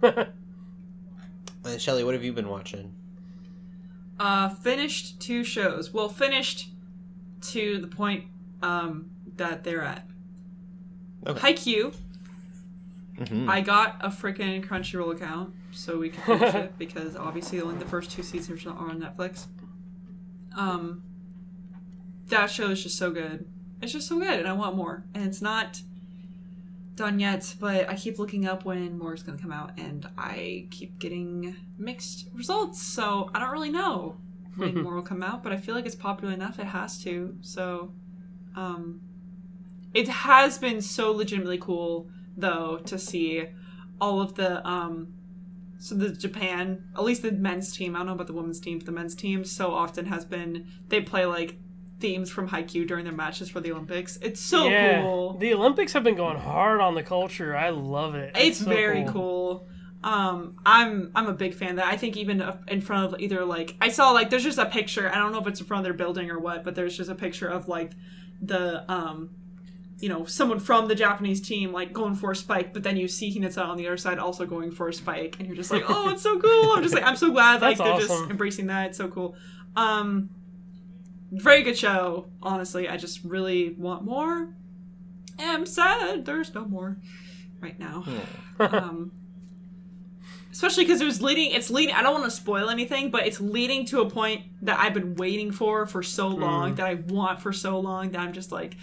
And 1.66 1.82
Shelly, 1.82 2.04
what 2.04 2.14
have 2.14 2.24
you 2.24 2.32
been 2.34 2.50
watching? 2.50 2.94
Uh, 4.20 4.50
finished 4.50 5.20
two 5.20 5.44
shows. 5.44 5.92
Well, 5.92 6.08
finished 6.10 6.70
to 7.42 7.80
the 7.80 7.88
point 7.88 8.26
um, 8.62 9.10
that 9.36 9.64
they're 9.64 9.82
at. 9.82 10.08
Okay. 11.28 11.54
Haikyuu. 11.54 11.94
Mhm. 13.18 13.50
I 13.50 13.62
got 13.62 13.98
a 14.02 14.10
freaking 14.10 14.66
Crunchyroll 14.66 15.14
account 15.16 15.54
so 15.72 15.98
we 15.98 16.10
can 16.10 16.22
finish 16.38 16.54
it 16.54 16.74
because 16.78 17.16
obviously 17.16 17.62
only 17.62 17.78
the 17.78 17.86
first 17.86 18.12
two 18.12 18.24
seasons 18.24 18.66
are 18.66 18.72
on 18.72 19.00
Netflix. 19.02 19.48
Um, 20.56 21.04
that 22.28 22.48
show 22.52 22.70
is 22.72 22.84
just 22.84 22.98
so 22.98 23.12
good. 23.12 23.48
It's 23.82 23.92
just 23.94 24.08
so 24.08 24.20
good, 24.20 24.40
and 24.40 24.48
I 24.48 24.54
want 24.54 24.76
more. 24.76 25.04
And 25.14 25.26
it's 25.26 25.42
not 25.42 25.82
done 26.96 27.20
yet, 27.20 27.56
but 27.60 27.90
I 27.90 27.96
keep 27.96 28.20
looking 28.20 28.46
up 28.46 28.66
when 28.66 28.98
more 28.98 29.14
is 29.14 29.24
going 29.24 29.38
to 29.38 29.42
come 29.42 29.52
out, 29.52 29.72
and 29.78 30.08
I 30.18 30.68
keep 30.72 31.00
getting 31.00 31.56
mixed 31.78 32.30
results. 32.34 32.82
So 32.82 33.30
I 33.34 33.40
don't 33.40 33.52
really 33.52 33.72
know 33.72 34.18
when 34.56 34.82
more 34.84 34.96
will 34.96 35.02
come 35.02 35.24
out, 35.24 35.44
but 35.44 35.52
I 35.52 35.58
feel 35.58 35.76
like 35.76 35.86
it's 35.86 35.96
popular 35.96 36.34
enough; 36.34 36.60
it 36.60 36.66
has 36.66 37.02
to. 37.04 37.36
So, 37.42 37.92
um, 38.56 39.02
it 39.94 40.08
has 40.08 40.58
been 40.58 40.82
so 40.82 41.12
legitimately 41.12 41.58
cool 41.58 42.10
though 42.38 42.80
to 42.86 43.00
see 43.00 43.46
all 44.02 44.22
of 44.22 44.36
the 44.36 44.68
um 44.68 45.14
so 45.78 45.94
the 45.94 46.10
Japan, 46.10 46.86
at 46.96 47.04
least 47.04 47.22
the 47.22 47.32
men's 47.32 47.76
team, 47.76 47.96
I 47.96 48.00
don't 48.00 48.08
know 48.08 48.14
about 48.14 48.28
the 48.28 48.34
women's 48.34 48.60
team, 48.60 48.80
but 48.80 48.86
the 48.86 48.92
men's 48.92 49.14
team 49.14 49.44
so 49.44 49.74
often 49.74 50.06
has 50.06 50.26
been 50.26 50.68
they 50.88 51.02
play 51.02 51.26
like 51.26 51.58
themes 52.00 52.30
from 52.30 52.50
Haikyuu 52.50 52.88
during 52.88 53.06
their 53.06 53.14
matches 53.14 53.50
for 53.50 53.60
the 53.60 53.72
Olympics. 53.72 54.18
It's 54.22 54.42
so 54.42 54.68
yeah, 54.68 55.02
cool. 55.02 55.38
the 55.38 55.54
Olympics 55.54 55.94
have 55.94 56.04
been 56.04 56.16
going 56.16 56.38
hard 56.38 56.82
on 56.82 56.96
the 56.96 57.04
culture. 57.04 57.56
I 57.56 57.70
love 57.70 58.16
it. 58.16 58.34
It's 58.36 58.60
so 58.60 58.66
very 58.66 59.06
cool. 59.08 59.68
Um, 60.04 60.58
I'm 60.66 61.12
I'm 61.16 61.28
a 61.28 61.34
big 61.34 61.56
fan 61.56 61.72
of 61.72 61.76
that. 61.78 61.88
I 61.88 61.98
think 61.98 62.16
even 62.16 62.44
in 62.68 62.82
front 62.82 63.14
of 63.14 63.20
either 63.20 63.44
like 63.44 63.76
I 63.82 63.90
saw 63.90 64.12
like 64.12 64.30
there's 64.30 64.44
just 64.44 64.60
a 64.60 64.66
picture. 64.66 65.10
I 65.10 65.16
don't 65.16 65.32
know 65.32 65.40
if 65.40 65.48
it's 65.48 65.60
in 65.60 65.66
front 65.66 65.80
of 65.80 65.84
their 65.86 65.94
building 65.94 66.30
or 66.30 66.40
what, 66.40 66.64
but 66.64 66.76
there's 66.76 66.96
just 66.96 67.10
a 67.10 67.16
picture 67.16 67.48
of 67.48 67.68
like 67.68 67.92
the 68.42 68.90
um, 68.92 69.32
you 70.00 70.10
know, 70.10 70.26
someone 70.26 70.60
from 70.60 70.88
the 70.88 70.96
Japanese 70.96 71.42
team 71.42 71.72
like 71.72 71.94
going 71.94 72.16
for 72.16 72.32
a 72.32 72.36
spike, 72.36 72.74
but 72.74 72.84
then 72.84 72.98
you 72.98 73.08
see 73.08 73.34
Hinata 73.34 73.66
on 73.66 73.78
the 73.78 73.88
other 73.88 73.98
side 73.98 74.20
also 74.20 74.46
going 74.46 74.72
for 74.72 74.90
a 74.90 74.94
spike, 74.94 75.38
and 75.40 75.48
you're 75.48 75.56
just 75.56 75.72
like, 75.72 75.86
oh, 75.88 76.10
it's 76.10 76.22
so 76.22 76.40
cool. 76.40 76.74
I'm 76.74 76.84
just 76.84 76.94
like 76.94 77.04
I'm 77.04 77.16
so 77.16 77.32
glad 77.32 77.62
like 77.62 77.78
That's 77.78 78.08
they're 78.08 78.08
just 78.08 78.30
embracing 78.30 78.68
that. 78.68 78.90
It's 78.90 78.98
so 78.98 79.08
cool. 79.08 79.36
Um, 79.76 80.30
very 81.32 81.64
good 81.64 81.78
show. 81.78 82.28
Honestly, 82.42 82.88
I 82.88 82.98
just 82.98 83.24
really 83.24 83.70
want 83.78 84.04
more. 84.04 84.54
And 85.38 85.52
I'm 85.52 85.66
sad 85.66 86.26
there's 86.26 86.54
no 86.54 86.66
more 86.66 86.98
right 87.60 87.78
now. 87.80 88.04
Hmm. 88.06 88.62
um, 88.76 89.12
especially 90.52 90.86
because 90.86 91.02
it 91.02 91.06
was 91.06 91.22
leading. 91.22 91.52
It's 91.52 91.70
leading. 91.70 91.94
I 91.94 92.02
don't 92.02 92.14
want 92.14 92.26
to 92.26 92.32
spoil 92.32 92.70
anything, 92.70 93.12
but 93.12 93.28
it's 93.28 93.42
leading 93.42 93.86
to 93.88 94.02
a 94.02 94.10
point 94.10 94.44
that 94.62 94.80
I've 94.80 94.94
been 94.94 95.16
waiting 95.16 95.52
for 95.52 95.86
for 95.86 96.02
so 96.02 96.30
long 96.30 96.76
that 96.76 96.86
I 96.86 96.94
want 96.94 97.42
for 97.42 97.52
so 97.52 97.80
long 97.80 98.12
that 98.12 98.22
I'm 98.22 98.34
just 98.34 98.52
like, 98.52 98.78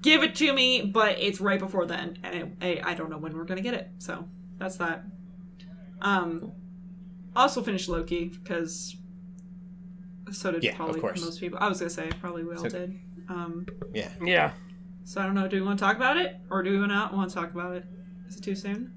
give 0.00 0.22
it 0.22 0.34
to 0.36 0.52
me. 0.52 0.82
But 0.82 1.18
it's 1.18 1.40
right 1.40 1.58
before 1.58 1.84
then, 1.84 2.18
and 2.22 2.34
it, 2.34 2.82
I, 2.84 2.92
I 2.92 2.94
don't 2.94 3.10
know 3.10 3.18
when 3.18 3.36
we're 3.36 3.44
gonna 3.44 3.60
get 3.60 3.74
it. 3.74 3.90
So 3.98 4.26
that's 4.58 4.76
that. 4.76 5.04
Um, 6.00 6.52
also 7.36 7.62
finished 7.62 7.88
Loki 7.88 8.26
because 8.26 8.96
so 10.32 10.50
did 10.52 10.62
Yeah, 10.64 10.70
of 10.72 10.76
probably 10.76 11.00
course. 11.00 11.20
most 11.22 11.40
people. 11.40 11.58
I 11.60 11.68
was 11.68 11.78
gonna 11.78 11.90
say 11.90 12.10
probably 12.20 12.44
we 12.44 12.54
all 12.54 12.62
So- 12.62 12.68
did. 12.68 12.98
Um, 13.28 13.66
Yeah. 13.92 14.10
Yeah. 14.22 14.52
so 15.04 15.20
I 15.20 15.26
don't 15.26 15.34
know. 15.34 15.46
Do 15.48 15.56
we 15.60 15.62
want 15.66 15.78
to 15.78 15.84
talk 15.84 15.96
about 15.96 16.16
it, 16.16 16.36
or 16.50 16.62
do 16.62 16.80
we 16.80 16.86
not 16.86 17.14
want 17.14 17.28
to 17.30 17.34
talk 17.34 17.52
about 17.52 17.76
it? 17.76 17.84
Is 18.28 18.36
it 18.36 18.42
too 18.42 18.54
soon? 18.54 18.92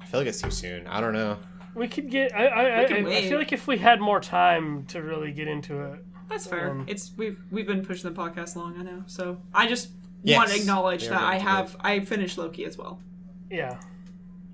I 0.00 0.04
feel 0.04 0.20
like 0.20 0.26
it's 0.28 0.40
too 0.40 0.50
soon. 0.50 0.86
I 0.86 1.00
don't 1.00 1.12
know. 1.12 1.38
We 1.74 1.86
could 1.86 2.10
get. 2.10 2.34
I 2.34 2.46
I, 2.46 2.62
I, 2.62 2.82
I 2.84 3.22
feel 3.28 3.38
like 3.38 3.52
if 3.52 3.66
we 3.66 3.78
had 3.78 4.00
more 4.00 4.20
time 4.20 4.84
to 4.86 5.00
really 5.02 5.32
get 5.32 5.46
into 5.48 5.80
it. 5.92 6.04
That's 6.28 6.46
fair. 6.46 6.70
Um, 6.70 6.84
it's 6.88 7.12
we've 7.16 7.38
we've 7.50 7.66
been 7.66 7.84
pushing 7.84 8.12
the 8.12 8.20
podcast 8.20 8.56
long, 8.56 8.76
I 8.78 8.82
know. 8.82 9.02
So 9.06 9.40
I 9.54 9.66
just 9.68 9.90
Yes, 10.24 10.36
want 10.36 10.50
to 10.50 10.56
acknowledge 10.56 11.06
that 11.08 11.20
I 11.20 11.32
getting 11.34 11.44
to 11.46 11.50
have 11.52 11.76
I 11.80 12.00
finished 12.00 12.36
Loki 12.38 12.64
as 12.64 12.76
well. 12.76 13.00
Yeah. 13.50 13.78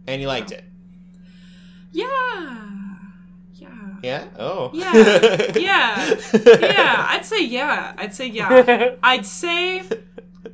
And 0.06 0.20
you 0.20 0.28
liked 0.28 0.52
it. 0.52 0.64
Yeah. 1.92 2.84
Yeah. 4.05 4.24
Yeah? 4.24 4.28
Oh. 4.38 4.70
Yeah. 4.72 4.92
Yeah. 5.57 6.14
Yeah, 6.61 7.07
I'd 7.09 7.24
say 7.24 7.44
yeah. 7.44 7.94
I'd 7.96 8.14
say 8.14 8.26
yeah. 8.26 8.94
I'd 9.02 9.26
say 9.26 9.80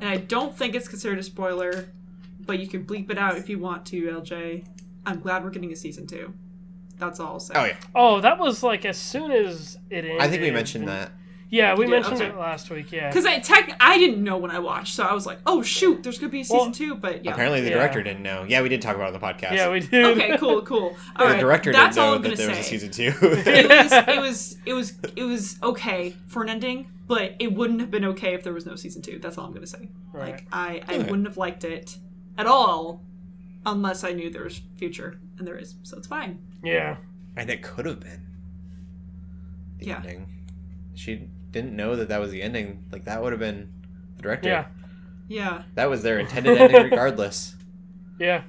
and 0.01 0.09
I 0.09 0.17
don't 0.17 0.57
think 0.57 0.75
it's 0.75 0.89
considered 0.89 1.19
a 1.19 1.23
spoiler, 1.23 1.89
but 2.47 2.59
you 2.59 2.69
can 2.69 2.85
bleep 2.85 3.11
it 3.11 3.19
out 3.19 3.37
if 3.37 3.49
you 3.49 3.59
want 3.59 3.87
to, 3.87 4.03
LJ. 4.03 4.65
I'm 5.07 5.21
glad 5.21 5.45
we're 5.45 5.51
getting 5.51 5.73
a 5.73 5.77
season 5.77 6.07
2. 6.07 6.33
That's 6.99 7.19
all 7.19 7.35
I'll 7.35 7.41
say. 7.41 7.55
Oh, 7.57 7.65
yeah. 7.65 7.77
Oh, 7.95 8.21
that 8.21 8.39
was 8.39 8.63
like 8.63 8.85
as 8.85 8.99
soon 8.99 9.31
as 9.31 9.79
it 9.89 10.05
ended. 10.05 10.21
I 10.21 10.29
think 10.29 10.43
we 10.43 10.51
mentioned 10.51 10.87
that. 10.89 11.13
Yeah, 11.53 11.75
we 11.75 11.87
mentioned 11.89 12.17
Okay. 12.23 12.27
it 12.29 12.37
last 12.37 12.71
week. 12.71 12.93
Yeah. 12.93 13.11
Cuz 13.13 13.27
I 13.27 13.41
tech 13.41 13.77
I 13.81 13.99
didn't 13.99 14.23
know 14.23 14.39
when 14.39 14.53
I 14.53 14.61
watched, 14.61 14.95
so 14.95 15.03
I 15.03 15.13
was 15.13 15.27
like, 15.27 15.41
"Oh 15.47 15.63
shoot, 15.63 16.03
there's 16.05 16.17
going 16.19 16.31
to 16.31 16.33
be 16.33 16.43
a 16.43 16.45
season 16.45 16.59
Well, 16.59 16.71
2." 16.71 16.95
But 16.95 17.25
yeah. 17.25 17.33
Apparently, 17.33 17.61
the 17.61 17.71
Yeah. 17.71 17.75
director 17.77 18.03
didn't 18.05 18.23
know. 18.23 18.45
Yeah, 18.49 18.63
we 18.63 18.69
did 18.69 18.81
talk 18.81 18.95
about 18.95 19.13
it 19.13 19.15
on 19.15 19.21
the 19.21 19.27
podcast. 19.27 19.53
Yeah, 19.57 19.69
we 19.71 19.81
did. 19.81 20.05
Okay, 20.17 20.39
cool, 20.39 20.63
cool. 20.63 20.97
All 21.17 21.27
the 21.27 21.33
right. 21.35 21.41
director 21.41 21.73
That's 21.73 21.97
didn't 21.97 22.05
all 22.07 22.11
know 22.13 22.17
I'm 22.17 22.23
that 22.23 22.29
going 22.29 22.39
there 22.39 22.47
to 22.55 22.59
was 22.59 22.67
a 22.67 22.69
season 22.71 22.91
two. 22.93 23.13
it 23.21 23.69
was 23.69 23.93
it 24.17 24.21
was 24.21 24.57
it 24.67 24.73
was 24.75 24.93
it 25.17 25.23
was 25.25 25.59
okay 25.63 26.15
for 26.29 26.43
an 26.45 26.49
ending, 26.51 26.87
but 27.09 27.35
it 27.41 27.53
wouldn't 27.53 27.81
have 27.81 27.91
been 27.91 28.05
okay 28.05 28.35
if 28.35 28.45
there 28.45 28.53
was 28.53 28.65
no 28.65 28.77
season 28.77 29.03
two. 29.03 29.19
That's 29.19 29.37
all 29.37 29.47
I'm 29.47 29.53
gonna 29.53 29.67
say. 29.67 29.89
Right. 30.13 30.33
Like 30.33 30.47
I 30.53 30.83
I 30.87 30.95
Okay. 30.95 31.11
wouldn't 31.11 31.27
have 31.27 31.37
liked 31.37 31.65
it 31.65 31.97
at 32.39 32.47
all 32.47 33.03
unless 33.67 34.05
I 34.05 34.13
knew 34.13 34.31
there 34.31 34.45
was 34.45 34.61
future, 34.79 35.19
and 35.37 35.47
there 35.49 35.57
is, 35.59 35.75
so 35.83 35.99
it's 35.99 36.07
fine. 36.07 36.39
Yeah. 36.63 36.97
and 37.37 37.49
it 37.51 37.63
could 37.63 37.87
have 37.87 38.01
been 38.01 38.23
the 39.79 39.87
Yeah. 39.87 39.97
ending. 39.97 40.27
She 40.95 41.29
didn't 41.51 41.75
know 41.75 41.97
that 41.97 42.09
that 42.09 42.21
was 42.21 42.31
the 42.31 42.43
ending. 42.43 42.85
Like, 42.93 43.05
that 43.05 43.23
would 43.23 43.33
have 43.33 43.41
been 43.41 43.73
the 44.17 44.23
director. 44.23 44.49
Yeah. 44.49 44.67
Yeah. 45.29 45.63
That 45.75 45.91
was 45.91 46.03
their 46.03 46.19
intended 46.21 46.59
ending, 46.59 46.85
regardless. 46.85 47.57
Yeah. 48.19 48.43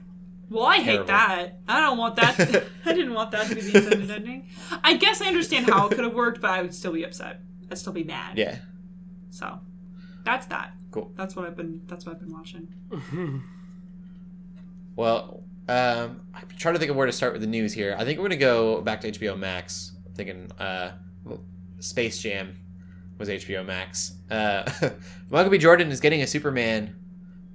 Well, 0.50 0.66
I 0.66 0.78
hate 0.80 1.08
that. 1.08 1.60
I 1.68 1.80
don't 1.80 1.98
want 1.98 2.18
that. 2.18 2.38
I 2.86 2.94
didn't 2.94 3.14
want 3.14 3.32
that 3.32 3.48
to 3.48 3.56
be 3.56 3.62
the 3.62 3.78
intended 3.78 4.12
ending. 4.12 4.50
I 4.84 4.98
guess 4.98 5.22
I 5.22 5.28
understand 5.28 5.70
how 5.70 5.88
it 5.88 5.96
could 5.96 6.04
have 6.04 6.14
worked, 6.14 6.42
but 6.42 6.50
I 6.50 6.62
would 6.62 6.74
still 6.74 6.92
be 6.92 7.04
upset. 7.04 7.40
I'd 7.70 7.78
still 7.78 7.94
be 7.94 8.04
mad. 8.04 8.38
Yeah. 8.38 8.58
So 9.30 9.60
that's 10.26 10.48
that. 10.48 10.74
Cool. 10.92 11.14
That's 11.16 11.38
what 11.38 11.46
I've 11.46 11.56
been. 11.56 11.82
That's 11.88 12.06
what 12.06 12.16
I've 12.16 12.20
been 12.20 12.34
watching. 12.34 12.68
Well, 14.98 15.44
um, 15.70 16.22
I'm 16.34 16.48
trying 16.58 16.76
to 16.76 16.80
think 16.80 16.92
of 16.92 16.98
where 16.98 17.06
to 17.06 17.14
start 17.14 17.32
with 17.32 17.42
the 17.42 17.48
news 17.48 17.74
here. 17.74 17.96
I 17.98 18.04
think 18.04 18.20
we're 18.20 18.26
gonna 18.26 18.36
go 18.36 18.82
back 18.82 19.02
to 19.02 19.12
HBO 19.12 19.38
Max. 19.38 19.94
I'm 20.06 20.14
thinking 20.14 20.52
uh, 20.60 20.92
Space 21.80 22.20
Jam 22.20 22.58
was 23.18 23.30
HBO 23.30 23.66
Max. 23.66 24.14
Uh, 24.30 24.70
Michael 25.30 25.52
B. 25.52 25.58
Jordan 25.58 25.92
is 25.92 26.00
getting 26.00 26.22
a 26.22 26.28
Superman 26.28 26.96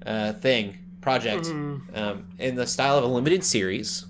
uh, 0.04 0.32
thing 0.34 0.78
project 1.00 1.44
Mhm. 1.46 1.96
um, 1.96 2.28
in 2.38 2.54
the 2.56 2.66
style 2.66 2.98
of 2.98 3.04
a 3.04 3.06
limited 3.06 3.42
series 3.44 4.06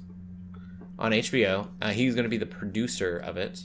on 0.99 1.13
HBO. 1.13 1.69
Uh, 1.81 1.91
he's 1.91 2.15
going 2.15 2.25
to 2.25 2.29
be 2.31 2.37
the 2.39 2.47
producer 2.47 3.19
of 3.19 3.37
it. 3.37 3.63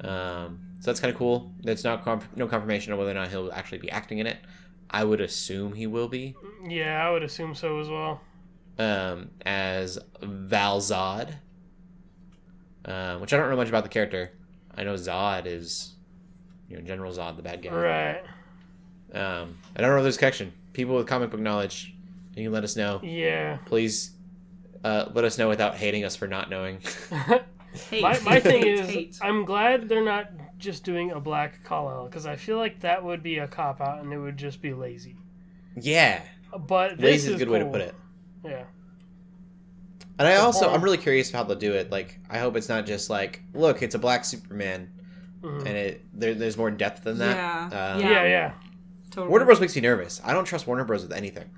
Um, 0.00 0.60
so 0.80 0.90
that's 0.90 1.00
kind 1.00 1.12
of 1.12 1.18
cool. 1.18 1.52
There's 1.60 1.84
not 1.84 2.02
conf- 2.04 2.28
no 2.36 2.46
confirmation 2.46 2.92
on 2.92 2.98
whether 2.98 3.10
or 3.10 3.14
not 3.14 3.28
he'll 3.28 3.52
actually 3.52 3.78
be 3.78 3.90
acting 3.90 4.18
in 4.18 4.26
it. 4.26 4.38
I 4.90 5.04
would 5.04 5.20
assume 5.20 5.74
he 5.74 5.86
will 5.86 6.08
be 6.08 6.34
Yeah, 6.66 7.06
I 7.06 7.10
would 7.12 7.22
assume 7.22 7.54
so 7.54 7.78
as 7.80 7.88
well. 7.88 8.20
um, 8.78 9.30
as 9.44 9.98
Val 10.22 10.80
Zod, 10.80 11.34
uh, 12.84 13.18
which 13.18 13.32
I 13.32 13.36
don't 13.36 13.50
know 13.50 13.56
much 13.56 13.68
about 13.68 13.82
the 13.84 13.90
character. 13.90 14.32
I 14.74 14.84
know 14.84 14.94
Zod 14.94 15.46
is, 15.46 15.94
you 16.70 16.76
know, 16.76 16.82
General 16.82 17.12
Zod, 17.12 17.36
the 17.36 17.42
bad 17.42 17.62
guy. 17.62 17.70
Right. 17.74 18.22
Um, 19.12 19.58
I 19.76 19.80
don't 19.80 19.90
know 19.90 19.96
if 19.98 20.02
there's 20.04 20.16
a 20.16 20.18
connection. 20.18 20.52
People 20.72 20.94
with 20.96 21.06
comic 21.06 21.30
book 21.30 21.40
knowledge, 21.40 21.94
you 22.36 22.44
can 22.44 22.52
let 22.52 22.62
us 22.64 22.76
know. 22.76 23.00
Yeah. 23.02 23.58
Please 23.66 24.12
uh, 24.84 25.06
let 25.12 25.24
us 25.24 25.36
know 25.36 25.48
without 25.48 25.74
hating 25.74 26.04
us 26.04 26.14
for 26.16 26.28
not 26.28 26.48
knowing. 26.48 26.78
My, 27.92 28.18
my 28.24 28.40
thing 28.40 28.66
is, 28.66 28.88
hate. 28.88 29.18
I'm 29.22 29.44
glad 29.44 29.88
they're 29.88 30.04
not 30.04 30.30
just 30.58 30.82
doing 30.82 31.12
a 31.12 31.20
black 31.20 31.62
call 31.62 31.88
out 31.88 32.10
because 32.10 32.26
I 32.26 32.34
feel 32.34 32.56
like 32.56 32.80
that 32.80 33.04
would 33.04 33.22
be 33.22 33.38
a 33.38 33.46
cop 33.46 33.80
out 33.80 34.02
and 34.02 34.12
it 34.12 34.18
would 34.18 34.36
just 34.36 34.60
be 34.60 34.72
lazy. 34.74 35.16
yeah, 35.76 36.20
But 36.66 36.96
this 36.98 37.04
lazy 37.04 37.26
is 37.28 37.30
a 37.30 37.34
is 37.34 37.38
good 37.38 37.48
way 37.48 37.60
to 37.60 37.66
put 37.66 37.80
it. 37.80 37.94
Yeah. 38.44 38.64
And 40.18 40.26
I 40.26 40.36
also, 40.36 40.68
I'm 40.68 40.82
really 40.82 40.98
curious 40.98 41.30
how 41.30 41.44
they'll 41.44 41.56
do 41.56 41.72
it. 41.72 41.90
Like, 41.92 42.18
I 42.28 42.38
hope 42.38 42.56
it's 42.56 42.68
not 42.68 42.86
just 42.86 43.08
like, 43.08 43.40
look, 43.54 43.82
it's 43.82 43.94
a 43.94 43.98
black 43.98 44.24
Superman, 44.24 44.90
Mhm. 45.42 45.58
and 45.60 45.68
it 45.68 46.04
there, 46.12 46.34
there's 46.34 46.56
more 46.56 46.70
depth 46.70 47.04
than 47.04 47.18
that. 47.18 47.36
Yeah. 47.72 47.94
Um, 47.94 48.00
Yeah. 48.00 48.10
Yeah, 48.10 48.24
yeah. 48.24 48.52
Totally. 49.10 49.28
Warner 49.30 49.44
Bros 49.46 49.60
makes 49.60 49.74
me 49.74 49.82
nervous. 49.82 50.20
I 50.24 50.32
don't 50.32 50.44
trust 50.44 50.66
Warner 50.66 50.84
Bros 50.84 51.02
with 51.02 51.12
anything. 51.12 51.50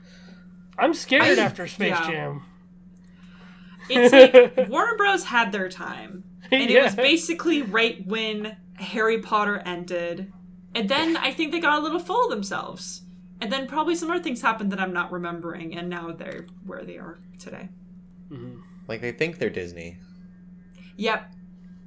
I'm 0.78 0.94
scared 0.94 1.38
I- 1.38 1.42
after 1.42 1.66
Space 1.66 1.90
yeah. 1.90 2.10
Jam. 2.10 2.42
It's 3.90 4.12
like 4.56 4.68
Warner 4.68 4.96
Bros 4.96 5.24
had 5.24 5.52
their 5.52 5.68
time, 5.68 6.24
and 6.50 6.70
it 6.70 6.82
was 6.82 6.94
basically 6.94 7.62
right 7.62 8.06
when 8.06 8.56
Harry 8.74 9.18
Potter 9.20 9.58
ended, 9.66 10.32
and 10.74 10.88
then 10.88 11.16
I 11.16 11.32
think 11.32 11.52
they 11.52 11.60
got 11.60 11.78
a 11.78 11.82
little 11.82 11.98
full 11.98 12.24
of 12.24 12.30
themselves, 12.30 13.02
and 13.40 13.52
then 13.52 13.66
probably 13.66 13.94
some 13.96 14.10
other 14.10 14.22
things 14.22 14.40
happened 14.40 14.70
that 14.72 14.80
I'm 14.80 14.92
not 14.92 15.10
remembering, 15.12 15.76
and 15.76 15.88
now 15.90 16.12
they're 16.12 16.46
where 16.64 16.84
they 16.84 16.96
are 16.96 17.18
today. 17.38 17.68
Like, 18.88 19.00
they 19.02 19.12
think 19.12 19.38
they're 19.38 19.50
Disney. 19.50 19.98
Yep, 20.96 21.32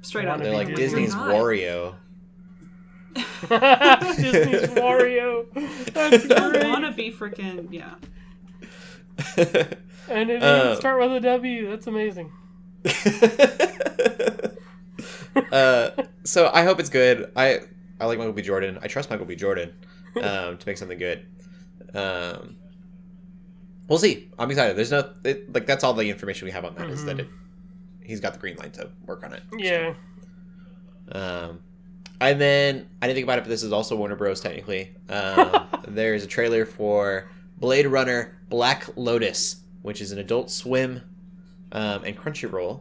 straight 0.02 0.26
up. 0.26 0.38
Wanna 0.38 0.44
They're 0.44 0.54
like 0.54 0.74
Disney's 0.74 1.14
You're. 1.14 1.22
Wario. 1.24 1.94
Disney's 3.16 4.68
Wario. 4.76 5.46
That's 5.92 6.24
You 6.24 6.28
don't 6.30 6.52
great. 6.52 6.66
want 6.66 6.84
to 6.84 6.92
be 6.92 7.10
freaking 7.12 7.68
yeah. 7.70 7.94
And 10.08 10.30
it 10.30 10.34
didn't 10.34 10.42
Uh, 10.44 10.76
start 10.76 11.00
with 11.00 11.12
a 11.12 11.20
W. 11.20 11.68
That's 11.68 11.86
amazing. 11.88 12.30
uh, 15.52 15.90
so 16.24 16.50
I 16.52 16.62
hope 16.64 16.80
it's 16.80 16.90
good. 16.90 17.30
I 17.36 17.60
I 18.00 18.06
like 18.06 18.18
Michael 18.18 18.32
B. 18.32 18.42
Jordan. 18.42 18.78
I 18.82 18.88
trust 18.88 19.10
Michael 19.10 19.26
B. 19.26 19.34
Jordan 19.36 19.72
um, 20.22 20.58
to 20.58 20.66
make 20.66 20.76
something 20.78 20.98
good. 20.98 21.26
Um, 21.94 22.56
we'll 23.88 23.98
see. 23.98 24.30
I'm 24.38 24.50
excited. 24.50 24.76
There's 24.76 24.90
no 24.90 25.10
it, 25.24 25.52
like 25.52 25.66
that's 25.66 25.84
all 25.84 25.94
the 25.94 26.08
information 26.10 26.46
we 26.46 26.52
have 26.52 26.64
on 26.64 26.74
that 26.76 26.90
is 26.90 27.04
that 27.06 27.20
it 27.20 27.28
he's 28.06 28.20
got 28.20 28.32
the 28.32 28.38
green 28.38 28.56
light 28.56 28.72
to 28.74 28.88
work 29.06 29.24
on 29.24 29.32
it. 29.32 29.42
Yeah. 29.58 29.94
Um, 31.12 31.60
and 32.20 32.40
then 32.40 32.88
I 33.02 33.06
didn't 33.06 33.16
think 33.16 33.24
about 33.24 33.38
it, 33.38 33.42
but 33.42 33.50
this 33.50 33.62
is 33.62 33.72
also 33.72 33.96
Warner 33.96 34.16
Bros. 34.16 34.40
Technically, 34.40 34.90
um, 35.08 35.66
there's 35.88 36.24
a 36.24 36.26
trailer 36.26 36.64
for 36.64 37.28
Blade 37.58 37.86
Runner: 37.86 38.38
Black 38.48 38.86
Lotus, 38.96 39.56
which 39.82 40.00
is 40.00 40.12
an 40.12 40.18
Adult 40.18 40.50
Swim 40.50 41.02
um, 41.72 42.04
and 42.04 42.16
Crunchyroll 42.16 42.80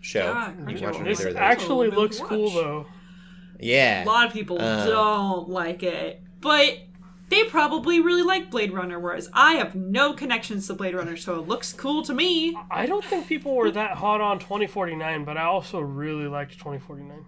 show. 0.00 0.26
Yeah, 0.26 0.52
Crunchyroll. 0.52 0.66
watch 0.66 0.94
it 0.94 0.98
on 0.98 1.04
This 1.04 1.20
either 1.26 1.38
actually 1.38 1.90
looks 1.90 2.20
cool 2.20 2.50
though. 2.50 2.86
yeah, 3.58 4.04
A 4.04 4.06
lot 4.06 4.26
of 4.26 4.32
people 4.32 4.60
Uh, 4.60 4.86
don't 4.86 5.48
like 5.48 5.82
it, 5.82 6.20
but 6.40 6.78
they 7.32 7.44
probably 7.44 8.00
really 8.00 8.22
like 8.22 8.50
Blade 8.50 8.72
Runner, 8.72 8.98
whereas 9.00 9.28
I 9.32 9.54
have 9.54 9.74
no 9.74 10.12
connections 10.12 10.66
to 10.66 10.74
Blade 10.74 10.94
Runner, 10.94 11.16
so 11.16 11.38
it 11.40 11.48
looks 11.48 11.72
cool 11.72 12.02
to 12.04 12.12
me. 12.14 12.56
I 12.70 12.86
don't 12.86 13.04
think 13.04 13.26
people 13.26 13.54
were 13.54 13.70
that 13.70 13.92
hot 13.96 14.20
on 14.20 14.38
2049, 14.38 15.24
but 15.24 15.36
I 15.36 15.44
also 15.44 15.80
really 15.80 16.26
liked 16.28 16.52
2049. 16.58 17.24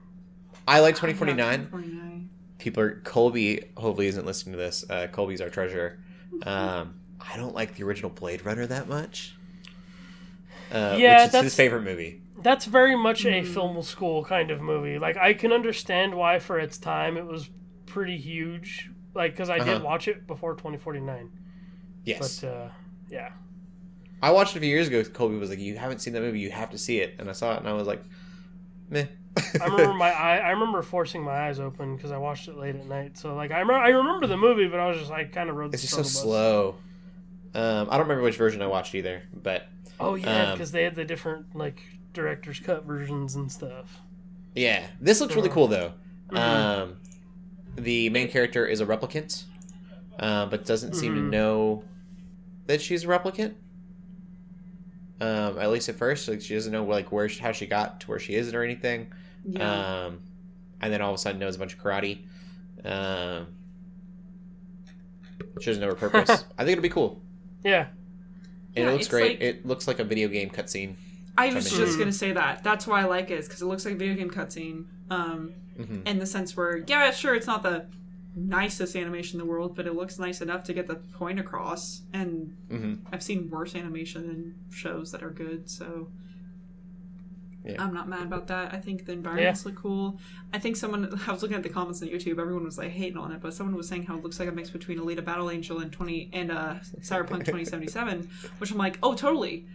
I 0.69 0.81
like 0.81 0.95
2049. 0.97 1.59
2049. 1.67 2.31
People 2.59 2.83
are 2.83 3.01
Colby. 3.05 3.65
Hopefully, 3.77 4.07
isn't 4.07 4.25
listening 4.25 4.53
to 4.53 4.59
this. 4.59 4.85
Uh, 4.89 5.07
Colby's 5.09 5.41
our 5.41 5.51
treasure. 5.51 5.99
Um, 6.45 6.95
I 7.21 7.37
don't 7.37 7.55
like 7.55 7.75
the 7.77 7.85
original 7.85 8.11
Blade 8.11 8.45
Runner 8.45 8.67
that 8.67 8.89
much. 8.89 9.35
Uh, 10.73 10.97
Yeah, 10.99 11.19
which 11.19 11.27
is 11.27 11.33
that's- 11.33 11.43
his 11.45 11.55
favorite 11.55 11.83
movie. 11.83 12.21
That's 12.43 12.65
very 12.67 12.97
much 12.97 13.25
a 13.25 13.41
Hmm. 13.41 13.47
film 13.53 13.83
school 13.83 14.25
kind 14.25 14.51
of 14.51 14.61
movie. 14.61 14.99
Like 14.99 15.17
I 15.17 15.35
can 15.35 15.53
understand 15.53 16.15
why 16.15 16.39
for 16.39 16.59
its 16.59 16.77
time 16.79 17.17
it 17.17 17.27
was 17.27 17.49
pretty 17.87 18.17
huge. 18.19 18.91
Like 19.15 19.33
because 19.33 19.51
I 19.51 19.61
did 19.61 19.63
Uh-huh. 19.63 19.81
watch 19.81 20.09
it 20.09 20.27
before 20.27 20.55
2049. 20.55 21.31
Yes, 22.05 22.41
But 22.41 22.49
uh, 22.49 22.69
yeah, 23.11 23.31
I 24.23 24.31
watched 24.31 24.55
it 24.55 24.59
a 24.59 24.61
few 24.61 24.71
years 24.71 24.89
ago. 24.89 25.03
Colby 25.05 25.37
was 25.37 25.51
like, 25.51 25.59
"You 25.59 25.77
haven't 25.77 25.99
seen 26.01 26.13
that 26.15 26.21
movie? 26.23 26.41
You 26.41 26.51
have 26.51 26.71
to 26.71 26.79
see 26.79 26.99
it." 27.01 27.15
And 27.19 27.29
I 27.29 27.33
saw 27.33 27.55
it, 27.55 27.59
and 27.59 27.69
I 27.69 27.73
was 27.73 27.87
like, 27.87 28.03
"Meh." 28.91 29.07
I 29.61 29.67
remember 29.67 29.95
my 29.95 30.11
eye. 30.13 30.39
I 30.39 30.51
remember 30.51 30.83
forcing 30.83 31.23
my 31.23 31.49
eyes 31.49 31.61
open 31.61 31.97
because 31.97 32.11
I 32.11 32.19
watched 32.19 32.49
it 32.49 32.57
late 32.57 32.75
at 32.77 32.87
night. 32.87 33.17
So 33.17 33.35
like 33.35 33.51
I 33.51 33.61
remember, 33.61 33.81
I 33.83 33.89
remember 33.89 34.27
the 34.27 34.37
movie, 34.37 34.67
but 34.69 34.81
I 34.81 34.89
was 34.89 34.99
just 34.99 35.11
I 35.13 35.25
kind 35.25 35.49
of 35.49 35.57
rode. 35.57 35.71
The 35.73 35.75
it's 35.75 35.83
just 35.83 35.95
so 35.95 36.03
bus. 36.03 36.13
slow. 36.13 36.77
Um, 37.55 37.89
I 37.91 37.93
don't 37.97 38.07
remember 38.07 38.23
which 38.23 38.37
version 38.37 38.63
I 38.63 38.67
watched 38.67 38.95
either, 38.95 39.23
but 39.33 39.69
Oh 40.01 40.15
yeah, 40.15 40.47
Um, 40.47 40.53
because 40.53 40.73
they 40.73 40.85
had 40.85 40.95
the 40.95 41.05
different 41.05 41.55
like 41.55 41.83
director's 42.13 42.61
cut 42.61 42.85
versions 42.85 43.35
and 43.35 43.51
stuff. 43.51 44.03
yeah, 44.55 44.87
this 45.01 45.21
looks 45.21 45.35
really 45.37 45.49
cool 45.49 45.67
though. 45.69 45.93
Mhm. 46.31 46.39
Um, 46.39 46.97
the 47.77 48.09
main 48.11 48.29
character 48.29 48.67
is 48.67 48.81
a 48.81 48.87
replicant, 48.87 49.45
uh, 50.19 50.47
but 50.47 50.65
doesn't 50.65 50.95
seem 50.95 51.15
to 51.15 51.21
Mhm. 51.21 51.31
know 51.31 51.85
that 52.67 52.81
she's 52.81 53.05
a 53.05 53.07
replicant. 53.07 53.55
Um, 55.21 55.59
at 55.59 55.71
least 55.71 55.89
at 55.89 55.95
first, 55.97 56.29
like 56.29 56.41
she 56.43 56.55
doesn't 56.55 56.73
know 56.73 56.85
like 56.85 57.13
where 57.13 57.29
she, 57.29 57.41
how 57.41 57.53
she 57.53 57.67
got 57.67 58.01
to 58.01 58.07
where 58.09 58.19
she 58.19 58.35
is 58.35 58.53
or 58.53 58.63
anything. 58.63 59.13
Yeah. 59.45 60.05
Um, 60.07 60.21
and 60.81 60.93
then 60.93 61.01
all 61.01 61.11
of 61.11 61.15
a 61.15 61.19
sudden 61.19 61.39
knows 61.39 61.57
a 61.57 61.59
bunch 61.59 61.75
of 61.75 61.81
karate. 61.81 62.19
Um, 62.85 63.47
she 65.61 65.67
doesn't 65.67 65.81
know 65.81 65.89
her 65.89 65.95
purpose. 65.95 66.31
I 66.59 66.65
think 66.65 66.73
it'll 66.73 66.83
be 66.83 66.89
cool. 66.89 67.23
Yeah, 67.63 67.87
And 68.77 68.85
Yeah, 68.85 68.91
it 68.91 68.93
looks 68.93 69.09
great. 69.09 69.33
like- 69.33 69.41
it 69.41 69.67
looks 69.67 69.87
like 69.89 69.99
a 70.01 70.05
video 70.05 70.29
game 70.29 70.51
cutscene. 70.51 70.97
I 71.39 71.53
was 71.53 71.71
just 71.71 71.99
gonna 71.99 72.13
say 72.13 72.33
that. 72.33 72.63
That's 72.63 72.87
why 72.87 73.01
I 73.01 73.05
like 73.05 73.31
it, 73.31 73.43
because 73.45 73.63
it 73.63 73.67
looks 73.67 73.85
like 73.85 73.95
a 73.95 73.97
video 73.97 74.15
game 74.15 74.31
cutscene. 74.31 74.85
Um, 75.11 75.53
hmm 75.77 76.07
in 76.07 76.19
the 76.19 76.27
sense 76.27 76.57
where, 76.57 76.79
yeah, 76.87 77.11
sure, 77.11 77.35
it's 77.35 77.47
not 77.47 77.63
the 77.63 77.87
nicest 78.37 78.97
animation 78.97 79.41
in 79.41 79.47
the 79.47 79.51
world, 79.51 79.77
but 79.77 79.87
it 79.87 79.95
looks 79.95 80.19
nice 80.19 80.41
enough 80.41 80.65
to 80.65 80.73
get 80.73 80.87
the 80.87 80.97
point 80.97 81.39
across. 81.39 82.03
And 82.13 82.57
hmm 82.69 82.95
I've 83.13 83.23
seen 83.23 83.51
worse 83.51 83.75
animation 83.75 84.25
in 84.25 84.55
shows 84.75 85.13
that 85.13 85.23
are 85.23 85.31
good, 85.31 85.71
so 85.71 86.09
Yeah. 87.65 87.83
I'm 87.83 87.95
not 87.95 88.09
mad 88.09 88.23
about 88.25 88.47
that. 88.49 88.75
I 88.75 88.79
think 88.79 89.07
the 89.07 89.13
environments 89.13 89.65
look 89.65 89.77
cool. 89.77 90.19
I 90.53 90.59
think 90.59 90.77
someone 90.77 91.19
I 91.27 91.33
was 91.33 91.41
looking 91.43 91.57
at 91.57 91.63
the 91.63 91.71
comments 91.71 92.03
on 92.03 92.09
YouTube. 92.09 92.39
Everyone 92.39 92.65
was 92.65 92.77
like 92.77 92.91
hating 92.91 93.17
on 93.17 93.33
it, 93.33 93.41
but 93.41 93.55
someone 93.55 93.75
was 93.75 93.89
saying 93.89 94.03
how 94.05 94.17
it 94.19 94.23
looks 94.23 94.39
like 94.39 94.49
a 94.49 94.53
mix 94.53 94.69
between 94.71 94.99
Alita 94.99 95.25
Battle 95.25 95.51
Angel 95.51 95.79
and 95.79 95.91
twenty 95.91 96.29
and 96.33 96.51
uh, 96.53 96.75
Cyberpunk 97.01 97.45
2077, 97.47 98.29
which 98.59 98.71
I'm 98.71 98.77
like, 98.79 98.99
oh, 99.03 99.15
totally. 99.15 99.67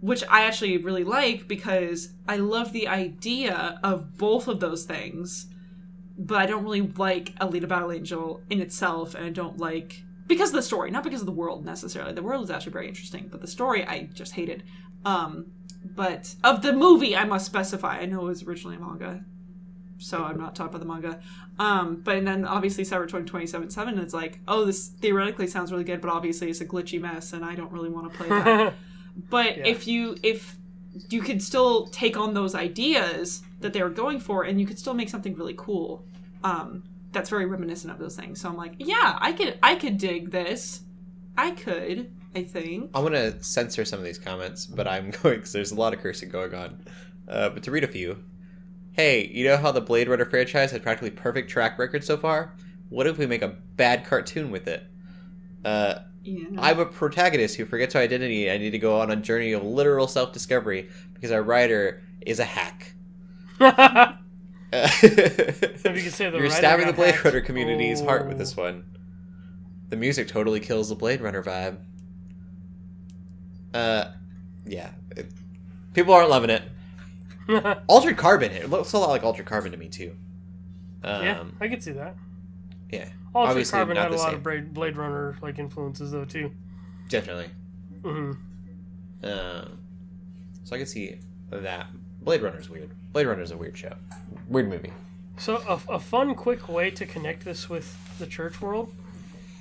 Which 0.00 0.24
I 0.28 0.42
actually 0.42 0.78
really 0.78 1.04
like 1.04 1.46
because 1.46 2.14
I 2.26 2.36
love 2.36 2.72
the 2.72 2.88
idea 2.88 3.78
of 3.82 4.16
both 4.16 4.48
of 4.48 4.60
those 4.60 4.84
things, 4.84 5.46
but 6.16 6.38
I 6.38 6.46
don't 6.46 6.64
really 6.64 6.82
like 6.82 7.34
Alita 7.38 7.68
Battle 7.68 7.92
Angel 7.92 8.42
in 8.48 8.60
itself, 8.60 9.14
and 9.14 9.24
I 9.24 9.30
don't 9.30 9.58
like 9.58 10.02
because 10.26 10.50
of 10.50 10.54
the 10.54 10.62
story, 10.62 10.90
not 10.90 11.02
because 11.02 11.20
of 11.20 11.26
the 11.26 11.32
world 11.32 11.64
necessarily. 11.64 12.12
The 12.12 12.22
world 12.22 12.44
is 12.44 12.50
actually 12.50 12.72
very 12.72 12.88
interesting, 12.88 13.28
but 13.30 13.40
the 13.40 13.46
story 13.48 13.84
I 13.84 14.04
just 14.14 14.32
hated. 14.32 14.62
Um, 15.04 15.52
but 15.84 16.34
of 16.44 16.62
the 16.62 16.72
movie, 16.72 17.16
I 17.16 17.24
must 17.24 17.46
specify. 17.46 17.98
I 17.98 18.06
know 18.06 18.20
it 18.20 18.28
was 18.28 18.42
originally 18.44 18.76
a 18.76 18.80
manga, 18.80 19.24
so 19.98 20.22
I'm 20.22 20.38
not 20.38 20.54
talking 20.54 20.76
about 20.76 20.80
the 20.80 20.86
manga. 20.86 21.20
Um, 21.58 22.02
but 22.04 22.24
then 22.24 22.44
obviously 22.44 22.84
Cyberpunk 22.84 23.26
2077, 23.26 23.98
it's 23.98 24.14
like, 24.14 24.38
oh, 24.46 24.64
this 24.64 24.88
theoretically 24.88 25.46
sounds 25.46 25.72
really 25.72 25.84
good, 25.84 26.00
but 26.00 26.10
obviously 26.10 26.48
it's 26.48 26.60
a 26.60 26.66
glitchy 26.66 27.00
mess, 27.00 27.32
and 27.32 27.44
I 27.44 27.54
don't 27.54 27.72
really 27.72 27.90
want 27.90 28.12
to 28.12 28.18
play 28.18 28.28
that. 28.28 28.74
but 29.28 29.58
Yeah. 29.58 29.66
if 29.66 29.86
you 29.86 30.16
if 30.22 30.56
you 31.08 31.20
could 31.22 31.42
still 31.42 31.86
take 31.88 32.16
on 32.16 32.34
those 32.34 32.54
ideas 32.54 33.42
that 33.60 33.72
they 33.72 33.82
were 33.82 33.90
going 33.90 34.18
for, 34.20 34.44
and 34.44 34.60
you 34.60 34.66
could 34.66 34.78
still 34.78 34.94
make 34.94 35.08
something 35.08 35.34
really 35.36 35.54
cool. 35.56 36.04
Um, 36.42 36.82
that's 37.12 37.28
very 37.30 37.46
reminiscent 37.46 37.92
of 37.92 37.98
those 37.98 38.16
things. 38.16 38.40
So 38.40 38.48
I'm 38.48 38.56
like, 38.56 38.74
yeah, 38.78 39.18
I 39.20 39.32
could 39.32 39.58
I 39.62 39.74
could 39.74 39.98
dig 39.98 40.30
this. 40.30 40.80
I 41.36 41.50
could. 41.52 42.10
I 42.34 42.44
think. 42.44 42.90
I'm 42.94 43.02
gonna 43.02 43.42
censor 43.42 43.84
some 43.84 43.98
of 43.98 44.04
these 44.04 44.18
comments, 44.18 44.66
but 44.66 44.86
I'm 44.86 45.10
going 45.22 45.36
because 45.36 45.52
there's 45.52 45.72
a 45.72 45.76
lot 45.76 45.92
of 45.92 46.00
cursing 46.00 46.28
going 46.28 46.54
on. 46.54 46.84
Uh, 47.28 47.48
but 47.50 47.62
to 47.64 47.70
read 47.70 47.84
a 47.84 47.88
few, 47.88 48.22
hey, 48.92 49.26
you 49.28 49.44
know 49.44 49.56
how 49.56 49.70
the 49.72 49.80
Blade 49.80 50.08
Runner 50.08 50.24
franchise 50.24 50.70
had 50.72 50.82
practically 50.82 51.10
perfect 51.10 51.50
track 51.50 51.78
record 51.78 52.04
so 52.04 52.16
far? 52.16 52.54
What 52.88 53.06
if 53.06 53.18
we 53.18 53.26
make 53.26 53.42
a 53.42 53.48
bad 53.48 54.04
cartoon 54.04 54.50
with 54.50 54.66
it? 54.66 54.84
Uh, 55.64 56.00
Yeah. 56.22 56.44
I'm 56.58 56.78
a 56.78 56.86
protagonist 56.86 57.56
who 57.56 57.64
forgets 57.64 57.94
her 57.94 58.00
identity. 58.00 58.46
and 58.48 58.54
I 58.54 58.58
need 58.58 58.70
to 58.70 58.78
go 58.78 59.00
on 59.00 59.10
a 59.10 59.16
journey 59.16 59.52
of 59.52 59.62
literal 59.64 60.06
self-discovery 60.06 60.88
because 61.14 61.30
our 61.30 61.42
writer 61.42 62.02
is 62.20 62.38
a 62.38 62.44
hack. 62.44 62.94
Maybe 63.58 63.68
you 64.72 66.04
could 66.04 66.12
say 66.12 66.30
the 66.30 66.38
You're 66.38 66.50
stabbing 66.50 66.86
the 66.86 66.92
Blade 66.92 67.12
hacked. 67.14 67.24
Runner 67.24 67.40
community's 67.40 68.00
heart 68.00 68.26
with 68.26 68.36
Oh. 68.36 68.38
this 68.38 68.56
one. 68.56 68.84
The 69.88 69.96
music 69.96 70.28
totally 70.28 70.60
kills 70.60 70.88
the 70.88 70.94
Blade 70.94 71.20
Runner 71.20 71.42
vibe. 71.42 71.78
Uh, 73.74 74.12
yeah. 74.66 74.90
It- 75.16 75.32
people 75.94 76.14
aren't 76.14 76.30
loving 76.30 76.50
it. 76.50 76.62
Altered 77.88 78.16
Carbon. 78.16 78.52
It 78.52 78.70
looks 78.70 78.92
a 78.92 78.98
lot 78.98 79.08
like 79.10 79.24
Altered 79.24 79.46
Carbon 79.46 79.72
to 79.72 79.78
me 79.78 79.88
too. 79.88 80.14
Um, 81.02 81.24
yeah, 81.24 81.44
I 81.60 81.68
could 81.68 81.82
see 81.82 81.92
that. 81.92 82.14
yeah, 82.90 83.08
Obviously 83.34 83.76
Carbon 83.76 83.94
not 83.96 84.04
had 84.04 84.12
a 84.12 84.16
lot 84.16 84.26
same. 84.28 84.34
of 84.36 84.42
Blade, 84.42 84.74
Blade 84.74 84.96
Runner 84.96 85.36
like 85.42 85.58
influences 85.58 86.10
though 86.10 86.24
too. 86.24 86.50
definitely. 87.08 87.48
hmm 88.02 88.32
Um, 89.22 89.78
so 90.64 90.74
I 90.74 90.78
can 90.78 90.86
see 90.86 91.16
that. 91.50 91.86
Blade 92.22 92.42
Runner's 92.42 92.68
weird. 92.68 92.90
Blade 93.12 93.26
Runner's 93.26 93.50
a 93.50 93.56
weird 93.56 93.76
show. 93.76 93.94
Weird 94.48 94.68
movie. 94.68 94.92
So 95.38 95.56
a, 95.66 95.94
a 95.94 95.98
fun, 95.98 96.34
quick 96.34 96.68
way 96.68 96.90
to 96.90 97.06
connect 97.06 97.44
this 97.44 97.68
with 97.68 97.96
the 98.18 98.26
church 98.26 98.60
world. 98.60 98.92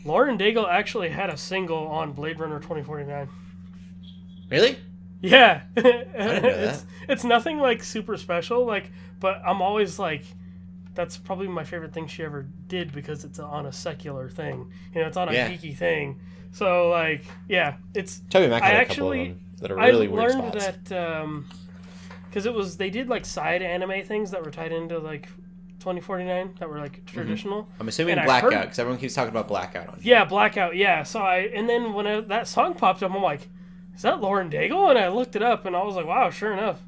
Lauren 0.04 0.38
Daigle 0.38 0.68
actually 0.70 1.10
had 1.10 1.30
a 1.30 1.38
single 1.38 1.88
on 1.88 2.12
Blade 2.14 2.40
Runner 2.40 2.60
2049. 2.60 3.30
Really? 4.50 4.78
Yeah, 5.22 5.62
I 5.78 5.82
didn't 5.82 6.14
know 6.16 6.50
it's 6.50 6.86
it's 7.10 7.24
nothing 7.24 7.60
like 7.60 7.84
super 7.84 8.16
special, 8.18 8.66
like, 8.66 8.92
but 9.20 9.42
I'm 9.46 9.62
always 9.62 10.00
like, 10.00 10.24
that's 11.00 11.16
probably 11.18 11.48
my 11.48 11.64
favorite 11.64 11.94
thing 11.94 12.08
she 12.08 12.24
ever 12.26 12.46
did 12.68 12.92
because 12.92 13.24
it's 13.24 13.40
on 13.40 13.66
a 13.66 13.72
secular 13.72 14.28
thing. 14.28 14.70
You 14.94 15.00
know, 15.00 15.08
it's 15.08 15.16
on 15.16 15.30
a 15.30 15.34
Yeah. 15.34 15.50
geeky 15.50 15.74
thing. 15.74 16.20
So 16.52 16.90
like, 16.90 17.24
yeah, 17.48 17.76
it's 17.96 18.20
Toby 18.30 18.50
Mac 18.50 18.62
had 18.64 18.76
I 18.76 18.80
a 18.80 18.82
actually- 18.82 19.18
couple 19.30 19.32
of 19.32 19.38
them 19.40 19.58
that 19.62 19.72
are 19.72 19.76
really 19.78 20.08
I 20.08 20.10
weird 20.12 20.36
learned 20.36 20.62
spots. 20.62 20.90
that 20.90 21.22
um, 21.22 21.48
because 22.28 22.46
it 22.46 22.54
was 22.54 22.76
they 22.76 22.90
did 22.90 23.08
like 23.08 23.24
side 23.24 23.62
anime 23.62 24.04
things 24.04 24.32
that 24.32 24.44
were 24.44 24.52
tied 24.52 24.74
into 24.74 25.00
like 25.00 25.28
2049 25.80 26.56
that 26.60 26.68
were 26.70 26.80
like 26.80 27.06
traditional. 27.06 27.70
I'm 27.80 27.88
assuming 27.88 28.18
and 28.18 28.26
Blackout 28.26 28.52
heard- 28.52 28.62
because 28.64 28.80
everyone 28.80 29.00
keeps 29.00 29.14
talking 29.14 29.30
about 29.30 29.48
Blackout 29.48 29.88
on. 29.88 30.00
Here. 30.02 30.16
Yeah, 30.18 30.26
Blackout. 30.26 30.76
Yeah. 30.76 31.04
So 31.04 31.22
I 31.22 31.50
and 31.56 31.70
then 31.70 31.94
when 31.94 32.08
I, 32.08 32.20
that 32.20 32.46
song 32.50 32.74
popped 32.74 33.02
up, 33.04 33.14
I'm 33.16 33.22
like, 33.24 33.48
is 33.96 34.02
that 34.02 34.20
Lauren 34.20 34.50
Daigle? 34.50 34.90
And 34.90 35.00
I 35.00 35.08
looked 35.08 35.38
it 35.38 35.42
up, 35.42 35.66
and 35.66 35.78
I 35.78 35.84
was 35.84 35.96
like, 35.96 36.06
wow, 36.06 36.30
sure 36.30 36.52
enough. 36.52 36.82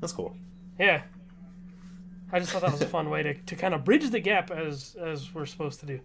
That's 0.00 0.12
cool. 0.12 0.36
Yeah. 0.78 1.02
I 2.32 2.40
just 2.40 2.52
thought 2.52 2.62
that 2.62 2.72
was 2.72 2.82
a 2.82 2.86
fun 2.86 3.10
way 3.10 3.22
to, 3.22 3.34
to 3.34 3.56
kind 3.56 3.74
of 3.74 3.84
bridge 3.84 4.08
the 4.10 4.20
gap 4.20 4.50
as 4.50 4.96
as 5.00 5.32
we're 5.34 5.46
supposed 5.46 5.80
to 5.80 5.86
do. 5.86 6.00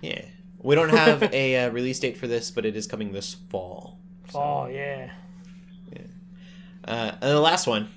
Yeah. 0.00 0.24
We 0.60 0.74
don't 0.74 0.88
have 0.90 1.22
a 1.32 1.56
uh, 1.56 1.70
release 1.70 2.00
date 2.00 2.16
for 2.16 2.26
this, 2.26 2.50
but 2.50 2.64
it 2.66 2.74
is 2.76 2.86
coming 2.86 3.12
this 3.12 3.34
fall. 3.34 3.98
Oh 4.34 4.66
yeah. 4.66 5.10
Uh, 6.88 7.12
and 7.20 7.30
the 7.32 7.40
last 7.40 7.66
one 7.66 7.90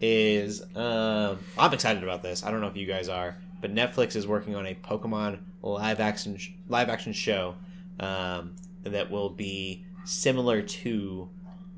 is 0.00 0.62
um, 0.76 1.38
I'm 1.58 1.74
excited 1.74 2.04
about 2.04 2.22
this. 2.22 2.44
I 2.44 2.50
don't 2.52 2.60
know 2.60 2.68
if 2.68 2.76
you 2.76 2.86
guys 2.86 3.08
are, 3.08 3.36
but 3.60 3.74
Netflix 3.74 4.14
is 4.14 4.24
working 4.24 4.54
on 4.54 4.66
a 4.66 4.74
Pokemon 4.76 5.40
live 5.62 5.98
action 5.98 6.36
sh- 6.36 6.50
live 6.68 6.88
action 6.88 7.12
show 7.12 7.56
um, 7.98 8.54
that 8.84 9.10
will 9.10 9.30
be 9.30 9.84
similar 10.04 10.62
to 10.62 11.28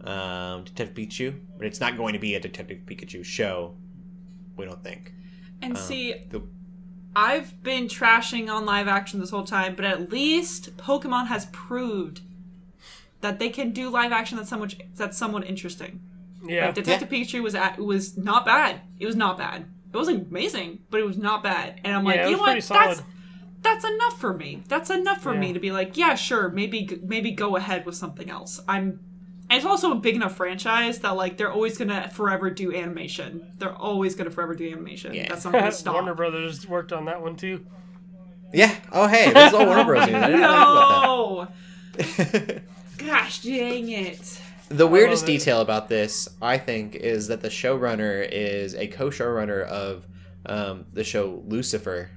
um, 0.04 0.64
Detective 0.64 0.94
Pikachu, 0.94 1.40
but 1.56 1.66
it's 1.66 1.80
not 1.80 1.96
going 1.96 2.12
to 2.12 2.18
be 2.18 2.34
a 2.34 2.40
Detective 2.40 2.80
Pikachu 2.84 3.24
show. 3.24 3.74
We 4.56 4.64
don't 4.64 4.82
think. 4.82 5.12
And 5.62 5.76
Um, 5.76 5.82
see, 5.82 6.14
the- 6.30 6.42
I've 7.14 7.62
been 7.62 7.88
trashing 7.88 8.52
on 8.52 8.66
live 8.66 8.88
action 8.88 9.20
this 9.20 9.30
whole 9.30 9.44
time, 9.44 9.74
but 9.74 9.84
at 9.84 10.10
least 10.10 10.76
Pokemon 10.76 11.28
has 11.28 11.46
proved 11.46 12.20
that 13.22 13.38
they 13.38 13.48
can 13.48 13.70
do 13.72 13.88
live 13.88 14.12
action 14.12 14.36
that's 14.36 14.50
somewhat 14.50 14.74
that's 14.94 15.16
somewhat 15.16 15.44
interesting. 15.46 16.00
Yeah. 16.46 16.66
Like 16.66 16.74
Detective 16.74 17.08
Pikachu 17.08 17.42
was 17.42 17.54
at, 17.54 17.78
was 17.78 18.16
not 18.18 18.44
bad. 18.44 18.80
It 19.00 19.06
was 19.06 19.16
not 19.16 19.38
bad. 19.38 19.66
It 19.92 19.96
wasn't 19.96 20.28
amazing, 20.30 20.80
but 20.90 21.00
it 21.00 21.06
was 21.06 21.16
not 21.16 21.42
bad. 21.42 21.80
And 21.84 21.96
I'm 21.96 22.04
like, 22.04 22.16
Yeah, 22.16 22.26
it 22.26 22.30
you 22.30 22.36
know 22.36 22.42
what? 22.42 22.62
solid. 22.62 22.98
That's 22.98 23.02
that's 23.62 23.84
enough 23.84 24.20
for 24.20 24.32
me. 24.34 24.62
That's 24.68 24.90
enough 24.90 25.22
for 25.22 25.34
me 25.34 25.52
to 25.54 25.58
be 25.58 25.72
like, 25.72 25.96
yeah, 25.96 26.14
sure, 26.14 26.50
maybe 26.50 27.00
maybe 27.02 27.32
go 27.32 27.56
ahead 27.56 27.84
with 27.86 27.96
something 27.96 28.30
else. 28.30 28.60
I'm 28.68 29.00
and 29.48 29.56
it's 29.56 29.66
also 29.66 29.92
a 29.92 29.94
big 29.94 30.16
enough 30.16 30.36
franchise 30.36 30.98
that 31.00 31.10
like 31.10 31.36
they're 31.36 31.52
always 31.52 31.78
gonna 31.78 32.08
forever 32.10 32.50
do 32.50 32.74
animation. 32.74 33.52
They're 33.58 33.74
always 33.74 34.14
gonna 34.14 34.30
forever 34.30 34.54
do 34.54 34.70
animation. 34.70 35.14
Yeah. 35.14 35.28
That's 35.28 35.44
not 35.44 35.52
gonna 35.52 35.72
stop. 35.72 35.94
Warner 35.94 36.14
Brothers 36.14 36.66
worked 36.68 36.92
on 36.92 37.04
that 37.06 37.22
one 37.22 37.36
too. 37.36 37.64
yeah. 38.52 38.74
Oh 38.92 39.06
hey, 39.06 39.32
this 39.32 39.48
is 39.48 39.54
all 39.54 39.66
Warner 39.66 39.84
Bros. 39.84 40.06
news. 40.06 40.14
I 40.16 40.26
didn't 40.26 40.40
know 40.40 41.48
no. 41.48 41.48
that. 41.96 42.62
Gosh 42.98 43.42
dang 43.42 43.88
it. 43.88 44.40
The 44.68 44.86
weirdest 44.86 45.24
it. 45.24 45.26
detail 45.26 45.60
about 45.60 45.88
this, 45.88 46.28
I 46.42 46.58
think, 46.58 46.96
is 46.96 47.28
that 47.28 47.40
the 47.40 47.48
showrunner 47.48 48.28
is 48.28 48.74
a 48.74 48.88
co-showrunner 48.88 49.62
of 49.62 50.06
um, 50.44 50.86
the 50.92 51.04
show 51.04 51.42
Lucifer 51.46 52.10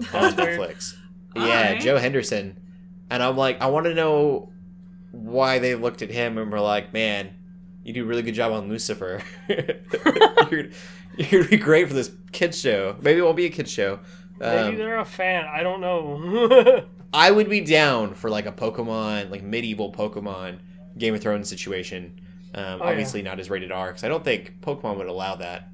on 0.00 0.06
That's 0.10 0.36
weird. 0.36 0.58
Netflix. 0.60 0.94
Yeah, 1.36 1.42
Alright. 1.42 1.80
Joe 1.80 1.96
Henderson. 1.96 2.60
And 3.10 3.22
I'm 3.22 3.36
like, 3.36 3.60
I 3.60 3.66
want 3.66 3.86
to 3.86 3.94
know 3.94 4.52
why 5.12 5.58
they 5.58 5.74
looked 5.74 6.02
at 6.02 6.10
him 6.10 6.38
and 6.38 6.50
were 6.52 6.60
like, 6.60 6.92
"Man, 6.92 7.34
you 7.84 7.92
do 7.92 8.04
a 8.04 8.06
really 8.06 8.22
good 8.22 8.34
job 8.34 8.52
on 8.52 8.68
Lucifer. 8.68 9.22
you're, 9.48 10.68
gonna 11.30 11.48
be 11.48 11.56
great 11.56 11.88
for 11.88 11.94
this 11.94 12.10
kids 12.32 12.58
show. 12.60 12.96
Maybe 13.00 13.20
it 13.20 13.22
won't 13.22 13.36
be 13.36 13.46
a 13.46 13.50
kids 13.50 13.70
show. 13.70 14.00
Maybe 14.38 14.68
Um, 14.68 14.76
they're 14.76 14.98
a 14.98 15.04
fan. 15.04 15.44
I 15.46 15.62
don't 15.62 15.80
know. 15.80 16.84
I 17.12 17.30
would 17.30 17.48
be 17.48 17.60
down 17.62 18.14
for 18.14 18.28
like 18.30 18.46
a 18.46 18.52
Pokemon, 18.52 19.30
like 19.30 19.42
medieval 19.42 19.92
Pokemon 19.92 20.58
Game 20.98 21.14
of 21.14 21.20
Thrones 21.22 21.48
situation. 21.48 22.20
Um, 22.54 22.64
Oh, 22.80 22.84
yeah. 22.84 22.90
obviously 22.90 23.22
not 23.22 23.40
as 23.40 23.50
rated 23.50 23.72
R 23.72 23.88
because 23.88 24.04
I 24.04 24.08
don't 24.08 24.24
think 24.24 24.60
Pokemon 24.60 24.96
would 24.98 25.06
allow 25.06 25.36
that. 25.36 25.68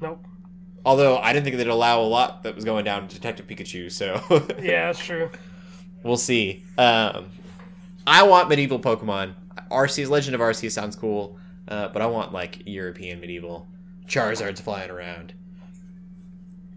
nope. 0.00 0.24
Although 0.84 1.18
I 1.18 1.32
didn't 1.32 1.44
think 1.44 1.56
they'd 1.58 1.66
allow 1.66 2.00
a 2.00 2.04
lot 2.08 2.42
that 2.44 2.54
was 2.54 2.64
going 2.64 2.84
down 2.86 3.06
Detective 3.06 3.46
Pikachu, 3.46 3.90
so 3.92 4.22
Yeah, 4.62 4.86
that's 4.86 5.04
true. 5.04 5.30
we'll 6.02 6.16
see. 6.16 6.64
Um, 6.78 7.26
I 8.10 8.24
want 8.24 8.48
medieval 8.48 8.80
Pokemon. 8.80 9.34
Arceus 9.70 10.08
Legend 10.08 10.34
of 10.34 10.40
Arceus 10.40 10.72
sounds 10.72 10.96
cool, 10.96 11.38
uh, 11.68 11.88
but 11.88 12.02
I 12.02 12.06
want 12.06 12.32
like 12.32 12.62
European 12.66 13.20
medieval. 13.20 13.68
Charizard's 14.08 14.60
flying 14.60 14.90
around. 14.90 15.32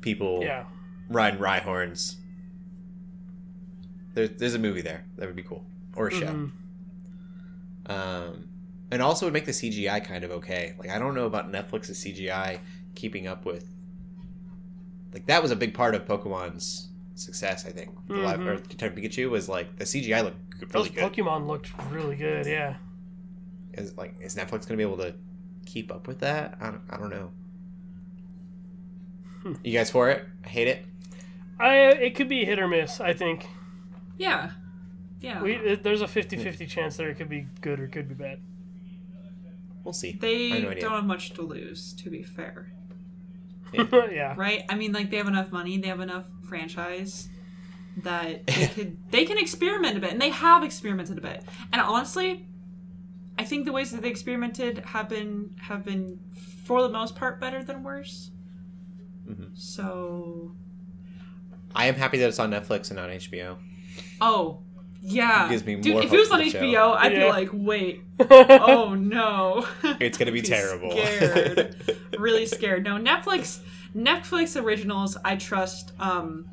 People 0.01 0.41
Yeah. 0.43 0.65
riding 1.09 1.39
Rhyhorns. 1.39 2.17
There's 4.13 4.29
there's 4.37 4.53
a 4.53 4.59
movie 4.59 4.81
there 4.81 5.05
that 5.17 5.25
would 5.25 5.35
be 5.35 5.41
cool 5.43 5.65
or 5.95 6.07
a 6.09 6.11
show. 6.11 6.27
Mhm. 6.27 6.51
Um, 7.87 8.49
and 8.91 9.01
also 9.01 9.25
would 9.25 9.33
make 9.33 9.45
the 9.45 9.51
CGI 9.53 9.99
kind 9.99 10.23
of 10.23 10.29
okay. 10.31 10.75
Like 10.77 10.89
I 10.91 10.99
don't 10.99 11.15
know 11.15 11.25
about 11.25 11.51
Netflix's 11.51 11.97
CGI 12.03 12.59
keeping 12.93 13.25
up 13.25 13.43
with. 13.43 13.67
Like 15.13 15.25
that 15.25 15.41
was 15.41 15.49
a 15.51 15.55
big 15.55 15.73
part 15.73 15.95
of 15.95 16.05
Pokemon's 16.05 16.89
success. 17.15 17.65
I 17.65 17.71
think 17.71 17.89
the 18.07 18.15
live 18.15 18.39
Mhm. 18.39 18.47
or 18.47 18.55
Detective 18.57 19.03
Pikachu 19.03 19.29
was 19.31 19.49
like 19.49 19.77
the 19.77 19.85
CGI 19.85 20.21
looked 20.21 20.42
Those 20.69 20.89
really 20.89 21.11
good. 21.11 21.25
Pokemon 21.25 21.47
looked 21.47 21.71
really 21.89 22.15
good. 22.15 22.45
Yeah. 22.45 22.75
Is 23.73 23.97
like 23.97 24.15
is 24.21 24.35
Netflix 24.35 24.67
gonna 24.67 24.77
be 24.77 24.83
able 24.83 24.97
to 24.97 25.13
keep 25.65 25.91
up 25.91 26.07
with 26.07 26.19
that? 26.19 26.57
I 26.61 26.65
don't, 26.71 26.81
I 26.89 26.97
don't 26.97 27.09
know. 27.09 27.31
Hmm. 29.41 29.53
You 29.63 29.73
guys 29.73 29.89
for 29.91 30.09
it? 30.09 30.25
Hate 30.45 30.67
it? 30.67 30.85
I 31.59 31.75
it 31.77 32.15
could 32.15 32.29
be 32.29 32.45
hit 32.45 32.59
or 32.59 32.67
miss. 32.67 32.99
I 32.99 33.13
think 33.13 33.47
Yeah. 34.17 34.51
Yeah. 35.21 35.41
we 35.41 35.75
there's 35.75 36.01
a 36.01 36.05
50-50 36.07 36.67
chance 36.67 36.97
that 36.97 37.07
it 37.07 37.15
could 37.17 37.29
be 37.29 37.47
good 37.61 37.79
or 37.79 37.87
could 37.87 38.09
be 38.09 38.15
bad. 38.15 38.39
We'll 39.83 39.93
see. 39.93 40.13
they 40.13 40.61
no 40.61 40.73
don't 40.75 40.91
have 40.91 41.05
much 41.05 41.33
to 41.33 41.41
lose, 41.41 41.93
to 41.95 42.09
be 42.09 42.23
fair. 42.23 42.71
yeah. 43.73 44.33
Right? 44.37 44.63
I 44.69 44.75
mean, 44.75 44.93
like 44.93 45.09
they 45.09 45.17
have 45.17 45.27
enough 45.27 45.51
money, 45.51 45.77
they 45.77 45.87
have 45.87 45.99
enough 45.99 46.25
franchise 46.47 47.27
that 47.97 48.45
they 48.47 48.67
could 48.67 48.97
they 49.11 49.25
can 49.25 49.37
experiment 49.37 49.97
a 49.97 49.99
bit, 49.99 50.11
and 50.11 50.21
they 50.21 50.29
have 50.29 50.63
experimented 50.63 51.17
a 51.17 51.21
bit. 51.21 51.43
And 51.71 51.81
honestly, 51.81 52.47
I 53.37 53.43
think 53.43 53.65
the 53.65 53.71
ways 53.71 53.91
that 53.91 54.01
they 54.01 54.09
experimented 54.09 54.79
have 54.79 55.09
been 55.09 55.55
have 55.61 55.83
been 55.85 56.19
for 56.65 56.81
the 56.81 56.89
most 56.89 57.15
part 57.15 57.39
better 57.39 57.63
than 57.63 57.83
worse. 57.83 58.31
Mhm. 59.29 59.57
So, 59.57 60.55
I 61.75 61.87
am 61.87 61.95
happy 61.95 62.17
that 62.19 62.27
it's 62.29 62.39
on 62.39 62.51
Netflix 62.51 62.89
and 62.89 62.97
not 62.97 63.09
HBO. 63.09 63.57
oh 64.21 64.59
yeah, 65.05 65.47
It 65.47 65.49
gives 65.49 65.65
me 65.65 65.75
Dude, 65.75 65.93
more 65.95 66.03
if 66.03 66.13
it 66.13 66.17
was 66.17 66.31
on 66.31 66.39
for 66.39 66.45
the 66.45 66.49
show. 66.51 66.59
HBO, 66.61 66.95
I'd 66.95 67.11
be 67.13 67.25
like, 67.25 67.49
wait, 67.51 68.01
oh 68.29 68.93
no, 68.95 69.67
It's 69.99 70.17
gonna 70.17 70.31
be 70.31 70.39
Be 70.41 70.47
terrible. 70.47 70.91
scared. 70.91 71.97
really 72.17 72.45
scared. 72.45 72.83
No, 72.85 72.95
Netflix 72.97 73.59
Netflix 73.95 74.61
originals 74.61 75.17
I 75.25 75.35
trust 75.35 75.91
um 75.99 76.45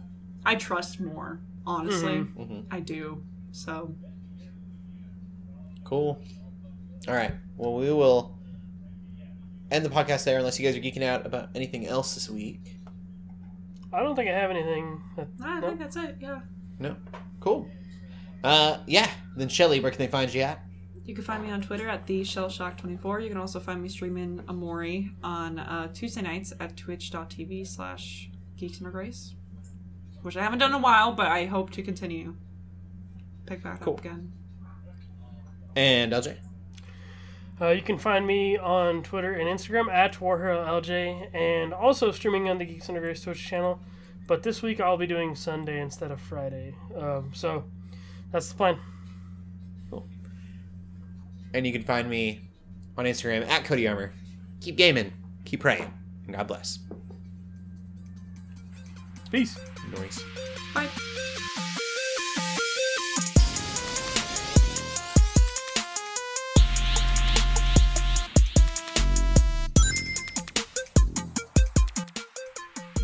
I 0.44 0.54
trust 0.54 1.00
more, 1.00 1.40
honestly. 1.66 2.18
Mhm. 2.18 2.34
Mhm. 2.36 2.64
I 2.70 2.80
do. 2.80 3.22
So 3.52 3.94
Cool. 5.84 6.22
All 7.08 7.14
right. 7.14 7.32
Well, 7.56 7.74
we 7.74 7.90
will 7.92 8.38
end 9.70 9.84
the 9.84 9.88
podcast 9.90 10.24
there 10.24 10.38
unless 10.38 10.58
you 10.60 10.66
guys 10.66 10.76
are 10.76 10.80
geeking 10.80 11.02
out 11.02 11.26
about 11.26 11.48
anything 11.54 11.86
else 11.86 12.14
this 12.14 12.30
week. 12.30 12.78
I 13.92 14.00
don't 14.00 14.14
think 14.14 14.28
I 14.30 14.32
have 14.32 14.50
anything. 14.50 15.02
That, 15.16 15.28
I 15.42 15.58
no. 15.60 15.66
think 15.68 15.80
that's 15.80 15.96
it, 15.96 16.16
yeah. 16.20 16.40
No. 16.78 16.96
Cool. 17.40 17.68
Uh, 18.44 18.78
yeah. 18.86 19.10
Then 19.36 19.48
Shelly, 19.48 19.80
where 19.80 19.90
can 19.90 19.98
they 19.98 20.06
find 20.06 20.32
you 20.32 20.42
at? 20.42 20.60
You 21.04 21.14
can 21.14 21.24
find 21.24 21.42
me 21.42 21.50
on 21.50 21.60
Twitter 21.60 21.88
at 21.88 22.06
the 22.06 22.20
shellshock24. 22.20 23.22
You 23.22 23.28
can 23.28 23.38
also 23.38 23.58
find 23.58 23.82
me 23.82 23.88
streaming 23.88 24.38
Omori 24.46 25.10
on 25.24 25.58
uh, 25.58 25.88
Tuesday 25.92 26.22
nights 26.22 26.52
at 26.60 26.76
twitch.tv 26.76 27.66
slash 27.66 28.30
geeks 28.56 28.78
under 28.78 28.90
grace. 28.92 29.34
Which 30.22 30.36
I 30.36 30.42
haven't 30.42 30.58
done 30.58 30.70
in 30.70 30.76
a 30.76 30.82
while, 30.82 31.12
but 31.12 31.26
I 31.26 31.46
hope 31.46 31.70
to 31.70 31.82
continue. 31.82 32.34
Pick 33.46 33.62
back 33.62 33.80
Cool. 33.80 33.94
up 33.94 34.00
again. 34.00 34.32
And 35.76 36.12
LJ. 36.12 36.36
Uh, 37.60 37.68
you 37.68 37.82
can 37.82 37.98
find 37.98 38.26
me 38.26 38.56
on 38.56 39.02
Twitter 39.02 39.34
and 39.34 39.46
Instagram 39.48 39.90
at 39.92 40.14
WarHeroLJ 40.14 41.34
and 41.34 41.74
also 41.74 42.10
streaming 42.10 42.48
on 42.48 42.58
the 42.58 42.64
Geeks 42.64 42.88
Under 42.88 43.00
Grace 43.00 43.22
Twitch 43.22 43.42
channel. 43.46 43.80
But 44.26 44.42
this 44.42 44.62
week 44.62 44.80
I'll 44.80 44.96
be 44.96 45.06
doing 45.06 45.34
Sunday 45.34 45.80
instead 45.80 46.10
of 46.10 46.20
Friday. 46.20 46.74
Um, 46.96 47.32
so 47.34 47.64
that's 48.32 48.48
the 48.48 48.54
plan. 48.54 48.78
Cool. 49.90 50.06
And 51.52 51.66
you 51.66 51.72
can 51.72 51.82
find 51.82 52.08
me 52.08 52.40
on 52.96 53.04
Instagram 53.04 53.46
at 53.46 53.64
Cody 53.64 53.86
Armor. 53.88 54.12
Keep 54.60 54.76
gaming. 54.76 55.12
Keep 55.44 55.60
praying. 55.60 55.92
And 56.26 56.36
God 56.36 56.46
bless. 56.46 56.78
Peace. 59.30 59.58
Noise. 59.90 60.24
Bye. 60.74 60.88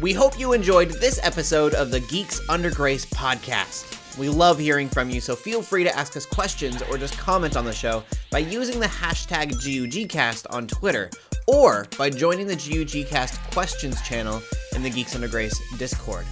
We 0.03 0.13
hope 0.13 0.39
you 0.39 0.53
enjoyed 0.53 0.91
this 0.91 1.19
episode 1.25 1.75
of 1.75 1.91
the 1.91 2.01
Geeks 2.01 2.41
Under 2.49 2.71
Grace 2.71 3.07
podcast. 3.07 4.19
We 4.19 4.29
love 4.29 4.59
hearing 4.59 4.89
from 4.89 5.11
you, 5.11 5.21
so 5.21 5.35
feel 5.35 5.63
free 5.63 5.85
to 5.85 5.97
ask 5.97 6.17
us 6.17 6.25
questions 6.25 6.83
or 6.83 6.97
just 6.97 7.19
comment 7.19 7.57
on 7.57 7.65
the 7.65 7.73
show 7.73 8.05
by 8.31 8.39
using 8.39 8.79
the 8.79 8.87
hashtag 8.87 9.53
GUGcast 9.53 10.47
on 10.51 10.67
Twitter 10.67 11.11
or 11.47 11.87
by 11.99 12.11
joining 12.11 12.47
the 12.47 12.55
GUGcast 12.55 13.53
questions 13.53 14.01
channel 14.03 14.43
in 14.75 14.83
the 14.83 14.91
Geeks 14.91 15.15
Under 15.15 15.29
Grace 15.29 15.61
Discord. 15.79 16.25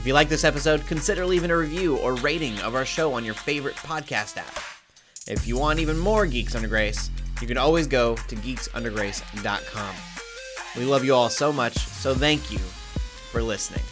If 0.00 0.06
you 0.06 0.14
like 0.14 0.30
this 0.30 0.44
episode, 0.44 0.86
consider 0.86 1.26
leaving 1.26 1.50
a 1.50 1.56
review 1.58 1.98
or 1.98 2.14
rating 2.14 2.58
of 2.60 2.74
our 2.74 2.86
show 2.86 3.12
on 3.12 3.22
your 3.22 3.34
favorite 3.34 3.74
podcast 3.74 4.38
app. 4.38 4.58
If 5.28 5.46
you 5.46 5.58
want 5.58 5.78
even 5.78 5.98
more 5.98 6.24
Geeks 6.24 6.54
Under 6.54 6.68
Grace, 6.68 7.10
you 7.42 7.46
can 7.46 7.58
always 7.58 7.86
go 7.86 8.16
to 8.16 8.36
geeksundergrace.com. 8.36 9.94
We 10.74 10.86
love 10.86 11.04
you 11.04 11.14
all 11.14 11.28
so 11.28 11.52
much, 11.52 11.76
so 11.76 12.14
thank 12.14 12.50
you 12.50 12.56
for 12.56 13.42
listening. 13.42 13.82